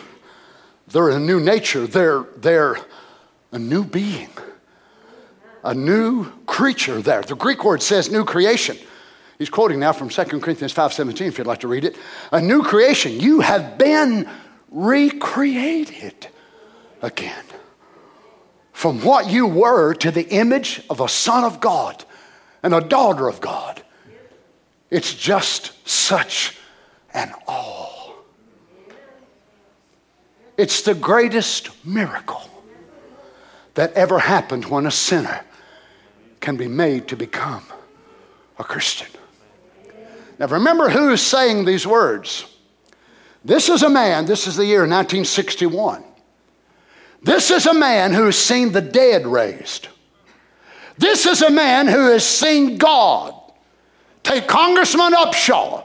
They're 0.87 1.09
a 1.09 1.19
new 1.19 1.39
nature. 1.39 1.87
They're, 1.87 2.25
they're 2.37 2.77
a 3.51 3.59
new 3.59 3.83
being, 3.83 4.29
a 5.63 5.73
new 5.73 6.31
creature 6.45 7.01
there. 7.01 7.21
The 7.21 7.35
Greek 7.35 7.63
word 7.63 7.81
says 7.81 8.11
new 8.11 8.25
creation. 8.25 8.77
He's 9.37 9.49
quoting 9.49 9.79
now 9.79 9.93
from 9.93 10.09
2 10.09 10.23
Corinthians 10.39 10.73
5.17 10.73 11.27
if 11.27 11.37
you'd 11.37 11.47
like 11.47 11.59
to 11.59 11.67
read 11.67 11.85
it. 11.85 11.95
A 12.31 12.41
new 12.41 12.63
creation. 12.63 13.19
You 13.19 13.41
have 13.41 13.77
been 13.77 14.27
recreated 14.69 16.27
again. 17.01 17.43
From 18.71 19.01
what 19.01 19.29
you 19.29 19.47
were 19.47 19.93
to 19.95 20.11
the 20.11 20.27
image 20.29 20.81
of 20.89 20.99
a 20.99 21.07
son 21.07 21.43
of 21.43 21.59
God 21.59 22.03
and 22.63 22.73
a 22.73 22.81
daughter 22.81 23.27
of 23.27 23.39
God. 23.41 23.81
It's 24.89 25.13
just 25.13 25.87
such 25.87 26.57
an 27.13 27.33
all. 27.47 28.15
It's 30.57 30.81
the 30.81 30.95
greatest 30.95 31.85
miracle 31.85 32.49
that 33.75 33.93
ever 33.93 34.17
happened 34.17 34.65
when 34.65 34.87
a 34.87 34.91
sinner 34.91 35.41
can 36.39 36.57
be 36.57 36.67
made 36.67 37.07
to 37.09 37.15
become 37.15 37.63
a 38.57 38.63
Christian. 38.63 39.07
Now 40.39 40.47
remember 40.47 40.89
who 40.89 41.11
is 41.11 41.21
saying 41.21 41.65
these 41.65 41.87
words. 41.87 42.45
This 43.43 43.69
is 43.69 43.83
a 43.83 43.89
man, 43.89 44.25
this 44.25 44.47
is 44.47 44.55
the 44.55 44.65
year 44.65 44.81
1961. 44.81 46.03
This 47.23 47.49
is 47.49 47.65
a 47.65 47.73
man 47.73 48.13
who 48.13 48.25
has 48.25 48.37
seen 48.37 48.71
the 48.71 48.81
dead 48.81 49.25
raised. 49.25 49.87
This 50.97 51.25
is 51.25 51.41
a 51.41 51.49
man 51.49 51.87
who 51.87 52.11
has 52.11 52.25
seen 52.25 52.77
God 52.77 53.33
take 54.23 54.47
Congressman 54.47 55.13
Upshaw, 55.13 55.83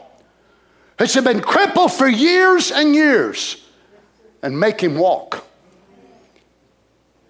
who's 0.99 1.15
been 1.15 1.41
crippled 1.41 1.93
for 1.93 2.09
years 2.09 2.71
and 2.71 2.95
years, 2.95 3.65
and 4.43 4.59
make 4.59 4.81
him 4.83 4.97
walk. 4.97 5.47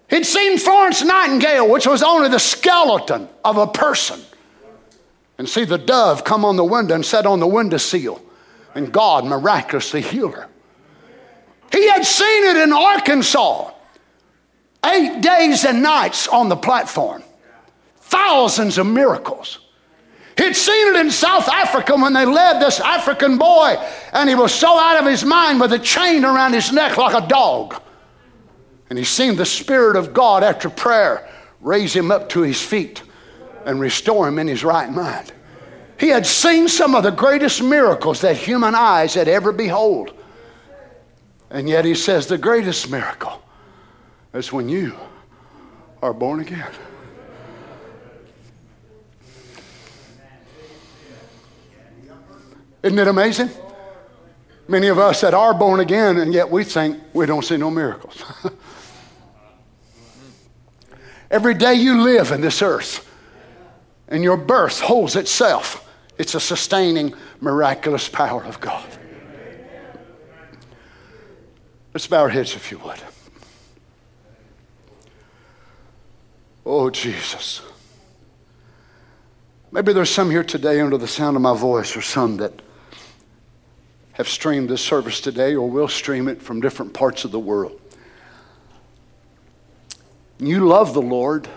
He'd 0.09 0.25
seen 0.25 0.57
Florence 0.57 1.03
Nightingale, 1.03 1.69
which 1.69 1.87
was 1.87 2.03
only 2.03 2.29
the 2.29 2.39
skeleton 2.39 3.27
of 3.43 3.57
a 3.57 3.67
person, 3.67 4.21
and 5.37 5.47
see 5.47 5.65
the 5.65 5.77
dove 5.77 6.23
come 6.23 6.45
on 6.45 6.55
the 6.55 6.63
window 6.63 6.95
and 6.95 7.05
set 7.05 7.25
on 7.25 7.39
the 7.39 7.47
window 7.47 7.77
sill, 7.77 8.21
and 8.75 8.91
God 8.91 9.25
miraculously 9.25 10.01
heal 10.01 10.31
her. 10.31 10.47
He 11.71 11.89
had 11.89 12.05
seen 12.05 12.43
it 12.45 12.57
in 12.57 12.71
Arkansas 12.71 13.71
eight 14.85 15.21
days 15.21 15.65
and 15.65 15.81
nights 15.81 16.27
on 16.27 16.49
the 16.49 16.55
platform, 16.55 17.23
thousands 17.97 18.77
of 18.77 18.85
miracles. 18.85 19.59
He'd 20.37 20.55
seen 20.55 20.95
it 20.95 20.95
in 20.95 21.11
South 21.11 21.47
Africa 21.47 21.95
when 21.95 22.13
they 22.13 22.25
led 22.25 22.59
this 22.59 22.79
African 22.79 23.37
boy, 23.37 23.75
and 24.11 24.27
he 24.27 24.35
was 24.35 24.53
so 24.53 24.77
out 24.77 24.99
of 24.99 25.05
his 25.05 25.23
mind 25.23 25.59
with 25.59 25.73
a 25.73 25.79
chain 25.79 26.25
around 26.25 26.53
his 26.53 26.71
neck 26.71 26.97
like 26.97 27.15
a 27.15 27.27
dog. 27.27 27.79
And 28.89 28.97
he's 28.97 29.09
seen 29.09 29.35
the 29.35 29.45
Spirit 29.45 29.95
of 29.95 30.13
God 30.13 30.43
after 30.43 30.69
prayer 30.69 31.29
raise 31.61 31.93
him 31.93 32.11
up 32.11 32.29
to 32.29 32.41
his 32.41 32.61
feet 32.61 33.01
and 33.65 33.79
restore 33.79 34.27
him 34.27 34.39
in 34.39 34.47
his 34.47 34.63
right 34.63 34.91
mind. 34.91 35.31
He 35.99 36.09
had 36.09 36.25
seen 36.25 36.67
some 36.67 36.95
of 36.95 37.03
the 37.03 37.11
greatest 37.11 37.61
miracles 37.61 38.21
that 38.21 38.35
human 38.35 38.75
eyes 38.75 39.13
had 39.13 39.27
ever 39.27 39.51
beheld. 39.51 40.13
And 41.49 41.69
yet 41.69 41.85
he 41.85 41.95
says 41.95 42.27
the 42.27 42.37
greatest 42.37 42.89
miracle 42.89 43.41
is 44.33 44.51
when 44.51 44.69
you 44.69 44.95
are 46.01 46.13
born 46.13 46.39
again. 46.39 46.71
Isn't 52.81 52.99
it 52.99 53.07
amazing? 53.07 53.49
Many 54.67 54.87
of 54.87 54.99
us 54.99 55.21
that 55.21 55.33
are 55.33 55.53
born 55.53 55.79
again, 55.79 56.17
and 56.17 56.33
yet 56.33 56.49
we 56.49 56.63
think 56.63 56.99
we 57.13 57.25
don't 57.25 57.43
see 57.43 57.55
no 57.55 57.71
miracles. 57.71 58.21
Every 61.31 61.53
day 61.53 61.75
you 61.75 62.01
live 62.01 62.31
in 62.31 62.41
this 62.41 62.61
earth, 62.61 63.09
and 64.13 64.23
your 64.23 64.37
birth 64.37 64.79
holds 64.79 65.15
itself, 65.15 65.89
it's 66.19 66.35
a 66.35 66.39
sustaining, 66.39 67.15
miraculous 67.41 68.07
power 68.07 68.43
of 68.43 68.59
God. 68.59 68.87
Let's 71.95 72.05
bow 72.05 72.21
our 72.21 72.29
heads 72.29 72.55
if 72.55 72.71
you 72.71 72.77
would. 72.77 72.99
Oh, 76.63 76.91
Jesus. 76.91 77.63
Maybe 79.71 79.93
there's 79.93 80.11
some 80.11 80.29
here 80.29 80.43
today 80.43 80.79
under 80.79 80.99
the 80.99 81.07
sound 81.07 81.35
of 81.35 81.41
my 81.41 81.57
voice, 81.57 81.97
or 81.97 82.01
some 82.03 82.37
that 82.37 82.61
have 84.11 84.29
streamed 84.29 84.69
this 84.69 84.81
service 84.81 85.21
today 85.21 85.55
or 85.55 85.67
will 85.67 85.87
stream 85.87 86.27
it 86.27 86.39
from 86.39 86.61
different 86.61 86.93
parts 86.93 87.25
of 87.25 87.31
the 87.31 87.39
world. 87.39 87.81
You 90.37 90.67
love 90.67 90.93
the 90.93 91.01
Lord, 91.01 91.49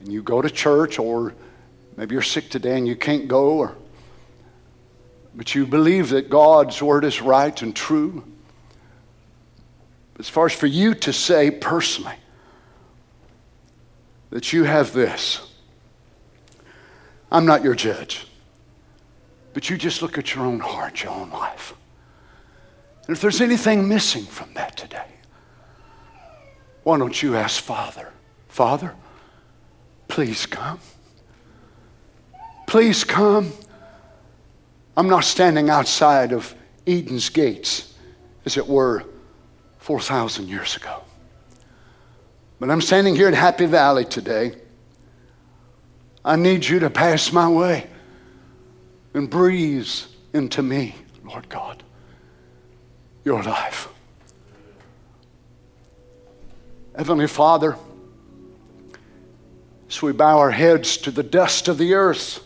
and 0.00 0.12
you 0.12 0.22
go 0.22 0.42
to 0.42 0.50
church, 0.50 0.98
or 0.98 1.32
maybe 1.96 2.14
you're 2.14 2.22
sick 2.22 2.48
today 2.48 2.76
and 2.76 2.86
you 2.86 2.96
can't 2.96 3.28
go, 3.28 3.58
or, 3.58 3.76
but 5.34 5.54
you 5.54 5.66
believe 5.66 6.10
that 6.10 6.30
God's 6.30 6.80
word 6.82 7.04
is 7.04 7.20
right 7.20 7.60
and 7.62 7.74
true. 7.74 8.24
As 10.18 10.28
far 10.28 10.46
as 10.46 10.52
for 10.52 10.66
you 10.66 10.94
to 10.94 11.12
say 11.12 11.50
personally, 11.50 12.14
that 14.30 14.52
you 14.52 14.64
have 14.64 14.92
this. 14.92 15.46
I'm 17.30 17.46
not 17.46 17.62
your 17.62 17.74
judge, 17.74 18.26
but 19.52 19.70
you 19.70 19.76
just 19.76 20.02
look 20.02 20.18
at 20.18 20.34
your 20.34 20.44
own 20.44 20.60
heart, 20.60 21.02
your 21.02 21.12
own 21.12 21.30
life. 21.30 21.74
And 23.06 23.14
if 23.16 23.20
there's 23.20 23.40
anything 23.40 23.88
missing 23.88 24.24
from 24.24 24.52
that 24.54 24.76
today, 24.76 25.06
why 26.82 26.98
don't 26.98 27.22
you 27.22 27.36
ask 27.36 27.62
Father, 27.62 28.12
Father, 28.48 28.94
please 30.08 30.46
come. 30.46 30.80
Please 32.66 33.04
come. 33.04 33.52
I'm 34.96 35.08
not 35.08 35.24
standing 35.24 35.70
outside 35.70 36.32
of 36.32 36.54
Eden's 36.86 37.28
gates, 37.28 37.94
as 38.44 38.56
it 38.56 38.66
were, 38.66 39.04
4,000 39.78 40.48
years 40.48 40.76
ago. 40.76 41.02
But 42.58 42.70
I'm 42.70 42.80
standing 42.80 43.14
here 43.14 43.28
in 43.28 43.34
Happy 43.34 43.66
Valley 43.66 44.04
today. 44.04 44.54
I 46.24 46.36
need 46.36 46.66
you 46.66 46.80
to 46.80 46.90
pass 46.90 47.32
my 47.32 47.48
way 47.48 47.86
and 49.14 49.30
breathe 49.30 49.88
into 50.32 50.62
me, 50.62 50.94
Lord 51.24 51.48
God, 51.48 51.82
your 53.24 53.42
life. 53.42 53.88
Heavenly 56.96 57.28
Father, 57.28 57.76
as 59.88 60.02
we 60.02 60.12
bow 60.12 60.38
our 60.38 60.50
heads 60.50 60.96
to 60.98 61.10
the 61.10 61.22
dust 61.22 61.68
of 61.68 61.78
the 61.78 61.94
earth 61.94 62.45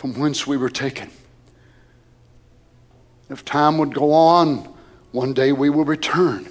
from 0.00 0.14
whence 0.14 0.46
we 0.46 0.56
were 0.56 0.70
taken, 0.70 1.10
if 3.28 3.44
time 3.44 3.76
would 3.76 3.92
go 3.92 4.14
on, 4.14 4.66
one 5.12 5.34
day 5.34 5.52
we 5.52 5.68
will 5.68 5.84
return. 5.84 6.48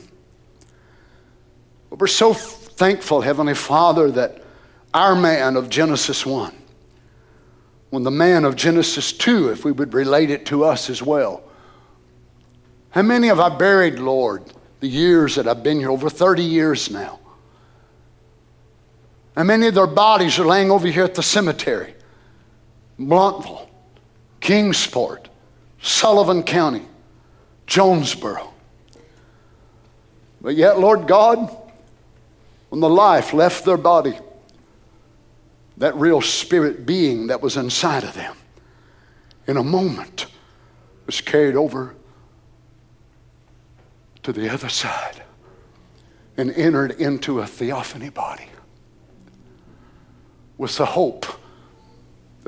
But 1.90 1.98
we're 1.98 2.06
so 2.06 2.32
thankful, 2.32 3.22
Heavenly 3.22 3.56
Father, 3.56 4.12
that 4.12 4.44
our 4.94 5.16
man 5.16 5.58
of 5.58 5.68
Genesis 5.68 6.28
1, 6.28 6.54
when 7.90 8.04
the 8.04 8.12
man 8.12 8.46
of 8.46 8.56
Genesis 8.56 9.12
2, 9.14 9.50
if 9.50 9.66
we 9.66 9.72
would 9.72 9.96
relate 9.96 10.30
it 10.30 10.46
to 10.46 10.64
us 10.64 10.88
as 10.88 11.02
well, 11.02 11.42
how 12.92 13.02
many 13.02 13.30
have 13.30 13.40
I 13.40 13.50
buried, 13.50 13.98
Lord, 13.98 14.44
the 14.80 14.88
years 14.88 15.34
that 15.38 15.48
I've 15.48 15.64
been 15.64 15.80
here, 15.80 15.90
over 15.90 16.08
30 16.08 16.44
years 16.44 16.92
now. 16.92 17.20
And 19.36 19.48
many 19.48 19.66
of 19.66 19.74
their 19.74 19.88
bodies 19.88 20.38
are 20.38 20.46
laying 20.46 20.70
over 20.70 20.88
here 20.88 21.06
at 21.06 21.16
the 21.16 21.24
cemetery. 21.24 21.96
Blountville, 23.00 23.68
Kingsport, 24.42 25.30
Sullivan 25.82 26.44
County, 26.44 26.86
Jonesboro. 27.66 28.54
But 30.42 30.56
yet, 30.56 30.80
Lord 30.80 31.08
God, 31.08 31.56
when 32.70 32.82
the 32.82 32.90
life 32.90 33.34
left 33.34 33.66
their 33.66 33.78
body, 33.78 34.18
that 35.78 35.96
real 35.96 36.22
spirit 36.22 36.86
being 36.86 37.28
that 37.28 37.42
was 37.42 37.56
inside 37.56 38.04
of 38.04 38.14
them, 38.14 38.36
in 39.48 39.58
a 39.58 39.64
moment, 39.64 40.28
was 41.06 41.22
carried 41.22 41.56
over 41.56 41.96
to 44.24 44.34
the 44.34 44.50
other 44.50 44.70
side 44.70 45.24
and 46.38 46.52
entered 46.52 46.92
into 46.92 47.40
a 47.40 47.48
theophany 47.48 48.10
body 48.10 48.48
with 50.58 50.76
the 50.78 50.86
hope 50.86 51.26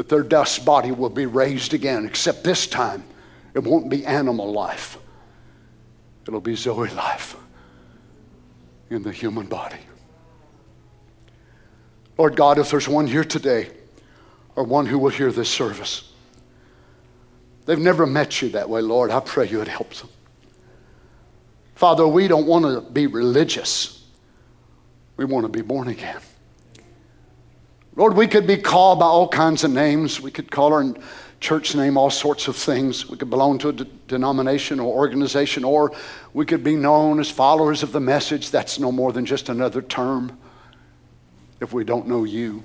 that 0.02 0.10
their 0.10 0.24
dust 0.24 0.66
body 0.66 0.92
will 0.92 1.12
be 1.12 1.28
raised 1.28 1.76
again, 1.76 2.08
except 2.08 2.44
this 2.44 2.66
time 2.66 3.04
it 3.54 3.60
won't 3.60 3.88
be 3.88 4.04
animal 4.04 4.52
life, 4.52 4.98
it'll 6.28 6.42
be 6.42 6.56
Zoe 6.56 6.90
life 6.90 7.36
in 8.90 9.04
the 9.04 9.12
human 9.12 9.46
body. 9.46 9.78
Lord 12.18 12.36
God, 12.36 12.58
if 12.58 12.72
there's 12.72 12.88
one 12.88 13.06
here 13.06 13.24
today 13.24 13.70
or 14.56 14.64
one 14.64 14.88
who 14.88 14.98
will 14.98 15.12
hear 15.12 15.32
this 15.32 15.50
service, 15.50 16.12
they've 17.68 17.78
never 17.78 18.08
met 18.08 18.42
you 18.42 18.50
that 18.50 18.68
way, 18.68 18.82
Lord, 18.82 19.12
I 19.12 19.20
pray 19.20 19.48
you 19.48 19.60
would 19.60 19.68
help 19.68 19.94
them. 19.94 20.10
Father, 21.76 22.08
we 22.08 22.28
don't 22.28 22.48
want 22.48 22.66
to 22.66 22.82
be 22.92 23.06
religious. 23.06 24.04
We 25.16 25.26
want 25.26 25.46
to 25.46 25.50
be 25.50 25.62
born 25.62 25.90
again. 25.90 26.22
Lord, 27.96 28.16
we 28.16 28.28
could 28.28 28.48
be 28.48 28.58
called 28.58 29.00
by 29.00 29.06
all 29.06 29.28
kinds 29.28 29.64
of 29.64 29.72
names. 29.72 30.22
We 30.22 30.32
could 30.32 30.50
call 30.50 30.72
our 30.72 30.94
church 31.42 31.76
name 31.76 31.98
all 31.98 32.10
sorts 32.10 32.48
of 32.48 32.56
things. 32.56 33.10
We 33.10 33.18
could 33.18 33.30
belong 33.30 33.58
to 33.60 33.70
a 33.70 33.74
denomination 33.74 34.80
or 34.80 34.96
organization, 34.96 35.66
or 35.66 35.92
we 36.34 36.46
could 36.46 36.64
be 36.64 36.76
known 36.76 37.20
as 37.20 37.30
followers 37.30 37.84
of 37.84 37.92
the 37.92 38.00
message. 38.00 38.50
That's 38.50 38.80
no 38.80 38.92
more 38.92 39.12
than 39.12 39.26
just 39.26 39.50
another 39.50 39.82
term 39.82 40.38
if 41.60 41.74
we 41.74 41.84
don't 41.84 42.08
know 42.08 42.24
you. 42.24 42.64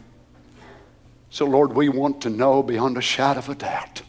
So, 1.30 1.44
Lord, 1.44 1.74
we 1.74 1.88
want 1.88 2.20
to 2.22 2.30
know 2.30 2.62
beyond 2.62 2.96
a 2.96 3.02
shadow 3.02 3.40
of 3.40 3.48
a 3.48 3.54
doubt 3.54 4.02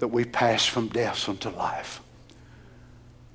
that 0.00 0.08
we 0.08 0.24
pass 0.24 0.66
from 0.66 0.88
death 0.88 1.28
unto 1.28 1.48
life. 1.48 2.02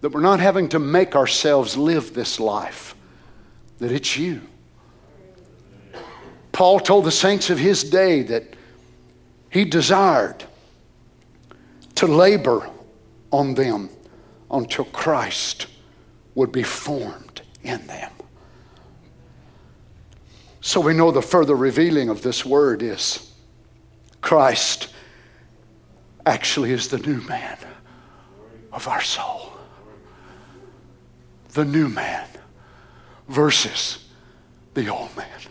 That 0.01 0.11
we're 0.11 0.21
not 0.21 0.39
having 0.39 0.69
to 0.69 0.79
make 0.79 1.15
ourselves 1.15 1.75
live 1.75 2.13
this 2.13 2.39
life, 2.39 2.95
that 3.79 3.91
it's 3.91 4.17
you. 4.17 4.41
Paul 6.59 6.81
told 6.81 7.05
the 7.05 7.11
saints 7.11 7.49
of 7.49 7.57
his 7.57 7.85
day 7.85 8.21
that 8.21 8.43
he 9.49 9.63
desired 9.63 10.43
to 11.95 12.05
labor 12.05 12.69
on 13.31 13.53
them 13.53 13.89
until 14.51 14.83
Christ 14.83 15.67
would 16.35 16.51
be 16.51 16.63
formed 16.63 17.43
in 17.63 17.87
them. 17.87 18.11
So 20.59 20.81
we 20.81 20.93
know 20.93 21.11
the 21.11 21.21
further 21.21 21.55
revealing 21.55 22.09
of 22.09 22.23
this 22.23 22.43
word 22.43 22.83
is 22.83 23.33
Christ 24.19 24.89
actually 26.25 26.73
is 26.73 26.89
the 26.89 26.97
new 26.97 27.21
man 27.21 27.57
of 28.73 28.85
our 28.89 29.01
soul 29.01 29.53
the 31.53 31.63
new 31.63 31.87
man 31.87 32.27
versus 33.29 34.09
the 34.73 34.89
old 34.89 35.15
man. 35.15 35.48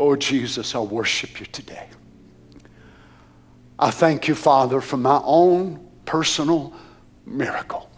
Oh, 0.00 0.14
Jesus, 0.14 0.76
I 0.76 0.78
worship 0.78 1.40
you 1.40 1.46
today. 1.46 1.88
I 3.76 3.90
thank 3.90 4.28
you, 4.28 4.36
Father, 4.36 4.80
for 4.80 4.96
my 4.96 5.20
own 5.24 5.84
personal 6.04 6.72
miracle. 7.26 7.90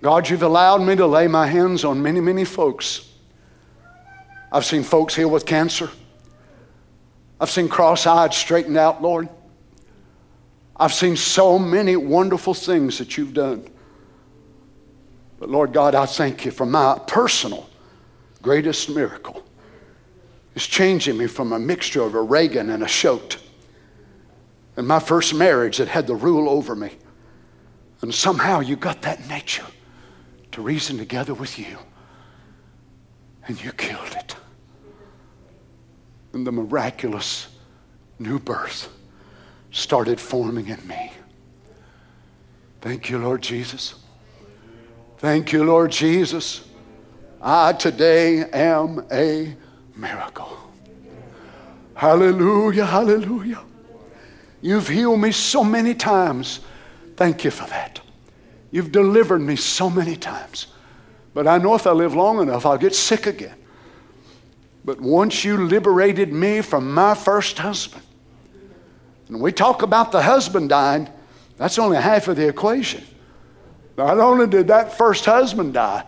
God, 0.00 0.30
you've 0.30 0.44
allowed 0.44 0.82
me 0.82 0.94
to 0.94 1.06
lay 1.06 1.26
my 1.26 1.48
hands 1.48 1.84
on 1.84 2.00
many, 2.00 2.20
many 2.20 2.44
folks. 2.44 3.12
I've 4.52 4.64
seen 4.64 4.84
folks 4.84 5.16
healed 5.16 5.32
with 5.32 5.46
cancer. 5.46 5.90
I've 7.40 7.50
seen 7.50 7.68
cross 7.68 8.06
eyed 8.06 8.32
straightened 8.32 8.76
out, 8.78 9.02
Lord. 9.02 9.28
I've 10.76 10.94
seen 10.94 11.16
so 11.16 11.58
many 11.58 11.96
wonderful 11.96 12.54
things 12.54 12.98
that 12.98 13.18
you've 13.18 13.34
done. 13.34 13.68
But 15.40 15.50
Lord 15.50 15.72
God, 15.72 15.96
I 15.96 16.06
thank 16.06 16.44
you 16.44 16.52
for 16.52 16.66
my 16.66 17.00
personal 17.08 17.68
greatest 18.42 18.88
miracle. 18.88 19.44
It's 20.54 20.66
changing 20.66 21.16
me 21.16 21.26
from 21.26 21.52
a 21.52 21.58
mixture 21.58 22.02
of 22.02 22.14
a 22.14 22.22
Reagan 22.22 22.70
and 22.70 22.82
a 22.82 22.88
Shote. 22.88 23.38
And 24.76 24.86
my 24.86 24.98
first 24.98 25.34
marriage 25.34 25.78
that 25.78 25.88
had 25.88 26.06
the 26.06 26.14
rule 26.14 26.48
over 26.48 26.74
me. 26.74 26.92
And 28.02 28.14
somehow 28.14 28.60
you 28.60 28.76
got 28.76 29.02
that 29.02 29.28
nature 29.28 29.66
to 30.52 30.62
reason 30.62 30.98
together 30.98 31.34
with 31.34 31.58
you. 31.58 31.78
And 33.46 33.62
you 33.62 33.72
killed 33.72 34.14
it. 34.16 34.36
And 36.32 36.46
the 36.46 36.52
miraculous 36.52 37.48
new 38.18 38.38
birth 38.38 38.88
started 39.70 40.20
forming 40.20 40.68
in 40.68 40.86
me. 40.86 41.12
Thank 42.80 43.10
you, 43.10 43.18
Lord 43.18 43.42
Jesus. 43.42 43.94
Thank 45.18 45.52
you, 45.52 45.64
Lord 45.64 45.90
Jesus. 45.90 46.64
I 47.42 47.72
today 47.74 48.44
am 48.50 49.04
a 49.12 49.54
miracle. 49.96 50.58
Hallelujah, 51.94 52.86
hallelujah. 52.86 53.60
You've 54.62 54.88
healed 54.88 55.20
me 55.20 55.32
so 55.32 55.64
many 55.64 55.94
times. 55.94 56.60
Thank 57.16 57.44
you 57.44 57.50
for 57.50 57.68
that. 57.68 58.00
You've 58.70 58.92
delivered 58.92 59.40
me 59.40 59.56
so 59.56 59.90
many 59.90 60.16
times. 60.16 60.68
But 61.34 61.46
I 61.46 61.58
know 61.58 61.74
if 61.74 61.86
I 61.86 61.92
live 61.92 62.14
long 62.14 62.40
enough, 62.40 62.66
I'll 62.66 62.78
get 62.78 62.94
sick 62.94 63.26
again. 63.26 63.56
But 64.84 65.00
once 65.00 65.44
you 65.44 65.56
liberated 65.66 66.32
me 66.32 66.62
from 66.62 66.92
my 66.92 67.14
first 67.14 67.58
husband, 67.58 68.02
and 69.28 69.40
we 69.40 69.52
talk 69.52 69.82
about 69.82 70.10
the 70.10 70.22
husband 70.22 70.70
dying, 70.70 71.08
that's 71.56 71.78
only 71.78 71.98
half 71.98 72.28
of 72.28 72.36
the 72.36 72.48
equation. 72.48 73.04
Not 73.96 74.18
only 74.18 74.46
did 74.46 74.68
that 74.68 74.96
first 74.96 75.26
husband 75.26 75.74
die, 75.74 76.04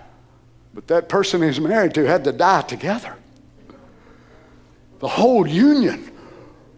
but 0.73 0.87
that 0.89 1.09
person 1.09 1.43
he's 1.43 1.61
married 1.61 1.95
to 1.95 2.07
had 2.07 2.25
to 2.25 2.33
die 2.33 2.63
together. 2.63 3.17
The 5.03 5.09
whole 5.09 5.49
union 5.49 6.13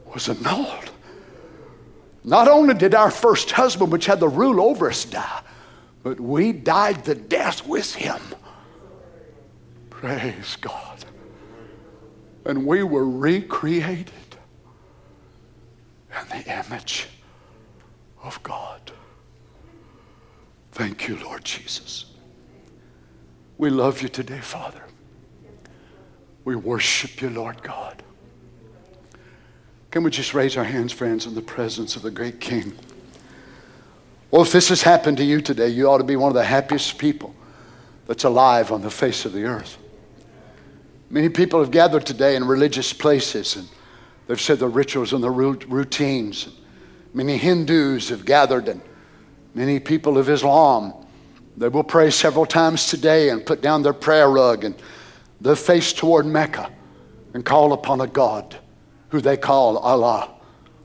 was 0.07 0.31
annulled. 0.31 0.91
Not 2.25 2.49
only 2.49 2.73
did 2.73 2.95
our 2.95 3.11
first 3.11 3.51
husband, 3.51 3.93
which 3.93 4.07
had 4.07 4.19
the 4.19 4.31
rule 4.31 4.63
over 4.63 4.89
us, 4.89 5.05
die, 5.05 5.43
but 6.03 6.19
we 6.19 6.51
died 6.51 7.05
the 7.05 7.15
death 7.15 7.67
with 7.67 7.95
him. 7.95 8.23
Praise 9.91 10.57
God. 10.57 11.05
And 12.47 12.65
we 12.65 12.83
were 12.83 13.07
recreated 13.07 14.09
in 16.19 16.29
the 16.31 16.65
image 16.67 17.09
of 18.23 18.43
God. 18.43 18.91
Thank 20.73 21.09
you, 21.09 21.19
Lord 21.19 21.45
Jesus. 21.45 22.07
We 23.59 23.69
love 23.69 24.01
you 24.01 24.09
today, 24.09 24.41
Father. 24.41 24.83
We 26.47 26.57
worship 26.57 27.21
you, 27.21 27.29
Lord 27.29 27.63
God. 27.63 28.03
Can 29.95 30.03
we 30.03 30.11
just 30.11 30.35
raise 30.35 30.57
our 30.57 30.65
hands, 30.65 30.93
friends, 30.93 31.25
in 31.25 31.37
the 31.37 31.41
presence 31.41 31.95
of 31.95 32.03
the 32.03 32.11
great 32.11 32.41
King? 32.41 32.77
Well, 34.33 34.43
if 34.43 34.51
this 34.51 34.71
has 34.71 34.83
happened 34.83 35.19
to 35.19 35.25
you 35.25 35.41
today, 35.41 35.69
you 35.69 35.89
ought 35.89 35.99
to 35.99 36.05
be 36.05 36.17
one 36.17 36.31
of 36.31 36.35
the 36.35 36.43
happiest 36.43 36.99
people 36.99 37.33
that's 38.09 38.25
alive 38.25 38.73
on 38.73 38.83
the 38.83 38.91
face 38.91 39.25
of 39.25 39.33
the 39.33 39.45
earth. 39.45 39.79
Many 41.11 41.29
people 41.29 41.61
have 41.61 41.71
gathered 41.71 42.05
today 42.05 42.35
in 42.35 42.45
religious 42.45 42.93
places 42.93 43.55
and 43.55 43.69
they've 44.27 44.41
said 44.41 44.59
their 44.59 44.69
rituals 44.69 45.13
and 45.13 45.23
their 45.23 45.31
routines. 45.31 46.49
Many 47.13 47.37
Hindus 47.37 48.09
have 48.09 48.25
gathered 48.25 48.67
and 48.67 48.81
Many 49.55 49.79
people 49.79 50.19
of 50.19 50.29
Islam, 50.29 50.93
they 51.57 51.69
will 51.69 51.85
pray 51.85 52.11
several 52.11 52.47
times 52.47 52.89
today 52.89 53.29
and 53.29 53.47
put 53.47 53.63
down 53.63 53.83
their 53.83 53.93
prayer 53.93 54.29
rug 54.29 54.65
and 54.65 54.75
their 55.41 55.55
face 55.55 55.93
toward 55.93 56.27
Mecca 56.27 56.69
and 57.33 57.45
call 57.45 57.73
upon 57.73 58.01
a 58.01 58.09
God 58.09 58.59
who 59.11 59.21
they 59.21 59.37
call 59.37 59.79
Allah, 59.79 60.31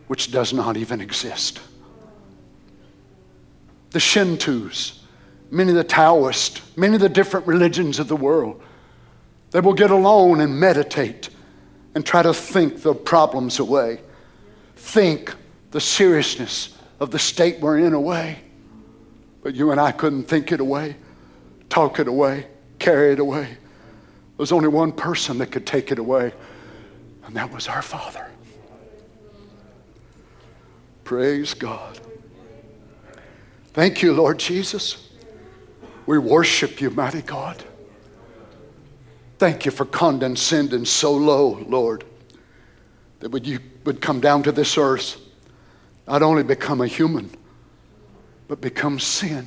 which 0.07 0.31
does 0.31 0.53
not 0.53 0.77
even 0.77 1.01
exist. 1.01 1.59
The 3.91 3.99
Shintos, 3.99 4.99
many 5.49 5.71
of 5.71 5.75
the 5.75 5.83
Taoists, 5.83 6.61
many 6.77 6.95
of 6.95 7.01
the 7.01 7.09
different 7.09 7.47
religions 7.47 7.99
of 7.99 8.07
the 8.07 8.15
world, 8.15 8.61
they 9.51 9.59
will 9.61 9.73
get 9.73 9.89
alone 9.89 10.41
and 10.41 10.59
meditate 10.59 11.29
and 11.95 12.05
try 12.05 12.21
to 12.21 12.33
think 12.33 12.81
the 12.83 12.93
problems 12.93 13.59
away, 13.59 13.99
think 14.75 15.33
the 15.71 15.81
seriousness 15.81 16.77
of 16.99 17.11
the 17.11 17.19
state 17.19 17.59
we're 17.59 17.79
in 17.79 17.93
away. 17.93 18.39
But 19.41 19.55
you 19.55 19.71
and 19.71 19.79
I 19.79 19.91
couldn't 19.91 20.25
think 20.25 20.51
it 20.51 20.59
away, 20.59 20.95
talk 21.69 21.99
it 21.99 22.07
away, 22.07 22.47
carry 22.77 23.13
it 23.13 23.19
away. 23.19 23.57
There's 24.37 24.51
only 24.51 24.67
one 24.67 24.91
person 24.91 25.37
that 25.39 25.47
could 25.47 25.65
take 25.65 25.91
it 25.91 25.99
away, 25.99 26.31
and 27.29 27.37
that 27.37 27.53
was 27.53 27.67
our 27.67 27.83
Father. 27.83 28.25
Praise 31.03 31.53
God. 31.53 31.99
Thank 33.71 34.01
you, 34.01 34.13
Lord 34.13 34.39
Jesus. 34.39 35.09
We 36.07 36.17
worship 36.17 36.81
you, 36.81 36.89
mighty 36.89 37.21
God. 37.21 37.63
Thank 39.37 39.63
you 39.63 39.71
for 39.71 39.85
condescending 39.85 40.85
so 40.85 41.13
low, 41.13 41.63
Lord, 41.67 42.03
that 43.19 43.29
would 43.29 43.45
you 43.45 43.59
would 43.83 44.01
come 44.01 44.19
down 44.19 44.41
to 44.41 44.51
this 44.51 44.75
earth, 44.75 45.21
not 46.07 46.23
only 46.23 46.41
become 46.41 46.81
a 46.81 46.87
human, 46.87 47.29
but 48.47 48.59
become 48.59 48.97
sin. 48.97 49.45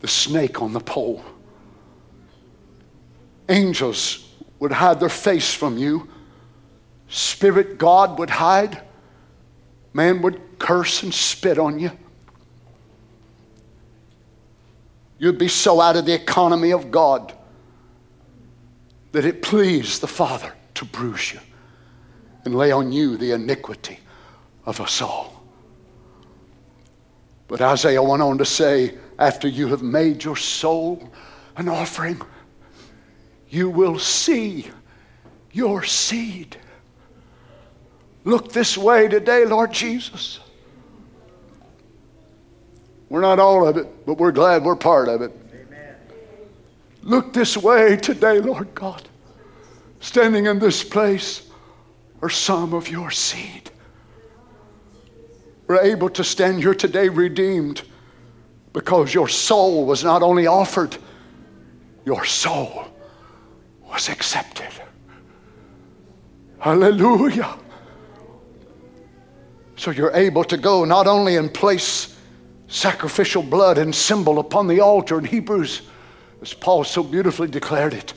The 0.00 0.08
snake 0.08 0.60
on 0.60 0.72
the 0.72 0.80
pole. 0.80 1.24
Angels 3.48 4.21
would 4.62 4.70
hide 4.70 5.00
their 5.00 5.08
face 5.08 5.52
from 5.52 5.76
you. 5.76 6.08
Spirit 7.08 7.78
God 7.78 8.16
would 8.20 8.30
hide. 8.30 8.80
Man 9.92 10.22
would 10.22 10.40
curse 10.60 11.02
and 11.02 11.12
spit 11.12 11.58
on 11.58 11.80
you. 11.80 11.90
You'd 15.18 15.36
be 15.36 15.48
so 15.48 15.80
out 15.80 15.96
of 15.96 16.06
the 16.06 16.14
economy 16.14 16.72
of 16.72 16.92
God 16.92 17.34
that 19.10 19.24
it 19.24 19.42
pleased 19.42 20.00
the 20.00 20.06
Father 20.06 20.54
to 20.74 20.84
bruise 20.84 21.32
you 21.32 21.40
and 22.44 22.54
lay 22.54 22.70
on 22.70 22.92
you 22.92 23.16
the 23.16 23.32
iniquity 23.32 23.98
of 24.64 24.80
us 24.80 25.02
all. 25.02 25.42
But 27.48 27.60
Isaiah 27.60 28.00
went 28.00 28.22
on 28.22 28.38
to 28.38 28.44
say, 28.44 28.96
after 29.18 29.48
you 29.48 29.66
have 29.66 29.82
made 29.82 30.22
your 30.22 30.36
soul 30.36 31.10
an 31.56 31.68
offering, 31.68 32.22
you 33.52 33.68
will 33.68 33.98
see 33.98 34.66
your 35.52 35.84
seed. 35.84 36.56
Look 38.24 38.50
this 38.50 38.78
way 38.78 39.08
today, 39.08 39.44
Lord 39.44 39.72
Jesus. 39.72 40.40
We're 43.10 43.20
not 43.20 43.38
all 43.38 43.68
of 43.68 43.76
it, 43.76 44.06
but 44.06 44.16
we're 44.16 44.32
glad 44.32 44.64
we're 44.64 44.74
part 44.74 45.10
of 45.10 45.20
it. 45.20 45.32
Amen. 45.52 45.96
Look 47.02 47.34
this 47.34 47.54
way 47.54 47.96
today, 47.98 48.40
Lord 48.40 48.74
God. 48.74 49.06
Standing 50.00 50.46
in 50.46 50.58
this 50.58 50.82
place 50.82 51.46
are 52.22 52.30
some 52.30 52.72
of 52.72 52.88
your 52.88 53.10
seed. 53.10 53.70
We're 55.66 55.82
able 55.82 56.08
to 56.08 56.24
stand 56.24 56.60
here 56.60 56.74
today 56.74 57.10
redeemed 57.10 57.82
because 58.72 59.12
your 59.12 59.28
soul 59.28 59.84
was 59.84 60.02
not 60.02 60.22
only 60.22 60.46
offered, 60.46 60.96
your 62.06 62.24
soul 62.24 62.91
was 63.92 64.08
accepted. 64.08 64.70
Hallelujah. 66.58 67.58
So 69.76 69.90
you're 69.90 70.14
able 70.14 70.44
to 70.44 70.56
go 70.56 70.84
not 70.84 71.06
only 71.06 71.36
and 71.36 71.52
place 71.52 72.16
sacrificial 72.68 73.42
blood 73.42 73.78
and 73.78 73.94
symbol 73.94 74.38
upon 74.38 74.66
the 74.66 74.80
altar 74.80 75.18
in 75.18 75.24
Hebrews, 75.24 75.82
as 76.40 76.54
Paul 76.54 76.84
so 76.84 77.02
beautifully 77.02 77.48
declared 77.48 77.92
it, 77.92 78.14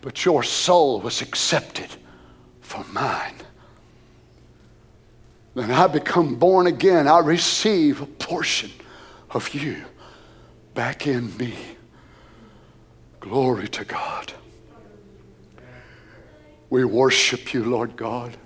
but 0.00 0.24
your 0.24 0.42
soul 0.42 1.00
was 1.00 1.20
accepted 1.20 1.88
for 2.60 2.84
mine. 2.92 3.34
Then 5.54 5.70
I 5.70 5.88
become 5.88 6.36
born 6.36 6.68
again. 6.68 7.08
I 7.08 7.18
receive 7.18 8.00
a 8.00 8.06
portion 8.06 8.70
of 9.30 9.52
you 9.52 9.84
back 10.74 11.06
in 11.06 11.36
me. 11.36 11.54
Glory 13.18 13.68
to 13.68 13.84
God. 13.84 14.32
We 16.70 16.84
worship 16.84 17.54
you, 17.54 17.64
Lord 17.64 17.96
God. 17.96 18.36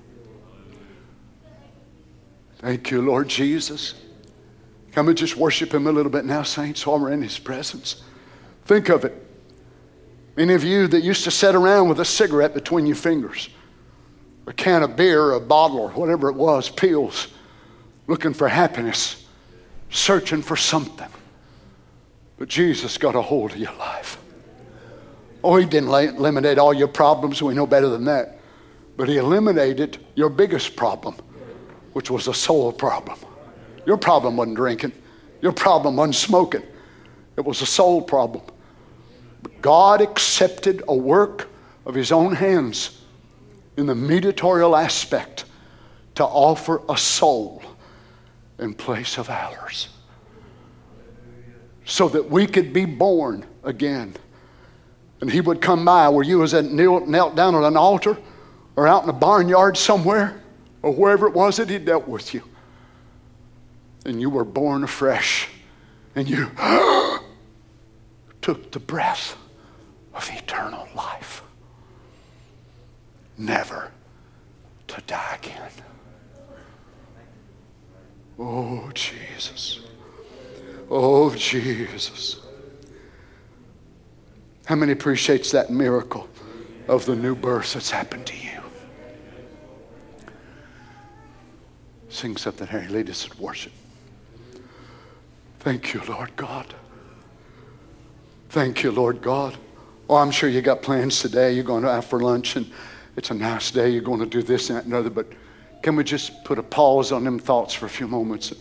Thank 2.58 2.90
you, 2.90 3.02
Lord 3.02 3.28
Jesus. 3.28 3.94
Come 4.92 5.08
and 5.08 5.18
just 5.18 5.36
worship 5.36 5.74
Him 5.74 5.86
a 5.86 5.92
little 5.92 6.12
bit 6.12 6.24
now, 6.24 6.42
saints, 6.42 6.86
while 6.86 7.00
we're 7.00 7.12
in 7.12 7.22
His 7.22 7.38
presence. 7.38 8.02
Think 8.64 8.88
of 8.88 9.04
it. 9.04 9.14
Many 10.36 10.54
of 10.54 10.62
you 10.62 10.86
that 10.88 11.02
used 11.02 11.24
to 11.24 11.30
sit 11.30 11.54
around 11.54 11.88
with 11.88 11.98
a 11.98 12.04
cigarette 12.04 12.54
between 12.54 12.86
your 12.86 12.96
fingers, 12.96 13.48
a 14.46 14.52
can 14.52 14.82
of 14.82 14.96
beer, 14.96 15.32
a 15.32 15.40
bottle, 15.40 15.80
or 15.80 15.90
whatever 15.90 16.28
it 16.28 16.36
was, 16.36 16.68
pills, 16.68 17.28
looking 18.06 18.32
for 18.32 18.48
happiness, 18.48 19.26
searching 19.90 20.42
for 20.42 20.56
something. 20.56 21.08
But 22.38 22.48
Jesus 22.48 22.96
got 22.96 23.14
a 23.14 23.22
hold 23.22 23.52
of 23.52 23.56
your 23.58 23.74
life. 23.74 24.21
Oh, 25.44 25.56
He 25.56 25.66
didn't 25.66 25.88
eliminate 25.88 26.58
all 26.58 26.74
your 26.74 26.88
problems. 26.88 27.42
We 27.42 27.54
know 27.54 27.66
better 27.66 27.88
than 27.88 28.04
that. 28.04 28.38
But 28.96 29.08
He 29.08 29.16
eliminated 29.16 29.98
your 30.14 30.28
biggest 30.28 30.76
problem 30.76 31.16
which 31.92 32.10
was 32.10 32.28
a 32.28 32.34
soul 32.34 32.72
problem. 32.72 33.18
Your 33.86 33.96
problem 33.96 34.36
wasn't 34.36 34.56
drinking, 34.56 34.92
your 35.40 35.52
problem 35.52 35.96
wasn't 35.96 36.16
smoking, 36.16 36.62
it 37.36 37.44
was 37.44 37.62
a 37.62 37.66
soul 37.66 38.02
problem. 38.02 38.44
But 39.42 39.60
God 39.60 40.00
accepted 40.00 40.82
a 40.88 40.94
work 40.94 41.48
of 41.84 41.94
His 41.94 42.12
own 42.12 42.34
hands 42.34 43.02
in 43.76 43.86
the 43.86 43.94
mediatorial 43.94 44.76
aspect 44.76 45.44
to 46.14 46.24
offer 46.24 46.82
a 46.88 46.96
soul 46.96 47.62
in 48.58 48.74
place 48.74 49.18
of 49.18 49.30
ours 49.30 49.88
so 51.84 52.08
that 52.08 52.30
we 52.30 52.46
could 52.46 52.72
be 52.72 52.84
born 52.84 53.44
again. 53.64 54.14
And 55.22 55.30
he 55.30 55.40
would 55.40 55.60
come 55.60 55.84
by 55.84 56.08
where 56.08 56.24
you 56.24 56.40
was 56.40 56.52
at, 56.52 56.64
knelt 56.64 57.36
down 57.36 57.54
on 57.54 57.62
an 57.62 57.76
altar 57.76 58.18
or 58.74 58.88
out 58.88 59.04
in 59.04 59.08
a 59.08 59.12
barnyard 59.12 59.76
somewhere 59.76 60.42
or 60.82 60.92
wherever 60.92 61.28
it 61.28 61.32
was 61.32 61.58
that 61.58 61.70
He 61.70 61.78
dealt 61.78 62.08
with 62.08 62.34
you. 62.34 62.42
And 64.04 64.20
you 64.20 64.28
were 64.28 64.44
born 64.44 64.82
afresh. 64.82 65.48
And 66.16 66.28
you 66.28 66.50
took 68.42 68.72
the 68.72 68.80
breath 68.80 69.36
of 70.12 70.28
eternal 70.28 70.88
life. 70.96 71.44
Never 73.38 73.92
to 74.88 75.00
die 75.02 75.38
again. 75.40 75.70
Oh, 78.40 78.90
Jesus. 78.92 79.78
Oh, 80.90 81.32
Jesus. 81.36 82.40
How 84.66 84.76
many 84.76 84.92
appreciates 84.92 85.50
that 85.50 85.70
miracle 85.70 86.28
of 86.88 87.04
the 87.04 87.16
new 87.16 87.34
birth 87.34 87.74
that's 87.74 87.90
happened 87.90 88.26
to 88.26 88.36
you? 88.36 88.60
Sing 92.08 92.36
something, 92.36 92.66
Harry. 92.66 92.88
Lead 92.88 93.10
us 93.10 93.26
in 93.26 93.42
worship. 93.42 93.72
Thank 95.60 95.94
you, 95.94 96.02
Lord 96.08 96.34
God. 96.36 96.74
Thank 98.50 98.82
you, 98.82 98.90
Lord 98.90 99.22
God. 99.22 99.56
Oh, 100.08 100.16
I'm 100.16 100.30
sure 100.30 100.48
you 100.48 100.60
got 100.60 100.82
plans 100.82 101.20
today. 101.20 101.52
You're 101.52 101.64
going 101.64 101.84
out 101.84 102.04
for 102.04 102.20
lunch, 102.20 102.56
and 102.56 102.70
it's 103.16 103.30
a 103.30 103.34
nice 103.34 103.70
day. 103.70 103.88
You're 103.88 104.02
going 104.02 104.20
to 104.20 104.26
do 104.26 104.42
this 104.42 104.68
and 104.68 104.78
that 104.78 104.84
and 104.84 104.92
other. 104.92 105.08
But 105.10 105.32
can 105.82 105.96
we 105.96 106.04
just 106.04 106.44
put 106.44 106.58
a 106.58 106.62
pause 106.62 107.12
on 107.12 107.24
them 107.24 107.38
thoughts 107.38 107.72
for 107.74 107.86
a 107.86 107.90
few 107.90 108.06
moments? 108.06 108.52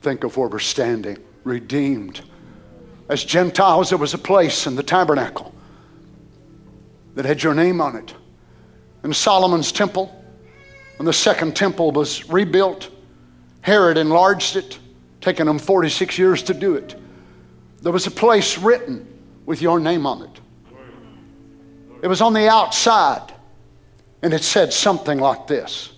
Think 0.00 0.24
of 0.24 0.36
where 0.36 0.48
we're 0.48 0.58
standing, 0.58 1.18
redeemed. 1.44 2.22
As 3.10 3.24
Gentiles, 3.24 3.88
there 3.88 3.98
was 3.98 4.14
a 4.14 4.18
place 4.18 4.68
in 4.68 4.76
the 4.76 4.84
tabernacle 4.84 5.52
that 7.16 7.24
had 7.24 7.42
your 7.42 7.54
name 7.54 7.80
on 7.80 7.96
it. 7.96 8.14
In 9.02 9.12
Solomon's 9.12 9.72
temple, 9.72 10.14
when 10.96 11.06
the 11.06 11.12
second 11.12 11.56
temple 11.56 11.90
was 11.90 12.30
rebuilt, 12.30 12.88
Herod 13.62 13.98
enlarged 13.98 14.54
it, 14.54 14.78
taking 15.20 15.48
him 15.48 15.58
46 15.58 16.18
years 16.18 16.44
to 16.44 16.54
do 16.54 16.76
it. 16.76 16.94
There 17.82 17.90
was 17.90 18.06
a 18.06 18.12
place 18.12 18.56
written 18.58 19.08
with 19.44 19.60
your 19.60 19.80
name 19.80 20.06
on 20.06 20.22
it. 20.22 20.40
It 22.02 22.06
was 22.06 22.20
on 22.20 22.32
the 22.32 22.48
outside, 22.48 23.34
and 24.22 24.32
it 24.32 24.44
said 24.44 24.72
something 24.72 25.18
like 25.18 25.48
this 25.48 25.90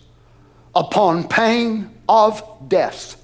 Upon 0.74 1.28
pain 1.28 1.90
of 2.09 2.43
death, 2.68 3.22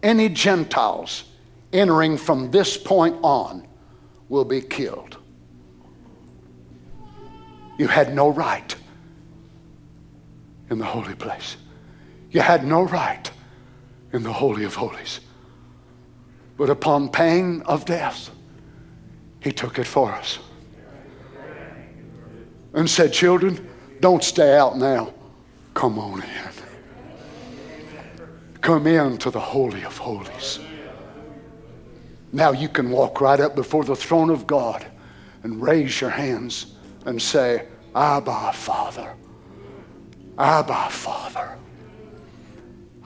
any 0.00 0.28
Gentiles 0.28 1.24
entering 1.72 2.16
from 2.16 2.50
this 2.50 2.76
point 2.76 3.16
on 3.22 3.66
will 4.28 4.44
be 4.44 4.60
killed. 4.60 5.16
You 7.78 7.88
had 7.88 8.14
no 8.14 8.28
right 8.28 8.74
in 10.68 10.78
the 10.78 10.84
holy 10.84 11.14
place. 11.14 11.56
You 12.30 12.40
had 12.40 12.64
no 12.64 12.82
right 12.82 13.30
in 14.12 14.22
the 14.22 14.32
Holy 14.32 14.64
of 14.64 14.74
Holies. 14.74 15.20
But 16.56 16.70
upon 16.70 17.08
pain 17.08 17.62
of 17.66 17.84
death, 17.84 18.30
He 19.40 19.52
took 19.52 19.78
it 19.78 19.86
for 19.86 20.12
us 20.12 20.38
and 22.74 22.88
said, 22.88 23.12
Children, 23.12 23.66
don't 24.00 24.22
stay 24.22 24.56
out 24.56 24.76
now. 24.76 25.14
Come 25.74 25.98
on 25.98 26.22
in. 26.22 26.28
Come 28.60 28.86
in 28.86 29.16
to 29.18 29.30
the 29.30 29.40
Holy 29.40 29.82
of 29.84 29.96
Holies. 29.96 30.60
Now 32.32 32.52
you 32.52 32.68
can 32.68 32.90
walk 32.90 33.20
right 33.20 33.40
up 33.40 33.54
before 33.56 33.84
the 33.84 33.96
throne 33.96 34.30
of 34.30 34.46
God 34.46 34.86
and 35.42 35.60
raise 35.60 36.00
your 36.00 36.10
hands 36.10 36.74
and 37.06 37.20
say, 37.20 37.66
Abba, 37.94 38.52
Father. 38.52 39.14
Abba, 40.38 40.90
Father. 40.90 41.56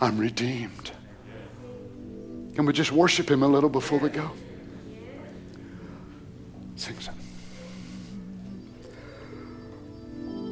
I'm 0.00 0.18
redeemed. 0.18 0.90
Can 2.54 2.66
we 2.66 2.72
just 2.72 2.92
worship 2.92 3.30
Him 3.30 3.42
a 3.42 3.48
little 3.48 3.70
before 3.70 3.98
we 3.98 4.10
go? 4.10 4.30
Sing 6.76 6.98
some. 7.00 7.14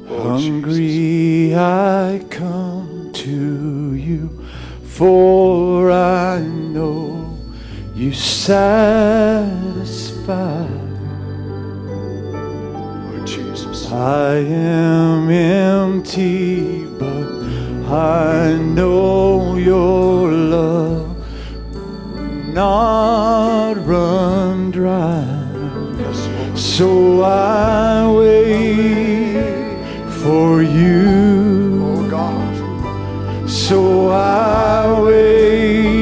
Oh, 0.07 0.29
Hungry 0.31 0.75
Jesus. 0.75 1.57
I 1.57 2.25
come 2.29 3.11
to 3.13 3.93
you, 3.93 4.45
for 4.83 5.91
I 5.91 6.39
know 6.39 7.32
you 7.95 8.11
satisfy. 8.11 9.53
Lord 13.05 13.27
Jesus. 13.27 13.91
I 13.91 14.37
am 14.37 15.29
empty, 15.29 16.87
but 16.97 17.27
I 17.87 18.57
know 18.57 19.57
your 19.57 20.31
love 20.31 21.15
not 22.51 23.73
run 23.85 24.71
dry. 24.71 25.23
Yes, 25.99 26.27
so 26.59 27.21
I 27.21 28.11
wait 28.11 29.35
for 30.23 30.63
you. 30.63 31.83
Oh 31.85 32.09
God. 32.09 33.47
So 33.47 34.09
I 34.09 34.99
wait. 34.99 35.92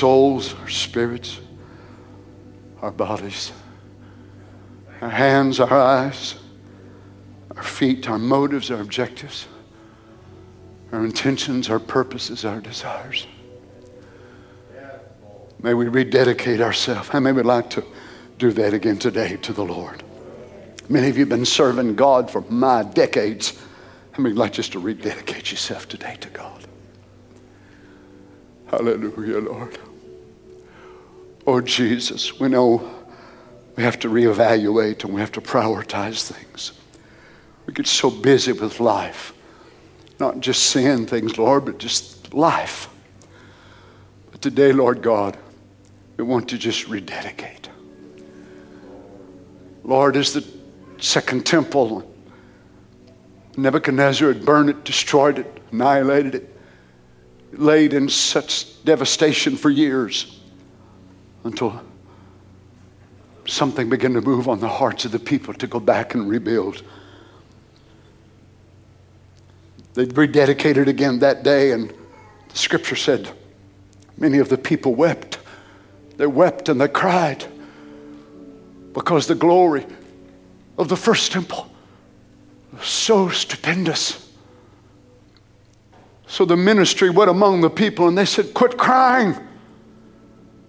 Souls, 0.00 0.54
our 0.54 0.68
spirits, 0.68 1.40
our 2.80 2.90
bodies, 2.90 3.52
our 5.02 5.10
hands, 5.10 5.60
our 5.60 5.70
eyes, 5.70 6.36
our 7.54 7.62
feet, 7.62 8.08
our 8.08 8.18
motives, 8.18 8.70
our 8.70 8.80
objectives, 8.80 9.46
our 10.90 11.04
intentions, 11.04 11.68
our 11.68 11.78
purposes, 11.78 12.46
our 12.46 12.62
desires. 12.62 13.26
May 15.62 15.74
we 15.74 15.86
rededicate 15.88 16.62
ourselves. 16.62 17.10
How 17.10 17.20
many 17.20 17.36
would 17.36 17.44
like 17.44 17.68
to 17.70 17.84
do 18.38 18.52
that 18.52 18.72
again 18.72 18.98
today 18.98 19.36
to 19.36 19.52
the 19.52 19.64
Lord? 19.64 20.02
Many 20.88 21.10
of 21.10 21.18
you 21.18 21.24
have 21.24 21.28
been 21.28 21.44
serving 21.44 21.96
God 21.96 22.30
for 22.30 22.40
my 22.48 22.84
decades. 22.84 23.60
How 24.12 24.22
many 24.22 24.32
would 24.32 24.40
like 24.40 24.54
just 24.54 24.72
to 24.72 24.78
rededicate 24.78 25.50
yourself 25.50 25.88
today 25.88 26.16
to 26.22 26.30
God? 26.30 26.66
Hallelujah, 28.68 29.40
Lord. 29.40 29.78
Oh, 31.52 31.60
Jesus, 31.60 32.38
we 32.38 32.48
know 32.48 32.88
we 33.74 33.82
have 33.82 33.98
to 33.98 34.08
reevaluate 34.08 35.02
and 35.02 35.12
we 35.12 35.20
have 35.20 35.32
to 35.32 35.40
prioritize 35.40 36.30
things. 36.30 36.70
We 37.66 37.74
get 37.74 37.88
so 37.88 38.08
busy 38.08 38.52
with 38.52 38.78
life, 38.78 39.32
not 40.20 40.38
just 40.38 40.62
seeing 40.62 41.06
things, 41.06 41.38
Lord, 41.38 41.64
but 41.64 41.78
just 41.78 42.32
life. 42.32 42.88
But 44.30 44.42
today, 44.42 44.72
Lord 44.72 45.02
God, 45.02 45.36
we 46.16 46.22
want 46.22 46.48
to 46.50 46.56
just 46.56 46.86
rededicate. 46.86 47.68
Lord, 49.82 50.16
as 50.16 50.32
the 50.32 50.46
second 50.98 51.46
temple, 51.46 52.08
Nebuchadnezzar 53.56 54.34
had 54.34 54.44
burned 54.44 54.70
it, 54.70 54.84
destroyed 54.84 55.40
it, 55.40 55.60
annihilated 55.72 56.36
it, 56.36 56.56
laid 57.54 57.92
in 57.92 58.08
such 58.08 58.84
devastation 58.84 59.56
for 59.56 59.68
years 59.68 60.39
until 61.44 61.80
something 63.46 63.88
began 63.88 64.14
to 64.14 64.20
move 64.20 64.48
on 64.48 64.60
the 64.60 64.68
hearts 64.68 65.04
of 65.04 65.12
the 65.12 65.18
people 65.18 65.54
to 65.54 65.66
go 65.66 65.80
back 65.80 66.14
and 66.14 66.28
rebuild. 66.28 66.82
They 69.94 70.06
rededicated 70.06 70.86
again 70.86 71.18
that 71.20 71.42
day, 71.42 71.72
and 71.72 71.90
the 72.48 72.56
scripture 72.56 72.96
said 72.96 73.30
many 74.16 74.38
of 74.38 74.48
the 74.48 74.58
people 74.58 74.94
wept. 74.94 75.38
They 76.16 76.26
wept 76.26 76.68
and 76.68 76.80
they 76.80 76.88
cried 76.88 77.46
because 78.92 79.26
the 79.26 79.34
glory 79.34 79.86
of 80.76 80.88
the 80.88 80.96
first 80.96 81.32
temple 81.32 81.70
was 82.72 82.86
so 82.86 83.28
stupendous. 83.28 84.30
So 86.26 86.44
the 86.44 86.56
ministry 86.56 87.10
went 87.10 87.30
among 87.30 87.60
the 87.60 87.70
people 87.70 88.06
and 88.06 88.16
they 88.16 88.24
said, 88.24 88.54
Quit 88.54 88.76
crying. 88.76 89.34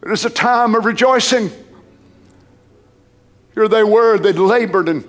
It 0.03 0.11
is 0.11 0.25
a 0.25 0.29
time 0.29 0.75
of 0.75 0.85
rejoicing. 0.85 1.51
Here 3.53 3.67
they 3.67 3.83
were, 3.83 4.17
they'd 4.17 4.35
labored 4.35 4.89
and 4.89 5.07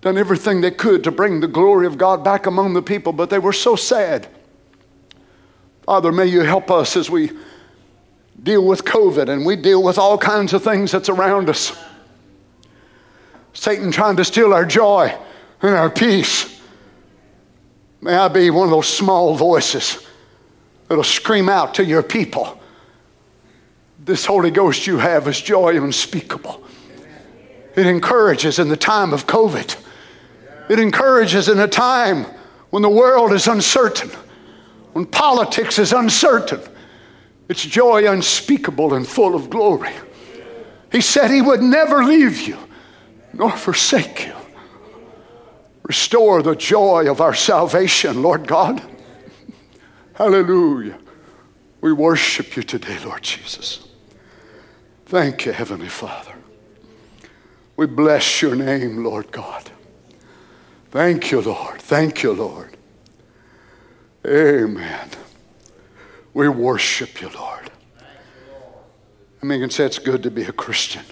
done 0.00 0.18
everything 0.18 0.60
they 0.60 0.70
could 0.70 1.04
to 1.04 1.10
bring 1.10 1.40
the 1.40 1.48
glory 1.48 1.86
of 1.86 1.96
God 1.96 2.24
back 2.24 2.46
among 2.46 2.74
the 2.74 2.82
people, 2.82 3.12
but 3.12 3.30
they 3.30 3.38
were 3.38 3.52
so 3.52 3.76
sad. 3.76 4.28
Father, 5.84 6.12
may 6.12 6.26
you 6.26 6.40
help 6.40 6.70
us 6.70 6.96
as 6.96 7.10
we 7.10 7.30
deal 8.42 8.64
with 8.64 8.84
COVID 8.84 9.28
and 9.28 9.46
we 9.46 9.56
deal 9.56 9.82
with 9.82 9.98
all 9.98 10.18
kinds 10.18 10.52
of 10.52 10.62
things 10.64 10.92
that's 10.92 11.08
around 11.08 11.48
us. 11.48 11.76
Satan 13.52 13.92
trying 13.92 14.16
to 14.16 14.24
steal 14.24 14.52
our 14.52 14.64
joy 14.64 15.16
and 15.62 15.74
our 15.74 15.90
peace. 15.90 16.60
May 18.00 18.14
I 18.14 18.28
be 18.28 18.50
one 18.50 18.64
of 18.64 18.70
those 18.70 18.88
small 18.88 19.34
voices 19.36 20.06
that'll 20.88 21.04
scream 21.04 21.48
out 21.48 21.74
to 21.74 21.84
your 21.84 22.02
people. 22.02 22.60
This 23.98 24.26
Holy 24.26 24.50
Ghost 24.50 24.86
you 24.86 24.98
have 24.98 25.28
is 25.28 25.40
joy 25.40 25.82
unspeakable. 25.82 26.62
It 27.76 27.86
encourages 27.86 28.58
in 28.58 28.68
the 28.68 28.76
time 28.76 29.12
of 29.12 29.26
COVID. 29.26 29.76
It 30.68 30.78
encourages 30.78 31.48
in 31.48 31.58
a 31.58 31.68
time 31.68 32.24
when 32.70 32.82
the 32.82 32.90
world 32.90 33.32
is 33.32 33.46
uncertain, 33.46 34.10
when 34.92 35.06
politics 35.06 35.78
is 35.78 35.92
uncertain. 35.92 36.60
It's 37.48 37.64
joy 37.64 38.10
unspeakable 38.10 38.94
and 38.94 39.06
full 39.06 39.34
of 39.34 39.50
glory. 39.50 39.92
He 40.90 41.00
said 41.00 41.30
he 41.30 41.42
would 41.42 41.62
never 41.62 42.04
leave 42.04 42.40
you 42.40 42.58
nor 43.32 43.50
forsake 43.50 44.26
you. 44.26 44.34
Restore 45.82 46.42
the 46.42 46.54
joy 46.54 47.10
of 47.10 47.20
our 47.20 47.34
salvation, 47.34 48.22
Lord 48.22 48.46
God. 48.46 48.80
Hallelujah. 50.14 50.98
We 51.84 51.92
worship 51.92 52.56
you 52.56 52.62
today, 52.62 52.98
Lord 53.04 53.20
Jesus. 53.20 53.86
Thank 55.04 55.44
you, 55.44 55.52
Heavenly 55.52 55.90
Father. 55.90 56.32
We 57.76 57.86
bless 57.86 58.40
your 58.40 58.56
name, 58.56 59.04
Lord 59.04 59.30
God. 59.30 59.70
Thank 60.90 61.30
you, 61.30 61.42
Lord. 61.42 61.82
Thank 61.82 62.22
you, 62.22 62.32
Lord. 62.32 62.74
Amen. 64.26 65.10
We 66.32 66.48
worship 66.48 67.20
you, 67.20 67.28
Lord. 67.28 67.70
I 69.42 69.44
mean, 69.44 69.60
you 69.60 69.66
can 69.66 69.70
say 69.70 69.84
it's 69.84 69.98
good 69.98 70.22
to 70.22 70.30
be 70.30 70.44
a 70.44 70.52
Christian, 70.52 71.04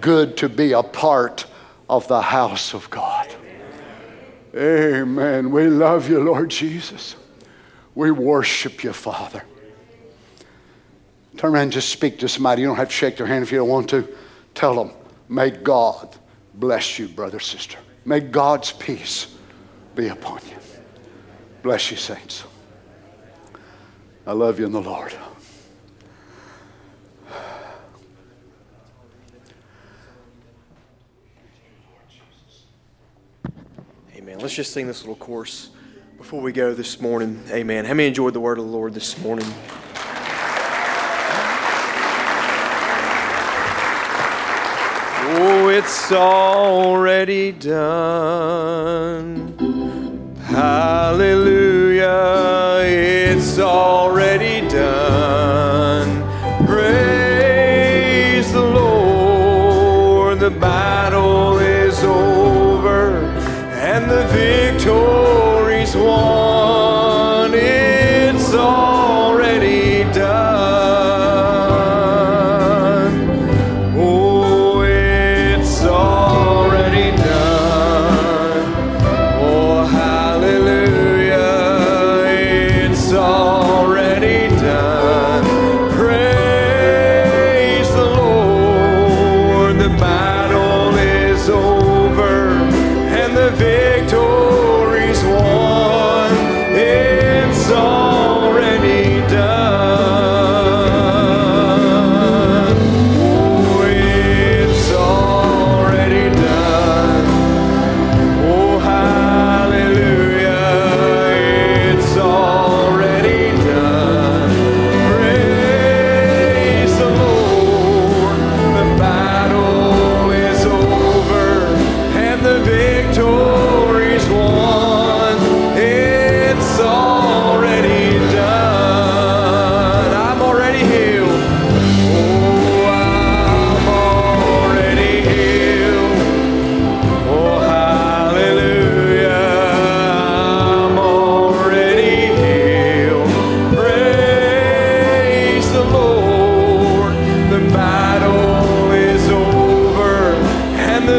good 0.00 0.38
to 0.38 0.48
be 0.48 0.72
a 0.72 0.82
part 0.82 1.44
of 1.90 2.08
the 2.08 2.22
house 2.22 2.72
of 2.72 2.88
God. 2.88 3.28
Amen. 4.56 5.50
We 5.50 5.66
love 5.66 6.08
you, 6.08 6.24
Lord 6.24 6.48
Jesus. 6.48 7.16
We 7.94 8.10
worship 8.10 8.82
you, 8.82 8.94
Father. 8.94 9.42
Turn 11.36 11.52
around 11.52 11.64
and 11.64 11.72
just 11.72 11.88
speak 11.88 12.18
to 12.20 12.28
somebody. 12.28 12.62
You 12.62 12.68
don't 12.68 12.76
have 12.76 12.88
to 12.88 12.94
shake 12.94 13.16
their 13.16 13.26
hand 13.26 13.42
if 13.42 13.50
you 13.50 13.58
don't 13.58 13.68
want 13.68 13.90
to. 13.90 14.08
Tell 14.54 14.74
them, 14.74 14.92
may 15.28 15.50
God 15.50 16.14
bless 16.54 16.98
you, 16.98 17.08
brother, 17.08 17.40
sister. 17.40 17.78
May 18.04 18.20
God's 18.20 18.72
peace 18.72 19.34
be 19.94 20.08
upon 20.08 20.40
you. 20.48 20.56
Bless 21.62 21.90
you, 21.90 21.96
saints. 21.96 22.44
I 24.26 24.32
love 24.32 24.58
you 24.58 24.66
in 24.66 24.72
the 24.72 24.80
Lord. 24.80 25.14
Amen. 34.14 34.38
Let's 34.38 34.54
just 34.54 34.72
sing 34.72 34.86
this 34.86 35.02
little 35.02 35.16
chorus 35.16 35.70
before 36.16 36.40
we 36.40 36.52
go 36.52 36.72
this 36.74 37.00
morning. 37.00 37.42
Amen. 37.50 37.84
How 37.84 37.94
many 37.94 38.08
enjoyed 38.08 38.34
the 38.34 38.40
word 38.40 38.58
of 38.58 38.64
the 38.64 38.70
Lord 38.70 38.94
this 38.94 39.18
morning? 39.18 39.46
It's 45.68 46.12
already 46.12 47.52
done. 47.52 49.34
Hallelujah. 50.44 52.04
It's 52.84 53.58
already 53.58 54.53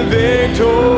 Victory. 0.09 0.94